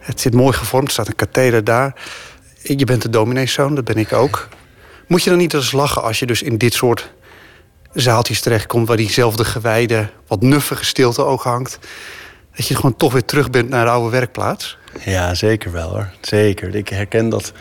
Het 0.00 0.20
zit 0.20 0.34
mooi 0.34 0.52
gevormd, 0.52 0.86
er 0.86 0.92
staat 0.92 1.08
een 1.08 1.14
katheder 1.14 1.64
daar. 1.64 1.94
Je 2.62 2.84
bent 2.84 3.02
de 3.02 3.10
domineeszoon, 3.10 3.74
dat 3.74 3.84
ben 3.84 3.96
ik 3.96 4.12
ook. 4.12 4.48
Moet 5.06 5.22
je 5.22 5.30
dan 5.30 5.38
niet 5.38 5.54
eens 5.54 5.72
lachen 5.72 6.02
als 6.02 6.18
je 6.18 6.26
dus 6.26 6.42
in 6.42 6.58
dit 6.58 6.74
soort 6.74 7.12
zaaltjes 7.92 8.40
terechtkomt... 8.40 8.88
waar 8.88 8.96
diezelfde 8.96 9.44
gewijde, 9.44 10.08
wat 10.26 10.42
nuffige 10.42 10.84
stilte 10.84 11.24
ook 11.24 11.42
hangt... 11.42 11.78
dat 12.56 12.66
je 12.66 12.74
gewoon 12.74 12.96
toch 12.96 13.12
weer 13.12 13.24
terug 13.24 13.50
bent 13.50 13.68
naar 13.68 13.84
de 13.84 13.90
oude 13.90 14.10
werkplaats? 14.10 14.78
Ja, 15.04 15.34
zeker 15.34 15.72
wel 15.72 15.88
hoor. 15.88 16.10
Zeker. 16.20 16.74
Ik 16.74 16.88
herken 16.88 17.28
dat 17.28 17.52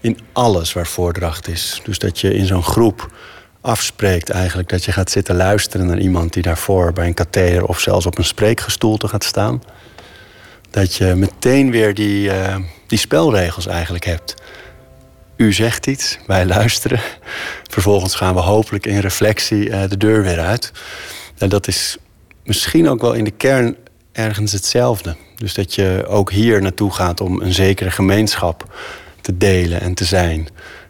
in 0.00 0.18
alles 0.32 0.72
waar 0.72 0.86
voordracht 0.86 1.48
is. 1.48 1.80
Dus 1.84 1.98
dat 1.98 2.20
je 2.20 2.34
in 2.34 2.46
zo'n 2.46 2.62
groep 2.62 3.10
afspreekt 3.60 4.30
eigenlijk 4.30 4.68
dat 4.68 4.84
je 4.84 4.92
gaat 4.92 5.10
zitten 5.10 5.36
luisteren 5.36 5.86
naar 5.86 5.98
iemand 5.98 6.32
die 6.32 6.42
daarvoor 6.42 6.92
bij 6.92 7.06
een 7.06 7.14
katheder 7.14 7.64
of 7.64 7.80
zelfs 7.80 8.06
op 8.06 8.18
een 8.18 8.24
spreekgestoelte 8.24 9.08
gaat 9.08 9.24
staan. 9.24 9.62
Dat 10.70 10.94
je 10.94 11.14
meteen 11.14 11.70
weer 11.70 11.94
die, 11.94 12.30
eh, 12.30 12.56
die 12.86 12.98
spelregels 12.98 13.66
eigenlijk 13.66 14.04
hebt. 14.04 14.34
U 15.36 15.52
zegt 15.52 15.86
iets, 15.86 16.18
wij 16.26 16.46
luisteren. 16.46 17.00
Vervolgens 17.70 18.14
gaan 18.14 18.34
we 18.34 18.40
hopelijk 18.40 18.86
in 18.86 18.98
reflectie 18.98 19.70
eh, 19.70 19.88
de 19.88 19.96
deur 19.96 20.22
weer 20.22 20.40
uit. 20.40 20.72
En 21.38 21.48
dat 21.48 21.66
is 21.66 21.96
misschien 22.44 22.88
ook 22.88 23.00
wel 23.00 23.12
in 23.12 23.24
de 23.24 23.30
kern 23.30 23.76
ergens 24.12 24.52
hetzelfde. 24.52 25.16
Dus 25.36 25.54
dat 25.54 25.74
je 25.74 26.04
ook 26.08 26.32
hier 26.32 26.62
naartoe 26.62 26.92
gaat 26.92 27.20
om 27.20 27.40
een 27.40 27.52
zekere 27.52 27.90
gemeenschap 27.90 28.78
te 29.28 29.38
delen 29.38 29.80
en 29.80 29.94
te 29.94 30.04
zijn. 30.04 30.48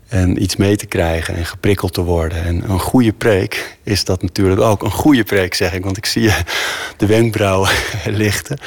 En 0.09 0.43
iets 0.43 0.56
mee 0.56 0.77
te 0.77 0.86
krijgen 0.86 1.35
en 1.35 1.44
geprikkeld 1.44 1.93
te 1.93 2.02
worden. 2.02 2.44
En 2.44 2.70
een 2.70 2.81
goede 2.81 3.12
preek 3.12 3.78
is 3.82 4.05
dat 4.05 4.23
natuurlijk 4.23 4.60
ook. 4.60 4.82
Een 4.82 4.90
goede 4.90 5.24
preek 5.24 5.55
zeg 5.55 5.73
ik, 5.73 5.85
want 5.85 5.97
ik 5.97 6.06
zie 6.06 6.31
de 6.97 7.06
wenkbrauwen 7.06 7.70
lichten. 8.23 8.59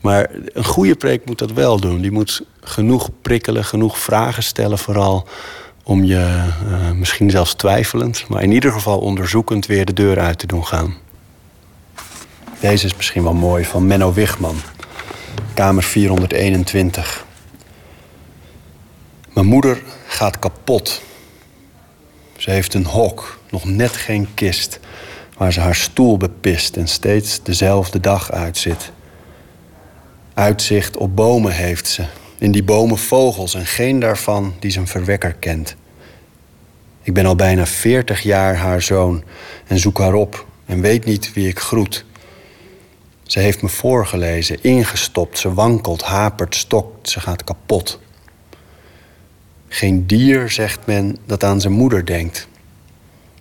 Maar 0.00 0.30
een 0.52 0.64
goede 0.64 0.94
preek 0.94 1.26
moet 1.26 1.38
dat 1.38 1.52
wel 1.52 1.80
doen. 1.80 2.00
Die 2.00 2.10
moet 2.10 2.42
genoeg 2.60 3.10
prikkelen, 3.22 3.64
genoeg 3.64 3.98
vragen 3.98 4.42
stellen 4.42 4.78
vooral. 4.78 5.28
Om 5.82 6.04
je 6.04 6.50
uh, 6.68 6.90
misschien 6.90 7.30
zelfs 7.30 7.54
twijfelend, 7.54 8.24
maar 8.28 8.42
in 8.42 8.52
ieder 8.52 8.72
geval 8.72 8.98
onderzoekend 8.98 9.66
weer 9.66 9.84
de 9.84 9.92
deur 9.92 10.18
uit 10.20 10.38
te 10.38 10.46
doen 10.46 10.66
gaan. 10.66 10.94
Deze 12.60 12.86
is 12.86 12.96
misschien 12.96 13.22
wel 13.22 13.34
mooi, 13.34 13.64
van 13.64 13.86
Menno 13.86 14.12
Wigman. 14.12 14.56
Kamer 15.54 15.82
421. 15.82 17.24
Mijn 19.34 19.46
moeder 19.46 19.82
gaat 20.06 20.38
kapot. 20.38 21.02
Ze 22.36 22.50
heeft 22.50 22.74
een 22.74 22.86
hok, 22.86 23.38
nog 23.50 23.64
net 23.64 23.90
geen 23.90 24.28
kist, 24.34 24.80
waar 25.36 25.52
ze 25.52 25.60
haar 25.60 25.74
stoel 25.74 26.16
bepist 26.16 26.76
en 26.76 26.88
steeds 26.88 27.42
dezelfde 27.42 28.00
dag 28.00 28.32
uitzit. 28.32 28.92
Uitzicht 30.34 30.96
op 30.96 31.16
bomen 31.16 31.52
heeft 31.52 31.88
ze, 31.88 32.04
in 32.38 32.52
die 32.52 32.62
bomen 32.62 32.98
vogels 32.98 33.54
en 33.54 33.66
geen 33.66 34.00
daarvan 34.00 34.54
die 34.60 34.70
zijn 34.70 34.86
verwekker 34.86 35.32
kent. 35.32 35.76
Ik 37.02 37.14
ben 37.14 37.26
al 37.26 37.36
bijna 37.36 37.66
veertig 37.66 38.22
jaar 38.22 38.56
haar 38.56 38.82
zoon 38.82 39.24
en 39.66 39.78
zoek 39.78 39.98
haar 39.98 40.14
op 40.14 40.46
en 40.66 40.80
weet 40.80 41.04
niet 41.04 41.32
wie 41.32 41.48
ik 41.48 41.58
groet. 41.58 42.04
Ze 43.22 43.38
heeft 43.38 43.62
me 43.62 43.68
voorgelezen, 43.68 44.62
ingestopt, 44.62 45.38
ze 45.38 45.54
wankelt, 45.54 46.02
hapert, 46.02 46.54
stokt, 46.54 47.08
ze 47.08 47.20
gaat 47.20 47.44
kapot. 47.44 48.02
Geen 49.74 50.06
dier, 50.06 50.50
zegt 50.50 50.80
men, 50.84 51.16
dat 51.26 51.44
aan 51.44 51.60
zijn 51.60 51.72
moeder 51.72 52.06
denkt. 52.06 52.48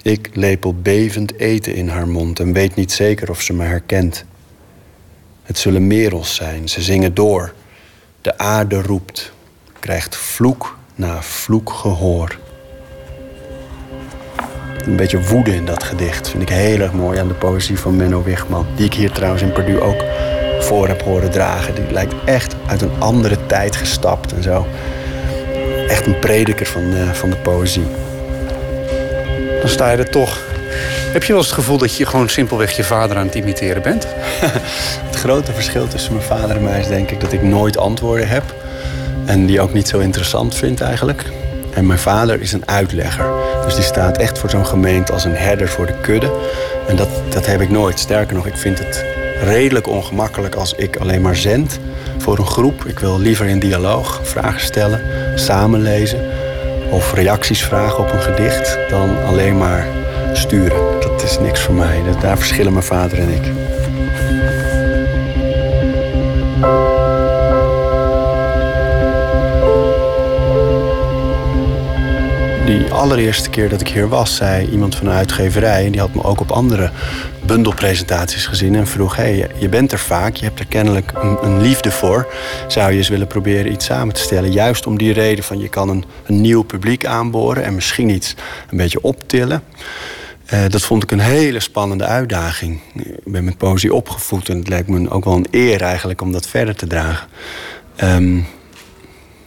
Ik 0.02 0.30
lepel 0.34 0.76
bevend 0.82 1.40
eten 1.40 1.76
in 1.76 1.88
haar 1.88 2.08
mond 2.08 2.40
en 2.40 2.54
weet 2.54 2.76
niet 2.76 2.92
zeker 2.92 3.30
of 3.30 3.42
ze 3.42 3.54
me 3.54 3.64
herkent. 3.64 4.26
Het 5.44 5.58
zullen 5.58 5.88
merels 5.88 6.36
zijn, 6.36 6.70
ze 6.70 6.82
zingen 6.82 7.14
door. 7.14 7.54
De 8.22 8.38
aarde 8.38 8.82
roept, 8.82 9.32
krijgt 9.80 10.16
vloek 10.16 10.78
na 10.96 11.22
vloek 11.22 11.70
gehoor. 11.70 12.40
Een 14.86 14.96
beetje 14.96 15.24
woede 15.24 15.56
in 15.56 15.66
dat 15.66 15.84
gedicht 15.84 16.30
vind 16.30 16.44
ik 16.44 16.50
heel 16.50 16.80
erg 16.80 16.94
mooi 16.94 17.20
aan 17.20 17.28
de 17.28 17.34
poëzie 17.34 17.80
van 17.80 17.96
Menno 17.96 18.24
Wigman. 18.24 18.66
Die 18.76 18.86
ik 18.86 18.94
hier 18.94 19.12
trouwens 19.12 19.44
in 19.44 19.54
Purdue 19.54 19.82
ook 19.82 20.04
voor 20.60 20.88
heb 20.88 21.02
horen 21.02 21.32
dragen. 21.32 21.76
Die 21.76 21.92
lijkt 21.92 22.14
echt 22.26 22.56
uit 22.68 22.82
een 22.82 23.00
andere 23.00 23.46
tijd 23.46 23.76
gestapt 23.76 24.34
en 24.34 24.44
zo 24.44 24.66
echt 25.94 26.06
een 26.06 26.20
prediker 26.20 26.65
van, 26.65 26.94
uh, 26.94 27.11
van 27.11 27.30
de 27.30 27.36
poëzie. 27.36 27.86
Dan 29.60 29.70
sta 29.70 29.91
je 29.91 29.98
er 29.98 30.10
toch. 30.10 30.38
Heb 31.11 31.24
je 31.24 31.28
wel 31.28 31.38
eens 31.38 31.49
het 31.49 31.60
gevoel 31.60 31.78
dat 31.78 31.98
je 31.98 32.06
gewoon 32.06 32.30
simpelweg 32.30 32.72
je 32.72 32.84
vader 32.84 33.18
aan 33.18 33.26
het 33.26 33.36
imiteren 33.36 33.82
bent? 33.82 34.07
het 35.10 35.15
grote 35.15 35.53
verschil 35.53 35.88
tussen 35.88 36.14
mijn 36.14 36.26
vader 36.26 36.56
en 36.56 36.64
mij 36.64 36.80
is 36.80 36.88
denk 36.88 37.10
ik 37.10 37.20
dat 37.20 37.32
ik 37.32 37.41
nooit 37.41 37.78
antwoorden 37.78 38.28
heb. 38.28 38.44
En 39.26 39.45
die 39.45 39.61
ook 39.61 39.74
niet 39.74 39.88
zo 39.88 39.99
interessant 39.99 40.56
vind 40.56 40.82
eigenlijk. 40.82 41.24
En 41.74 41.86
mijn 41.86 41.99
vader 41.99 42.41
is 42.41 42.53
een 42.53 42.68
uitlegger. 42.68 43.26
Dus 43.65 43.76
die 43.76 43.84
staat 43.84 44.18
echt 44.18 44.40
voor 44.40 44.49
zo'n 44.49 44.65
gemeente 44.65 45.11
als 45.11 45.24
een 45.24 45.36
herder 45.36 45.68
voor 45.68 45.86
de 45.86 45.99
kudde. 46.02 46.32
En 46.88 46.95
dat, 46.95 47.10
dat 47.30 47.45
heb 47.45 47.61
ik 47.61 47.70
nooit. 47.70 47.99
Sterker 47.99 48.36
nog, 48.36 48.45
ik 48.45 48.57
vind 48.57 48.80
het 48.80 49.06
redelijk 49.44 49.88
ongemakkelijk 49.88 50.56
als 50.56 50.74
ik 50.74 50.95
alleen 50.95 51.22
maar 51.22 51.36
zend 51.36 51.80
voor 52.24 52.38
een 52.38 52.45
groep. 52.45 52.86
Ik 52.86 53.00
wil 53.00 53.20
liever 53.20 53.45
in 53.45 53.60
dialoog 53.60 54.20
vragen 54.24 54.62
stellen, 54.62 55.02
samenlezen 55.40 56.20
of 56.90 57.14
reacties 57.14 57.64
vragen 57.64 58.00
op 58.00 58.12
een 58.12 58.22
gedicht 58.22 58.78
dan 58.90 59.24
alleen 59.26 59.58
maar 59.58 59.88
sturen. 60.34 61.00
Dat 61.00 61.24
is 61.24 61.40
niks 61.40 61.62
voor 61.62 61.74
mij. 61.76 62.02
Daar 62.22 62.38
verschillen 62.38 62.74
mijn 62.74 62.86
vader 62.86 63.20
en 63.20 63.30
ik. 63.30 63.52
Die 72.80 72.91
allereerste 72.91 73.50
keer 73.50 73.70
dat 73.70 73.82
ik 73.82 73.88
hier 73.88 74.08
was, 74.10 74.36
zei 74.36 74.70
iemand 74.70 74.95
van 74.95 75.08
een 75.08 75.14
uitgeverij... 75.14 75.86
en 75.86 75.91
die 75.91 76.02
had 76.02 76.14
me 76.14 76.24
ook 76.24 76.40
op 76.40 76.52
andere 76.52 76.91
bundelpresentaties 77.45 78.45
gezien... 78.45 78.76
en 78.76 78.88
vroeg, 78.88 79.16
hey, 79.16 79.50
je- 79.60 79.70
bent 79.70 79.91
er 79.91 80.00
vaak, 80.00 80.36
je 80.36 80.45
hebt 80.45 80.60
er 80.60 80.68
kennelijk 80.68 81.12
een, 81.16 81.38
een 81.41 81.62
liefde 81.62 81.91
voor... 81.91 82.28
zou 82.68 82.91
je 82.91 82.98
eens 82.98 83.10
willen 83.10 83.28
proberen 83.28 83.72
iets 83.72 83.86
samen 83.86 84.14
te 84.14 84.22
stellen? 84.22 84.52
Juist 84.52 84.88
om 84.88 84.98
die 84.98 85.14
reden 85.14 85.44
van 85.44 85.60
je 85.60 85.70
kan 85.70 85.90
een, 85.90 86.06
een 86.26 86.41
nieuw 86.41 86.62
publiek 86.62 87.06
aanboren... 87.06 87.64
en 87.64 87.76
misschien 87.76 88.10
iets 88.10 88.36
een 88.70 88.78
beetje 88.78 89.02
optillen. 89.02 89.64
Eh, 90.45 90.60
dat 90.70 90.82
vond 90.82 91.04
ik 91.04 91.12
een 91.12 91.20
hele 91.20 91.60
spannende 91.60 92.06
uitdaging. 92.06 92.80
Ik 92.95 93.32
ben 93.32 93.44
met 93.44 93.58
poëzie 93.58 93.94
opgevoed 93.94 94.50
en 94.50 94.58
het 94.58 94.68
lijkt 94.68 94.88
me 94.88 95.10
ook 95.10 95.26
wel 95.26 95.36
een 95.36 95.48
eer 95.52 95.82
eigenlijk 95.82 96.22
om 96.22 96.32
dat 96.32 96.48
verder 96.48 96.76
te 96.76 96.88
dragen. 96.88 97.28
Ehm, 97.95 98.40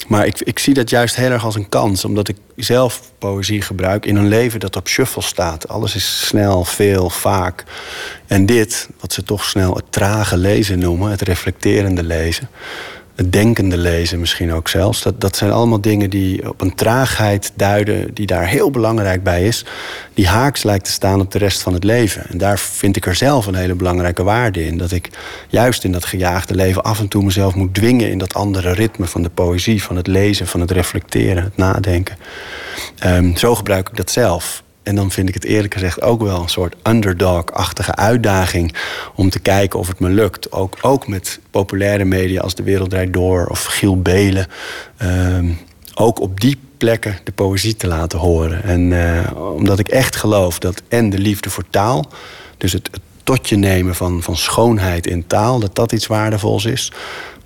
maar 0.09 0.27
ik, 0.27 0.41
ik 0.41 0.59
zie 0.59 0.74
dat 0.74 0.91
juist 0.91 1.16
heel 1.16 1.31
erg 1.31 1.45
als 1.45 1.55
een 1.55 1.69
kans, 1.69 2.05
omdat 2.05 2.28
ik 2.28 2.37
zelf 2.57 3.12
poëzie 3.19 3.62
gebruik 3.62 4.07
in 4.07 4.16
een 4.16 4.28
leven 4.28 4.61
dat 4.61 4.77
op 4.77 4.89
shuffle 4.89 5.23
staat. 5.23 5.69
Alles 5.69 5.95
is 5.95 6.27
snel, 6.27 6.65
veel, 6.65 7.11
vaak. 7.11 7.65
En 8.27 8.47
dit, 8.47 8.89
wat 9.01 9.12
ze 9.12 9.23
toch 9.23 9.45
snel 9.45 9.74
het 9.74 9.93
trage 9.93 10.37
lezen 10.37 10.78
noemen, 10.78 11.11
het 11.11 11.23
reflecterende 11.23 12.03
lezen, 12.03 12.49
het 13.16 13.32
denkende 13.32 13.78
lezen 13.78 14.20
misschien 14.20 14.52
ook 14.52 14.68
zelfs, 14.68 15.02
dat, 15.02 15.20
dat 15.20 15.36
zijn 15.36 15.51
allemaal 15.51 15.80
dingen 15.80 16.10
die 16.10 16.48
op 16.48 16.60
een 16.60 16.74
traagheid 16.74 17.52
duiden, 17.55 18.14
die 18.14 18.26
daar 18.26 18.47
heel 18.47 18.70
belangrijk 18.70 19.22
bij 19.22 19.47
is, 19.47 19.64
die 20.14 20.26
haaks 20.26 20.62
lijkt 20.62 20.84
te 20.84 20.90
staan 20.90 21.20
op 21.20 21.32
de 21.32 21.38
rest 21.38 21.62
van 21.62 21.72
het 21.72 21.84
leven. 21.84 22.28
En 22.28 22.38
daar 22.38 22.59
vind 22.59 22.97
ik 22.97 23.06
er 23.06 23.14
zelf 23.14 23.47
een 23.47 23.55
hele 23.55 23.74
belangrijke 23.74 24.22
waarde 24.22 24.66
in. 24.66 24.78
Dat 24.78 24.93
ik 24.93 25.10
juist 25.48 25.84
in 25.84 25.93
dat 25.93 26.05
gejaagde 26.05 26.55
leven 26.55 26.82
af 26.82 26.98
en 26.98 27.09
toe 27.09 27.24
mezelf 27.24 27.55
moet 27.55 27.74
dwingen 27.74 28.10
in 28.10 28.18
dat 28.18 28.34
andere 28.34 28.72
ritme 28.72 29.06
van 29.06 29.22
de 29.22 29.30
poëzie, 29.30 29.82
van 29.82 29.97
het 29.97 30.06
lezen, 30.06 30.47
van 30.47 30.60
het 30.60 30.70
reflecteren, 30.70 31.43
het 31.43 31.56
nadenken. 31.56 32.16
Ehm, 32.98 33.36
zo 33.36 33.55
gebruik 33.55 33.88
ik 33.88 33.97
dat 33.97 34.10
zelf. 34.10 34.64
En 34.87 34.95
dan 34.95 35.11
vind 35.11 35.29
ik 35.29 35.35
het 35.35 35.45
eerlijk 35.45 35.75
gezegd 35.75 36.03
ook 36.03 36.23
wel 36.23 36.43
een 36.43 36.49
soort 36.49 36.75
underdog-achtige 36.83 37.95
uitdaging 37.95 38.75
om 39.15 39.31
te 39.31 39.39
kijken 39.39 39.79
of 39.79 39.89
het 39.89 39.99
me 39.99 40.09
lukt. 40.09 40.53
Ook, 40.53 40.79
ook 40.81 41.09
met 41.09 41.41
populaire 41.51 42.05
media 42.05 42.41
als 42.41 42.55
De 42.55 42.63
Wereld 42.63 42.91
Draait 42.91 43.13
Door 43.13 43.47
of 43.47 43.65
Giel 43.65 44.03
Belen. 44.03 44.47
Ehm, 44.97 45.51
ook 45.95 46.21
op 46.21 46.41
die 46.41 46.59
plekken 46.77 47.19
de 47.25 47.33
poëzie 47.33 47.77
te 47.77 47.87
laten 47.87 48.19
horen. 48.19 48.63
En 48.63 48.93
eh, 48.93 49.53
omdat 49.55 49.79
ik 49.79 49.89
echt 49.89 50.17
geloof 50.17 50.59
dat 50.59 50.83
en 50.89 51.11
de 51.11 51.19
liefde 51.19 51.51
voor 51.51 51.65
taal, 51.71 52.11
dus 52.59 52.73
het, 52.73 52.89
het 52.91 53.01
tot 53.23 53.49
je 53.49 53.57
nemen 53.57 53.95
van, 53.95 54.23
van 54.23 54.37
schoonheid 54.37 55.07
in 55.07 55.27
taal, 55.27 55.59
dat 55.59 55.75
dat 55.75 55.93
iets 55.93 56.07
waardevols 56.07 56.65
is. 56.65 56.93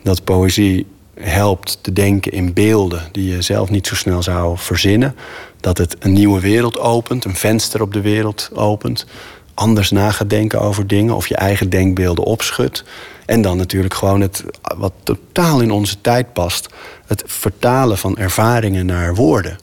Dat 0.03 0.25
poëzie 0.25 0.87
helpt 1.15 1.79
te 1.83 1.93
denken 1.93 2.33
in 2.33 2.53
beelden 2.53 3.09
die 3.13 3.31
je 3.31 3.43
zelf 3.43 3.71
niet 3.71 3.87
zo 3.87 3.95
snel 3.95 4.23
zou 4.23 4.59
verzinnen. 4.59 5.15
Dat 5.61 5.79
het 5.79 5.97
een 5.99 6.13
nieuwe 6.13 6.41
wereld 6.41 6.79
opent, 6.79 7.25
een 7.25 7.37
venster 7.37 7.83
op 7.83 7.93
de 7.93 8.01
wereld 8.01 8.51
opent. 8.55 9.07
Anders 9.55 9.91
na 9.91 10.11
gaat 10.11 10.31
denken 10.31 10.61
over 10.61 10.87
dingen 10.87 11.15
of 11.15 11.27
je 11.27 11.37
eigen 11.37 11.71
denkbeelden 11.71 12.25
opschudt. 12.25 12.85
En 13.27 13.43
dan 13.43 13.57
natuurlijk 13.57 13.95
gewoon 13.95 14.21
het, 14.21 14.45
wat 14.77 14.93
totaal 15.03 15.61
in 15.61 15.71
onze 15.71 16.01
tijd 16.01 16.33
past, 16.33 16.69
het 17.07 17.23
vertalen 17.27 17.99
van 17.99 18.17
ervaringen 18.17 18.87
naar 18.87 19.15
woorden. 19.15 19.59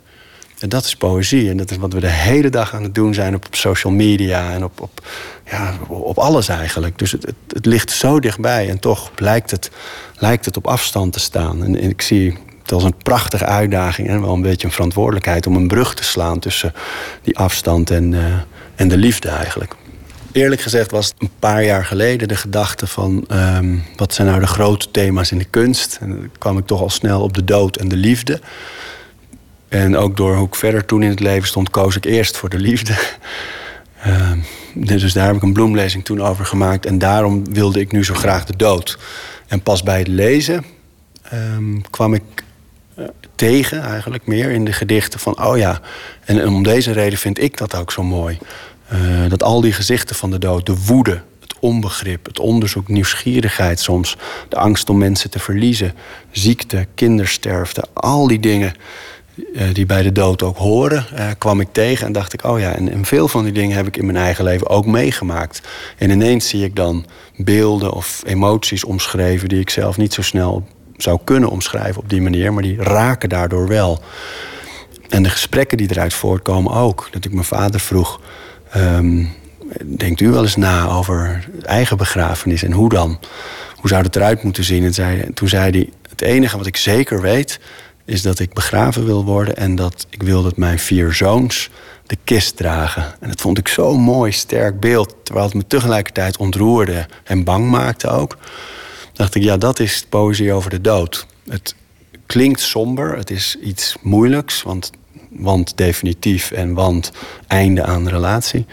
En 0.60 0.70
dat 0.70 0.86
is 0.86 0.96
poëzie. 0.96 1.50
En 1.50 1.58
dat 1.58 1.72
is 1.72 1.78
wat 1.78 1.94
we 1.94 2.00
de 2.00 2.08
hele 2.08 2.50
dag 2.50 2.74
aan 2.74 2.84
het 2.84 2.96
doen 2.96 3.14
zijn 3.14 3.36
op 3.36 3.48
social 3.52 3.94
media 3.94 4.52
en 4.52 4.64
op, 4.64 4.82
op, 4.82 5.08
ja, 5.52 5.74
op 5.88 6.18
alles 6.18 6.48
eigenlijk. 6.48 7.00
Dus 7.00 7.12
het, 7.12 7.34
het, 7.48 7.66
ligt 7.66 7.92
zo 7.92 8.20
dichtbij 8.20 8.70
en 8.70 8.80
toch 8.80 9.12
lijkt 9.16 9.52
het, 9.52 9.72
lijkt 10.18 10.46
het 10.46 10.58
op 10.58 10.68
afstand 10.68 11.14
te 11.14 11.20
staan. 11.20 11.64
En, 11.64 11.76
ik 11.90 12.02
zie 12.02 12.38
het 12.62 12.72
als 12.72 12.84
een 12.84 12.98
prachtige 13.04 13.46
uitdaging 13.46 14.08
en 14.08 14.22
wel 14.22 14.34
een 14.34 14.42
beetje 14.42 14.68
een 14.68 14.74
verantwoordelijkheid 14.74 15.48
om 15.48 15.56
een 15.56 15.68
brug 15.68 15.94
te 15.94 16.04
slaan 16.04 16.40
tussen 16.40 16.74
die 17.22 17.38
afstand 17.38 17.90
en, 17.90 18.12
uh, 18.12 18.26
en 18.76 18.88
de 18.88 18.98
liefde 18.98 19.30
eigenlijk. 19.30 19.76
Eerlijk 20.32 20.62
gezegd 20.62 20.92
was 20.92 21.08
het 21.08 21.16
een 21.20 21.32
paar 21.40 21.64
jaar 21.64 21.86
geleden 21.86 22.28
de 22.28 22.36
gedachte 22.36 22.88
van 22.88 23.26
um, 23.32 23.84
wat 23.96 24.14
zijn 24.14 24.28
nou 24.28 24.40
de 24.40 24.48
grote 24.48 24.92
thema's 24.92 25.32
in 25.32 25.38
de 25.38 25.46
kunst. 25.46 25.98
En 26.02 26.10
dan 26.10 26.30
kwam 26.38 26.58
ik 26.58 26.66
toch 26.66 26.82
al 26.82 26.90
snel 26.90 27.22
op 27.22 27.34
de 27.34 27.44
dood 27.44 27.78
en 27.78 27.88
de 27.88 27.96
liefde. 27.96 28.40
En 29.70 29.98
ook 29.98 30.18
door 30.18 30.36
hoe 30.36 30.48
ik 30.48 30.56
verder 30.56 30.86
toen 30.86 31.04
in 31.04 31.10
het 31.10 31.20
leven 31.20 31.48
stond, 31.48 31.70
koos 31.70 31.96
ik 31.96 32.06
eerst 32.06 32.38
voor 32.38 32.50
de 32.50 32.60
liefde. 32.60 32.96
Uh, 34.08 34.32
dus 35.02 35.14
daar 35.14 35.28
heb 35.28 35.36
ik 35.36 35.42
een 35.42 35.54
bloemlezing 35.54 36.06
toen 36.06 36.22
over 36.22 36.46
gemaakt. 36.46 36.86
En 36.86 36.98
daarom 36.98 37.54
wilde 37.54 37.80
ik 37.80 37.92
nu 37.92 38.04
zo 38.04 38.14
graag 38.14 38.46
de 38.46 38.56
dood. 38.56 38.98
En 39.48 39.62
pas 39.62 39.84
bij 39.84 39.98
het 39.98 40.08
lezen 40.08 40.66
um, 41.34 41.82
kwam 41.90 42.14
ik 42.14 42.24
uh, 43.00 43.06
tegen, 43.36 43.82
eigenlijk 43.82 44.28
meer 44.28 44.52
in 44.52 44.66
de 44.66 44.74
gedichten 44.74 45.20
van: 45.20 45.46
oh 45.46 45.58
ja, 45.58 45.82
en, 46.26 46.48
om 46.48 46.64
deze 46.64 46.92
reden 46.92 47.20
vind 47.20 47.42
ik 47.42 47.58
dat 47.58 47.76
ook 47.76 47.92
zo 47.92 48.04
mooi. 48.04 48.38
Uh, 48.94 49.30
dat 49.30 49.44
al 49.44 49.62
die 49.62 49.74
gezichten 49.74 50.16
van 50.16 50.32
de 50.32 50.40
dood, 50.40 50.66
de 50.66 50.84
woede, 50.86 51.22
het 51.40 51.56
onbegrip, 51.60 52.26
het 52.26 52.40
onderzoek, 52.40 52.88
nieuwsgierigheid 52.88 53.80
soms, 53.80 54.18
de 54.50 54.56
angst 54.56 54.90
om 54.90 54.98
mensen 54.98 55.30
te 55.30 55.40
verliezen, 55.40 55.94
ziekte, 56.32 56.88
kindersterfte, 56.96 57.84
al 57.94 58.28
die 58.28 58.40
dingen 58.40 58.74
die 59.74 59.86
bij 59.86 60.02
de 60.02 60.12
dood 60.12 60.44
ook 60.44 60.58
horen, 60.58 61.06
uh, 61.14 61.28
kwam 61.38 61.60
ik 61.60 61.68
tegen 61.72 62.08
en 62.08 62.12
dacht 62.12 62.34
ik, 62.34 62.44
oh 62.44 62.60
ja, 62.60 62.72
en, 62.76 62.92
en, 62.92 63.06
veel 63.06 63.28
van 63.28 63.44
die 63.44 63.54
dingen 63.54 63.78
heb 63.78 63.88
ik 63.88 63.98
in 63.98 64.06
mijn 64.06 64.18
eigen 64.18 64.44
leven 64.44 64.70
ook 64.70 64.86
meegemaakt. 64.86 65.62
En 65.98 66.10
ineens 66.10 66.50
zie 66.50 66.64
ik 66.64 66.76
dan 66.76 67.06
beelden 67.36 67.94
of 67.94 68.22
emoties 68.26 68.84
omschreven 68.84 69.50
die 69.50 69.60
ik 69.60 69.70
zelf 69.70 69.98
niet 69.98 70.14
zo 70.14 70.22
snel 70.22 70.68
zou 70.98 71.20
kunnen 71.24 71.50
omschrijven 71.50 72.02
op 72.02 72.10
die 72.10 72.22
manier, 72.22 72.54
maar 72.54 72.64
die 72.64 72.82
raken 72.82 73.30
daardoor 73.30 73.68
wel. 73.68 74.02
En 75.10 75.24
de 75.24 75.30
gesprekken 75.30 75.78
die 75.78 75.92
eruit 75.92 76.14
voortkomen 76.14 76.74
ook. 76.74 77.08
Dat 77.12 77.26
ik 77.26 77.34
mijn 77.34 77.46
vader 77.46 77.80
vroeg, 77.80 78.22
um, 78.76 79.30
denkt 79.86 80.22
u 80.22 80.30
wel 80.30 80.44
eens 80.44 80.56
na 80.56 80.88
over 80.88 81.50
eigen 81.62 81.98
begrafenis 81.98 82.64
en 82.64 82.72
hoe 82.72 82.90
dan? 82.90 83.20
Hoe 83.76 83.90
zou 83.90 84.04
het 84.04 84.16
eruit 84.16 84.44
moeten 84.44 84.64
zien? 84.64 84.84
En 84.84 84.94
zei, 84.94 85.34
toen 85.34 85.48
zei 85.48 85.72
hij, 85.72 85.90
het 86.10 86.22
enige 86.22 86.58
wat 86.58 86.66
ik 86.66 86.78
zeker 86.78 87.22
weet 87.22 87.60
is 88.08 88.22
dat 88.22 88.40
ik 88.40 88.54
begraven 88.54 89.06
wil 89.06 89.26
worden 89.26 89.58
en 89.58 89.76
dat 89.76 90.08
ik 90.10 90.24
wil 90.24 90.44
dat 90.44 90.58
mijn 90.58 90.80
vier 90.80 91.14
zoons 91.14 91.70
de 92.06 92.18
kist 92.24 92.58
dragen. 92.58 93.16
En 93.20 93.28
dat 93.28 93.42
vond 93.42 93.58
ik 93.58 93.68
zo'n 93.68 94.00
mooi, 94.00 94.32
sterk 94.32 94.80
beeld, 94.80 95.16
terwijl 95.24 95.46
het 95.46 95.56
me 95.56 95.68
tegelijkertijd 95.68 96.38
ontroerde 96.38 97.08
en 97.24 97.44
bang 97.44 97.70
maakte 97.70 98.10
ook. 98.10 98.38
Dacht 99.14 99.36
ik, 99.36 99.44
ja, 99.44 99.58
dat 99.58 99.80
is 99.80 100.06
poëzie 100.10 100.54
over 100.54 100.70
de 100.70 100.82
dood. 100.82 101.26
Het 101.48 101.76
klinkt 102.26 102.60
somber, 102.60 103.18
het 103.18 103.30
is 103.30 103.58
iets 103.62 103.96
moeilijks, 104.02 104.64
want, 104.64 104.92
want 105.30 105.78
definitief 105.78 106.52
en 106.52 106.74
want 106.74 107.12
einde 107.48 107.84
aan 107.84 108.04
de 108.04 108.10
relatie. 108.10 108.66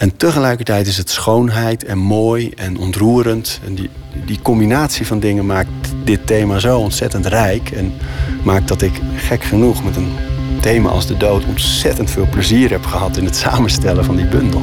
En 0.00 0.16
tegelijkertijd 0.16 0.86
is 0.86 0.96
het 0.96 1.10
schoonheid 1.10 1.84
en 1.84 1.98
mooi 1.98 2.50
en 2.56 2.78
ontroerend. 2.78 3.60
En 3.64 3.74
die, 3.74 3.90
die 4.26 4.38
combinatie 4.42 5.06
van 5.06 5.20
dingen 5.20 5.46
maakt 5.46 5.70
dit 6.04 6.26
thema 6.26 6.58
zo 6.58 6.78
ontzettend 6.78 7.26
rijk. 7.26 7.70
En 7.70 7.92
maakt 8.42 8.68
dat 8.68 8.82
ik 8.82 9.00
gek 9.16 9.44
genoeg 9.44 9.84
met 9.84 9.96
een 9.96 10.12
thema 10.60 10.88
als 10.88 11.06
de 11.06 11.16
dood 11.16 11.44
ontzettend 11.44 12.10
veel 12.10 12.26
plezier 12.30 12.70
heb 12.70 12.84
gehad 12.86 13.16
in 13.16 13.24
het 13.24 13.36
samenstellen 13.46 14.04
van 14.04 14.16
die 14.16 14.26
bundel. 14.26 14.62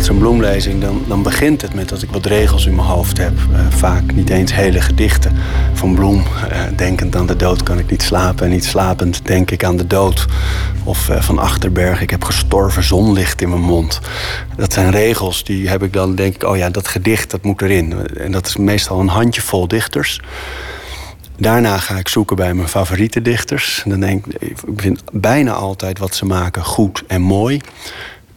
Met 0.00 0.08
zo'n 0.08 0.18
bloemlezing 0.18 0.80
dan, 0.80 1.04
dan 1.06 1.22
begint 1.22 1.62
het 1.62 1.74
met 1.74 1.88
dat 1.88 2.02
ik 2.02 2.10
wat 2.10 2.26
regels 2.26 2.66
in 2.66 2.74
mijn 2.74 2.88
hoofd 2.88 3.18
heb. 3.18 3.32
Uh, 3.52 3.60
vaak 3.68 4.12
niet 4.12 4.30
eens 4.30 4.54
hele 4.54 4.80
gedichten 4.80 5.36
van 5.72 5.94
Bloem. 5.94 6.16
Uh, 6.16 6.62
denkend 6.76 7.16
aan 7.16 7.26
de 7.26 7.36
dood 7.36 7.62
kan 7.62 7.78
ik 7.78 7.90
niet 7.90 8.02
slapen. 8.02 8.44
En 8.44 8.50
niet 8.50 8.64
slapend 8.64 9.26
denk 9.26 9.50
ik 9.50 9.64
aan 9.64 9.76
de 9.76 9.86
dood. 9.86 10.26
Of 10.84 11.08
uh, 11.08 11.22
van 11.22 11.38
Achterberg, 11.38 12.00
ik 12.00 12.10
heb 12.10 12.24
gestorven 12.24 12.82
zonlicht 12.82 13.42
in 13.42 13.48
mijn 13.48 13.60
mond. 13.60 14.00
Dat 14.56 14.72
zijn 14.72 14.90
regels, 14.90 15.44
die 15.44 15.68
heb 15.68 15.82
ik 15.82 15.92
dan, 15.92 16.14
denk 16.14 16.34
ik, 16.34 16.42
oh 16.42 16.56
ja, 16.56 16.70
dat 16.70 16.88
gedicht, 16.88 17.30
dat 17.30 17.42
moet 17.42 17.62
erin. 17.62 18.08
En 18.16 18.32
dat 18.32 18.46
is 18.46 18.56
meestal 18.56 19.00
een 19.00 19.08
handjevol 19.08 19.68
dichters. 19.68 20.20
Daarna 21.36 21.78
ga 21.78 21.96
ik 21.96 22.08
zoeken 22.08 22.36
bij 22.36 22.54
mijn 22.54 22.68
favoriete 22.68 23.22
dichters. 23.22 23.82
Dan 23.86 24.00
denk 24.00 24.26
ik, 24.26 24.42
ik 24.42 24.80
vind 24.80 25.02
bijna 25.12 25.52
altijd 25.52 25.98
wat 25.98 26.14
ze 26.14 26.26
maken 26.26 26.64
goed 26.64 27.04
en 27.06 27.20
mooi. 27.20 27.60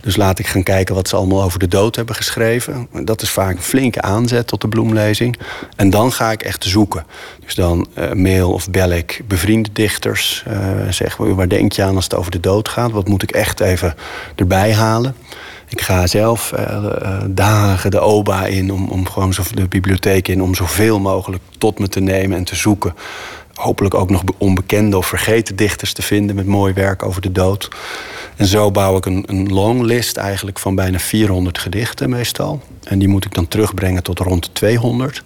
Dus 0.03 0.15
laat 0.15 0.39
ik 0.39 0.47
gaan 0.47 0.63
kijken 0.63 0.95
wat 0.95 1.07
ze 1.07 1.15
allemaal 1.15 1.43
over 1.43 1.59
de 1.59 1.67
dood 1.67 1.95
hebben 1.95 2.15
geschreven. 2.15 2.87
Dat 3.03 3.21
is 3.21 3.29
vaak 3.29 3.55
een 3.55 3.61
flinke 3.61 4.01
aanzet 4.01 4.47
tot 4.47 4.61
de 4.61 4.67
bloemlezing. 4.67 5.37
En 5.75 5.89
dan 5.89 6.11
ga 6.11 6.31
ik 6.31 6.43
echt 6.43 6.63
zoeken. 6.63 7.05
Dus 7.39 7.55
dan 7.55 7.87
uh, 7.97 8.11
mail 8.11 8.51
of 8.51 8.69
bel 8.69 8.89
ik 8.89 9.21
bevriende 9.27 9.69
dichters. 9.73 10.43
Uh, 10.47 10.89
zeg, 10.89 11.17
waar 11.17 11.47
denk 11.47 11.71
je 11.71 11.83
aan 11.83 11.95
als 11.95 12.03
het 12.03 12.15
over 12.15 12.31
de 12.31 12.39
dood 12.39 12.69
gaat? 12.69 12.91
Wat 12.91 13.07
moet 13.07 13.23
ik 13.23 13.31
echt 13.31 13.59
even 13.59 13.95
erbij 14.35 14.73
halen? 14.73 15.15
Ik 15.67 15.81
ga 15.81 16.07
zelf 16.07 16.53
uh, 16.59 17.21
dagen 17.27 17.91
de 17.91 18.01
OBA 18.01 18.45
in, 18.45 18.71
om, 18.71 18.87
om 18.87 19.07
gewoon 19.07 19.33
zo, 19.33 19.43
de 19.53 19.67
bibliotheek 19.67 20.27
in... 20.27 20.41
om 20.41 20.55
zoveel 20.55 20.99
mogelijk 20.99 21.43
tot 21.57 21.79
me 21.79 21.87
te 21.87 21.99
nemen 21.99 22.37
en 22.37 22.43
te 22.43 22.55
zoeken 22.55 22.93
hopelijk 23.53 23.93
ook 23.93 24.09
nog 24.09 24.23
onbekende 24.37 24.97
of 24.97 25.05
vergeten 25.05 25.55
dichters 25.55 25.93
te 25.93 26.01
vinden 26.01 26.35
met 26.35 26.45
mooi 26.45 26.73
werk 26.73 27.03
over 27.03 27.21
de 27.21 27.31
dood. 27.31 27.69
En 28.35 28.45
zo 28.45 28.71
bouw 28.71 28.97
ik 28.97 29.05
een, 29.05 29.23
een 29.27 29.53
longlist 29.53 30.17
eigenlijk 30.17 30.59
van 30.59 30.75
bijna 30.75 30.99
400 30.99 31.57
gedichten 31.57 32.09
meestal. 32.09 32.61
En 32.83 32.99
die 32.99 33.07
moet 33.07 33.25
ik 33.25 33.33
dan 33.33 33.47
terugbrengen 33.47 34.03
tot 34.03 34.19
rond 34.19 34.43
de 34.43 34.51
200. 34.51 35.23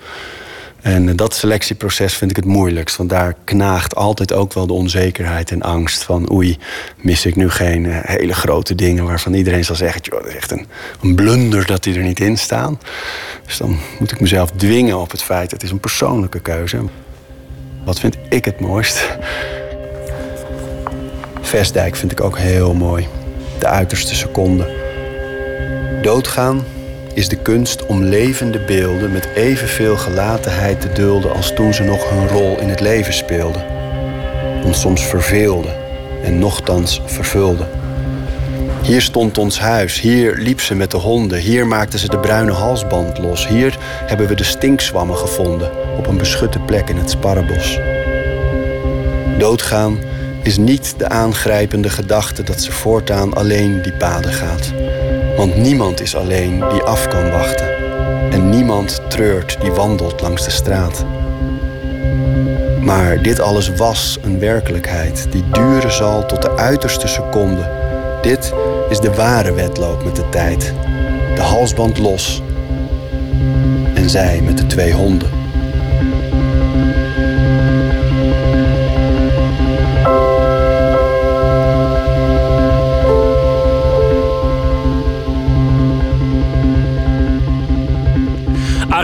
En 0.81 1.15
dat 1.15 1.33
selectieproces 1.33 2.13
vind 2.13 2.31
ik 2.31 2.35
het 2.35 2.45
moeilijkst. 2.45 2.95
Want 2.95 3.09
daar 3.09 3.35
knaagt 3.43 3.95
altijd 3.95 4.33
ook 4.33 4.53
wel 4.53 4.67
de 4.67 4.73
onzekerheid 4.73 5.51
en 5.51 5.61
angst 5.61 6.03
van... 6.03 6.31
oei, 6.31 6.57
mis 6.97 7.25
ik 7.25 7.35
nu 7.35 7.49
geen 7.49 7.85
eh, 7.85 7.99
hele 8.01 8.33
grote 8.33 8.75
dingen 8.75 9.05
waarvan 9.05 9.33
iedereen 9.33 9.65
zal 9.65 9.75
zeggen... 9.75 10.01
joh, 10.01 10.19
dat 10.19 10.29
is 10.29 10.35
echt 10.35 10.51
een, 10.51 10.65
een 11.01 11.15
blunder 11.15 11.65
dat 11.65 11.83
die 11.83 11.95
er 11.95 12.03
niet 12.03 12.19
in 12.19 12.37
staan. 12.37 12.79
Dus 13.45 13.57
dan 13.57 13.77
moet 13.99 14.11
ik 14.11 14.19
mezelf 14.19 14.51
dwingen 14.51 14.97
op 14.97 15.11
het 15.11 15.23
feit... 15.23 15.51
het 15.51 15.63
is 15.63 15.71
een 15.71 15.79
persoonlijke 15.79 16.39
keuze. 16.39 16.77
Wat 17.88 17.99
vind 17.99 18.18
ik 18.30 18.45
het 18.45 18.59
mooist? 18.59 19.18
Vestdijk 21.41 21.95
vind 21.95 22.11
ik 22.11 22.22
ook 22.22 22.38
heel 22.38 22.73
mooi. 22.73 23.07
De 23.59 23.68
uiterste 23.68 24.15
seconde. 24.15 24.68
Doodgaan 26.01 26.65
is 27.14 27.27
de 27.27 27.35
kunst 27.35 27.85
om 27.85 28.03
levende 28.03 28.59
beelden 28.59 29.11
met 29.11 29.26
evenveel 29.35 29.97
gelatenheid 29.97 30.81
te 30.81 30.91
dulden 30.91 31.34
als 31.34 31.53
toen 31.53 31.73
ze 31.73 31.84
nog 31.84 32.09
hun 32.09 32.27
rol 32.27 32.59
in 32.59 32.69
het 32.69 32.80
leven 32.80 33.14
speelden. 33.14 33.65
Ons 34.64 34.80
soms 34.80 35.05
verveelden 35.05 35.76
en 36.23 36.39
nochtans 36.39 37.01
vervulden. 37.05 37.68
Hier 38.84 39.01
stond 39.01 39.38
ons 39.38 39.59
huis, 39.59 39.99
hier 39.99 40.35
liep 40.35 40.61
ze 40.61 40.76
met 40.76 40.91
de 40.91 40.97
honden, 40.97 41.39
hier 41.39 41.68
maakten 41.68 41.99
ze 41.99 42.09
de 42.09 42.19
bruine 42.19 42.51
halsband 42.51 43.18
los, 43.18 43.47
hier 43.47 43.77
hebben 43.81 44.27
we 44.27 44.35
de 44.35 44.43
stinkswammen 44.43 45.18
gevonden 45.18 45.86
op 45.98 46.07
een 46.07 46.18
beschutte 46.18 46.60
plek 46.60 46.90
in 46.90 46.98
het 46.98 47.10
sparrenbos. 47.10 47.80
Doodgaan 49.38 49.99
is 50.44 50.57
niet 50.57 50.94
de 50.98 51.10
aangrijpende 51.10 51.90
gedachte 51.90 52.44
dat 52.44 52.61
ze 52.61 52.72
voortaan 52.72 53.34
alleen 53.34 53.82
die 53.82 53.94
paden 53.94 54.32
gaat. 54.32 54.74
Want 55.38 55.57
niemand 55.57 56.02
is 56.02 56.15
alleen 56.15 56.64
die 56.69 56.82
af 56.82 57.07
kan 57.07 57.32
wachten. 57.32 57.68
En 58.32 58.49
niemand 58.49 59.02
treurt 59.07 59.57
die 59.61 59.72
wandelt 59.72 60.22
langs 60.22 60.44
de 60.45 60.52
straat. 60.52 61.06
Maar 62.82 63.22
dit 63.22 63.40
alles 63.40 63.69
was 63.69 64.18
een 64.22 64.40
werkelijkheid 64.40 65.28
die 65.32 65.44
duren 65.52 65.91
zal 65.91 66.26
tot 66.26 66.41
de 66.41 66.57
uiterste 66.57 67.07
seconde. 67.07 67.69
Dit 68.22 68.53
is 68.90 68.99
de 68.99 69.14
ware 69.14 69.53
wedloop 69.53 70.03
met 70.03 70.15
de 70.15 70.30
tijd. 70.30 70.74
De 71.36 71.41
halsband 71.41 71.98
los. 71.98 72.41
En 73.94 74.10
zij 74.10 74.41
met 74.41 74.57
de 74.57 74.68
twee 74.68 74.94
honden. 74.94 75.36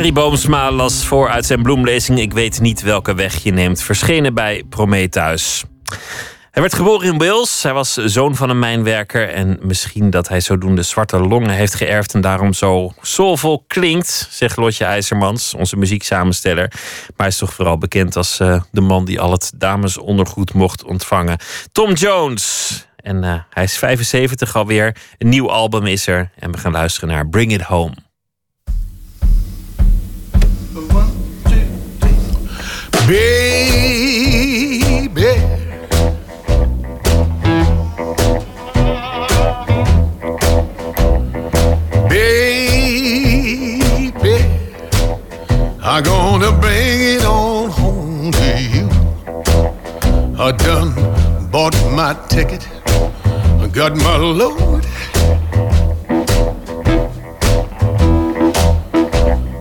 Arie 0.03 0.15
Boomsma 0.15 0.71
las 0.71 1.05
voor 1.05 1.29
uit 1.29 1.45
zijn 1.45 1.61
bloemlezing 1.61 2.19
Ik 2.19 2.33
weet 2.33 2.59
niet 2.59 2.81
welke 2.81 3.15
weg 3.15 3.43
je 3.43 3.51
neemt, 3.51 3.81
verschenen 3.81 4.33
bij 4.33 4.63
Prometheus. 4.69 5.63
Hij 6.51 6.61
werd 6.61 6.73
geboren 6.73 7.07
in 7.07 7.17
Wales. 7.17 7.63
Hij 7.63 7.73
was 7.73 7.93
zoon 7.93 8.35
van 8.35 8.49
een 8.49 8.59
mijnwerker. 8.59 9.29
En 9.29 9.59
misschien 9.61 10.09
dat 10.09 10.27
hij 10.27 10.39
zodoende 10.39 10.83
zwarte 10.83 11.19
longen 11.19 11.49
heeft 11.49 11.75
geërfd. 11.75 12.13
En 12.13 12.21
daarom 12.21 12.53
zo 12.53 12.93
soulvol 13.01 13.63
klinkt, 13.67 14.27
zegt 14.31 14.57
Lotje 14.57 14.85
IJzermans, 14.85 15.53
onze 15.53 15.75
muzieksamensteller. 15.75 16.67
Maar 16.71 17.13
hij 17.17 17.27
is 17.27 17.37
toch 17.37 17.53
vooral 17.53 17.77
bekend 17.77 18.15
als 18.15 18.39
uh, 18.39 18.61
de 18.71 18.81
man 18.81 19.05
die 19.05 19.19
al 19.19 19.31
het 19.31 19.51
damesondergoed 19.55 20.53
mocht 20.53 20.83
ontvangen. 20.83 21.37
Tom 21.71 21.93
Jones. 21.93 22.87
En 22.95 23.23
uh, 23.23 23.35
hij 23.49 23.63
is 23.63 23.77
75 23.77 24.55
alweer. 24.55 24.95
Een 25.17 25.29
nieuw 25.29 25.51
album 25.51 25.85
is 25.85 26.07
er. 26.07 26.29
En 26.39 26.51
we 26.51 26.57
gaan 26.57 26.71
luisteren 26.71 27.09
naar 27.09 27.29
Bring 27.29 27.51
It 27.51 27.61
Home. 27.61 28.02
Baby. 33.07 34.43
Baby, 42.09 44.35
I'm 45.81 46.03
gonna 46.03 46.51
bring 46.59 46.99
it 47.15 47.25
on 47.25 47.69
home 47.71 48.31
to 48.31 48.61
you. 48.61 48.87
I 50.39 50.51
done 50.51 50.93
bought 51.51 51.75
my 51.91 52.13
ticket, 52.29 52.67
I 52.85 53.67
got 53.67 53.95
my 53.97 54.17
load. 54.17 54.83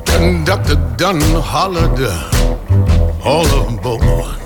Conductor 0.07 0.77
done 0.97 1.21
hollered 1.21 1.99
uh, 1.99 2.32
all 3.25 3.47
of 3.47 3.67
them 3.67 3.79
aboard. 3.79 4.39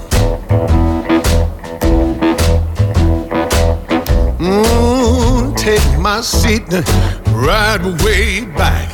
Mm, 4.38 5.56
take 5.56 5.98
my 5.98 6.20
seat 6.20 6.72
and 6.72 6.86
ride 7.28 7.82
way 8.02 8.44
back. 8.44 8.92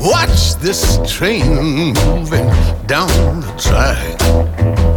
Watch 0.00 0.54
this 0.56 0.98
train 1.06 1.92
moving 2.06 2.48
down 2.86 3.40
the 3.40 3.54
track. 3.58 4.89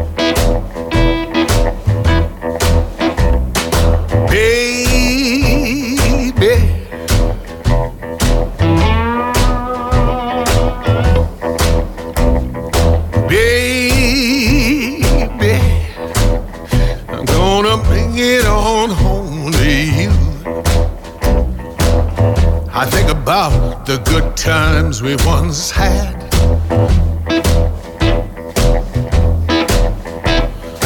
I 22.83 22.89
think 22.89 23.09
about 23.09 23.85
the 23.85 23.97
good 23.99 24.35
times 24.35 25.01
we 25.01 25.15
once 25.25 25.71
had. 25.71 26.19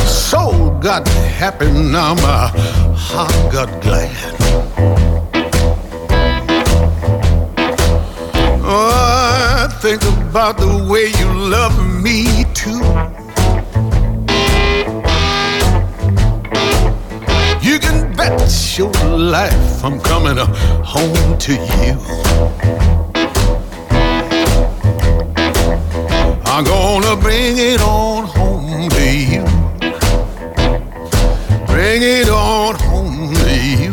Soul 0.06 0.78
got 0.80 1.08
happy, 1.08 1.72
now 1.72 2.14
my 2.14 2.52
heart 2.96 3.52
got 3.52 3.82
glad. 3.82 4.36
Oh, 8.64 9.66
I 9.66 9.68
think 9.82 10.04
about 10.04 10.60
the 10.60 10.88
way 10.88 11.08
you 11.18 11.34
love 11.50 11.76
me 12.04 12.37
bet 18.30 18.78
your 18.78 18.92
life 19.18 19.84
I'm 19.84 20.00
coming 20.00 20.38
home 20.38 21.38
to 21.38 21.54
you. 21.54 21.96
I'm 26.46 26.64
gonna 26.64 27.16
bring 27.16 27.58
it 27.58 27.82
on 27.82 28.26
home 28.26 28.90
to 28.90 29.06
you. 29.32 29.44
Bring 31.68 32.02
it 32.02 32.30
on 32.30 32.76
home 32.76 33.34
to 33.34 33.52
you. 33.82 33.92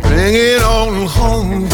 Bring 0.00 0.34
it 0.34 0.62
on 0.62 1.06
home 1.06 1.73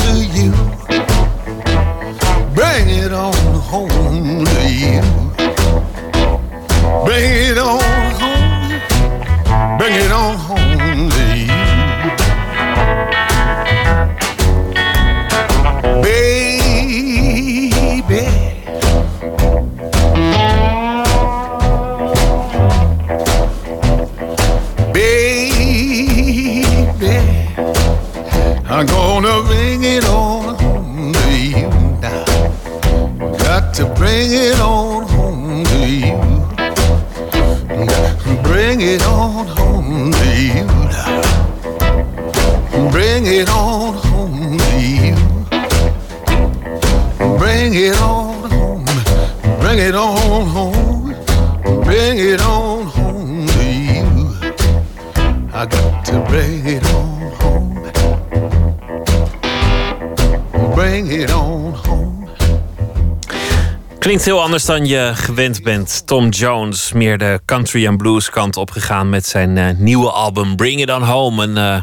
Klinkt 64.21 64.39
heel 64.39 64.47
anders 64.47 64.65
dan 64.65 64.87
je 64.87 65.13
gewend 65.15 65.63
bent. 65.63 66.07
Tom 66.07 66.29
Jones, 66.29 66.93
meer 66.93 67.19
de 67.19 67.41
country 67.45 67.87
en 67.87 67.97
blues 67.97 68.31
kant 68.31 68.57
opgegaan 68.57 69.09
met 69.09 69.27
zijn 69.27 69.59
eh, 69.59 69.69
nieuwe 69.77 70.11
album 70.11 70.57
Bring 70.57 70.81
It 70.81 70.91
On 70.91 71.03
Home. 71.03 71.43
Een 71.43 71.57
eh, 71.57 71.83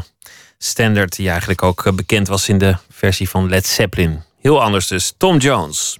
standaard 0.58 1.16
die 1.16 1.28
eigenlijk 1.30 1.62
ook 1.62 1.86
eh, 1.86 1.92
bekend 1.92 2.28
was 2.28 2.48
in 2.48 2.58
de 2.58 2.76
versie 2.90 3.28
van 3.28 3.48
Led 3.48 3.66
Zeppelin. 3.66 4.22
Heel 4.40 4.62
anders 4.62 4.86
dus. 4.86 5.14
Tom 5.16 5.36
Jones. 5.36 5.98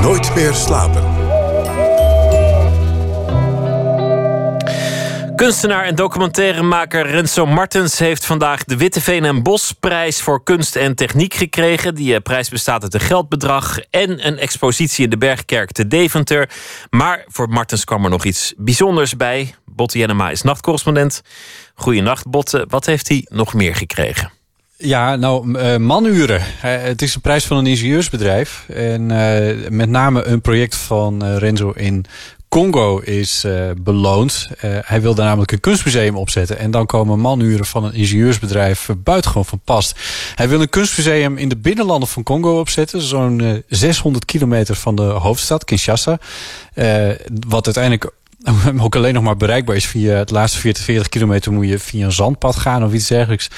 Nooit 0.00 0.34
meer 0.34 0.54
slapen. 0.54 1.11
Kunstenaar 5.42 5.84
en 5.84 5.94
documentairemaker 5.94 7.06
Renzo 7.06 7.46
Martens 7.46 7.98
heeft 7.98 8.26
vandaag 8.26 8.64
de 8.64 8.76
Witteveen 8.76 9.24
en 9.24 9.42
Bosprijs 9.42 10.20
voor 10.20 10.42
kunst 10.42 10.76
en 10.76 10.94
techniek 10.94 11.34
gekregen. 11.34 11.94
Die 11.94 12.14
eh, 12.14 12.22
prijs 12.22 12.48
bestaat 12.48 12.82
uit 12.82 12.94
een 12.94 13.00
geldbedrag 13.00 13.78
en 13.90 14.26
een 14.26 14.38
expositie 14.38 15.04
in 15.04 15.10
de 15.10 15.18
Bergkerk 15.18 15.72
te 15.72 15.86
Deventer. 15.86 16.50
Maar 16.90 17.24
voor 17.28 17.48
Martens 17.48 17.84
kwam 17.84 18.04
er 18.04 18.10
nog 18.10 18.24
iets 18.24 18.54
bijzonders 18.56 19.16
bij. 19.16 19.54
Botte 19.64 19.98
Jennema 19.98 20.30
is 20.30 20.42
nachtcorrespondent. 20.42 21.22
Goedenacht, 21.74 22.28
Botte. 22.28 22.64
Wat 22.68 22.86
heeft 22.86 23.08
hij 23.08 23.26
nog 23.28 23.54
meer 23.54 23.74
gekregen? 23.74 24.30
Ja, 24.76 25.16
nou, 25.16 25.58
eh, 25.58 25.76
manuren. 25.76 26.40
Eh, 26.40 26.82
het 26.82 27.02
is 27.02 27.14
een 27.14 27.20
prijs 27.20 27.44
van 27.44 27.56
een 27.56 27.66
ingenieursbedrijf. 27.66 28.64
En 28.68 29.06
met 29.76 29.88
name 29.88 30.24
een 30.24 30.40
project 30.40 30.76
van 30.76 31.36
Renzo 31.36 31.70
in 31.70 32.06
Congo 32.52 32.98
is 32.98 33.44
eh, 33.44 33.70
beloond. 33.78 34.48
Eh, 34.58 34.70
hij 34.80 35.00
wil 35.00 35.14
namelijk 35.14 35.52
een 35.52 35.60
kunstmuseum 35.60 36.16
opzetten. 36.16 36.58
En 36.58 36.70
dan 36.70 36.86
komen 36.86 37.20
manuren 37.20 37.66
van 37.66 37.84
een 37.84 37.94
ingenieursbedrijf 37.94 38.88
eh, 38.88 38.96
buitengewoon 38.98 39.44
van 39.44 39.60
pas. 39.64 39.94
Hij 40.34 40.48
wil 40.48 40.60
een 40.60 40.68
kunstmuseum 40.68 41.36
in 41.36 41.48
de 41.48 41.56
binnenlanden 41.56 42.08
van 42.08 42.22
Congo 42.22 42.58
opzetten. 42.60 43.00
Zo'n 43.00 43.40
eh, 43.40 43.54
600 43.68 44.24
kilometer 44.24 44.74
van 44.74 44.94
de 44.94 45.02
hoofdstad, 45.02 45.64
Kinshasa. 45.64 46.18
Eh, 46.74 47.10
wat 47.48 47.64
uiteindelijk 47.64 48.10
ook 48.84 48.96
alleen 48.96 49.14
nog 49.14 49.22
maar 49.22 49.36
bereikbaar 49.36 49.76
is 49.76 49.86
via 49.86 50.14
het 50.14 50.30
laatste 50.30 50.58
40, 50.58 50.84
40 50.84 51.08
kilometer 51.08 51.52
moet 51.52 51.68
je 51.68 51.78
via 51.78 52.04
een 52.04 52.12
zandpad 52.12 52.56
gaan 52.56 52.84
of 52.84 52.92
iets 52.92 53.08
dergelijks. 53.08 53.50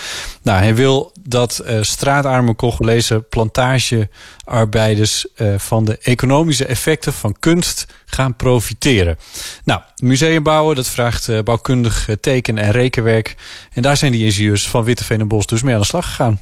Nou, 0.43 0.59
hij 0.59 0.75
wil 0.75 1.13
dat 1.21 1.59
eh, 1.59 1.83
straatarme 1.83 2.57
Congolese 2.57 3.21
plantagearbeiders 3.29 5.27
eh, 5.35 5.55
van 5.57 5.85
de 5.85 5.99
economische 5.99 6.67
effecten 6.67 7.13
van 7.13 7.37
kunst 7.39 7.87
gaan 8.05 8.37
profiteren. 8.37 9.19
Nou, 9.65 9.81
museum 9.97 10.43
bouwen, 10.43 10.77
dat 10.77 10.89
vraagt 10.89 11.29
eh, 11.29 11.39
bouwkundig 11.41 12.09
teken- 12.21 12.59
en 12.59 12.71
rekenwerk. 12.71 13.35
En 13.73 13.83
daar 13.83 13.97
zijn 13.97 14.13
die 14.13 14.25
ingenieurs 14.25 14.69
van 14.69 14.85
Witteveen 14.85 15.21
en 15.21 15.29
Bos 15.29 15.47
dus 15.47 15.63
mee 15.63 15.75
aan 15.75 15.81
de 15.81 15.87
slag 15.87 16.05
gegaan. 16.05 16.41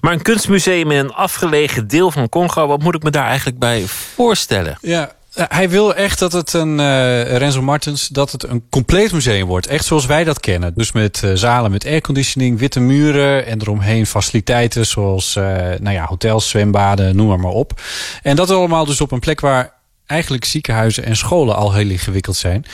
Maar 0.00 0.12
een 0.12 0.22
kunstmuseum 0.22 0.90
in 0.90 0.98
een 0.98 1.12
afgelegen 1.12 1.88
deel 1.88 2.10
van 2.10 2.28
Congo, 2.28 2.66
wat 2.66 2.82
moet 2.82 2.94
ik 2.94 3.02
me 3.02 3.10
daar 3.10 3.26
eigenlijk 3.26 3.58
bij 3.58 3.84
voorstellen? 3.86 4.78
Ja, 4.80 5.12
hij 5.34 5.70
wil 5.70 5.94
echt 5.94 6.18
dat 6.18 6.32
het 6.32 6.52
een, 6.52 6.80
eh, 6.80 7.36
Renzo 7.36 7.62
Martens, 7.62 8.08
dat 8.08 8.32
het 8.32 8.48
een 8.48 8.64
compleet 8.70 9.12
museum 9.12 9.46
wordt. 9.46 9.66
Echt 9.66 9.84
zoals 9.84 10.06
wij 10.06 10.24
dat 10.24 10.40
kennen. 10.40 10.72
Dus 10.74 10.92
met 10.92 11.22
eh, 11.22 11.30
zalen 11.34 11.70
met 11.70 11.86
airconditioning, 11.86 12.58
witte 12.58 12.80
muren 12.80 13.46
en 13.46 13.60
eromheen 13.60 14.06
faciliteiten 14.06 14.86
zoals 14.86 15.36
eh, 15.36 15.44
nou 15.80 15.90
ja, 15.90 16.04
hotels, 16.04 16.48
zwembaden, 16.48 17.16
noem 17.16 17.28
maar, 17.28 17.40
maar 17.40 17.52
op. 17.52 17.80
En 18.22 18.36
dat 18.36 18.50
allemaal 18.50 18.84
dus 18.84 19.00
op 19.00 19.12
een 19.12 19.20
plek 19.20 19.40
waar 19.40 19.79
eigenlijk 20.10 20.44
ziekenhuizen 20.44 21.04
en 21.04 21.16
scholen 21.16 21.56
al 21.56 21.74
heel 21.74 21.90
ingewikkeld 21.90 22.36
zijn. 22.36 22.64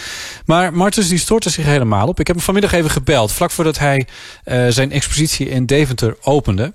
Maar 0.47 0.73
Martens 0.73 1.09
die 1.09 1.19
stortte 1.19 1.51
zich 1.51 1.65
helemaal 1.65 2.09
op. 2.09 2.21
Ik 2.21 2.27
heb 2.27 2.37
hem 2.37 2.45
vanmiddag 2.45 2.73
even 2.73 2.91
gebeld, 2.91 3.33
vlak 3.33 3.51
voordat 3.51 3.79
hij 3.79 4.07
eh, 4.45 4.67
zijn 4.69 4.91
expositie 4.91 5.49
in 5.49 5.67
Deventer 5.67 6.17
opende. 6.23 6.73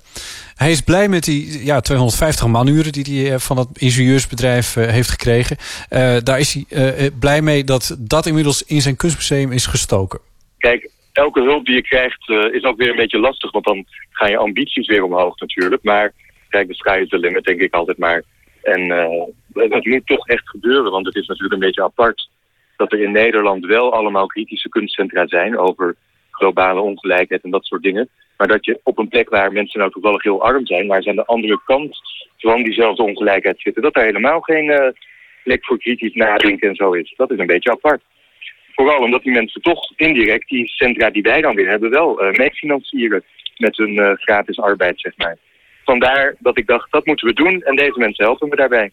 Hij 0.54 0.70
is 0.70 0.80
blij 0.80 1.08
met 1.08 1.24
die 1.24 1.64
ja, 1.64 1.80
250 1.80 2.46
manuren 2.46 2.92
die 2.92 3.04
hij 3.04 3.32
eh, 3.32 3.38
van 3.38 3.56
dat 3.56 3.68
ingenieursbedrijf 3.78 4.76
eh, 4.76 4.86
heeft 4.86 5.10
gekregen. 5.10 5.56
Daar 6.24 6.38
is 6.38 6.54
hij 6.54 7.10
blij 7.10 7.42
mee 7.42 7.64
dat 7.64 7.96
dat 7.98 8.26
inmiddels 8.26 8.62
in 8.62 8.80
zijn 8.80 8.96
kunstmuseum 8.96 9.52
is 9.52 9.66
gestoken. 9.66 10.20
Kijk, 10.58 10.90
elke 11.12 11.40
hulp 11.40 11.66
die 11.66 11.74
je 11.74 11.82
krijgt 11.82 12.28
is 12.52 12.62
ook 12.62 12.76
weer 12.76 12.90
een 12.90 12.96
beetje 12.96 13.18
lastig, 13.18 13.52
want 13.52 13.64
dan 13.64 13.84
gaan 14.10 14.30
je 14.30 14.36
ambities 14.36 14.86
weer 14.86 15.02
omhoog 15.04 15.38
natuurlijk. 15.38 15.82
Maar 15.82 16.12
kijk, 16.48 16.68
de 16.68 16.74
sky 16.74 16.98
is 17.02 17.08
the 17.08 17.18
limit, 17.18 17.44
denk 17.44 17.60
ik 17.60 17.74
altijd 17.74 17.98
maar. 17.98 18.22
En 18.62 18.92
het 19.54 19.84
moet 19.84 20.06
toch 20.06 20.28
echt 20.28 20.48
gebeuren, 20.48 20.90
want 20.90 21.06
het 21.06 21.14
is 21.14 21.26
natuurlijk 21.26 21.54
een 21.54 21.66
beetje 21.66 21.82
apart 21.82 22.28
dat 22.76 22.92
er 22.92 23.00
in 23.00 23.12
Nederland 23.12 23.66
wel 23.66 23.92
allemaal 23.92 24.26
kritische 24.26 24.68
kunstcentra 24.68 25.26
zijn 25.26 25.58
over 25.58 25.96
globale 26.30 26.80
ongelijkheid 26.80 27.42
en 27.42 27.50
dat 27.50 27.64
soort 27.64 27.82
dingen. 27.82 28.08
Maar 28.36 28.48
dat 28.48 28.64
je 28.64 28.80
op 28.82 28.98
een 28.98 29.08
plek 29.08 29.28
waar 29.28 29.52
mensen 29.52 29.78
nou 29.78 29.90
toevallig 29.90 30.22
heel 30.22 30.42
arm 30.42 30.66
zijn, 30.66 30.86
waar 30.86 31.02
ze 31.02 31.08
aan 31.08 31.16
de 31.16 31.26
andere 31.26 31.60
kant 31.64 31.98
van 32.38 32.62
diezelfde 32.62 33.02
ongelijkheid 33.02 33.60
zitten, 33.60 33.82
dat 33.82 33.96
er 33.96 34.02
helemaal 34.02 34.40
geen 34.40 34.70
eh, 34.70 34.88
plek 35.44 35.64
voor 35.64 35.78
kritisch 35.78 36.14
nadenken 36.14 36.68
en 36.68 36.74
zo 36.74 36.92
is. 36.92 37.14
Dat 37.16 37.30
is 37.30 37.38
een 37.38 37.46
beetje 37.46 37.70
apart. 37.70 38.02
Vooral 38.74 39.02
omdat 39.02 39.22
die 39.22 39.32
mensen 39.32 39.62
toch 39.62 39.92
indirect 39.96 40.48
die 40.48 40.68
centra 40.68 41.10
die 41.10 41.22
wij 41.22 41.40
dan 41.40 41.54
weer 41.54 41.68
hebben 41.68 41.90
wel 41.90 42.20
eh 42.20 42.38
meefinancieren 42.38 43.24
met 43.56 43.76
hun 43.76 43.98
eh, 43.98 44.12
gratis 44.14 44.58
arbeid, 44.58 45.00
zeg 45.00 45.16
maar. 45.16 45.36
Vandaar 45.84 46.34
dat 46.38 46.58
ik 46.58 46.66
dacht, 46.66 46.92
dat 46.92 47.06
moeten 47.06 47.26
we 47.26 47.34
doen 47.34 47.62
en 47.62 47.76
deze 47.76 47.98
mensen 47.98 48.24
helpen 48.24 48.48
me 48.48 48.56
daarbij. 48.56 48.90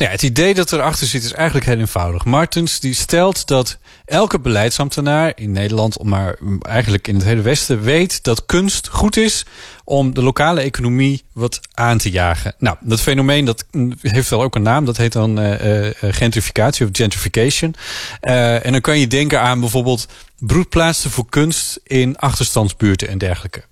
Nou 0.00 0.12
ja, 0.12 0.18
het 0.18 0.28
idee 0.28 0.54
dat 0.54 0.72
erachter 0.72 1.06
zit 1.06 1.22
is 1.22 1.32
eigenlijk 1.32 1.66
heel 1.66 1.78
eenvoudig. 1.78 2.24
Martens 2.24 2.80
die 2.80 2.94
stelt 2.94 3.48
dat 3.48 3.80
elke 4.04 4.40
beleidsambtenaar 4.40 5.32
in 5.34 5.52
Nederland, 5.52 6.02
maar 6.04 6.38
eigenlijk 6.60 7.08
in 7.08 7.14
het 7.14 7.24
hele 7.24 7.42
Westen, 7.42 7.82
weet 7.82 8.24
dat 8.24 8.46
kunst 8.46 8.88
goed 8.88 9.16
is 9.16 9.46
om 9.84 10.14
de 10.14 10.22
lokale 10.22 10.60
economie 10.60 11.22
wat 11.34 11.60
aan 11.74 11.98
te 11.98 12.10
jagen. 12.10 12.54
Nou, 12.58 12.76
dat 12.80 13.00
fenomeen 13.00 13.44
dat 13.44 13.68
heeft 14.00 14.30
wel 14.30 14.42
ook 14.42 14.54
een 14.54 14.62
naam. 14.62 14.84
Dat 14.84 14.96
heet 14.96 15.12
dan 15.12 15.38
eh, 15.38 15.86
eh, 15.86 15.94
gentrificatie 16.00 16.86
of 16.86 16.90
gentrification. 16.92 17.74
Eh, 18.20 18.66
en 18.66 18.72
dan 18.72 18.80
kan 18.80 18.98
je 18.98 19.06
denken 19.06 19.40
aan 19.40 19.60
bijvoorbeeld 19.60 20.32
broedplaatsen 20.38 21.10
voor 21.10 21.28
kunst 21.28 21.80
in 21.84 22.16
achterstandsbuurten 22.16 23.08
en 23.08 23.18
dergelijke. 23.18 23.62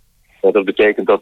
Ja, 0.42 0.50
dat 0.50 0.64
betekent 0.64 1.06
dat 1.06 1.20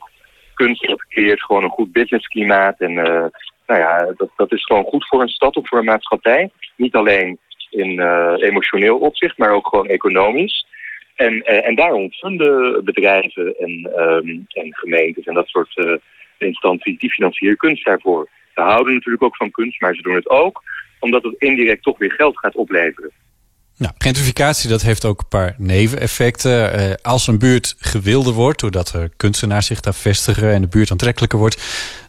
kunst 0.55 0.95
creëert 1.09 1.43
gewoon 1.43 1.65
een 1.65 1.71
goed 1.71 1.93
businessklimaat. 1.93 2.81
En 2.81 3.31
nou 3.67 3.81
ja, 3.81 4.13
dat, 4.17 4.31
dat 4.37 4.53
is 4.53 4.65
gewoon 4.65 4.85
goed 4.85 5.07
voor 5.07 5.23
een 5.23 5.29
stad 5.29 5.57
of 5.57 5.69
voor 5.69 5.79
een 5.79 5.85
maatschappij. 5.85 6.51
Niet 6.77 6.95
alleen 6.95 7.39
in 7.71 8.01
eh, 8.01 8.35
emotioneel 8.39 8.99
opzicht, 8.99 9.39
maar 9.39 9.51
ook 9.51 9.67
gewoon 9.67 9.87
economisch. 9.87 10.67
En, 11.15 11.43
eh, 11.43 11.69
en 11.69 11.75
daarom 11.75 12.13
vinden 12.13 12.85
bedrijven 12.85 13.57
en, 13.59 13.91
ehm, 13.97 14.29
en 14.49 14.75
gemeentes 14.75 15.25
en 15.25 15.35
dat 15.35 15.49
soort 15.49 15.77
eh, 15.77 15.95
instanties, 16.39 16.99
die 16.99 17.13
financieren 17.13 17.57
kunst 17.57 17.85
daarvoor. 17.85 18.29
Ze 18.55 18.61
houden 18.61 18.95
natuurlijk 18.95 19.23
ook 19.23 19.37
van 19.37 19.51
kunst, 19.51 19.81
maar 19.81 19.95
ze 19.95 20.03
doen 20.03 20.15
het 20.15 20.29
ook 20.29 20.63
omdat 21.01 21.23
het 21.23 21.35
indirect 21.39 21.83
toch 21.83 21.99
weer 21.99 22.13
geld 22.13 22.39
gaat 22.39 22.55
opleveren. 22.55 23.11
Nou, 23.79 23.93
gentrificatie 23.99 24.69
dat 24.69 24.83
heeft 24.83 25.05
ook 25.05 25.21
een 25.21 25.29
paar 25.29 25.55
neveneffecten. 25.59 26.73
Eh, 26.73 26.95
als 27.03 27.27
een 27.27 27.39
buurt 27.39 27.77
gewilder 27.79 28.33
wordt, 28.33 28.61
doordat 28.61 28.93
er 28.93 29.11
kunstenaars 29.17 29.67
zich 29.67 29.81
daar 29.81 29.95
vestigen 29.95 30.53
en 30.53 30.61
de 30.61 30.69
buurt 30.69 30.91
aantrekkelijker 30.91 31.39
wordt, 31.39 31.57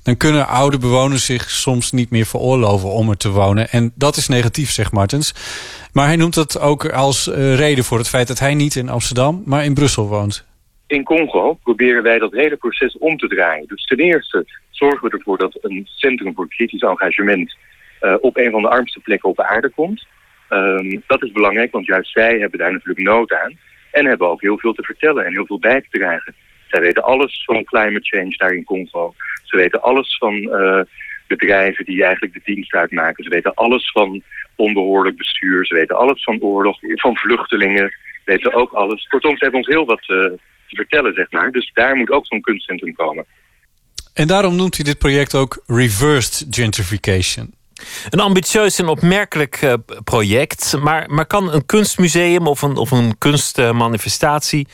dan 0.03 0.17
kunnen 0.17 0.47
oude 0.47 0.77
bewoners 0.77 1.25
zich 1.25 1.49
soms 1.49 1.91
niet 1.91 2.09
meer 2.09 2.25
veroorloven 2.25 2.89
om 2.89 3.09
er 3.09 3.17
te 3.17 3.29
wonen. 3.29 3.69
En 3.69 3.91
dat 3.95 4.15
is 4.15 4.27
negatief, 4.27 4.69
zegt 4.69 4.91
Martens. 4.91 5.33
Maar 5.93 6.05
hij 6.05 6.15
noemt 6.15 6.33
dat 6.33 6.59
ook 6.59 6.89
als 6.91 7.29
eh, 7.29 7.55
reden 7.55 7.83
voor 7.83 7.97
het 7.97 8.09
feit 8.09 8.27
dat 8.27 8.39
hij 8.39 8.53
niet 8.53 8.75
in 8.75 8.89
Amsterdam, 8.89 9.41
maar 9.45 9.63
in 9.63 9.73
Brussel 9.73 10.07
woont. 10.07 10.45
In 10.87 11.03
Congo 11.03 11.53
proberen 11.63 12.03
wij 12.03 12.17
dat 12.17 12.31
hele 12.31 12.55
proces 12.55 12.97
om 12.97 13.17
te 13.17 13.27
draaien. 13.27 13.67
Dus 13.67 13.85
ten 13.85 13.97
eerste 13.97 14.45
zorgen 14.69 15.09
we 15.09 15.17
ervoor 15.17 15.37
dat 15.37 15.57
een 15.61 15.87
centrum 15.95 16.33
voor 16.35 16.47
kritisch 16.47 16.81
engagement 16.81 17.55
eh, 17.99 18.15
op 18.21 18.37
een 18.37 18.51
van 18.51 18.61
de 18.61 18.69
armste 18.69 18.99
plekken 18.99 19.29
op 19.29 19.35
de 19.35 19.47
aarde 19.47 19.69
komt. 19.69 20.05
Ehm, 20.49 20.99
dat 21.07 21.23
is 21.23 21.31
belangrijk, 21.31 21.71
want 21.71 21.85
juist 21.85 22.11
zij 22.11 22.39
hebben 22.39 22.59
daar 22.59 22.71
natuurlijk 22.71 23.07
nood 23.07 23.33
aan. 23.33 23.57
En 23.91 24.05
hebben 24.05 24.27
ook 24.27 24.41
heel 24.41 24.59
veel 24.59 24.73
te 24.73 24.83
vertellen 24.83 25.25
en 25.25 25.31
heel 25.31 25.45
veel 25.45 25.59
bij 25.59 25.81
te 25.81 25.97
dragen. 25.97 26.35
Zij 26.67 26.81
weten 26.81 27.03
alles 27.03 27.43
van 27.45 27.63
climate 27.63 28.05
change 28.05 28.37
daar 28.37 28.53
in 28.53 28.63
Congo. 28.63 29.13
Ze 29.43 29.57
weten 29.57 29.81
alles 29.81 30.17
van 30.17 30.33
eh, 30.33 30.81
bedrijven 31.27 31.85
die 31.85 32.03
eigenlijk 32.03 32.33
de 32.33 32.41
dienst 32.43 32.73
uitmaken. 32.73 33.23
Ze 33.23 33.29
weten 33.29 33.53
alles 33.53 33.91
van 33.91 34.23
onbehoorlijk 34.55 35.17
bestuur. 35.17 35.65
Ze 35.65 35.73
weten 35.73 35.97
alles 35.97 36.23
van 36.23 36.41
oorlog, 36.41 36.77
van 36.81 37.15
vluchtelingen. 37.17 37.89
Ze 37.89 38.21
weten 38.25 38.53
ook 38.53 38.71
alles. 38.71 39.07
Kortom, 39.07 39.31
ze 39.31 39.43
hebben 39.43 39.59
ons 39.59 39.69
heel 39.69 39.85
wat 39.85 40.01
eh, 40.01 40.07
te 40.07 40.75
vertellen, 40.75 41.13
zeg 41.13 41.31
maar. 41.31 41.51
Dus 41.51 41.71
daar 41.73 41.95
moet 41.95 42.11
ook 42.11 42.25
zo'n 42.25 42.41
kunstcentrum 42.41 42.93
komen. 42.93 43.25
En 44.13 44.27
daarom 44.27 44.55
noemt 44.55 44.75
hij 44.75 44.85
dit 44.85 44.97
project 44.97 45.35
ook 45.35 45.63
reversed 45.67 46.47
gentrification. 46.49 47.53
Een 48.09 48.19
ambitieus 48.19 48.79
en 48.79 48.87
opmerkelijk 48.87 49.55
eh, 49.61 49.73
project. 50.03 50.75
Maar, 50.79 51.09
maar 51.09 51.25
kan 51.25 51.53
een 51.53 51.65
kunstmuseum 51.65 52.47
of 52.47 52.61
een, 52.61 52.75
of 52.75 52.91
een 52.91 53.17
kunstmanifestatie... 53.17 54.67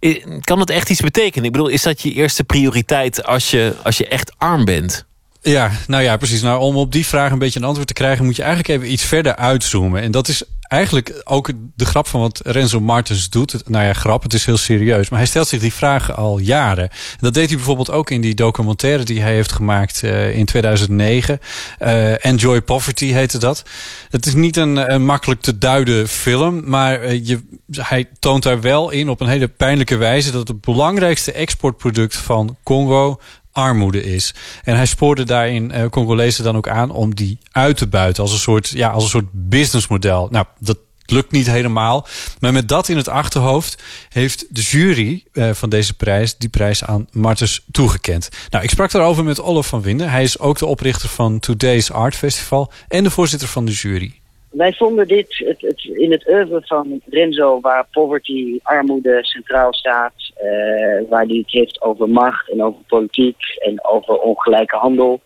eh, 0.00 0.24
kan 0.40 0.60
het 0.60 0.70
echt 0.70 0.90
iets 0.90 1.00
betekenen? 1.00 1.44
Ik 1.44 1.52
bedoel, 1.52 1.68
is 1.68 1.82
dat 1.82 2.02
je 2.02 2.12
eerste 2.12 2.44
prioriteit 2.44 3.24
als 3.24 3.50
je, 3.50 3.74
als 3.82 3.96
je 3.96 4.08
echt 4.08 4.32
arm 4.38 4.64
bent? 4.64 5.08
Ja, 5.42 5.70
nou 5.86 6.02
ja, 6.02 6.16
precies. 6.16 6.42
Nou, 6.42 6.60
om 6.60 6.76
op 6.76 6.92
die 6.92 7.06
vraag 7.06 7.32
een 7.32 7.38
beetje 7.38 7.58
een 7.58 7.66
antwoord 7.66 7.88
te 7.88 7.94
krijgen, 7.94 8.24
moet 8.24 8.36
je 8.36 8.42
eigenlijk 8.42 8.74
even 8.74 8.92
iets 8.92 9.04
verder 9.04 9.36
uitzoomen. 9.36 10.02
En 10.02 10.10
dat 10.10 10.28
is 10.28 10.44
eigenlijk 10.70 11.22
ook 11.24 11.50
de 11.74 11.84
grap 11.84 12.06
van 12.06 12.20
wat 12.20 12.40
Renzo 12.44 12.80
Martens 12.80 13.30
doet. 13.30 13.68
Nou 13.68 13.84
ja, 13.84 13.92
grap, 13.92 14.22
het 14.22 14.34
is 14.34 14.44
heel 14.44 14.56
serieus. 14.56 15.08
Maar 15.08 15.18
hij 15.18 15.28
stelt 15.28 15.48
zich 15.48 15.60
die 15.60 15.72
vragen 15.72 16.16
al 16.16 16.38
jaren. 16.38 16.88
En 16.88 17.18
dat 17.20 17.34
deed 17.34 17.46
hij 17.46 17.56
bijvoorbeeld 17.56 17.90
ook 17.90 18.10
in 18.10 18.20
die 18.20 18.34
documentaire 18.34 19.02
die 19.04 19.20
hij 19.20 19.34
heeft 19.34 19.52
gemaakt 19.52 20.02
eh, 20.02 20.36
in 20.36 20.44
2009. 20.44 21.40
Eh, 21.78 22.24
Enjoy 22.24 22.60
Poverty 22.60 23.06
heette 23.06 23.38
dat. 23.38 23.62
Het 24.10 24.26
is 24.26 24.34
niet 24.34 24.56
een, 24.56 24.92
een 24.92 25.04
makkelijk 25.04 25.40
te 25.40 25.58
duiden 25.58 26.08
film, 26.08 26.62
maar 26.64 27.00
eh, 27.00 27.26
je, 27.26 27.40
hij 27.70 28.08
toont 28.18 28.42
daar 28.42 28.60
wel 28.60 28.90
in 28.90 29.08
op 29.08 29.20
een 29.20 29.28
hele 29.28 29.48
pijnlijke 29.48 29.96
wijze 29.96 30.32
dat 30.32 30.48
het 30.48 30.60
belangrijkste 30.60 31.32
exportproduct 31.32 32.16
van 32.16 32.56
Congo 32.62 33.20
armoede 33.52 34.02
is. 34.02 34.34
En 34.64 34.76
hij 34.76 34.86
spoorde 34.86 35.24
daarin 35.24 35.70
eh 35.70 35.88
Congolezen 35.88 36.44
dan 36.44 36.56
ook 36.56 36.68
aan 36.68 36.90
om 36.90 37.14
die 37.14 37.38
uit 37.52 37.76
te 37.76 37.86
buiten 37.86 38.22
als 38.22 38.32
een 38.32 38.38
soort, 38.38 38.68
ja, 38.68 38.90
als 38.90 39.02
een 39.02 39.10
soort 39.10 39.28
businessmodel. 39.32 40.28
Nou, 40.30 40.46
dat 40.58 40.78
lukt 41.10 41.30
niet 41.30 41.46
helemaal. 41.46 42.06
Maar 42.40 42.52
met 42.52 42.68
dat 42.68 42.88
in 42.88 42.96
het 42.96 43.08
achterhoofd 43.08 43.82
heeft 44.08 44.46
de 44.50 44.60
jury 44.60 45.24
eh, 45.32 45.50
van 45.52 45.68
deze 45.68 45.94
prijs 45.94 46.36
die 46.36 46.48
prijs 46.48 46.84
aan 46.84 47.06
Martens 47.12 47.64
toegekend. 47.70 48.28
Nou, 48.50 48.64
ik 48.64 48.70
sprak 48.70 48.90
daarover 48.90 49.24
met 49.24 49.40
Olaf 49.40 49.66
van 49.66 49.82
Winden. 49.82 50.10
Hij 50.10 50.22
is 50.22 50.38
ook 50.38 50.58
de 50.58 50.66
oprichter 50.66 51.08
van 51.08 51.38
Today's 51.38 51.90
Art 51.90 52.16
Festival 52.16 52.72
en 52.88 53.04
de 53.04 53.10
voorzitter 53.10 53.48
van 53.48 53.64
de 53.64 53.72
jury. 53.72 54.19
Wij 54.50 54.72
vonden 54.72 55.08
dit 55.08 55.38
het, 55.38 55.60
het, 55.60 55.84
in 55.84 56.10
het 56.10 56.28
oeuvre 56.28 56.60
van 56.64 57.00
Renzo, 57.06 57.60
waar 57.60 57.86
poverty, 57.90 58.58
armoede 58.62 59.18
centraal 59.24 59.74
staat, 59.74 60.12
eh, 60.34 61.08
waar 61.08 61.24
hij 61.24 61.36
het 61.36 61.50
heeft 61.50 61.82
over 61.82 62.08
macht 62.08 62.50
en 62.50 62.62
over 62.62 62.80
politiek 62.86 63.36
en 63.58 63.84
over 63.84 64.18
ongelijke 64.18 64.76
handel. 64.76 65.20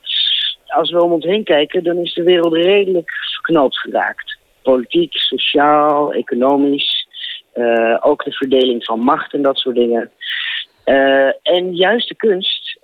Als 0.67 0.91
we 0.91 1.03
om 1.03 1.13
ons 1.13 1.25
heen 1.25 1.45
kijken, 1.45 1.85
dan 1.85 1.97
is 1.97 2.15
de 2.15 2.23
wereld 2.23 2.55
redelijk 2.55 3.11
verknoopt 3.11 3.79
geraakt. 3.79 4.39
Politiek, 4.63 5.13
sociaal, 5.13 6.13
economisch, 6.13 7.07
eh, 7.53 7.97
ook 8.01 8.25
de 8.25 8.33
verdeling 8.33 8.85
van 8.85 9.01
macht 9.01 9.33
en 9.33 9.43
dat 9.43 9.59
soort 9.59 9.77
dingen. 9.77 10.11
Eh, 10.85 11.31
en 11.43 11.75
juist 11.75 12.09
de 12.09 12.15
kunst 12.15 12.79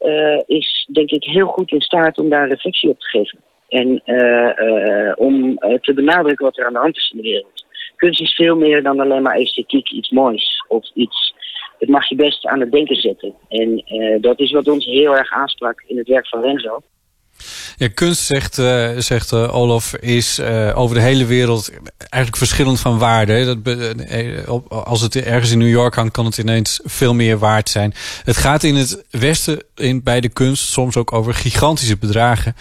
is, 0.47 0.89
denk 0.93 1.11
ik, 1.11 1.25
heel 1.25 1.47
goed 1.47 1.71
in 1.71 1.81
staat 1.81 2.19
om 2.19 2.29
daar 2.29 2.49
reflectie 2.49 2.91
op 2.91 3.01
te 3.01 3.09
geven. 3.09 3.39
En 3.71 4.01
eh, 4.05 4.59
eh, 4.59 5.13
om 5.17 5.59
eh, 5.59 5.79
te 5.81 5.95
benadrukken 5.95 6.45
wat 6.45 6.59
er 6.59 6.67
aan 6.67 6.73
de 6.73 6.79
hand 6.79 6.97
is 6.97 7.11
in 7.11 7.23
de 7.23 7.29
wereld. 7.29 7.65
Kunst 7.97 8.21
is 8.21 8.35
veel 8.35 8.57
meer 8.57 8.83
dan 8.83 9.01
alleen 9.01 9.23
maar 9.23 9.37
esthetiek, 9.37 9.91
iets 9.91 10.11
moois. 10.11 10.65
Of 10.69 10.91
iets, 10.95 11.35
het 11.79 11.89
mag 11.89 12.09
je 12.09 12.15
best 12.15 12.47
aan 12.47 12.61
het 12.61 12.73
denken 12.73 12.97
zetten. 12.97 13.35
En 13.49 13.85
dat 14.21 14.41
is 14.41 14.53
wat 14.53 14.69
ons 14.69 14.85
heel 14.87 15.17
erg 15.17 15.33
aansprak 15.33 15.85
in 15.87 15.99
het 15.99 16.09
werk 16.09 16.29
van 16.29 16.43
Renzo. 16.43 16.83
Ja, 17.81 17.89
kunst, 17.95 18.23
zegt, 18.23 18.59
eh, 18.59 18.91
zegt 18.99 19.33
eh, 19.33 19.55
Olaf, 19.55 19.95
is 19.95 20.39
eh, 20.39 20.73
over 20.75 20.95
de 20.97 21.03
hele 21.03 21.25
wereld 21.25 21.71
eigenlijk 21.99 22.37
verschillend 22.37 22.81
van 22.81 22.99
waarde. 22.99 23.45
Dat, 23.45 23.63
be- 23.63 24.45
als 24.69 25.01
het 25.01 25.17
ergens 25.17 25.51
in 25.51 25.59
New 25.59 25.69
York 25.69 25.95
hangt, 25.95 26.13
kan 26.13 26.25
het 26.25 26.39
ineens 26.39 26.81
veel 26.85 27.15
meer 27.15 27.39
waard 27.39 27.69
zijn. 27.69 27.95
Het 28.25 28.37
gaat 28.37 28.63
in 28.63 28.75
het 28.75 29.05
Westen 29.11 29.63
in, 29.75 30.03
bij 30.03 30.21
de 30.21 30.29
kunst 30.29 30.69
soms 30.69 30.97
ook 30.97 31.13
over 31.13 31.35
gigantische 31.35 31.97
bedragen. 31.97 32.57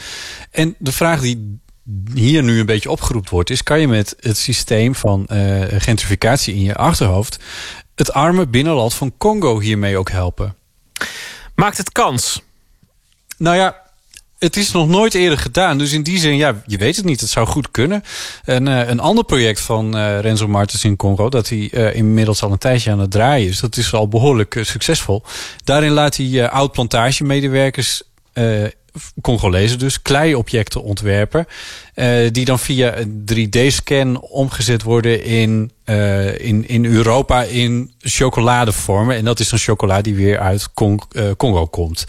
En 0.51 0.75
de 0.77 0.91
vraag 0.91 1.21
die 1.21 1.59
hier 2.13 2.43
nu 2.43 2.59
een 2.59 2.65
beetje 2.65 2.91
opgeroepen 2.91 3.31
wordt, 3.31 3.49
is: 3.49 3.63
kan 3.63 3.79
je 3.79 3.87
met 3.87 4.15
het 4.19 4.37
systeem 4.37 4.95
van 4.95 5.25
gentrificatie 5.69 6.55
in 6.55 6.63
je 6.63 6.75
achterhoofd 6.75 7.39
het 7.95 8.13
arme 8.13 8.47
binnenland 8.47 8.93
van 8.93 9.13
Congo 9.17 9.59
hiermee 9.59 9.97
ook 9.97 10.09
helpen? 10.09 10.55
Maakt 11.55 11.77
het 11.77 11.91
kans? 11.91 12.41
Nou 13.37 13.55
ja, 13.55 13.87
het 14.39 14.57
is 14.57 14.71
nog 14.71 14.87
nooit 14.87 15.13
eerder 15.13 15.37
gedaan. 15.37 15.77
Dus 15.77 15.93
in 15.93 16.03
die 16.03 16.19
zin, 16.19 16.35
ja, 16.35 16.61
je 16.65 16.77
weet 16.77 16.95
het 16.95 17.05
niet. 17.05 17.19
Het 17.19 17.29
zou 17.29 17.47
goed 17.47 17.71
kunnen. 17.71 18.03
En, 18.43 18.67
eh, 18.67 18.87
een 18.87 18.99
ander 18.99 19.23
project 19.23 19.61
van 19.61 19.97
eh, 19.97 20.19
Renzo 20.19 20.47
Martens 20.47 20.83
in 20.83 20.95
Congo... 20.95 21.29
dat 21.29 21.49
hij 21.49 21.69
eh, 21.71 21.95
inmiddels 21.95 22.43
al 22.43 22.51
een 22.51 22.57
tijdje 22.57 22.91
aan 22.91 22.99
het 22.99 23.11
draaien 23.11 23.49
is... 23.49 23.59
dat 23.59 23.77
is 23.77 23.93
al 23.93 24.07
behoorlijk 24.07 24.55
eh, 24.55 24.63
succesvol. 24.63 25.23
Daarin 25.63 25.91
laat 25.91 26.15
hij 26.15 26.49
oud-plantagemedewerkers... 26.49 28.03
Congolezen 29.21 29.79
dus, 29.79 30.01
kleiobjecten 30.01 30.83
ontwerpen... 30.83 31.47
eh, 31.93 32.31
die 32.31 32.45
dan 32.45 32.59
via 32.59 32.97
een 32.97 33.25
3D-scan 33.33 34.19
omgezet 34.19 34.83
worden 34.83 35.23
in, 35.23 35.71
eh, 35.83 36.39
in, 36.39 36.67
in 36.67 36.85
Europa 36.85 37.43
in 37.43 37.93
chocoladevormen. 37.99 39.15
En 39.15 39.25
dat 39.25 39.39
is 39.39 39.49
dan 39.49 39.59
chocolade 39.59 40.01
die 40.01 40.15
weer 40.15 40.39
uit 40.39 40.69
eh, 40.73 41.23
Congo 41.37 41.65
komt. 41.65 42.05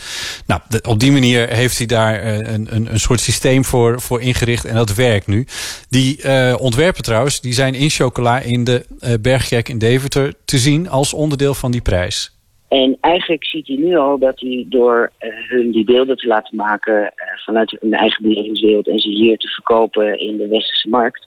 Nou, 0.47 0.61
op 0.83 1.01
die 1.01 1.12
manier 1.12 1.49
heeft 1.49 1.79
hij 1.79 1.87
daar 1.87 2.25
een, 2.25 2.75
een, 2.75 2.93
een 2.93 3.01
soort 3.01 3.21
systeem 3.21 3.65
voor, 3.65 4.01
voor 4.01 4.21
ingericht 4.21 4.65
en 4.65 4.75
dat 4.75 4.95
werkt 4.95 5.27
nu. 5.27 5.47
Die 5.89 6.19
ontwerpen 6.59 7.03
trouwens, 7.03 7.41
die 7.41 7.53
zijn 7.53 7.75
in 7.75 7.91
chocola 7.91 8.41
in 8.41 8.65
de 8.65 8.87
Bergkerk 9.21 9.69
in 9.69 9.79
Deventer 9.79 10.35
te 10.45 10.59
zien 10.59 10.89
als 10.89 11.12
onderdeel 11.12 11.55
van 11.55 11.71
die 11.71 11.81
prijs. 11.81 12.40
En 12.70 12.97
eigenlijk 13.01 13.44
ziet 13.47 13.66
hij 13.66 13.76
nu 13.76 13.97
al 13.97 14.18
dat 14.18 14.40
hij 14.40 14.66
door 14.68 15.10
eh, 15.18 15.30
hun 15.48 15.70
die 15.70 15.84
beelden 15.84 16.16
te 16.16 16.26
laten 16.26 16.56
maken 16.56 17.02
eh, 17.02 17.12
vanuit 17.44 17.76
hun 17.80 17.92
eigen 17.92 18.22
belevingswereld 18.22 18.88
en 18.88 18.98
ze 18.98 19.09
hier 19.09 19.36
te 19.38 19.48
verkopen 19.48 20.18
in 20.18 20.36
de 20.36 20.48
westerse 20.48 20.88
markt, 20.88 21.26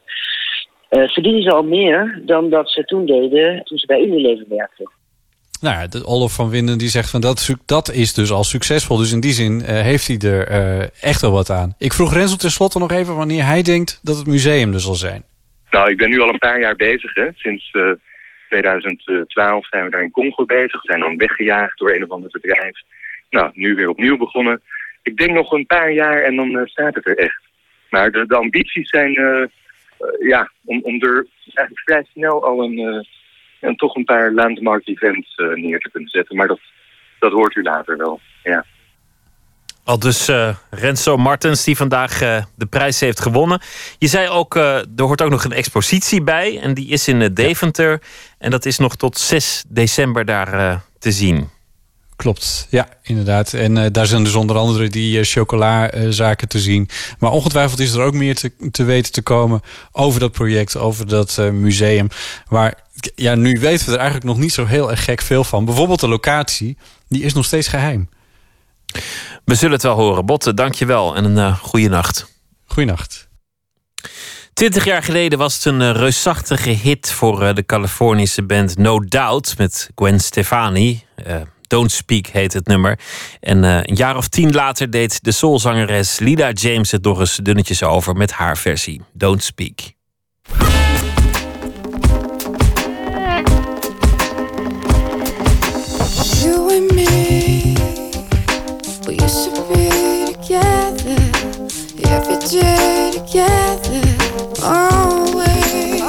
eh, 0.90 1.08
verdienen 1.08 1.42
ze 1.44 1.52
al 1.52 1.64
meer 1.64 2.22
dan 2.26 2.50
dat 2.50 2.70
ze 2.70 2.84
toen 2.84 3.06
deden 3.06 3.64
toen 3.64 3.78
ze 3.78 3.86
bij 3.86 4.02
Unilever 4.02 4.46
werkten. 4.50 4.92
Nou 5.62 5.76
ja, 5.76 5.88
de 5.88 6.06
Olaf 6.06 6.34
van 6.34 6.50
Winden 6.50 6.78
die 6.78 6.90
zegt 6.90 7.10
van 7.10 7.22
dat, 7.22 7.40
is- 7.40 7.56
dat 7.66 7.92
is 7.92 8.14
dus 8.14 8.32
al 8.32 8.44
succesvol. 8.44 8.98
Dus 8.98 9.12
in 9.12 9.20
die 9.20 9.32
zin 9.32 9.62
eh, 9.62 9.82
heeft 9.82 10.08
hij 10.08 10.18
er 10.32 10.48
eh, 10.48 10.88
echt 11.02 11.22
wel 11.22 11.32
wat 11.32 11.50
aan. 11.50 11.76
Ik 11.78 11.94
vroeg 11.94 12.14
Renzo 12.14 12.36
tenslotte 12.36 12.80
nog 12.80 12.92
even 12.92 13.16
wanneer 13.16 13.46
hij 13.46 13.62
denkt 13.62 14.00
dat 14.04 14.18
het 14.18 14.28
museum 14.28 14.74
er 14.74 14.80
zal 14.80 14.96
zijn. 14.96 15.24
Nou, 15.72 15.90
ik 15.90 15.98
ben 15.98 16.10
nu 16.10 16.20
al 16.22 16.30
een 16.30 16.38
paar 16.38 16.60
jaar 16.60 16.76
bezig. 16.76 17.14
Hè. 17.14 17.28
Sinds 17.36 17.70
eh, 17.72 17.82
2012 18.62 19.68
zijn 19.68 19.84
we 19.84 19.90
daar 19.90 20.04
in 20.04 20.12
Congo 20.12 20.46
bezig. 20.46 20.82
We 20.82 20.88
zijn 20.88 21.00
dan 21.00 21.18
weggejaagd 21.18 21.78
door 21.78 21.92
een 21.92 22.04
of 22.04 22.10
ander 22.10 22.30
bedrijf. 22.32 22.82
Nou, 23.30 23.52
nu 23.54 23.76
weer 23.76 23.90
opnieuw 23.90 24.18
begonnen. 24.18 24.62
Ik 25.02 25.18
denk 25.18 25.32
nog 25.32 25.52
een 25.52 25.66
paar 25.66 25.92
jaar 25.92 26.24
en 26.24 26.36
dan 26.36 26.58
eh, 26.58 26.66
staat 26.66 26.96
het 26.96 27.08
er 27.08 27.18
echt. 27.18 27.42
Maar 27.90 28.12
de, 28.12 28.36
ambities 28.36 28.90
zijn, 28.90 29.16
eh, 29.16 29.42
eh, 29.42 29.48
ja, 30.20 30.52
om, 30.66 30.82
om 30.84 31.02
er 31.02 31.28
eigenlijk 31.44 31.80
vrij 31.86 32.06
snel 32.12 32.46
al 32.46 32.64
een, 32.64 33.06
en 33.60 33.76
toch 33.76 33.96
een 33.96 34.04
paar 34.04 34.32
landmark 34.32 34.88
events 34.88 35.36
neer 35.36 35.80
te 35.80 35.92
kunnen 35.92 36.10
zetten. 36.10 36.36
Maar 36.36 36.48
dat, 36.48 36.60
dat 37.20 37.32
hoort 37.32 37.56
u 37.56 37.62
later 37.62 37.98
wel, 37.98 38.20
ja. 38.44 38.66
Al 39.86 40.00
dus 40.00 40.28
eh, 40.28 40.56
Renzo 40.70 41.18
Martens, 41.18 41.64
die 41.64 41.78
vandaag 41.78 42.22
eh, 42.22 42.44
de 42.56 42.66
prijs 42.66 43.00
heeft 43.00 43.22
gewonnen. 43.22 43.62
Je 43.98 44.08
zei 44.08 44.30
ook, 44.30 44.56
eh, 44.56 44.76
er 44.76 45.04
hoort 45.04 45.22
ook 45.22 45.30
nog 45.30 45.44
een 45.44 45.54
expositie 45.54 46.22
bij. 46.22 46.60
En 46.60 46.74
die 46.74 46.88
is 46.88 47.08
in 47.08 47.34
Deventer. 47.34 48.02
En 48.38 48.52
dat 48.52 48.66
is 48.66 48.78
nog 48.78 48.96
tot 48.96 49.18
6 49.18 49.64
december 49.68 50.26
daar 50.26 50.84
te 51.00 51.12
zien. 51.12 51.50
Klopt, 52.16 52.68
ja, 52.70 52.88
inderdaad. 53.02 53.54
En 53.54 53.92
daar 53.92 54.06
zijn 54.06 54.24
dus 54.24 54.34
onder 54.34 54.56
andere 54.56 54.88
die 54.88 55.20
uh, 55.20 55.26
chocola-zaken 55.26 56.48
te 56.48 56.60
zien. 56.60 56.90
Maar 57.20 57.32
ongetwijfeld 57.32 57.80
is 57.80 57.94
er 57.94 58.02
ook 58.02 58.14
meer 58.14 58.36
te, 58.36 58.52
te 58.72 58.84
weten 58.84 59.12
te 59.12 59.22
komen 59.22 59.62
over 59.92 60.20
dat 60.20 60.32
project, 60.32 60.78
over 60.78 61.08
dat 61.08 61.38
museum. 61.52 62.08
Waar, 62.48 62.74
ja, 63.16 63.36
nu 63.36 63.60
weten 63.60 63.86
we 63.86 63.92
er 63.92 63.98
eigenlijk 63.98 64.28
nog 64.28 64.38
niet 64.38 64.54
zo 64.54 64.66
heel 64.66 64.92
erg 64.92 65.04
gek 65.04 65.22
veel 65.22 65.44
van. 65.44 65.66
Bijvoorbeeld 65.66 66.00
de 66.00 66.08
locatie, 66.08 66.78
die 67.08 67.24
is 67.24 67.34
nog 67.34 67.46
steeds 67.46 67.68
geheim. 67.68 68.10
We 69.46 69.56
zullen 69.56 69.74
het 69.74 69.84
wel 69.84 69.96
horen. 69.96 70.26
Botte, 70.26 70.54
dank 70.54 70.74
je 70.74 70.86
wel 70.86 71.16
en 71.16 71.24
een 71.24 71.38
uh, 71.38 71.58
goede 71.58 71.90
nacht. 71.90 72.32
Goeienacht. 72.66 73.28
Twintig 74.54 74.86
jaar 74.86 75.04
geleden 75.04 75.40
was 75.40 75.56
het 75.56 75.66
een 75.66 75.82
uh, 75.82 75.92
reusachtige 75.92 76.70
hit 76.70 77.12
voor 77.12 77.44
uh, 77.44 77.54
de 77.54 77.66
Californische 77.66 78.44
band 78.44 78.78
No 78.78 79.00
Doubt 79.00 79.58
met 79.58 79.90
Gwen 79.96 80.20
Stefani. 80.20 81.04
Uh, 81.28 81.36
Don't 81.68 81.92
Speak 81.92 82.28
heet 82.28 82.54
het 82.54 82.68
nummer. 82.68 83.00
En 83.40 83.64
uh, 83.64 83.78
een 83.82 83.96
jaar 83.96 84.18
of 84.18 84.28
tien 84.28 84.52
later 84.52 84.90
deed 84.90 85.24
de 85.24 85.32
soulzangeres 85.32 86.20
Lida 86.20 86.52
James 86.52 86.92
het 86.92 87.04
nog 87.04 87.20
eens 87.20 87.36
dunnetjes 87.36 87.84
over 87.84 88.16
met 88.16 88.32
haar 88.32 88.58
versie 88.58 89.02
Don't 89.14 89.44
Speak. 89.44 89.80
You 96.42 96.76
and 96.76 96.92
me, 96.92 97.63
together 100.54 101.18
every 102.06 102.38
day 102.48 103.12
together, 103.12 104.06
always. 104.62 106.02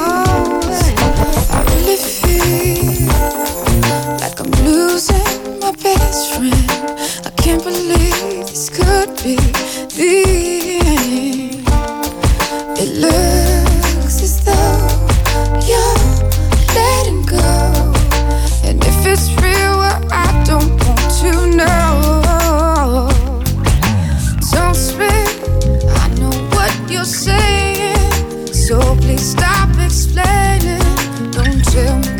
I 1.49 1.65
really 1.71 1.97
feel 1.97 3.07
like 4.21 4.39
I'm 4.39 4.51
losing 4.63 5.59
my 5.59 5.71
best 5.81 6.35
friend. 6.35 6.69
I 7.25 7.31
can't 7.41 7.63
believe 7.63 8.45
this 8.45 8.69
could 8.69 9.09
be 9.23 9.35
the 9.97 10.13
end. 10.85 11.67
It 12.77 12.89
looks 13.05 14.21
as 14.21 14.45
though 14.45 14.87
you're 15.69 15.97
letting 16.75 17.23
go. 17.25 17.93
And 18.63 18.83
if 18.85 19.05
it's 19.07 19.29
real, 19.41 19.79
well, 19.79 20.07
I 20.11 20.43
don't 20.45 20.69
want 20.85 20.99
to 21.21 21.57
know. 21.57 22.14
impossível 31.75 32.14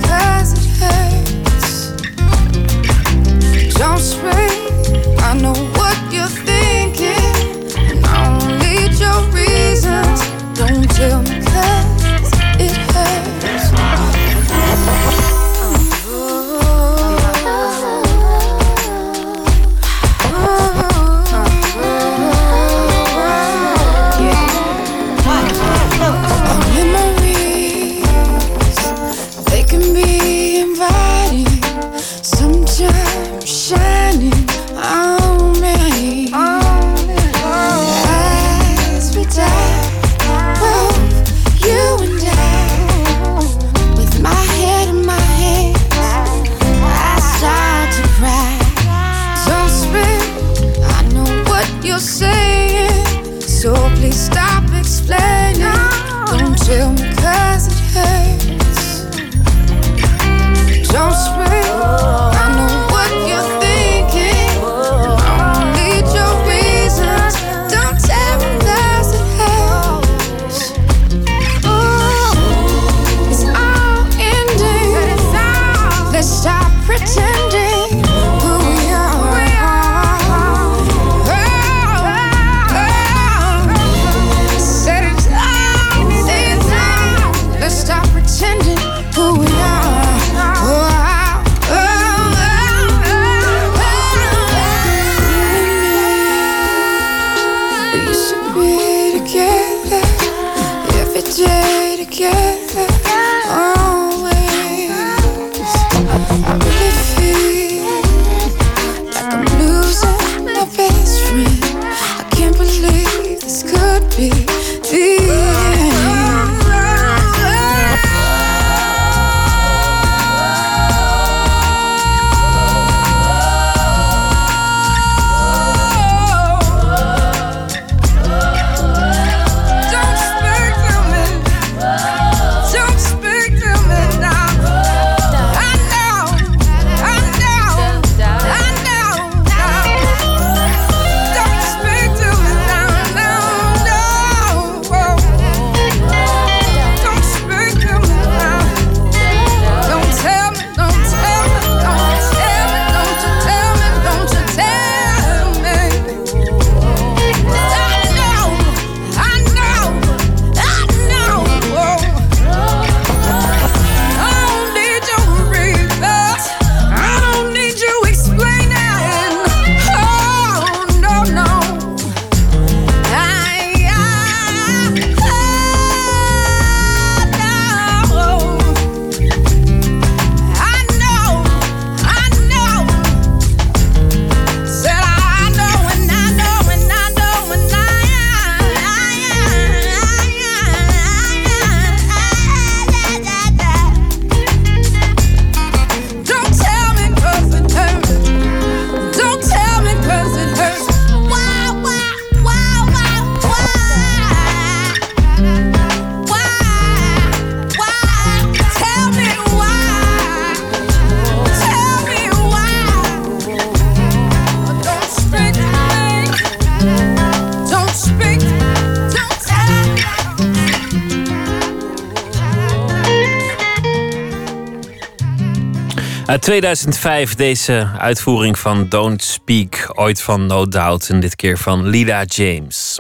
2005 226.45 227.35
deze 227.35 227.89
uitvoering 227.97 228.59
van 228.59 228.89
Don't 228.89 229.23
Speak, 229.23 229.91
ooit 229.93 230.21
van 230.21 230.45
No 230.45 230.67
Doubt 230.67 231.09
en 231.09 231.19
dit 231.19 231.35
keer 231.35 231.57
van 231.57 231.87
Lida 231.87 232.23
James. 232.23 232.99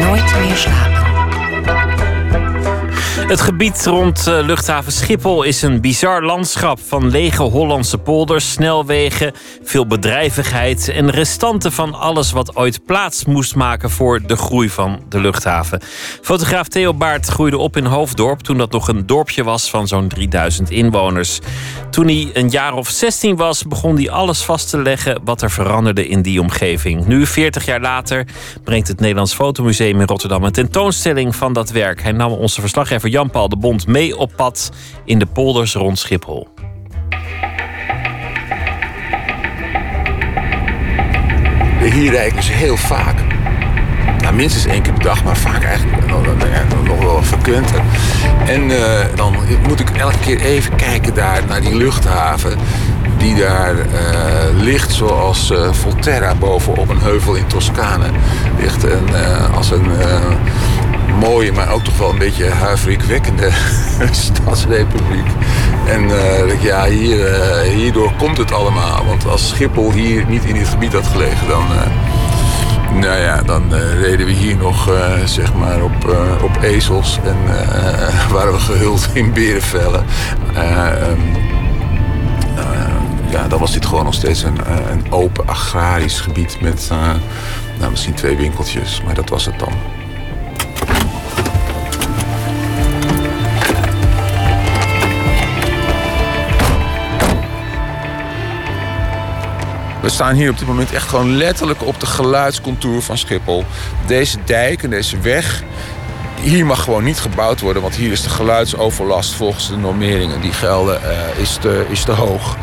Nooit 0.00 0.38
meer 0.38 0.56
slapen. 0.56 1.05
Het 3.26 3.40
gebied 3.40 3.86
rond 3.86 4.26
eh, 4.26 4.38
luchthaven 4.42 4.92
Schiphol 4.92 5.42
is 5.42 5.62
een 5.62 5.80
bizar 5.80 6.22
landschap 6.22 6.78
van 6.80 7.10
lege 7.10 7.42
Hollandse 7.42 7.98
polders, 7.98 8.52
snelwegen, 8.52 9.32
veel 9.62 9.86
bedrijvigheid 9.86 10.88
en 10.88 11.10
restanten 11.10 11.72
van 11.72 11.94
alles 11.94 12.32
wat 12.32 12.56
ooit 12.56 12.84
plaats 12.84 13.24
moest 13.24 13.54
maken 13.54 13.90
voor 13.90 14.26
de 14.26 14.36
groei 14.36 14.68
van 14.68 15.02
de 15.08 15.20
luchthaven. 15.20 15.80
Fotograaf 16.22 16.68
Theo 16.68 16.94
Baart 16.94 17.26
groeide 17.26 17.58
op 17.58 17.76
in 17.76 17.84
Hoofddorp 17.84 18.40
toen 18.40 18.58
dat 18.58 18.72
nog 18.72 18.88
een 18.88 19.06
dorpje 19.06 19.44
was 19.44 19.70
van 19.70 19.88
zo'n 19.88 20.08
3000 20.08 20.70
inwoners. 20.70 21.38
Toen 21.90 22.06
hij 22.06 22.30
een 22.32 22.48
jaar 22.48 22.74
of 22.74 22.88
16 22.88 23.36
was, 23.36 23.62
begon 23.62 23.96
hij 23.96 24.10
alles 24.10 24.42
vast 24.42 24.70
te 24.70 24.82
leggen 24.82 25.20
wat 25.24 25.42
er 25.42 25.50
veranderde 25.50 26.08
in 26.08 26.22
die 26.22 26.40
omgeving. 26.40 27.06
Nu, 27.06 27.26
40 27.26 27.64
jaar 27.64 27.80
later, 27.80 28.26
brengt 28.64 28.88
het 28.88 29.00
Nederlands 29.00 29.34
Fotomuseum 29.34 30.00
in 30.00 30.06
Rotterdam 30.06 30.44
een 30.44 30.52
tentoonstelling 30.52 31.36
van 31.36 31.52
dat 31.52 31.70
werk. 31.70 32.02
Hij 32.02 32.12
nam 32.12 32.32
onze 32.32 32.60
verslaggever 32.60 33.14
Jan-Paul 33.16 33.48
de 33.48 33.56
Bond 33.56 33.86
mee 33.86 34.16
op 34.16 34.32
pad 34.36 34.70
in 35.04 35.18
de 35.18 35.26
polders 35.26 35.74
rond 35.74 35.98
Schiphol. 35.98 36.48
Hier 41.80 42.10
rijden 42.10 42.42
ze 42.42 42.52
heel 42.52 42.76
vaak. 42.76 43.16
Nou, 44.18 44.34
minstens 44.34 44.66
één 44.66 44.82
keer 44.82 44.92
per 44.92 45.02
dag, 45.02 45.24
maar 45.24 45.36
vaak 45.36 45.64
eigenlijk 45.64 46.06
nog, 46.86 46.98
wel 46.98 47.22
frequenter. 47.22 47.80
En 48.46 48.70
eh, 48.70 49.04
dan 49.14 49.36
moet 49.68 49.80
ik 49.80 49.90
elke 49.90 50.18
keer 50.18 50.40
even 50.40 50.76
kijken 50.76 51.14
daar 51.14 51.42
naar 51.48 51.60
die 51.60 51.76
luchthaven. 51.76 52.58
Die 53.18 53.34
daar 53.34 53.78
eh, 53.78 53.86
ligt 54.54 54.92
zoals 54.92 55.50
eh, 55.50 55.72
Volterra 55.72 56.34
boven 56.34 56.76
op 56.76 56.88
een 56.88 57.00
heuvel 57.00 57.34
in 57.34 57.46
Toscane 57.46 58.06
ligt. 58.58 58.84
En, 58.84 59.04
als 59.54 59.70
een, 59.70 59.86
mooie, 61.18 61.52
maar 61.52 61.72
ook 61.72 61.84
toch 61.84 61.98
wel 61.98 62.10
een 62.10 62.18
beetje 62.18 62.50
huiveringwekkende 62.50 63.50
stadsrepubliek. 64.10 65.26
En 65.86 66.10
eh, 66.10 66.62
ja, 66.62 66.84
hier, 66.84 67.26
eh, 67.26 67.60
hierdoor 67.74 68.12
komt 68.18 68.38
het 68.38 68.52
allemaal. 68.52 69.04
Want 69.04 69.26
als 69.26 69.48
Schiphol 69.48 69.92
hier 69.92 70.26
niet 70.26 70.44
in 70.44 70.54
dit 70.54 70.68
gebied 70.68 70.92
had 70.92 71.06
gelegen, 71.06 71.48
dan, 71.48 71.64
uh, 71.72 73.00
nou 73.00 73.20
ja, 73.20 73.42
dan 73.42 73.74
reden 73.74 74.26
we 74.26 74.32
hier 74.32 74.56
nog 74.56 74.90
zeg 75.24 75.54
maar 75.54 75.82
op, 75.82 76.16
op 76.42 76.62
ezels 76.62 77.18
en 77.24 77.36
waren 78.34 78.52
we 78.52 78.58
gehuld 78.58 79.08
in 79.12 79.32
berenvellen. 79.32 80.04
Ehm, 80.54 81.20
ja, 83.30 83.48
dan 83.48 83.58
was 83.58 83.72
dit 83.72 83.86
gewoon 83.86 84.04
nog 84.04 84.14
steeds 84.14 84.42
een, 84.42 84.58
een 84.90 85.12
open 85.12 85.48
agrarisch 85.48 86.20
gebied 86.20 86.60
met 86.60 86.90
nou, 87.78 87.90
misschien 87.90 88.14
twee 88.14 88.36
winkeltjes, 88.36 89.02
maar 89.04 89.14
dat 89.14 89.28
was 89.28 89.44
het 89.44 89.58
dan. 89.58 89.72
We 100.06 100.12
staan 100.12 100.34
hier 100.34 100.50
op 100.50 100.58
dit 100.58 100.68
moment 100.68 100.92
echt 100.92 101.08
gewoon 101.08 101.36
letterlijk 101.36 101.86
op 101.86 102.00
de 102.00 102.06
geluidscontour 102.06 103.02
van 103.02 103.18
Schiphol. 103.18 103.64
Deze 104.06 104.38
dijk 104.44 104.82
en 104.82 104.90
deze 104.90 105.20
weg, 105.20 105.62
hier 106.40 106.66
mag 106.66 106.82
gewoon 106.82 107.04
niet 107.04 107.20
gebouwd 107.20 107.60
worden... 107.60 107.82
want 107.82 107.94
hier 107.94 108.12
is 108.12 108.22
de 108.22 108.28
geluidsoverlast 108.28 109.34
volgens 109.34 109.68
de 109.68 109.76
normeringen 109.76 110.40
die 110.40 110.52
gelden, 110.52 111.00
uh, 111.02 111.40
is, 111.40 111.56
te, 111.60 111.86
is 111.88 112.04
te 112.04 112.12
hoog. 112.12 112.56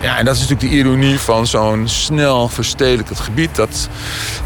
Ja, 0.00 0.18
en 0.18 0.24
dat 0.24 0.34
is 0.34 0.40
natuurlijk 0.40 0.70
de 0.70 0.76
ironie 0.76 1.18
van 1.18 1.46
zo'n 1.46 1.88
snel 1.88 2.48
verstedelijkend 2.48 3.20
gebied. 3.20 3.56
Dat 3.56 3.88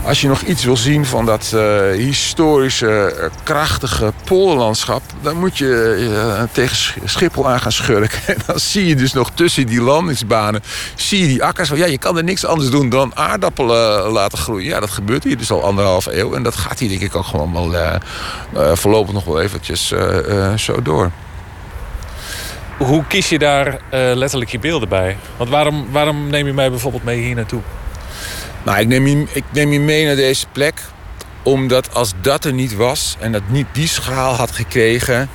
als 0.05 0.21
je 0.21 0.29
nog 0.29 0.41
iets 0.41 0.65
wil 0.65 0.77
zien 0.77 1.07
van 1.07 1.27
dat 1.27 1.53
uh, 1.55 1.91
historische, 1.91 3.17
uh, 3.19 3.25
krachtige 3.43 4.13
polderlandschap... 4.25 5.03
dan 5.23 5.37
moet 5.37 5.59
je 5.59 5.97
uh, 6.11 6.43
tegen 6.53 6.77
Schiphol 7.05 7.49
aan 7.49 7.61
gaan 7.61 7.73
schurken. 7.73 8.19
En 8.35 8.41
dan 8.47 8.59
zie 8.59 8.87
je 8.87 8.97
dus 8.97 9.13
nog 9.13 9.31
tussen 9.31 9.67
die 9.67 9.81
landingsbanen... 9.81 10.63
zie 10.95 11.21
je 11.21 11.27
die 11.27 11.45
akkers 11.45 11.69
ja, 11.69 11.87
je 11.87 11.99
kan 11.99 12.17
er 12.17 12.25
niks 12.25 12.45
anders 12.45 12.71
doen 12.71 12.89
dan 12.89 13.17
aardappelen 13.17 14.11
laten 14.11 14.39
groeien. 14.39 14.69
Ja, 14.69 14.81
dat 14.81 14.91
gebeurt 14.91 15.25
hier 15.25 15.39
dus 15.39 15.51
al 15.51 15.65
anderhalf 15.65 16.07
eeuw. 16.07 16.35
En 16.35 16.43
dat 16.43 16.57
gaat 16.57 16.79
hier 16.79 16.89
denk 16.89 17.01
ik 17.01 17.17
ook 17.17 17.25
gewoon 17.25 17.53
wel 17.53 17.99
voorlopig 18.77 19.13
nog 19.13 19.25
wel 19.25 19.41
eventjes 19.41 19.93
zo 20.57 20.83
door. 20.83 21.11
Hoe 22.79 23.07
kies 23.07 23.29
je 23.29 23.39
daar 23.39 23.67
uh, 23.67 23.77
letterlijk 23.91 24.51
je 24.51 24.59
beelden 24.59 24.89
bij? 24.89 25.17
Want 25.37 25.51
waarom, 25.51 25.87
waarom 25.91 26.31
neem 26.31 26.47
je 26.47 26.53
mij 26.53 26.71
bijvoorbeeld 26.71 27.05
mee 27.05 27.21
hier 27.21 27.35
naartoe? 27.35 27.61
Nou, 28.63 28.79
ik 28.79 28.87
neem, 28.87 29.07
je, 29.07 29.27
ik 29.33 29.45
neem 29.51 29.73
je 29.73 29.81
mee 29.81 30.07
naar 30.07 30.17
deze 30.17 30.47
plek 30.53 30.83
omdat 31.43 31.95
als 31.95 32.13
dat 32.21 32.45
er 32.45 32.53
niet 32.53 32.75
was 32.75 33.17
en 33.19 33.33
dat 33.33 33.43
niet 33.47 33.67
die 33.73 33.89
schaal 33.89 34.35
had 34.35 34.51
gekregen, 34.51 35.29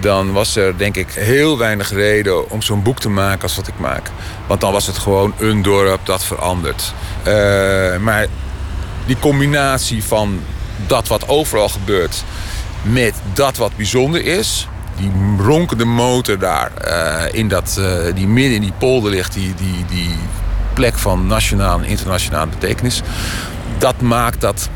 dan 0.00 0.32
was 0.32 0.56
er 0.56 0.78
denk 0.78 0.96
ik 0.96 1.10
heel 1.10 1.58
weinig 1.58 1.92
reden 1.92 2.50
om 2.50 2.62
zo'n 2.62 2.82
boek 2.82 2.98
te 2.98 3.08
maken 3.08 3.42
als 3.42 3.56
wat 3.56 3.68
ik 3.68 3.78
maak. 3.78 4.10
Want 4.46 4.60
dan 4.60 4.72
was 4.72 4.86
het 4.86 4.98
gewoon 4.98 5.34
een 5.38 5.62
dorp 5.62 6.06
dat 6.06 6.24
verandert. 6.24 6.92
Uh, 7.18 7.96
maar 7.96 8.26
die 9.06 9.18
combinatie 9.18 10.04
van 10.04 10.40
dat 10.86 11.08
wat 11.08 11.28
overal 11.28 11.68
gebeurt 11.68 12.24
met 12.82 13.14
dat 13.32 13.56
wat 13.56 13.76
bijzonder 13.76 14.24
is, 14.24 14.68
die 14.96 15.10
ronkende 15.38 15.84
motor 15.84 16.38
daar, 16.38 16.70
uh, 16.86 17.38
in 17.38 17.48
dat, 17.48 17.76
uh, 17.78 18.14
die 18.14 18.26
midden 18.26 18.54
in 18.54 18.60
die 18.60 18.72
polder 18.78 19.10
ligt, 19.10 19.32
die, 19.32 19.54
die, 19.54 19.84
die 19.88 20.14
plek 20.72 20.98
van 20.98 21.26
nationale 21.26 21.82
en 21.82 21.88
internationale 21.88 22.46
betekenis. 22.46 23.02
Dat 23.78 24.00
maakt 24.00 24.40
dat 24.40 24.68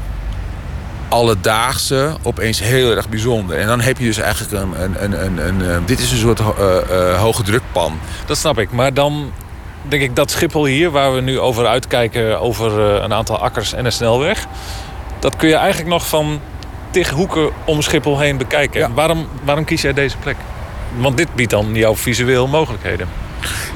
alledaagse 1.08 2.16
opeens 2.22 2.60
heel 2.60 2.96
erg 2.96 3.08
bijzonder. 3.08 3.58
En 3.58 3.66
dan 3.66 3.80
heb 3.80 3.98
je 3.98 4.04
dus 4.04 4.18
eigenlijk 4.18 4.52
een... 4.52 5.02
een, 5.02 5.24
een, 5.24 5.46
een, 5.46 5.82
dit 5.86 6.00
is 6.00 6.10
een 6.10 6.18
soort 6.18 6.40
uh, 6.40 7.20
hoge 7.20 7.42
drukpan. 7.42 7.98
Dat 8.26 8.36
snap 8.36 8.58
ik. 8.58 8.70
Maar 8.70 8.94
dan 8.94 9.32
denk 9.82 10.02
ik 10.02 10.16
dat 10.16 10.30
Schiphol 10.30 10.64
hier... 10.64 10.90
waar 10.90 11.14
we 11.14 11.20
nu 11.20 11.40
over 11.40 11.66
uitkijken 11.66 12.40
over 12.40 12.78
een 12.78 13.12
aantal 13.12 13.38
akkers 13.38 13.72
en 13.72 13.84
een 13.84 13.92
snelweg... 13.92 14.46
dat 15.18 15.36
kun 15.36 15.48
je 15.48 15.54
eigenlijk 15.54 15.90
nog 15.90 16.08
van 16.08 16.40
tig 16.90 17.10
hoeken 17.10 17.50
om 17.64 17.82
Schiphol 17.82 18.18
heen 18.18 18.36
bekijken. 18.36 18.94
Waarom, 18.94 19.28
waarom 19.44 19.64
kies 19.64 19.82
jij 19.82 19.92
deze 19.92 20.16
plek? 20.16 20.36
Want 20.96 21.16
dit 21.16 21.34
biedt 21.34 21.50
dan 21.50 21.74
jouw 21.74 21.96
visueel 21.96 22.46
mogelijkheden. 22.46 23.08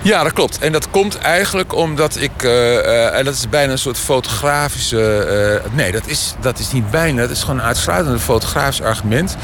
Ja, 0.03 0.23
dat 0.23 0.32
klopt. 0.32 0.59
En 0.59 0.73
dat 0.73 0.91
komt 0.91 1.19
eigenlijk 1.19 1.74
omdat 1.74 2.16
ik... 2.20 2.43
Uh, 2.43 2.51
uh, 2.51 3.19
en 3.19 3.24
dat 3.24 3.35
is 3.35 3.49
bijna 3.49 3.73
een 3.73 3.78
soort 3.78 3.99
fotografische... 3.99 5.62
Uh, 5.65 5.77
nee, 5.77 5.93
dat 5.93 6.07
is, 6.07 6.35
dat 6.41 6.59
is 6.59 6.73
niet 6.73 6.91
bijna. 6.91 7.20
Dat 7.20 7.31
is 7.31 7.41
gewoon 7.41 7.59
een 7.59 7.66
uitsluitend 7.66 8.20
fotografisch 8.20 8.82
argument. 8.82 9.36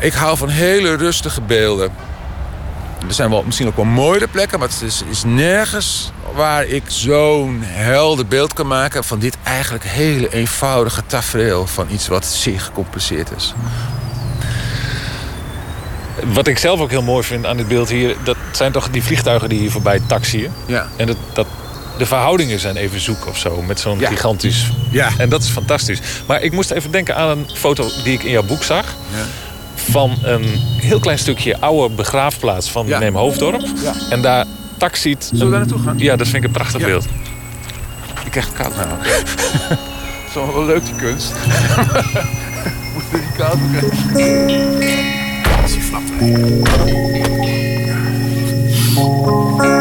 ik 0.00 0.12
hou 0.12 0.36
van 0.36 0.48
hele 0.48 0.96
rustige 0.96 1.40
beelden. 1.40 1.92
Er 3.08 3.14
zijn 3.14 3.30
wel, 3.30 3.42
misschien 3.42 3.66
ook 3.66 3.76
wel 3.76 3.84
mooiere 3.84 4.28
plekken... 4.28 4.58
maar 4.58 4.68
het 4.68 4.82
is, 4.82 5.02
is 5.10 5.24
nergens 5.24 6.12
waar 6.34 6.64
ik 6.66 6.82
zo'n 6.86 7.60
helder 7.62 8.26
beeld 8.26 8.52
kan 8.52 8.66
maken... 8.66 9.04
van 9.04 9.18
dit 9.18 9.36
eigenlijk 9.42 9.84
hele 9.84 10.32
eenvoudige 10.32 11.02
tafereel... 11.06 11.66
van 11.66 11.86
iets 11.90 12.08
wat 12.08 12.26
zeer 12.26 12.60
gecompliceerd 12.60 13.30
is. 13.36 13.54
Wat 16.24 16.46
ik 16.46 16.58
zelf 16.58 16.80
ook 16.80 16.90
heel 16.90 17.02
mooi 17.02 17.24
vind 17.24 17.46
aan 17.46 17.56
dit 17.56 17.68
beeld 17.68 17.88
hier... 17.88 18.16
dat 18.24 18.36
zijn 18.52 18.72
toch 18.72 18.90
die 18.90 19.02
vliegtuigen 19.02 19.48
die 19.48 19.58
hier 19.58 19.70
voorbij 19.70 20.00
taxiën. 20.06 20.52
Ja. 20.66 20.88
En 20.96 21.06
dat, 21.06 21.16
dat, 21.32 21.46
de 21.98 22.06
verhoudingen 22.06 22.58
zijn 22.58 22.76
even 22.76 23.00
zoek 23.00 23.26
of 23.26 23.38
zo. 23.38 23.62
Met 23.62 23.80
zo'n 23.80 23.98
gigantisch... 24.06 24.70
Ja. 24.90 25.10
En 25.18 25.28
dat 25.28 25.42
is 25.42 25.48
fantastisch. 25.48 26.00
Maar 26.26 26.42
ik 26.42 26.52
moest 26.52 26.70
even 26.70 26.90
denken 26.90 27.16
aan 27.16 27.38
een 27.38 27.46
foto 27.54 27.88
die 28.04 28.12
ik 28.12 28.22
in 28.22 28.30
jouw 28.30 28.42
boek 28.42 28.62
zag. 28.62 28.84
Ja. 29.14 29.24
Van 29.90 30.18
een 30.22 30.44
heel 30.80 31.00
klein 31.00 31.18
stukje 31.18 31.60
oude 31.60 31.94
begraafplaats 31.94 32.70
van 32.70 32.86
Ja. 32.86 32.98
Neem 32.98 33.14
Hoofddorp. 33.16 33.60
Ja. 33.82 33.92
En 34.10 34.22
daar 34.22 34.44
taxiet... 34.76 35.24
Zullen 35.32 35.44
we 35.44 35.50
daar 35.50 35.60
naartoe 35.60 35.78
gaan? 35.84 35.98
Ja, 35.98 36.16
dat 36.16 36.26
vind 36.28 36.36
ik 36.36 36.44
een 36.44 36.54
prachtig 36.54 36.80
Ja. 36.80 36.86
beeld. 36.86 37.04
Ik 38.24 38.30
krijg 38.30 38.46
het 38.46 38.54
koud 38.56 38.76
nou. 38.76 38.88
Het 39.00 40.28
is 40.28 40.34
wel 40.34 40.54
wel 40.54 40.64
leuk, 40.64 40.84
die 40.84 40.94
kunst. 40.94 41.32
Moet 42.94 43.02
je 43.10 43.16
niet 43.16 43.36
koud 43.36 43.58
krijgen. 43.70 45.62
Als 45.62 45.74
je 45.74 45.80
flapt. 45.80 46.10
Oké, 48.96 49.79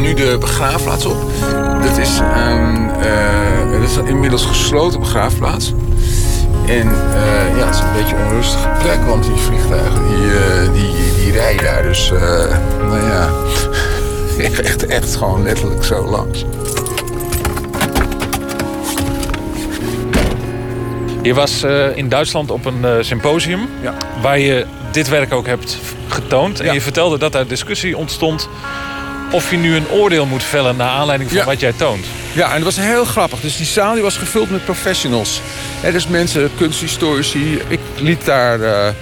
nu 0.00 0.14
de 0.14 0.36
begraafplaats 0.40 1.06
op. 1.06 1.16
Dat 1.82 1.98
is, 1.98 2.18
ehm, 2.18 2.88
eh, 2.88 3.72
dat 3.72 3.90
is 3.90 3.96
een 3.96 4.06
inmiddels 4.06 4.44
gesloten 4.46 5.00
begraafplaats. 5.00 5.72
En 6.66 6.88
eh, 6.88 7.58
ja, 7.58 7.66
het 7.66 7.74
is 7.74 7.80
een 7.80 7.92
beetje 7.92 8.16
een 8.16 8.26
onrustige 8.26 8.68
plek, 8.82 8.98
want 9.06 9.24
die 9.24 9.36
vliegtuigen 9.36 10.08
die, 10.08 10.30
eh, 10.30 10.72
die, 10.72 11.22
die 11.24 11.32
rijden 11.32 11.64
daar. 11.64 11.82
Dus, 11.82 12.12
nou 12.80 13.06
ja, 13.06 13.28
echt, 14.64 14.86
echt 14.86 15.16
gewoon 15.16 15.42
letterlijk 15.42 15.84
zo 15.84 16.04
langs. 16.04 16.44
Je 21.22 21.34
was 21.34 21.62
in 21.94 22.08
Duitsland 22.08 22.50
op 22.50 22.64
een 22.64 23.04
symposium 23.04 23.68
Ja. 23.82 23.94
waar 24.22 24.38
je 24.38 24.66
dit 24.92 25.08
werk 25.08 25.32
ook 25.32 25.46
hebt 25.46 25.78
getoond. 26.08 26.60
En 26.60 26.74
je 26.74 26.80
vertelde 26.80 27.18
dat 27.18 27.32
daar 27.32 27.46
discussie 27.46 27.96
ontstond 27.96 28.48
of 29.34 29.50
je 29.50 29.56
nu 29.56 29.76
een 29.76 29.88
oordeel 29.88 30.26
moet 30.26 30.42
vellen 30.42 30.76
naar 30.76 30.88
aanleiding 30.88 31.30
van 31.30 31.38
Ja. 31.38 31.44
wat 31.44 31.60
jij 31.60 31.72
toont. 31.72 32.04
Ja, 32.32 32.48
en 32.48 32.54
dat 32.54 32.74
was 32.74 32.84
heel 32.84 33.04
grappig. 33.04 33.40
Dus 33.40 33.56
die 33.56 33.66
zaal 33.66 33.94
die 33.94 34.02
was 34.02 34.16
gevuld 34.16 34.50
met 34.50 34.64
professionals. 34.64 35.40
Dus 35.92 36.06
mensen, 36.06 36.50
kunsthistorici. 36.56 37.60
Ik 37.68 37.80
liet 37.96 38.24
daar 38.24 38.60
eh, 38.60 38.94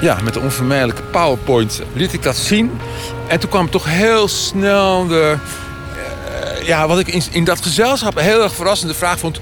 ja, 0.00 0.18
met 0.22 0.36
een 0.36 0.42
onvermijdelijke 0.42 1.02
PowerPoint 1.02 1.80
liet 1.92 2.12
ik 2.12 2.22
dat 2.22 2.36
zien. 2.36 2.80
En 3.26 3.38
toen 3.40 3.50
kwam 3.50 3.70
toch 3.70 3.84
heel 3.84 4.28
snel 4.28 5.06
de... 5.06 5.36
eh, 6.58 6.66
ja, 6.66 6.86
wat 6.86 6.98
ik 6.98 7.08
in, 7.08 7.22
in 7.30 7.44
dat 7.44 7.62
gezelschap 7.62 8.16
een 8.16 8.22
heel 8.22 8.42
erg 8.42 8.54
verrassende 8.54 8.94
vraag 8.94 9.18
vond... 9.18 9.38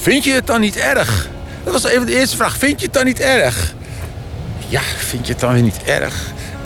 Vind 0.00 0.24
je 0.24 0.32
het 0.32 0.46
dan 0.46 0.60
niet 0.60 0.76
erg? 0.76 1.28
Dat 1.64 1.72
was 1.72 1.84
even 1.84 2.06
de 2.06 2.18
eerste 2.18 2.36
vraag. 2.36 2.56
Vind 2.56 2.80
je 2.80 2.84
het 2.86 2.94
dan 2.94 3.04
niet 3.04 3.20
erg? 3.20 3.74
Ja, 4.68 4.80
vind 4.96 5.26
je 5.26 5.32
het 5.32 5.40
dan 5.40 5.52
weer 5.52 5.62
niet 5.62 5.82
erg? 5.84 6.14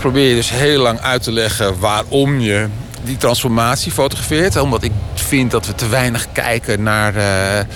Probeer 0.00 0.28
je 0.28 0.34
dus 0.34 0.50
heel 0.50 0.82
lang 0.82 1.00
uit 1.00 1.22
te 1.22 1.32
leggen 1.32 1.78
waarom 1.78 2.40
je 2.40 2.68
die 3.02 3.16
transformatie 3.16 3.92
fotografeert. 3.92 4.56
Omdat 4.56 4.82
ik 4.82 4.92
vind 5.14 5.50
dat 5.50 5.66
we 5.66 5.74
te 5.74 5.88
weinig 5.88 6.26
kijken 6.32 6.82
naar 6.82 7.16
eh, 7.16 7.66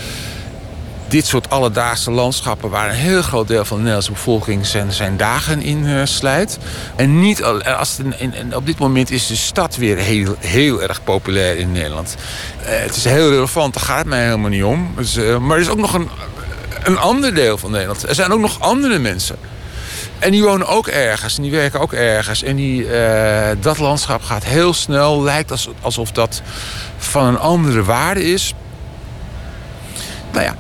dit 1.09 1.27
soort 1.27 1.51
alledaagse 1.51 2.11
landschappen... 2.11 2.71
waar 2.71 2.89
een 2.89 2.95
heel 2.95 3.23
groot 3.23 3.49
deel 3.49 3.65
van 3.65 3.77
de 3.77 3.83
Nederlandse 3.83 4.13
bevolking 4.13 4.67
zijn, 4.89 5.17
dagen 5.17 5.63
in 5.63 5.87
eh, 5.87 6.01
slijt. 6.05 6.59
En 6.97 7.21
niet 7.21 7.41
en 7.41 7.77
als 7.79 7.99
op 8.55 8.67
dit 8.67 8.79
moment 8.79 9.11
is 9.11 9.27
de 9.27 9.37
stad 9.37 9.77
weer 9.77 9.97
heel, 9.97 10.37
heel 10.39 10.83
erg 10.83 11.05
populair 11.05 11.57
in 11.57 11.73
Nederland. 11.73 12.17
Eh, 12.65 12.79
het 12.79 12.97
is 12.97 13.05
heel 13.05 13.31
relevant, 13.31 13.75
daar 13.75 13.83
gaat 13.83 13.99
het 13.99 14.07
mij 14.07 14.25
helemaal 14.25 14.51
niet 14.51 14.65
om. 14.65 14.93
Dus, 14.97 15.17
eh, 15.17 15.39
maar 15.39 15.57
er 15.57 15.63
is 15.63 15.69
ook 15.69 15.79
nog 15.79 15.95
een, 15.95 16.09
een 16.83 16.99
ander 16.99 17.35
deel 17.35 17.59
van 17.59 17.71
Nederland. 17.71 18.09
Er 18.09 18.15
zijn 18.15 18.33
ook 18.33 18.41
nog 18.41 18.61
andere 18.61 18.99
mensen 18.99 19.37
En 20.25 20.31
die 20.31 20.43
wonen 20.43 20.67
ook 20.67 20.87
ergens 20.87 21.37
en 21.37 21.43
die 21.43 21.51
werken 21.51 21.81
ook 21.81 21.93
ergens. 21.93 22.43
En 22.43 22.57
die, 22.57 22.91
eh, 22.91 23.57
dat 23.61 23.79
landschap 23.79 24.23
gaat 24.23 24.45
heel 24.45 24.75
snel. 24.75 25.23
Lijkt 25.23 25.51
als, 25.51 25.69
alsof 25.81 26.13
dat 26.13 26.43
van 26.97 27.27
een 27.27 27.39
andere 27.39 27.85
waarde 27.85 28.25
is. 28.33 28.55
Nou 30.33 30.45
ja, 30.45 30.55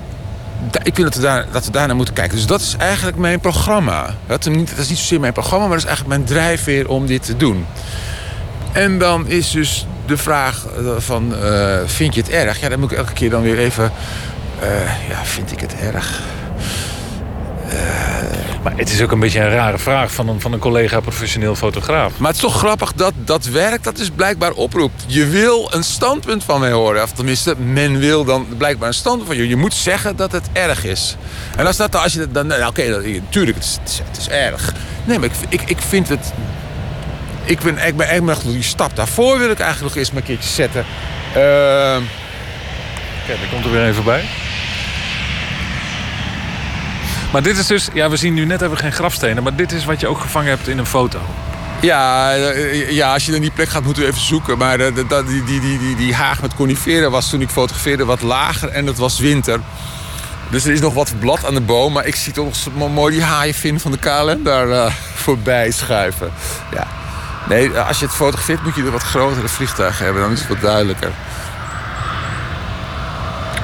ik 0.82 0.95
vind 0.95 1.07
dat 1.07 1.15
we, 1.15 1.20
daar, 1.20 1.47
dat 1.53 1.65
we 1.65 1.70
daar 1.70 1.86
naar 1.86 1.97
moeten 1.97 2.15
kijken. 2.15 2.36
Dus 2.36 2.47
dat 2.47 2.61
is 2.61 2.77
eigenlijk 2.78 3.16
mijn 3.16 3.41
programma. 3.41 4.15
Dat 4.27 4.47
is 4.47 4.57
niet, 4.57 4.70
dat 4.70 4.78
is 4.78 4.89
niet 4.89 4.99
zozeer 4.99 5.20
mijn 5.20 5.32
programma, 5.32 5.66
maar 5.66 5.77
dat 5.77 5.85
is 5.85 5.89
eigenlijk 5.89 6.16
mijn 6.16 6.28
drijfveer 6.28 6.89
om 6.89 7.07
dit 7.07 7.24
te 7.24 7.36
doen. 7.36 7.66
En 8.73 8.99
dan 8.99 9.28
is 9.28 9.51
dus 9.51 9.86
de 10.07 10.16
vraag 10.16 10.66
eh, 10.66 10.85
van, 10.99 11.35
eh, 11.43 11.78
vind 11.86 12.15
je 12.15 12.20
het 12.20 12.31
erg? 12.31 12.61
Ja, 12.61 12.69
dan 12.69 12.81
moet 12.81 12.93
ik 12.93 12.99
elke 12.99 13.12
keer 13.12 13.31
dan 13.31 13.43
weer 13.43 13.59
even... 13.59 13.93
ja, 15.09 15.24
vind 15.24 15.53
ik 15.53 15.61
het 15.61 15.74
erg? 15.81 16.23
Maar 18.65 18.77
het 18.77 18.91
is 18.91 19.03
ook 19.03 19.11
een 19.11 19.19
beetje 19.20 19.41
een 19.41 19.51
rare 19.51 19.78
vraag 19.78 20.12
van 20.12 20.28
een, 20.28 20.41
van 20.41 20.53
een 20.53 20.59
collega 20.59 21.01
professioneel 21.01 21.55
fotograaf. 21.55 22.19
Maar 22.19 22.27
het 22.27 22.36
is 22.36 22.43
toch 22.43 22.59
grappig 22.59 22.93
dat 22.93 23.12
dat 23.16 23.45
werk 23.45 23.82
dat 23.82 23.97
dus 23.97 24.11
blijkbaar 24.11 24.53
oproept. 24.53 25.05
Je 25.07 25.27
wil 25.27 25.69
een 25.73 25.85
standpunt 25.85 26.45
van 26.45 26.61
mij 26.61 26.70
horen. 26.70 27.03
Of 27.03 27.12
tenminste, 27.12 27.55
men 27.59 27.99
wil 27.99 28.24
dan 28.24 28.47
blijkbaar 28.59 28.89
een 28.89 28.95
standpunt 28.95 29.28
van 29.28 29.36
je. 29.36 29.49
Je 29.49 29.57
moet 29.57 29.74
zeggen 29.74 30.16
dat 30.16 30.32
het 30.32 30.49
erg 30.53 30.85
is. 30.85 31.16
En 31.57 31.66
als, 31.66 31.77
dat, 31.77 31.97
als 31.97 32.12
je 32.12 32.19
dat 32.19 32.35
dan... 32.35 32.47
Nou, 32.47 32.66
Oké, 32.66 32.89
natuurlijk, 32.89 33.23
tuurlijk, 33.28 33.57
het 33.57 33.66
is, 33.66 33.78
het, 33.81 33.91
is, 33.91 33.99
het 34.09 34.16
is 34.16 34.28
erg. 34.28 34.73
Nee, 35.05 35.19
maar 35.19 35.28
ik, 35.28 35.61
ik, 35.61 35.70
ik 35.70 35.78
vind 35.89 36.09
het... 36.09 36.32
Ik 37.45 37.61
ben, 37.61 37.86
ik 37.86 37.97
ben 37.97 38.28
echt 38.28 38.43
die 38.45 38.62
stap 38.62 38.97
daarvoor 38.97 39.39
wil 39.39 39.51
ik 39.51 39.61
eigenlijk 39.61 39.95
nog 39.95 40.03
eens 40.03 40.11
maar 40.11 40.20
een 40.20 40.27
keertje 40.27 40.51
zetten. 40.51 40.85
Ehm, 41.35 42.03
Kijk, 43.27 43.39
daar 43.41 43.49
komt 43.51 43.65
er 43.65 43.70
weer 43.70 43.86
even 43.86 44.05
bij. 44.05 44.24
Maar 47.35 47.43
dit 47.43 47.59
is 47.59 47.66
dus, 47.66 47.89
ja, 47.93 48.11
we 48.11 48.16
zien 48.16 48.35
nu 48.35 48.44
net 48.44 48.61
hebben 48.61 48.78
we 48.78 48.85
geen 48.85 48.93
grafstenen, 48.93 49.43
maar 49.43 49.56
dit 49.56 49.73
is 49.73 49.85
wat 49.85 50.01
je 50.01 50.06
ook 50.06 50.20
gevangen 50.20 50.48
hebt 50.48 50.69
in 50.69 50.78
een 50.78 50.86
foto. 50.86 51.19
Ja, 51.81 52.35
eh, 52.35 52.90
ja, 52.90 53.12
als 53.12 53.24
je 53.24 53.31
naar 53.31 53.40
die 53.40 53.51
plek 53.51 53.69
gaat, 53.69 53.85
moeten 53.85 54.02
we 54.02 54.09
even 54.09 54.20
zoeken. 54.20 54.59
Maar 54.59 54.81
eh, 54.81 54.94
die, 54.94 55.44
die, 55.44 55.61
die, 55.61 55.78
die, 55.78 55.97
die 55.97 56.15
haag 56.15 56.40
met 56.40 56.55
coniferen 56.55 57.11
was 57.11 57.31
toen 57.31 57.40
ik 57.40 57.48
fotografeerde 57.48 58.05
wat 58.05 58.23
lager 58.23 58.69
en 58.69 58.86
het 58.86 58.98
was 58.98 59.19
winter. 59.19 59.61
Dus 60.51 60.65
er 60.65 60.73
is 60.73 60.81
nog 60.81 60.94
wat 60.94 61.12
blad 61.19 61.47
aan 61.47 61.55
de 61.55 61.61
boom, 61.61 61.93
maar 61.93 62.06
ik 62.06 62.15
zie 62.15 62.32
toch 62.32 62.55
mooi 62.74 63.15
die 63.15 63.24
haaienvin 63.24 63.81
van 63.81 63.90
de 63.90 63.98
KLM 63.98 64.43
daar 64.43 64.70
eh, 64.70 64.93
voorbij 65.24 65.70
schuiven. 65.70 66.32
Ja. 66.74 66.86
Nee, 67.48 67.78
als 67.78 67.98
je 67.98 68.05
het 68.05 68.15
fotografeert 68.15 68.62
moet 68.62 68.74
je 68.74 68.85
er 68.85 68.90
wat 68.90 69.02
grotere 69.02 69.48
vliegtuigen 69.48 70.05
hebben, 70.05 70.23
dan 70.23 70.32
is 70.32 70.39
het 70.40 70.48
wat 70.48 70.61
duidelijker. 70.61 71.11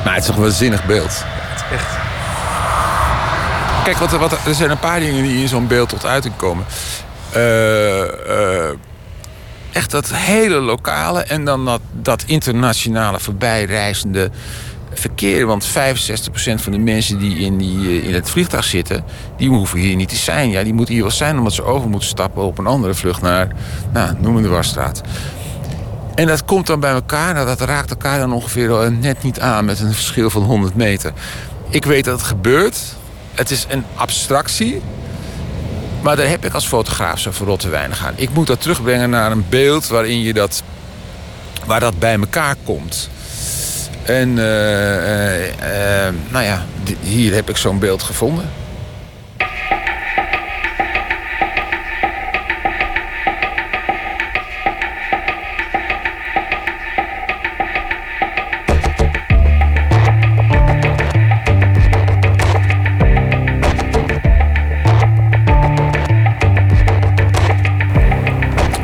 Maar 0.05 0.15
het 0.15 0.23
is 0.23 0.27
toch 0.27 0.37
een 0.37 0.43
waanzinnig 0.43 0.85
beeld. 0.85 1.25
Het 1.25 1.65
is 1.71 1.77
echt. 1.79 2.10
Kijk, 3.91 4.11
wat, 4.11 4.31
wat, 4.31 4.47
er 4.47 4.55
zijn 4.55 4.71
een 4.71 4.79
paar 4.79 5.01
dingen 5.01 5.23
die 5.23 5.41
in 5.41 5.49
zo'n 5.49 5.67
beeld 5.67 5.89
tot 5.89 6.07
uiting 6.07 6.37
komen. 6.37 6.65
Eh, 7.33 8.03
eh, 8.03 8.75
echt 9.73 9.91
dat 9.91 10.11
hele 10.15 10.61
lokale 10.61 11.23
en 11.23 11.45
dan 11.45 11.65
dat, 11.65 11.81
dat 11.93 12.23
internationale 12.27 13.21
voorbijreizende 13.21 14.31
verkeer. 14.93 15.47
Want 15.47 15.69
65% 15.69 15.73
van 16.55 16.73
de 16.73 16.79
mensen 16.79 17.19
die 17.19 17.39
in, 17.39 17.59
die 17.59 17.89
eh, 17.89 18.09
in 18.09 18.15
het 18.15 18.31
vliegtuig 18.31 18.65
zitten... 18.65 19.05
die 19.37 19.49
hoeven 19.49 19.79
hier 19.79 19.97
niet 19.97 20.09
te 20.09 20.17
zijn. 20.17 20.51
Ja, 20.51 20.62
die 20.62 20.75
moeten 20.75 20.95
hier 20.95 21.03
wel 21.03 21.12
zijn 21.12 21.39
omdat 21.39 21.53
ze 21.53 21.62
over 21.62 21.89
moeten 21.89 22.09
stappen... 22.09 22.43
op 22.43 22.59
een 22.59 22.67
andere 22.67 22.95
vlucht 22.95 23.23
naar, 23.23 23.49
nou, 23.93 24.15
noem 24.21 24.43
de 24.43 24.49
Warstraat. 24.49 25.01
En 26.15 26.27
dat 26.27 26.45
komt 26.45 26.67
dan 26.67 26.81
bij 26.81 26.93
elkaar. 26.93 27.35
Nou, 27.35 27.47
dat 27.47 27.61
raakt 27.61 27.91
elkaar 27.91 28.19
dan 28.19 28.33
ongeveer 28.33 28.93
net 28.93 29.23
niet 29.23 29.41
aan... 29.41 29.65
met 29.65 29.81
een 29.81 29.93
verschil 29.93 30.31
van 30.31 30.43
100 30.43 30.75
meter. 30.75 31.12
Ik 31.69 31.85
weet 31.85 32.05
dat 32.05 32.19
het 32.19 32.29
gebeurt. 32.29 32.99
Het 33.41 33.51
is 33.51 33.67
een 33.69 33.85
abstractie. 33.95 34.83
Maar 36.03 36.17
daar 36.17 36.29
heb 36.29 36.45
ik 36.45 36.55
als 36.55 36.67
fotograaf 36.67 37.19
zo 37.19 37.31
verrot 37.31 37.61
te 37.61 37.69
weinig 37.69 38.07
aan. 38.07 38.12
Ik 38.17 38.31
moet 38.31 38.47
dat 38.47 38.61
terugbrengen 38.61 39.11
naar 39.11 39.31
een 39.31 39.45
beeld 39.49 39.87
waarin 39.87 40.21
je 40.21 40.33
dat, 40.33 40.62
waar 41.67 41.81
dat 41.81 41.99
bij 41.99 42.19
elkaar 42.19 42.57
komt. 42.65 43.11
En 44.03 44.39
eh, 44.39 45.49
eh, 45.49 46.07
eh, 46.07 46.15
nou 46.29 46.45
ja, 46.45 46.65
hier 47.01 47.35
heb 47.35 47.49
ik 47.49 47.57
zo'n 47.57 47.79
beeld 47.79 48.03
gevonden. 48.03 48.51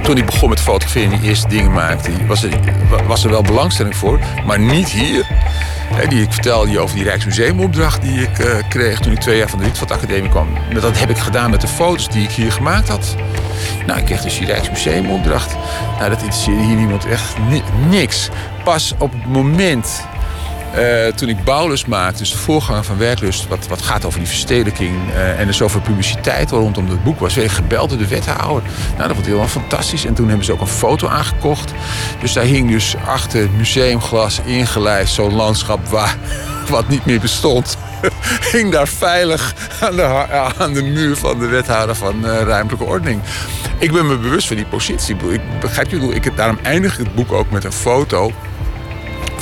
Toen 0.07 0.17
ik 0.17 0.27
begon 0.27 0.49
met 0.49 0.61
fotograferen 0.61 1.13
en 1.13 1.19
die 1.21 1.29
eerste 1.29 1.49
dingen 1.49 1.73
maakte, 1.73 2.11
was 2.27 2.43
er, 2.43 2.51
was 3.07 3.25
er 3.25 3.31
wel 3.31 3.43
belangstelling 3.43 3.97
voor, 3.97 4.19
maar 4.47 4.59
niet 4.59 4.89
hier. 4.89 5.27
Die 6.09 6.23
ik 6.23 6.33
vertelde 6.33 6.71
je 6.71 6.79
over 6.79 6.97
die 6.97 7.05
Rijksmuseumopdracht 7.05 8.03
die 8.03 8.23
ik 8.23 8.39
eh, 8.39 8.69
kreeg 8.69 9.01
toen 9.01 9.13
ik 9.13 9.19
twee 9.21 9.37
jaar 9.39 9.49
van 9.49 9.59
de 9.59 9.65
Rietveld 9.65 9.91
Academie 9.91 10.31
kwam. 10.31 10.49
Maar 10.73 10.81
Dat 10.81 10.99
heb 10.99 11.11
ik 11.11 11.19
gedaan 11.19 11.51
met 11.51 11.61
de 11.61 11.69
foto's 11.69 12.09
die 12.09 12.23
ik 12.23 12.31
hier 12.31 12.53
gemaakt 12.53 12.89
had. 12.89 13.15
Nou, 13.87 13.99
ik 13.99 14.05
kreeg 14.05 14.23
dus 14.23 14.39
die 14.39 14.47
Rijksmuseumopdracht. 14.47 15.57
Nou, 15.99 16.11
dat 16.11 16.19
interesseerde 16.23 16.63
hier 16.63 16.77
niemand 16.77 17.07
echt 17.07 17.35
ni- 17.49 17.63
niks. 17.89 18.29
Pas 18.65 18.95
op 18.99 19.13
het 19.13 19.27
moment 19.27 20.05
eh, 20.75 21.13
toen 21.13 21.29
ik 21.29 21.45
Bouwlus 21.45 21.87
maakte, 21.87 22.19
dus 22.19 22.31
de 22.31 22.39
voorganger 22.39 22.85
van 22.85 22.99
Werklust, 22.99 23.49
wat, 23.49 23.67
wat 23.67 23.83
gaat 23.83 24.05
over 24.05 24.19
die 24.19 24.29
verstedelijking 24.29 25.13
eh, 25.13 25.41
en 25.41 25.49
er 25.49 25.55
zoveel 25.55 25.81
publiciteit 25.81 26.51
rondom 26.51 26.89
het 26.89 27.05
boek 27.05 27.21
was, 27.21 27.35
werd 27.35 27.51
gebeld 27.51 27.89
door 27.89 27.99
de 27.99 28.09
wethouder. 28.09 28.63
Nou, 28.97 28.97
dat 28.97 29.07
vond 29.07 29.19
ik 29.19 29.25
helemaal 29.25 29.49
fantastisch. 29.49 30.05
En 30.05 30.15
toen 30.15 30.29
hebben 30.29 30.45
ze 30.45 30.53
ook 30.53 30.61
een 30.61 30.67
foto 30.67 31.09
aangekocht. 31.09 31.73
Dus 32.21 32.33
daar 32.33 32.45
hing 32.45 32.71
dus 32.71 32.95
achter 33.07 33.41
het 33.41 33.57
museumglas 33.57 34.41
ingelijst 34.45 35.15
zo'n 35.15 35.35
landschap 35.35 35.87
waar, 35.87 36.17
wat 36.69 36.89
niet 36.89 37.05
meer 37.05 37.21
bestond. 37.21 37.77
hing 38.53 38.73
daar 38.73 38.89
veilig 38.89 39.55
aan 39.81 39.97
de, 39.97 40.05
aan 40.59 40.73
de 40.73 40.83
muur 40.83 41.17
van 41.17 41.39
de 41.39 41.47
wethouder 41.47 41.95
van 41.95 42.27
eh, 42.27 42.41
ruimtelijke 42.41 42.87
ordening. 42.87 43.21
Ik 43.79 43.93
ben 43.93 44.07
me 44.07 44.17
bewust 44.17 44.47
van 44.47 44.57
die 44.57 44.67
positie. 44.67 45.17
Begrijp 45.61 45.91
je, 45.91 46.15
ik 46.15 46.37
daarom 46.37 46.59
eindig 46.63 46.97
het 46.97 47.15
boek 47.15 47.33
ook 47.33 47.51
met 47.51 47.65
een 47.65 47.73
foto 47.73 48.33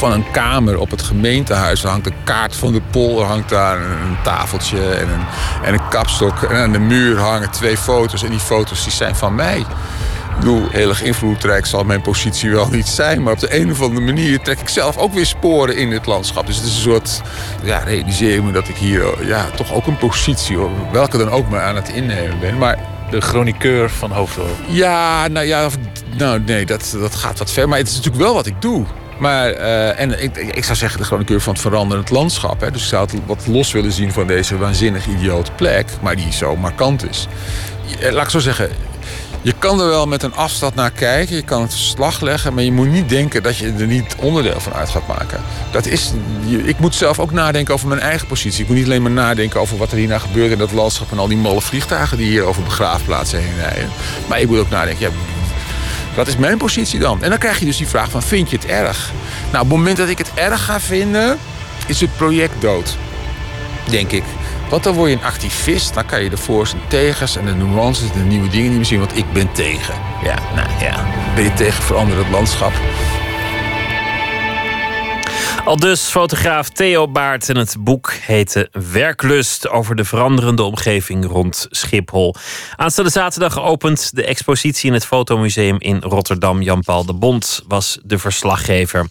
van 0.04 0.12
een 0.12 0.30
kamer 0.30 0.78
op 0.78 0.90
het 0.90 1.02
gemeentehuis. 1.02 1.82
Er 1.82 1.88
hangt 1.88 2.06
een 2.06 2.24
kaart 2.24 2.56
van 2.56 2.72
de 2.72 2.80
polder, 2.90 3.24
hangt 3.26 3.48
daar 3.48 3.76
een, 3.76 4.16
tafeltje 4.22 4.90
en 4.90 5.08
een, 5.08 5.24
en 5.62 5.74
een 5.74 5.88
kapstok. 5.88 6.42
En 6.42 6.56
aan 6.56 6.72
de 6.72 6.78
muur 6.78 7.18
hangen 7.18 7.50
twee 7.50 7.76
foto's. 7.76 8.22
En 8.22 8.30
die 8.30 8.38
foto's 8.38 8.82
die 8.82 8.92
zijn 8.92 9.16
van 9.16 9.34
mij. 9.34 9.58
Ik 9.58 9.66
bedoel, 10.38 10.68
heel 10.70 10.88
erg 10.88 11.02
invloedrijk 11.02 11.66
zal 11.66 11.84
mijn 11.84 12.00
positie 12.00 12.50
wel 12.50 12.68
niet 12.68 12.86
zijn. 12.86 13.22
Maar 13.22 13.32
op 13.32 13.38
de 13.38 13.60
een 13.60 13.70
of 13.70 13.82
andere 13.82 14.06
manier 14.06 14.40
trek 14.40 14.60
ik 14.60 14.68
zelf 14.68 14.96
ook 14.96 15.14
weer 15.14 15.26
sporen 15.26 15.76
in 15.76 15.90
dit 15.90 16.06
landschap. 16.06 16.46
Dus 16.46 16.56
het 16.56 16.64
is 16.64 16.74
een 16.74 16.82
soort, 16.82 17.20
ja, 17.62 17.78
realiseer 17.78 18.34
ik 18.34 18.42
me 18.42 18.52
dat 18.52 18.68
ik 18.68 18.76
hier 18.76 19.26
ja, 19.26 19.44
toch 19.56 19.72
ook 19.72 19.86
een 19.86 19.98
positie, 19.98 20.58
welke 20.92 21.18
dan 21.18 21.30
ook 21.30 21.48
maar 21.48 21.62
aan 21.62 21.76
het 21.76 21.88
innemen 21.88 22.40
ben. 22.40 22.58
Maar 22.58 22.78
De 23.10 23.20
chroniqueur 23.20 23.90
van 23.90 24.10
Hoofddorp. 24.10 24.56
ja, 24.68 25.28
nou 25.28 25.46
ja, 25.46 25.68
nou 26.16 26.40
nee, 26.40 26.66
dat, 26.66 26.96
dat 27.00 27.14
gaat 27.14 27.38
wat 27.38 27.50
ver. 27.50 27.68
Maar 27.68 27.78
het 27.78 27.88
is 27.88 27.96
natuurlijk 27.96 28.22
wel 28.22 28.34
wat 28.34 28.46
ik 28.46 28.62
doe. 28.62 28.86
Maar, 29.18 29.50
eh, 29.50 30.00
en 30.00 30.22
ik, 30.22 30.36
ik 30.36 30.64
zou 30.64 30.76
zeggen 30.76 30.98
de 30.98 31.06
chroniqueur 31.06 31.40
van 31.40 31.52
het 31.52 31.62
veranderend 31.62 32.10
landschap. 32.10 32.60
Hè. 32.60 32.70
Dus 32.70 32.82
ik 32.82 32.88
zou 32.88 33.10
het 33.10 33.20
wat 33.26 33.46
los 33.46 33.72
willen 33.72 33.92
zien 33.92 34.12
van 34.12 34.26
deze 34.26 34.58
waanzinnig 34.58 35.06
idiote 35.06 35.52
plek. 35.52 35.86
Maar 36.00 36.16
die 36.16 36.32
zo 36.32 36.56
markant 36.56 37.08
is. 37.10 37.26
Eh, 38.00 38.12
Laat 38.12 38.24
ik 38.24 38.30
zo 38.30 38.38
zeggen, 38.38 38.68
je 39.42 39.54
kan 39.58 39.80
er 39.80 39.86
wel 39.86 40.06
met 40.06 40.22
een 40.22 40.34
afstand 40.34 40.74
naar 40.74 40.90
kijken. 40.90 41.36
Je 41.36 41.42
kan 41.42 41.62
het 41.62 41.72
verslag 41.72 42.20
leggen. 42.20 42.54
Maar 42.54 42.64
je 42.64 42.72
moet 42.72 42.90
niet 42.90 43.08
denken 43.08 43.42
dat 43.42 43.56
je 43.56 43.72
er 43.78 43.86
niet 43.86 44.14
onderdeel 44.18 44.60
van 44.60 44.72
uit 44.72 44.88
gaat 44.88 45.06
maken. 45.06 45.40
Dat 45.70 45.86
is, 45.86 46.12
ik 46.64 46.78
moet 46.78 46.94
zelf 46.94 47.18
ook 47.18 47.32
nadenken 47.32 47.74
over 47.74 47.88
mijn 47.88 48.00
eigen 48.00 48.26
positie. 48.26 48.62
Ik 48.62 48.68
moet 48.68 48.76
niet 48.76 48.86
alleen 48.86 49.02
maar 49.02 49.10
nadenken 49.10 49.60
over 49.60 49.76
wat 49.76 49.90
er 49.90 49.96
hierna 49.98 50.18
gebeurt 50.18 50.50
in 50.50 50.58
dat 50.58 50.72
landschap. 50.72 51.12
En 51.12 51.18
al 51.18 51.28
die 51.28 51.36
malle 51.36 51.60
vliegtuigen 51.60 52.16
die 52.16 52.26
hier 52.26 52.42
over 52.42 52.62
begraafplaatsen 52.62 53.38
heen 53.38 53.56
rijden. 53.56 53.90
Maar 54.28 54.40
ik 54.40 54.48
moet 54.48 54.58
ook 54.58 54.70
nadenken, 54.70 55.12
wat 56.14 56.26
is 56.26 56.36
mijn 56.36 56.58
positie 56.58 56.98
dan? 56.98 57.22
En 57.22 57.30
dan 57.30 57.38
krijg 57.38 57.58
je 57.58 57.64
dus 57.64 57.76
die 57.76 57.86
vraag 57.86 58.10
van, 58.10 58.22
vind 58.22 58.50
je 58.50 58.56
het 58.56 58.66
erg? 58.66 59.12
Nou, 59.50 59.64
op 59.64 59.70
het 59.70 59.78
moment 59.78 59.96
dat 59.96 60.08
ik 60.08 60.18
het 60.18 60.30
erg 60.34 60.64
ga 60.64 60.80
vinden, 60.80 61.38
is 61.86 62.00
het 62.00 62.16
project 62.16 62.60
dood. 62.60 62.96
Denk 63.90 64.10
ik. 64.10 64.22
Want 64.68 64.82
dan 64.82 64.94
word 64.94 65.10
je 65.10 65.16
een 65.16 65.24
activist. 65.24 65.94
Dan 65.94 66.06
kan 66.06 66.22
je 66.22 66.30
de 66.30 66.36
voor's 66.36 66.72
en 66.72 66.80
tegens 66.88 67.36
en 67.36 67.44
de 67.44 67.54
nuances, 67.54 68.12
de 68.12 68.18
nieuwe 68.18 68.48
dingen 68.48 68.68
niet 68.68 68.76
meer 68.76 68.86
zien. 68.86 68.98
Want 68.98 69.16
ik 69.16 69.32
ben 69.32 69.52
tegen. 69.52 69.94
Ja, 70.22 70.38
nou 70.54 70.68
ja. 70.80 71.04
Ben 71.34 71.44
je 71.44 71.54
tegen 71.54 71.82
veranderend 71.82 72.30
landschap? 72.30 72.72
Al 75.64 75.76
dus 75.76 76.00
fotograaf 76.00 76.68
Theo 76.68 77.08
Baart 77.08 77.48
en 77.48 77.56
het 77.56 77.76
boek 77.78 78.12
heette 78.12 78.68
Werklust 78.92 79.68
over 79.68 79.96
de 79.96 80.04
veranderende 80.04 80.62
omgeving 80.62 81.26
rond 81.26 81.66
Schiphol. 81.70 82.34
Aanstaande 82.76 83.10
zaterdag 83.10 83.52
geopend 83.52 84.14
de 84.14 84.24
expositie 84.24 84.88
in 84.88 84.94
het 84.94 85.06
Fotomuseum 85.06 85.76
in 85.78 86.02
Rotterdam. 86.02 86.62
Jan-Paul 86.62 87.04
de 87.04 87.14
Bond 87.14 87.62
was 87.68 87.98
de 88.02 88.18
verslaggever. 88.18 89.08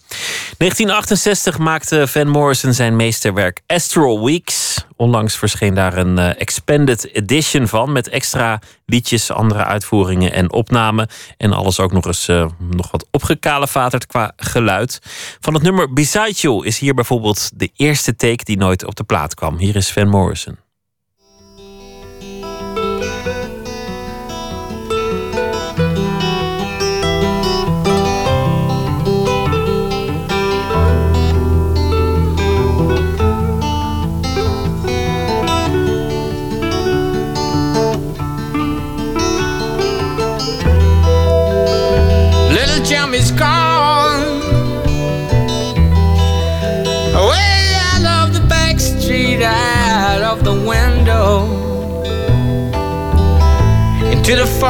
1968 0.57 1.57
maakte 1.57 2.07
Van 2.07 2.27
Morrison 2.27 2.73
zijn 2.73 2.95
meesterwerk 2.95 3.61
Astral 3.67 4.25
Weeks. 4.25 4.85
Onlangs 4.95 5.37
verscheen 5.37 5.73
daar 5.73 5.97
een 5.97 6.17
eh, 6.17 6.41
expanded 6.41 7.13
edition 7.13 7.67
van. 7.67 7.91
Met 7.91 8.09
extra 8.09 8.59
liedjes, 8.85 9.31
andere 9.31 9.63
uitvoeringen 9.63 10.33
en 10.33 10.51
opnamen. 10.51 11.07
En 11.37 11.53
alles 11.53 11.79
ook 11.79 11.91
nog 11.91 12.05
eens 12.05 12.27
eh, 12.27 12.45
nog 12.59 12.91
wat 12.91 13.07
opgekalevaterd 13.11 14.05
qua 14.05 14.33
geluid. 14.37 14.99
Van 15.39 15.53
het 15.53 15.63
nummer 15.63 15.93
Beside 15.93 16.33
You 16.43 16.65
is 16.65 16.79
hier 16.79 16.93
bijvoorbeeld 16.93 17.59
de 17.59 17.71
eerste 17.75 18.15
take 18.15 18.43
die 18.43 18.57
nooit 18.57 18.85
op 18.85 18.95
de 18.95 19.03
plaat 19.03 19.33
kwam. 19.33 19.57
Hier 19.57 19.75
is 19.75 19.91
Van 19.91 20.07
Morrison. 20.07 20.62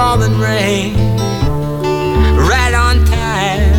Falling 0.03 0.37
rain. 0.37 0.91
Right 2.51 2.73
on 2.73 2.95
time, 3.05 3.71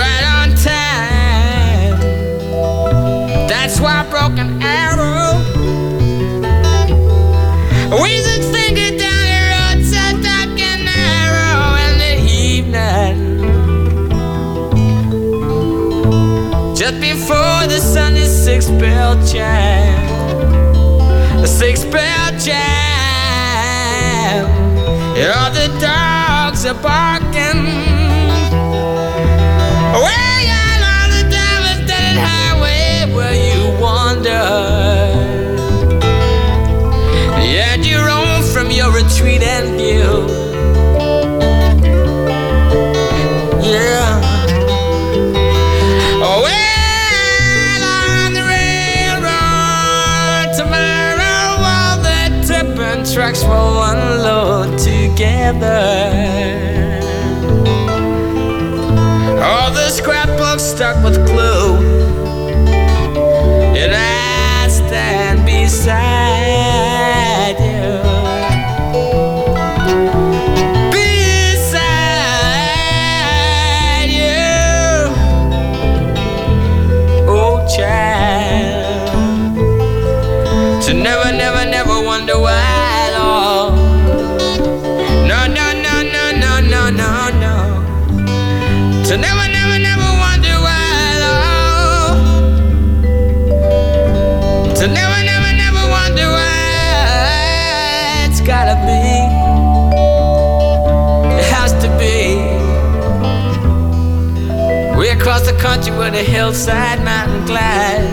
right 0.00 0.24
on 0.38 0.48
time. 0.72 1.98
That's 3.48 3.80
why 3.80 4.06
broken 4.08 4.62
arrow. 4.62 5.42
Its 8.36 8.46
finger 8.56 8.90
down 9.02 9.24
the 9.32 9.42
road, 9.52 9.80
so 9.92 10.04
dark 10.28 10.58
and 10.70 10.82
narrow 10.92 11.58
in 11.86 11.94
the 12.04 12.14
evening. 12.48 13.16
Just 16.76 16.96
before 17.00 17.60
the 17.72 17.80
sun 17.80 18.12
is 18.14 18.30
six 18.44 18.60
bell 18.80 19.14
chime, 19.26 20.06
six 21.44 21.84
bell 21.84 22.30
chime. 22.38 22.83
All 25.36 25.50
the 25.50 25.66
dogs 25.80 26.64
are 26.64 26.74
barking. 26.80 27.23
Together. 55.44 57.00
All 59.42 59.70
the 59.72 59.90
scrapbooks 59.90 60.62
stuck 60.62 61.02
with 61.04 61.26
glue. 61.26 61.76
And 63.76 63.92
I 63.94 64.68
stand 64.68 65.44
beside 65.44 66.33
the 106.14 106.22
hillside 106.22 107.02
mountain 107.02 107.44
glide. 107.44 108.06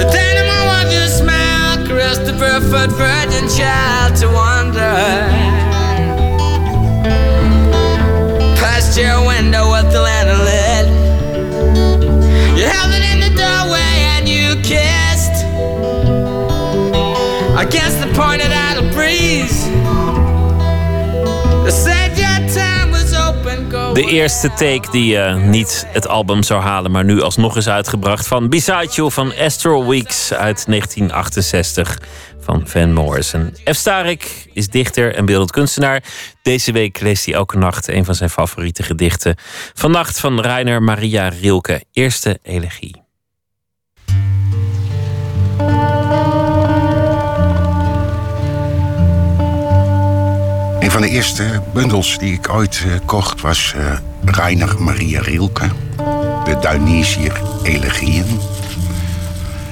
The 0.00 0.06
dynamo 0.12 0.66
wants 0.66 0.92
you 0.92 1.06
smile, 1.08 1.86
caress 1.86 2.18
the 2.18 2.34
barefoot 2.34 2.90
virgin 2.92 3.48
child 3.48 4.16
to 4.16 4.26
wonder. 4.26 4.51
De 23.92 24.06
eerste 24.06 24.48
take 24.48 24.90
die 24.90 25.18
eh, 25.18 25.42
niet 25.42 25.86
het 25.88 26.08
album 26.08 26.42
zou 26.42 26.62
halen, 26.62 26.90
maar 26.90 27.04
nu 27.04 27.20
alsnog 27.20 27.56
is 27.56 27.68
uitgebracht 27.68 28.26
van 28.26 28.48
Beside 28.48 29.10
van 29.10 29.32
Astral 29.38 29.88
Weeks 29.88 30.32
uit 30.32 30.64
1968 30.66 31.98
van 32.40 32.62
Van 32.66 32.92
Morrison. 32.92 33.54
F. 33.72 33.76
Starik 33.76 34.48
is 34.52 34.68
dichter 34.68 35.14
en 35.14 35.24
beeldend 35.24 35.50
kunstenaar. 35.50 36.02
Deze 36.42 36.72
week 36.72 37.00
leest 37.00 37.24
hij 37.24 37.34
elke 37.34 37.58
nacht 37.58 37.88
een 37.88 38.04
van 38.04 38.14
zijn 38.14 38.30
favoriete 38.30 38.82
gedichten. 38.82 39.34
Vannacht 39.74 40.20
van 40.20 40.40
Rainer 40.40 40.82
Maria 40.82 41.28
Rilke, 41.28 41.82
Eerste 41.92 42.38
Elegie. 42.42 43.01
De 51.02 51.08
eerste 51.08 51.62
bundels 51.72 52.18
die 52.18 52.32
ik 52.32 52.48
ooit 52.48 52.82
eh, 52.86 52.92
kocht 53.06 53.40
was 53.40 53.74
eh 53.76 53.98
Rainer 54.24 54.82
Maria 54.82 55.20
Rilke. 55.20 55.68
De 56.44 56.58
Duinesier 56.60 57.40
Elegieën. 57.62 58.40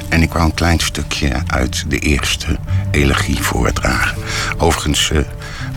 En 0.08 0.22
ik 0.22 0.32
wou 0.32 0.44
een 0.44 0.54
klein 0.54 0.78
stukje 0.78 1.42
uit 1.46 1.84
de 1.88 1.98
eerste 1.98 2.58
elegie 2.90 3.42
voordragen. 3.42 4.16
Overigens, 4.58 5.10
eh, 5.10 5.20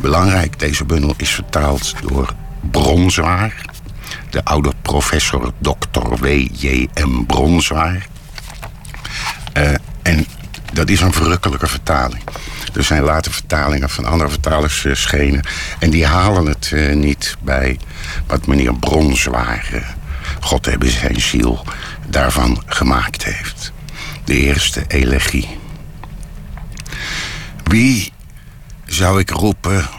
belangrijk, 0.01 0.59
deze 0.59 0.85
bundel 0.85 1.13
is 1.17 1.29
vertaald 1.29 1.93
door 2.01 2.33
Bronzwaar. 2.71 3.65
De 4.29 4.45
oude 4.45 4.71
professor 4.81 5.51
Dr. 5.59 6.07
W.J.M. 6.19 7.25
Bronzwaar. 7.25 8.07
Eh, 9.53 9.73
en 10.01 10.25
dat 10.73 10.89
is 10.89 11.01
een 11.01 11.13
verrukkelijke 11.13 11.67
vertaling. 11.67 12.23
Er 12.73 12.83
zijn 12.83 13.03
later 13.03 13.31
vertalingen 13.31 13.89
van 13.89 14.05
andere 14.05 14.29
vertalers 14.29 14.79
verschenen. 14.79 15.45
En 15.79 15.89
die 15.89 16.05
halen 16.05 16.45
het 16.45 16.71
eh, 16.73 16.95
niet 16.95 17.35
bij 17.41 17.79
wat 18.27 18.47
meneer 18.47 18.75
Bronzwaar, 18.75 19.69
eh, 19.71 19.81
God 20.39 20.65
hebben 20.65 20.91
zijn 20.91 21.21
ziel, 21.21 21.65
daarvan 22.07 22.63
gemaakt 22.65 23.23
heeft. 23.23 23.71
De 24.23 24.37
eerste 24.37 24.83
elegie. 24.87 25.57
Wie 27.63 28.11
zou 28.85 29.19
ik 29.19 29.29
roepen, 29.29 29.89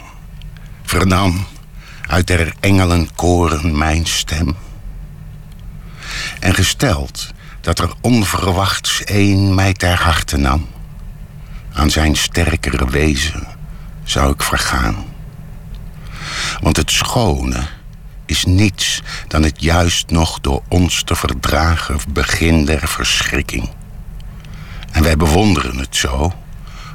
vernam 0.83 1.45
uit 2.07 2.27
der 2.27 2.53
engelen 2.59 3.09
koren 3.15 3.77
mijn 3.77 4.05
stem? 4.05 4.55
En 6.39 6.53
gesteld 6.53 7.33
dat 7.61 7.79
er 7.79 7.93
onverwachts 8.01 9.01
een 9.05 9.55
mij 9.55 9.73
ter 9.73 10.01
harte 10.01 10.37
nam, 10.37 10.67
aan 11.75 11.89
zijn 11.89 12.15
sterkere 12.15 12.89
wezen 12.89 13.47
zou 14.03 14.33
ik 14.33 14.43
vergaan. 14.43 15.05
Want 16.61 16.77
het 16.77 16.91
schone 16.91 17.61
is 18.25 18.45
niets 18.45 19.01
dan 19.27 19.43
het 19.43 19.63
juist 19.63 20.09
nog 20.09 20.39
door 20.39 20.61
ons 20.67 21.03
te 21.03 21.15
verdragen 21.15 21.99
begin 22.09 22.65
der 22.65 22.87
verschrikking. 22.87 23.69
En 24.91 25.03
wij 25.03 25.17
bewonderen 25.17 25.77
het 25.77 25.95
zo, 25.95 26.33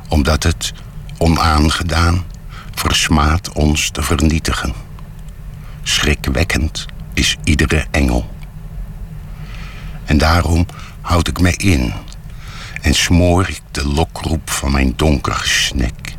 omdat 0.09 0.43
het 0.43 0.73
onaangedaan 1.19 2.25
versmaadt 2.75 3.53
ons 3.53 3.91
te 3.91 4.03
vernietigen. 4.03 4.73
Schrikwekkend 5.83 6.87
is 7.15 7.37
iedere 7.45 7.87
engel. 7.91 8.35
En 10.05 10.19
daarom 10.19 10.67
houd 11.01 11.29
ik 11.29 11.41
mij 11.41 11.55
in 11.57 11.93
En 12.81 12.95
smoor 12.95 13.49
ik 13.49 13.61
de 13.71 13.87
lokroep 13.87 14.51
van 14.51 14.73
mijn 14.73 14.93
donker 14.97 15.35
gesnek. 15.35 16.15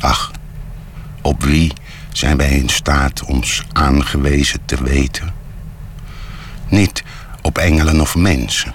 Ach, 0.00 0.30
op 1.22 1.42
wie 1.42 1.72
zijn 2.12 2.36
wij 2.36 2.50
in 2.50 2.68
staat 2.68 3.24
ons 3.24 3.64
aangewezen 3.72 4.64
te 4.64 4.82
weten? 4.82 5.34
Niet 6.68 7.02
op 7.42 7.58
engelen 7.58 8.00
of 8.00 8.16
mensen. 8.16 8.74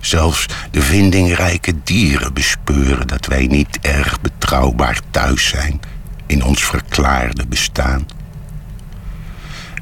Zelfs 0.00 0.46
de 0.70 0.82
vindingrijke 0.82 1.74
dieren 1.84 2.34
bespeuren 2.34 3.06
dat 3.06 3.26
wij 3.26 3.46
niet 3.46 3.78
erg 3.80 4.20
betrouwbaar 4.20 5.00
thuis 5.10 5.48
zijn 5.48 5.80
in 6.26 6.44
ons 6.44 6.64
verklaarde 6.64 7.46
bestaan. 7.46 8.06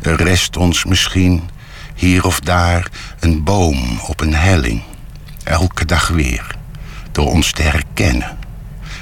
Er 0.03 0.23
rest 0.23 0.57
ons 0.57 0.85
misschien 0.85 1.43
hier 1.95 2.25
of 2.25 2.41
daar 2.41 2.91
een 3.21 3.45
boom 3.45 3.99
op 4.07 4.21
een 4.21 4.35
helling, 4.35 4.83
elke 5.47 5.85
dag 5.85 6.09
weer, 6.09 6.57
door 7.13 7.31
ons 7.31 7.53
te 7.53 7.63
herkennen. 7.63 8.39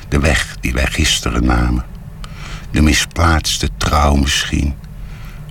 De 0.08 0.18
weg 0.18 0.56
die 0.60 0.72
wij 0.72 0.86
gisteren 0.86 1.44
namen, 1.44 1.84
de 2.70 2.80
misplaatste 2.80 3.68
trouw 3.76 4.14
misschien, 4.14 4.74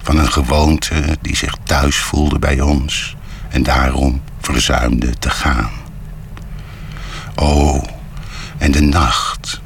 van 0.02 0.18
een 0.18 0.32
gewoonte 0.32 1.18
die 1.22 1.36
zich 1.36 1.56
thuis 1.64 1.98
voelde 1.98 2.40
bij 2.40 2.62
ons 2.62 3.16
en 3.50 3.64
daarom 3.64 4.22
verzuimde 4.42 5.14
te 5.20 5.30
gaan. 5.30 5.72
O, 7.36 7.82
en 8.58 8.72
de 8.72 8.82
nacht, 8.82 9.62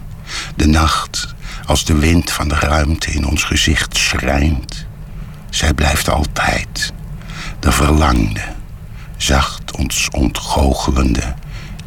de 0.55 0.67
nacht 0.67 1.35
als 1.65 1.85
de 1.85 1.95
wind 1.95 2.31
van 2.31 2.47
de 2.47 2.55
ruimte 2.55 3.11
in 3.11 3.25
ons 3.25 3.43
gezicht 3.43 3.97
schrijnt. 3.97 4.85
Zij 5.49 5.73
blijft 5.73 6.09
altijd 6.09 6.93
de 7.59 7.71
verlangde, 7.71 8.41
zacht 9.17 9.77
ons 9.77 10.09
ontgoochelende, 10.11 11.33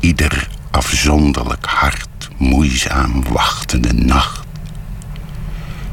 ieder 0.00 0.48
afzonderlijk 0.70 1.66
hart 1.66 2.28
moeizaam 2.36 3.22
wachtende 3.32 3.92
nacht. 3.92 4.46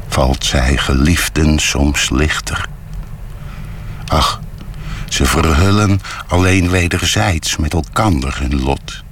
Valt 0.08 0.44
zij 0.44 0.76
geliefden 0.76 1.58
soms 1.58 2.10
lichter? 2.10 2.68
Ach, 4.06 4.40
ze 5.08 5.26
verhullen 5.26 6.00
alleen 6.26 6.70
wederzijds 6.70 7.56
met 7.56 7.72
elkander 7.72 8.38
hun 8.38 8.62
lot. 8.62 9.02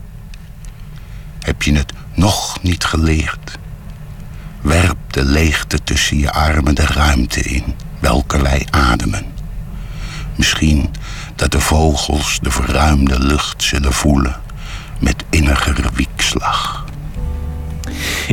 Heb 1.40 1.62
je 1.62 1.74
het 1.74 1.92
nog 2.14 2.62
niet 2.62 2.84
geleerd? 2.84 3.58
Werp 4.60 4.98
de 5.10 5.24
leegte 5.24 5.82
tussen 5.84 6.18
je 6.18 6.32
armen 6.32 6.74
de 6.74 6.86
ruimte 6.86 7.40
in, 7.40 7.74
welke 7.98 8.42
wij 8.42 8.66
ademen. 8.70 9.26
Misschien 10.36 10.90
dat 11.36 11.52
de 11.52 11.60
vogels 11.60 12.38
de 12.42 12.50
verruimde 12.50 13.20
lucht 13.20 13.62
zullen 13.62 13.92
voelen 13.92 14.36
met 15.00 15.24
inniger 15.30 15.76
wiekslag. 15.94 16.84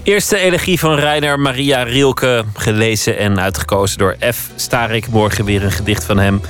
Eerste 0.03 0.37
elegie 0.37 0.79
van 0.79 0.95
Reiner 0.95 1.39
Maria 1.39 1.83
Rielke, 1.83 2.43
gelezen 2.53 3.17
en 3.17 3.39
uitgekozen 3.39 3.97
door 3.97 4.15
F. 4.33 4.49
Starik. 4.55 5.07
Morgen 5.07 5.45
weer 5.45 5.63
een 5.63 5.71
gedicht 5.71 6.03
van 6.03 6.17
hem. 6.17 6.41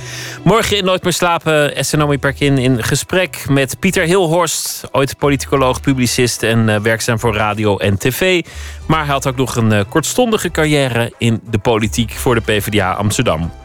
Morgen 0.44 0.78
in 0.78 0.86
Nooit 0.86 1.04
meer 1.04 1.14
slapen, 1.14 1.76
Essenomie 1.76 2.18
Perkin 2.18 2.58
in 2.58 2.84
gesprek 2.84 3.46
met 3.50 3.80
Pieter 3.80 4.04
Hilhorst. 4.04 4.84
Ooit 4.92 5.18
politicoloog, 5.18 5.82
publicist 5.82 6.44
en 6.44 6.68
uh, 6.68 6.80
werkzaam 6.80 7.20
voor 7.20 7.36
radio 7.36 7.78
en 7.78 7.98
tv. 7.98 8.46
Maar 8.88 9.06
hij 9.06 9.14
had 9.14 9.28
ook 9.28 9.36
nog 9.36 9.56
een 9.56 9.72
uh, 9.72 9.82
kortstondige 9.90 10.52
carrière 10.52 11.14
in 11.18 11.42
de 11.50 11.58
politiek 11.58 12.12
voor 12.12 12.36
de 12.36 12.42
PvdA 12.42 12.92
Amsterdam. 12.92 13.62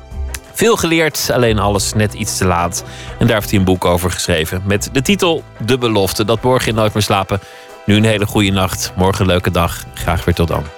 Veel 0.59 0.77
geleerd, 0.77 1.31
alleen 1.33 1.59
alles 1.59 1.93
net 1.93 2.15
iets 2.15 2.37
te 2.37 2.45
laat. 2.45 2.85
En 3.19 3.27
daar 3.27 3.37
heeft 3.37 3.51
hij 3.51 3.59
een 3.59 3.65
boek 3.65 3.85
over 3.85 4.11
geschreven. 4.11 4.63
Met 4.65 4.89
de 4.93 5.03
titel 5.03 5.43
De 5.65 5.79
Belofte. 5.79 6.25
Dat 6.25 6.43
morgen 6.43 6.69
in 6.69 6.75
Nooit 6.75 6.95
meer 6.95 7.03
slapen. 7.03 7.41
Nu 7.87 7.97
een 7.97 8.05
hele 8.05 8.27
goede 8.27 8.51
nacht. 8.51 8.93
Morgen 8.97 9.21
een 9.21 9.31
leuke 9.31 9.51
dag. 9.51 9.85
Graag 9.95 10.25
weer 10.25 10.35
tot 10.35 10.49
dan. 10.49 10.78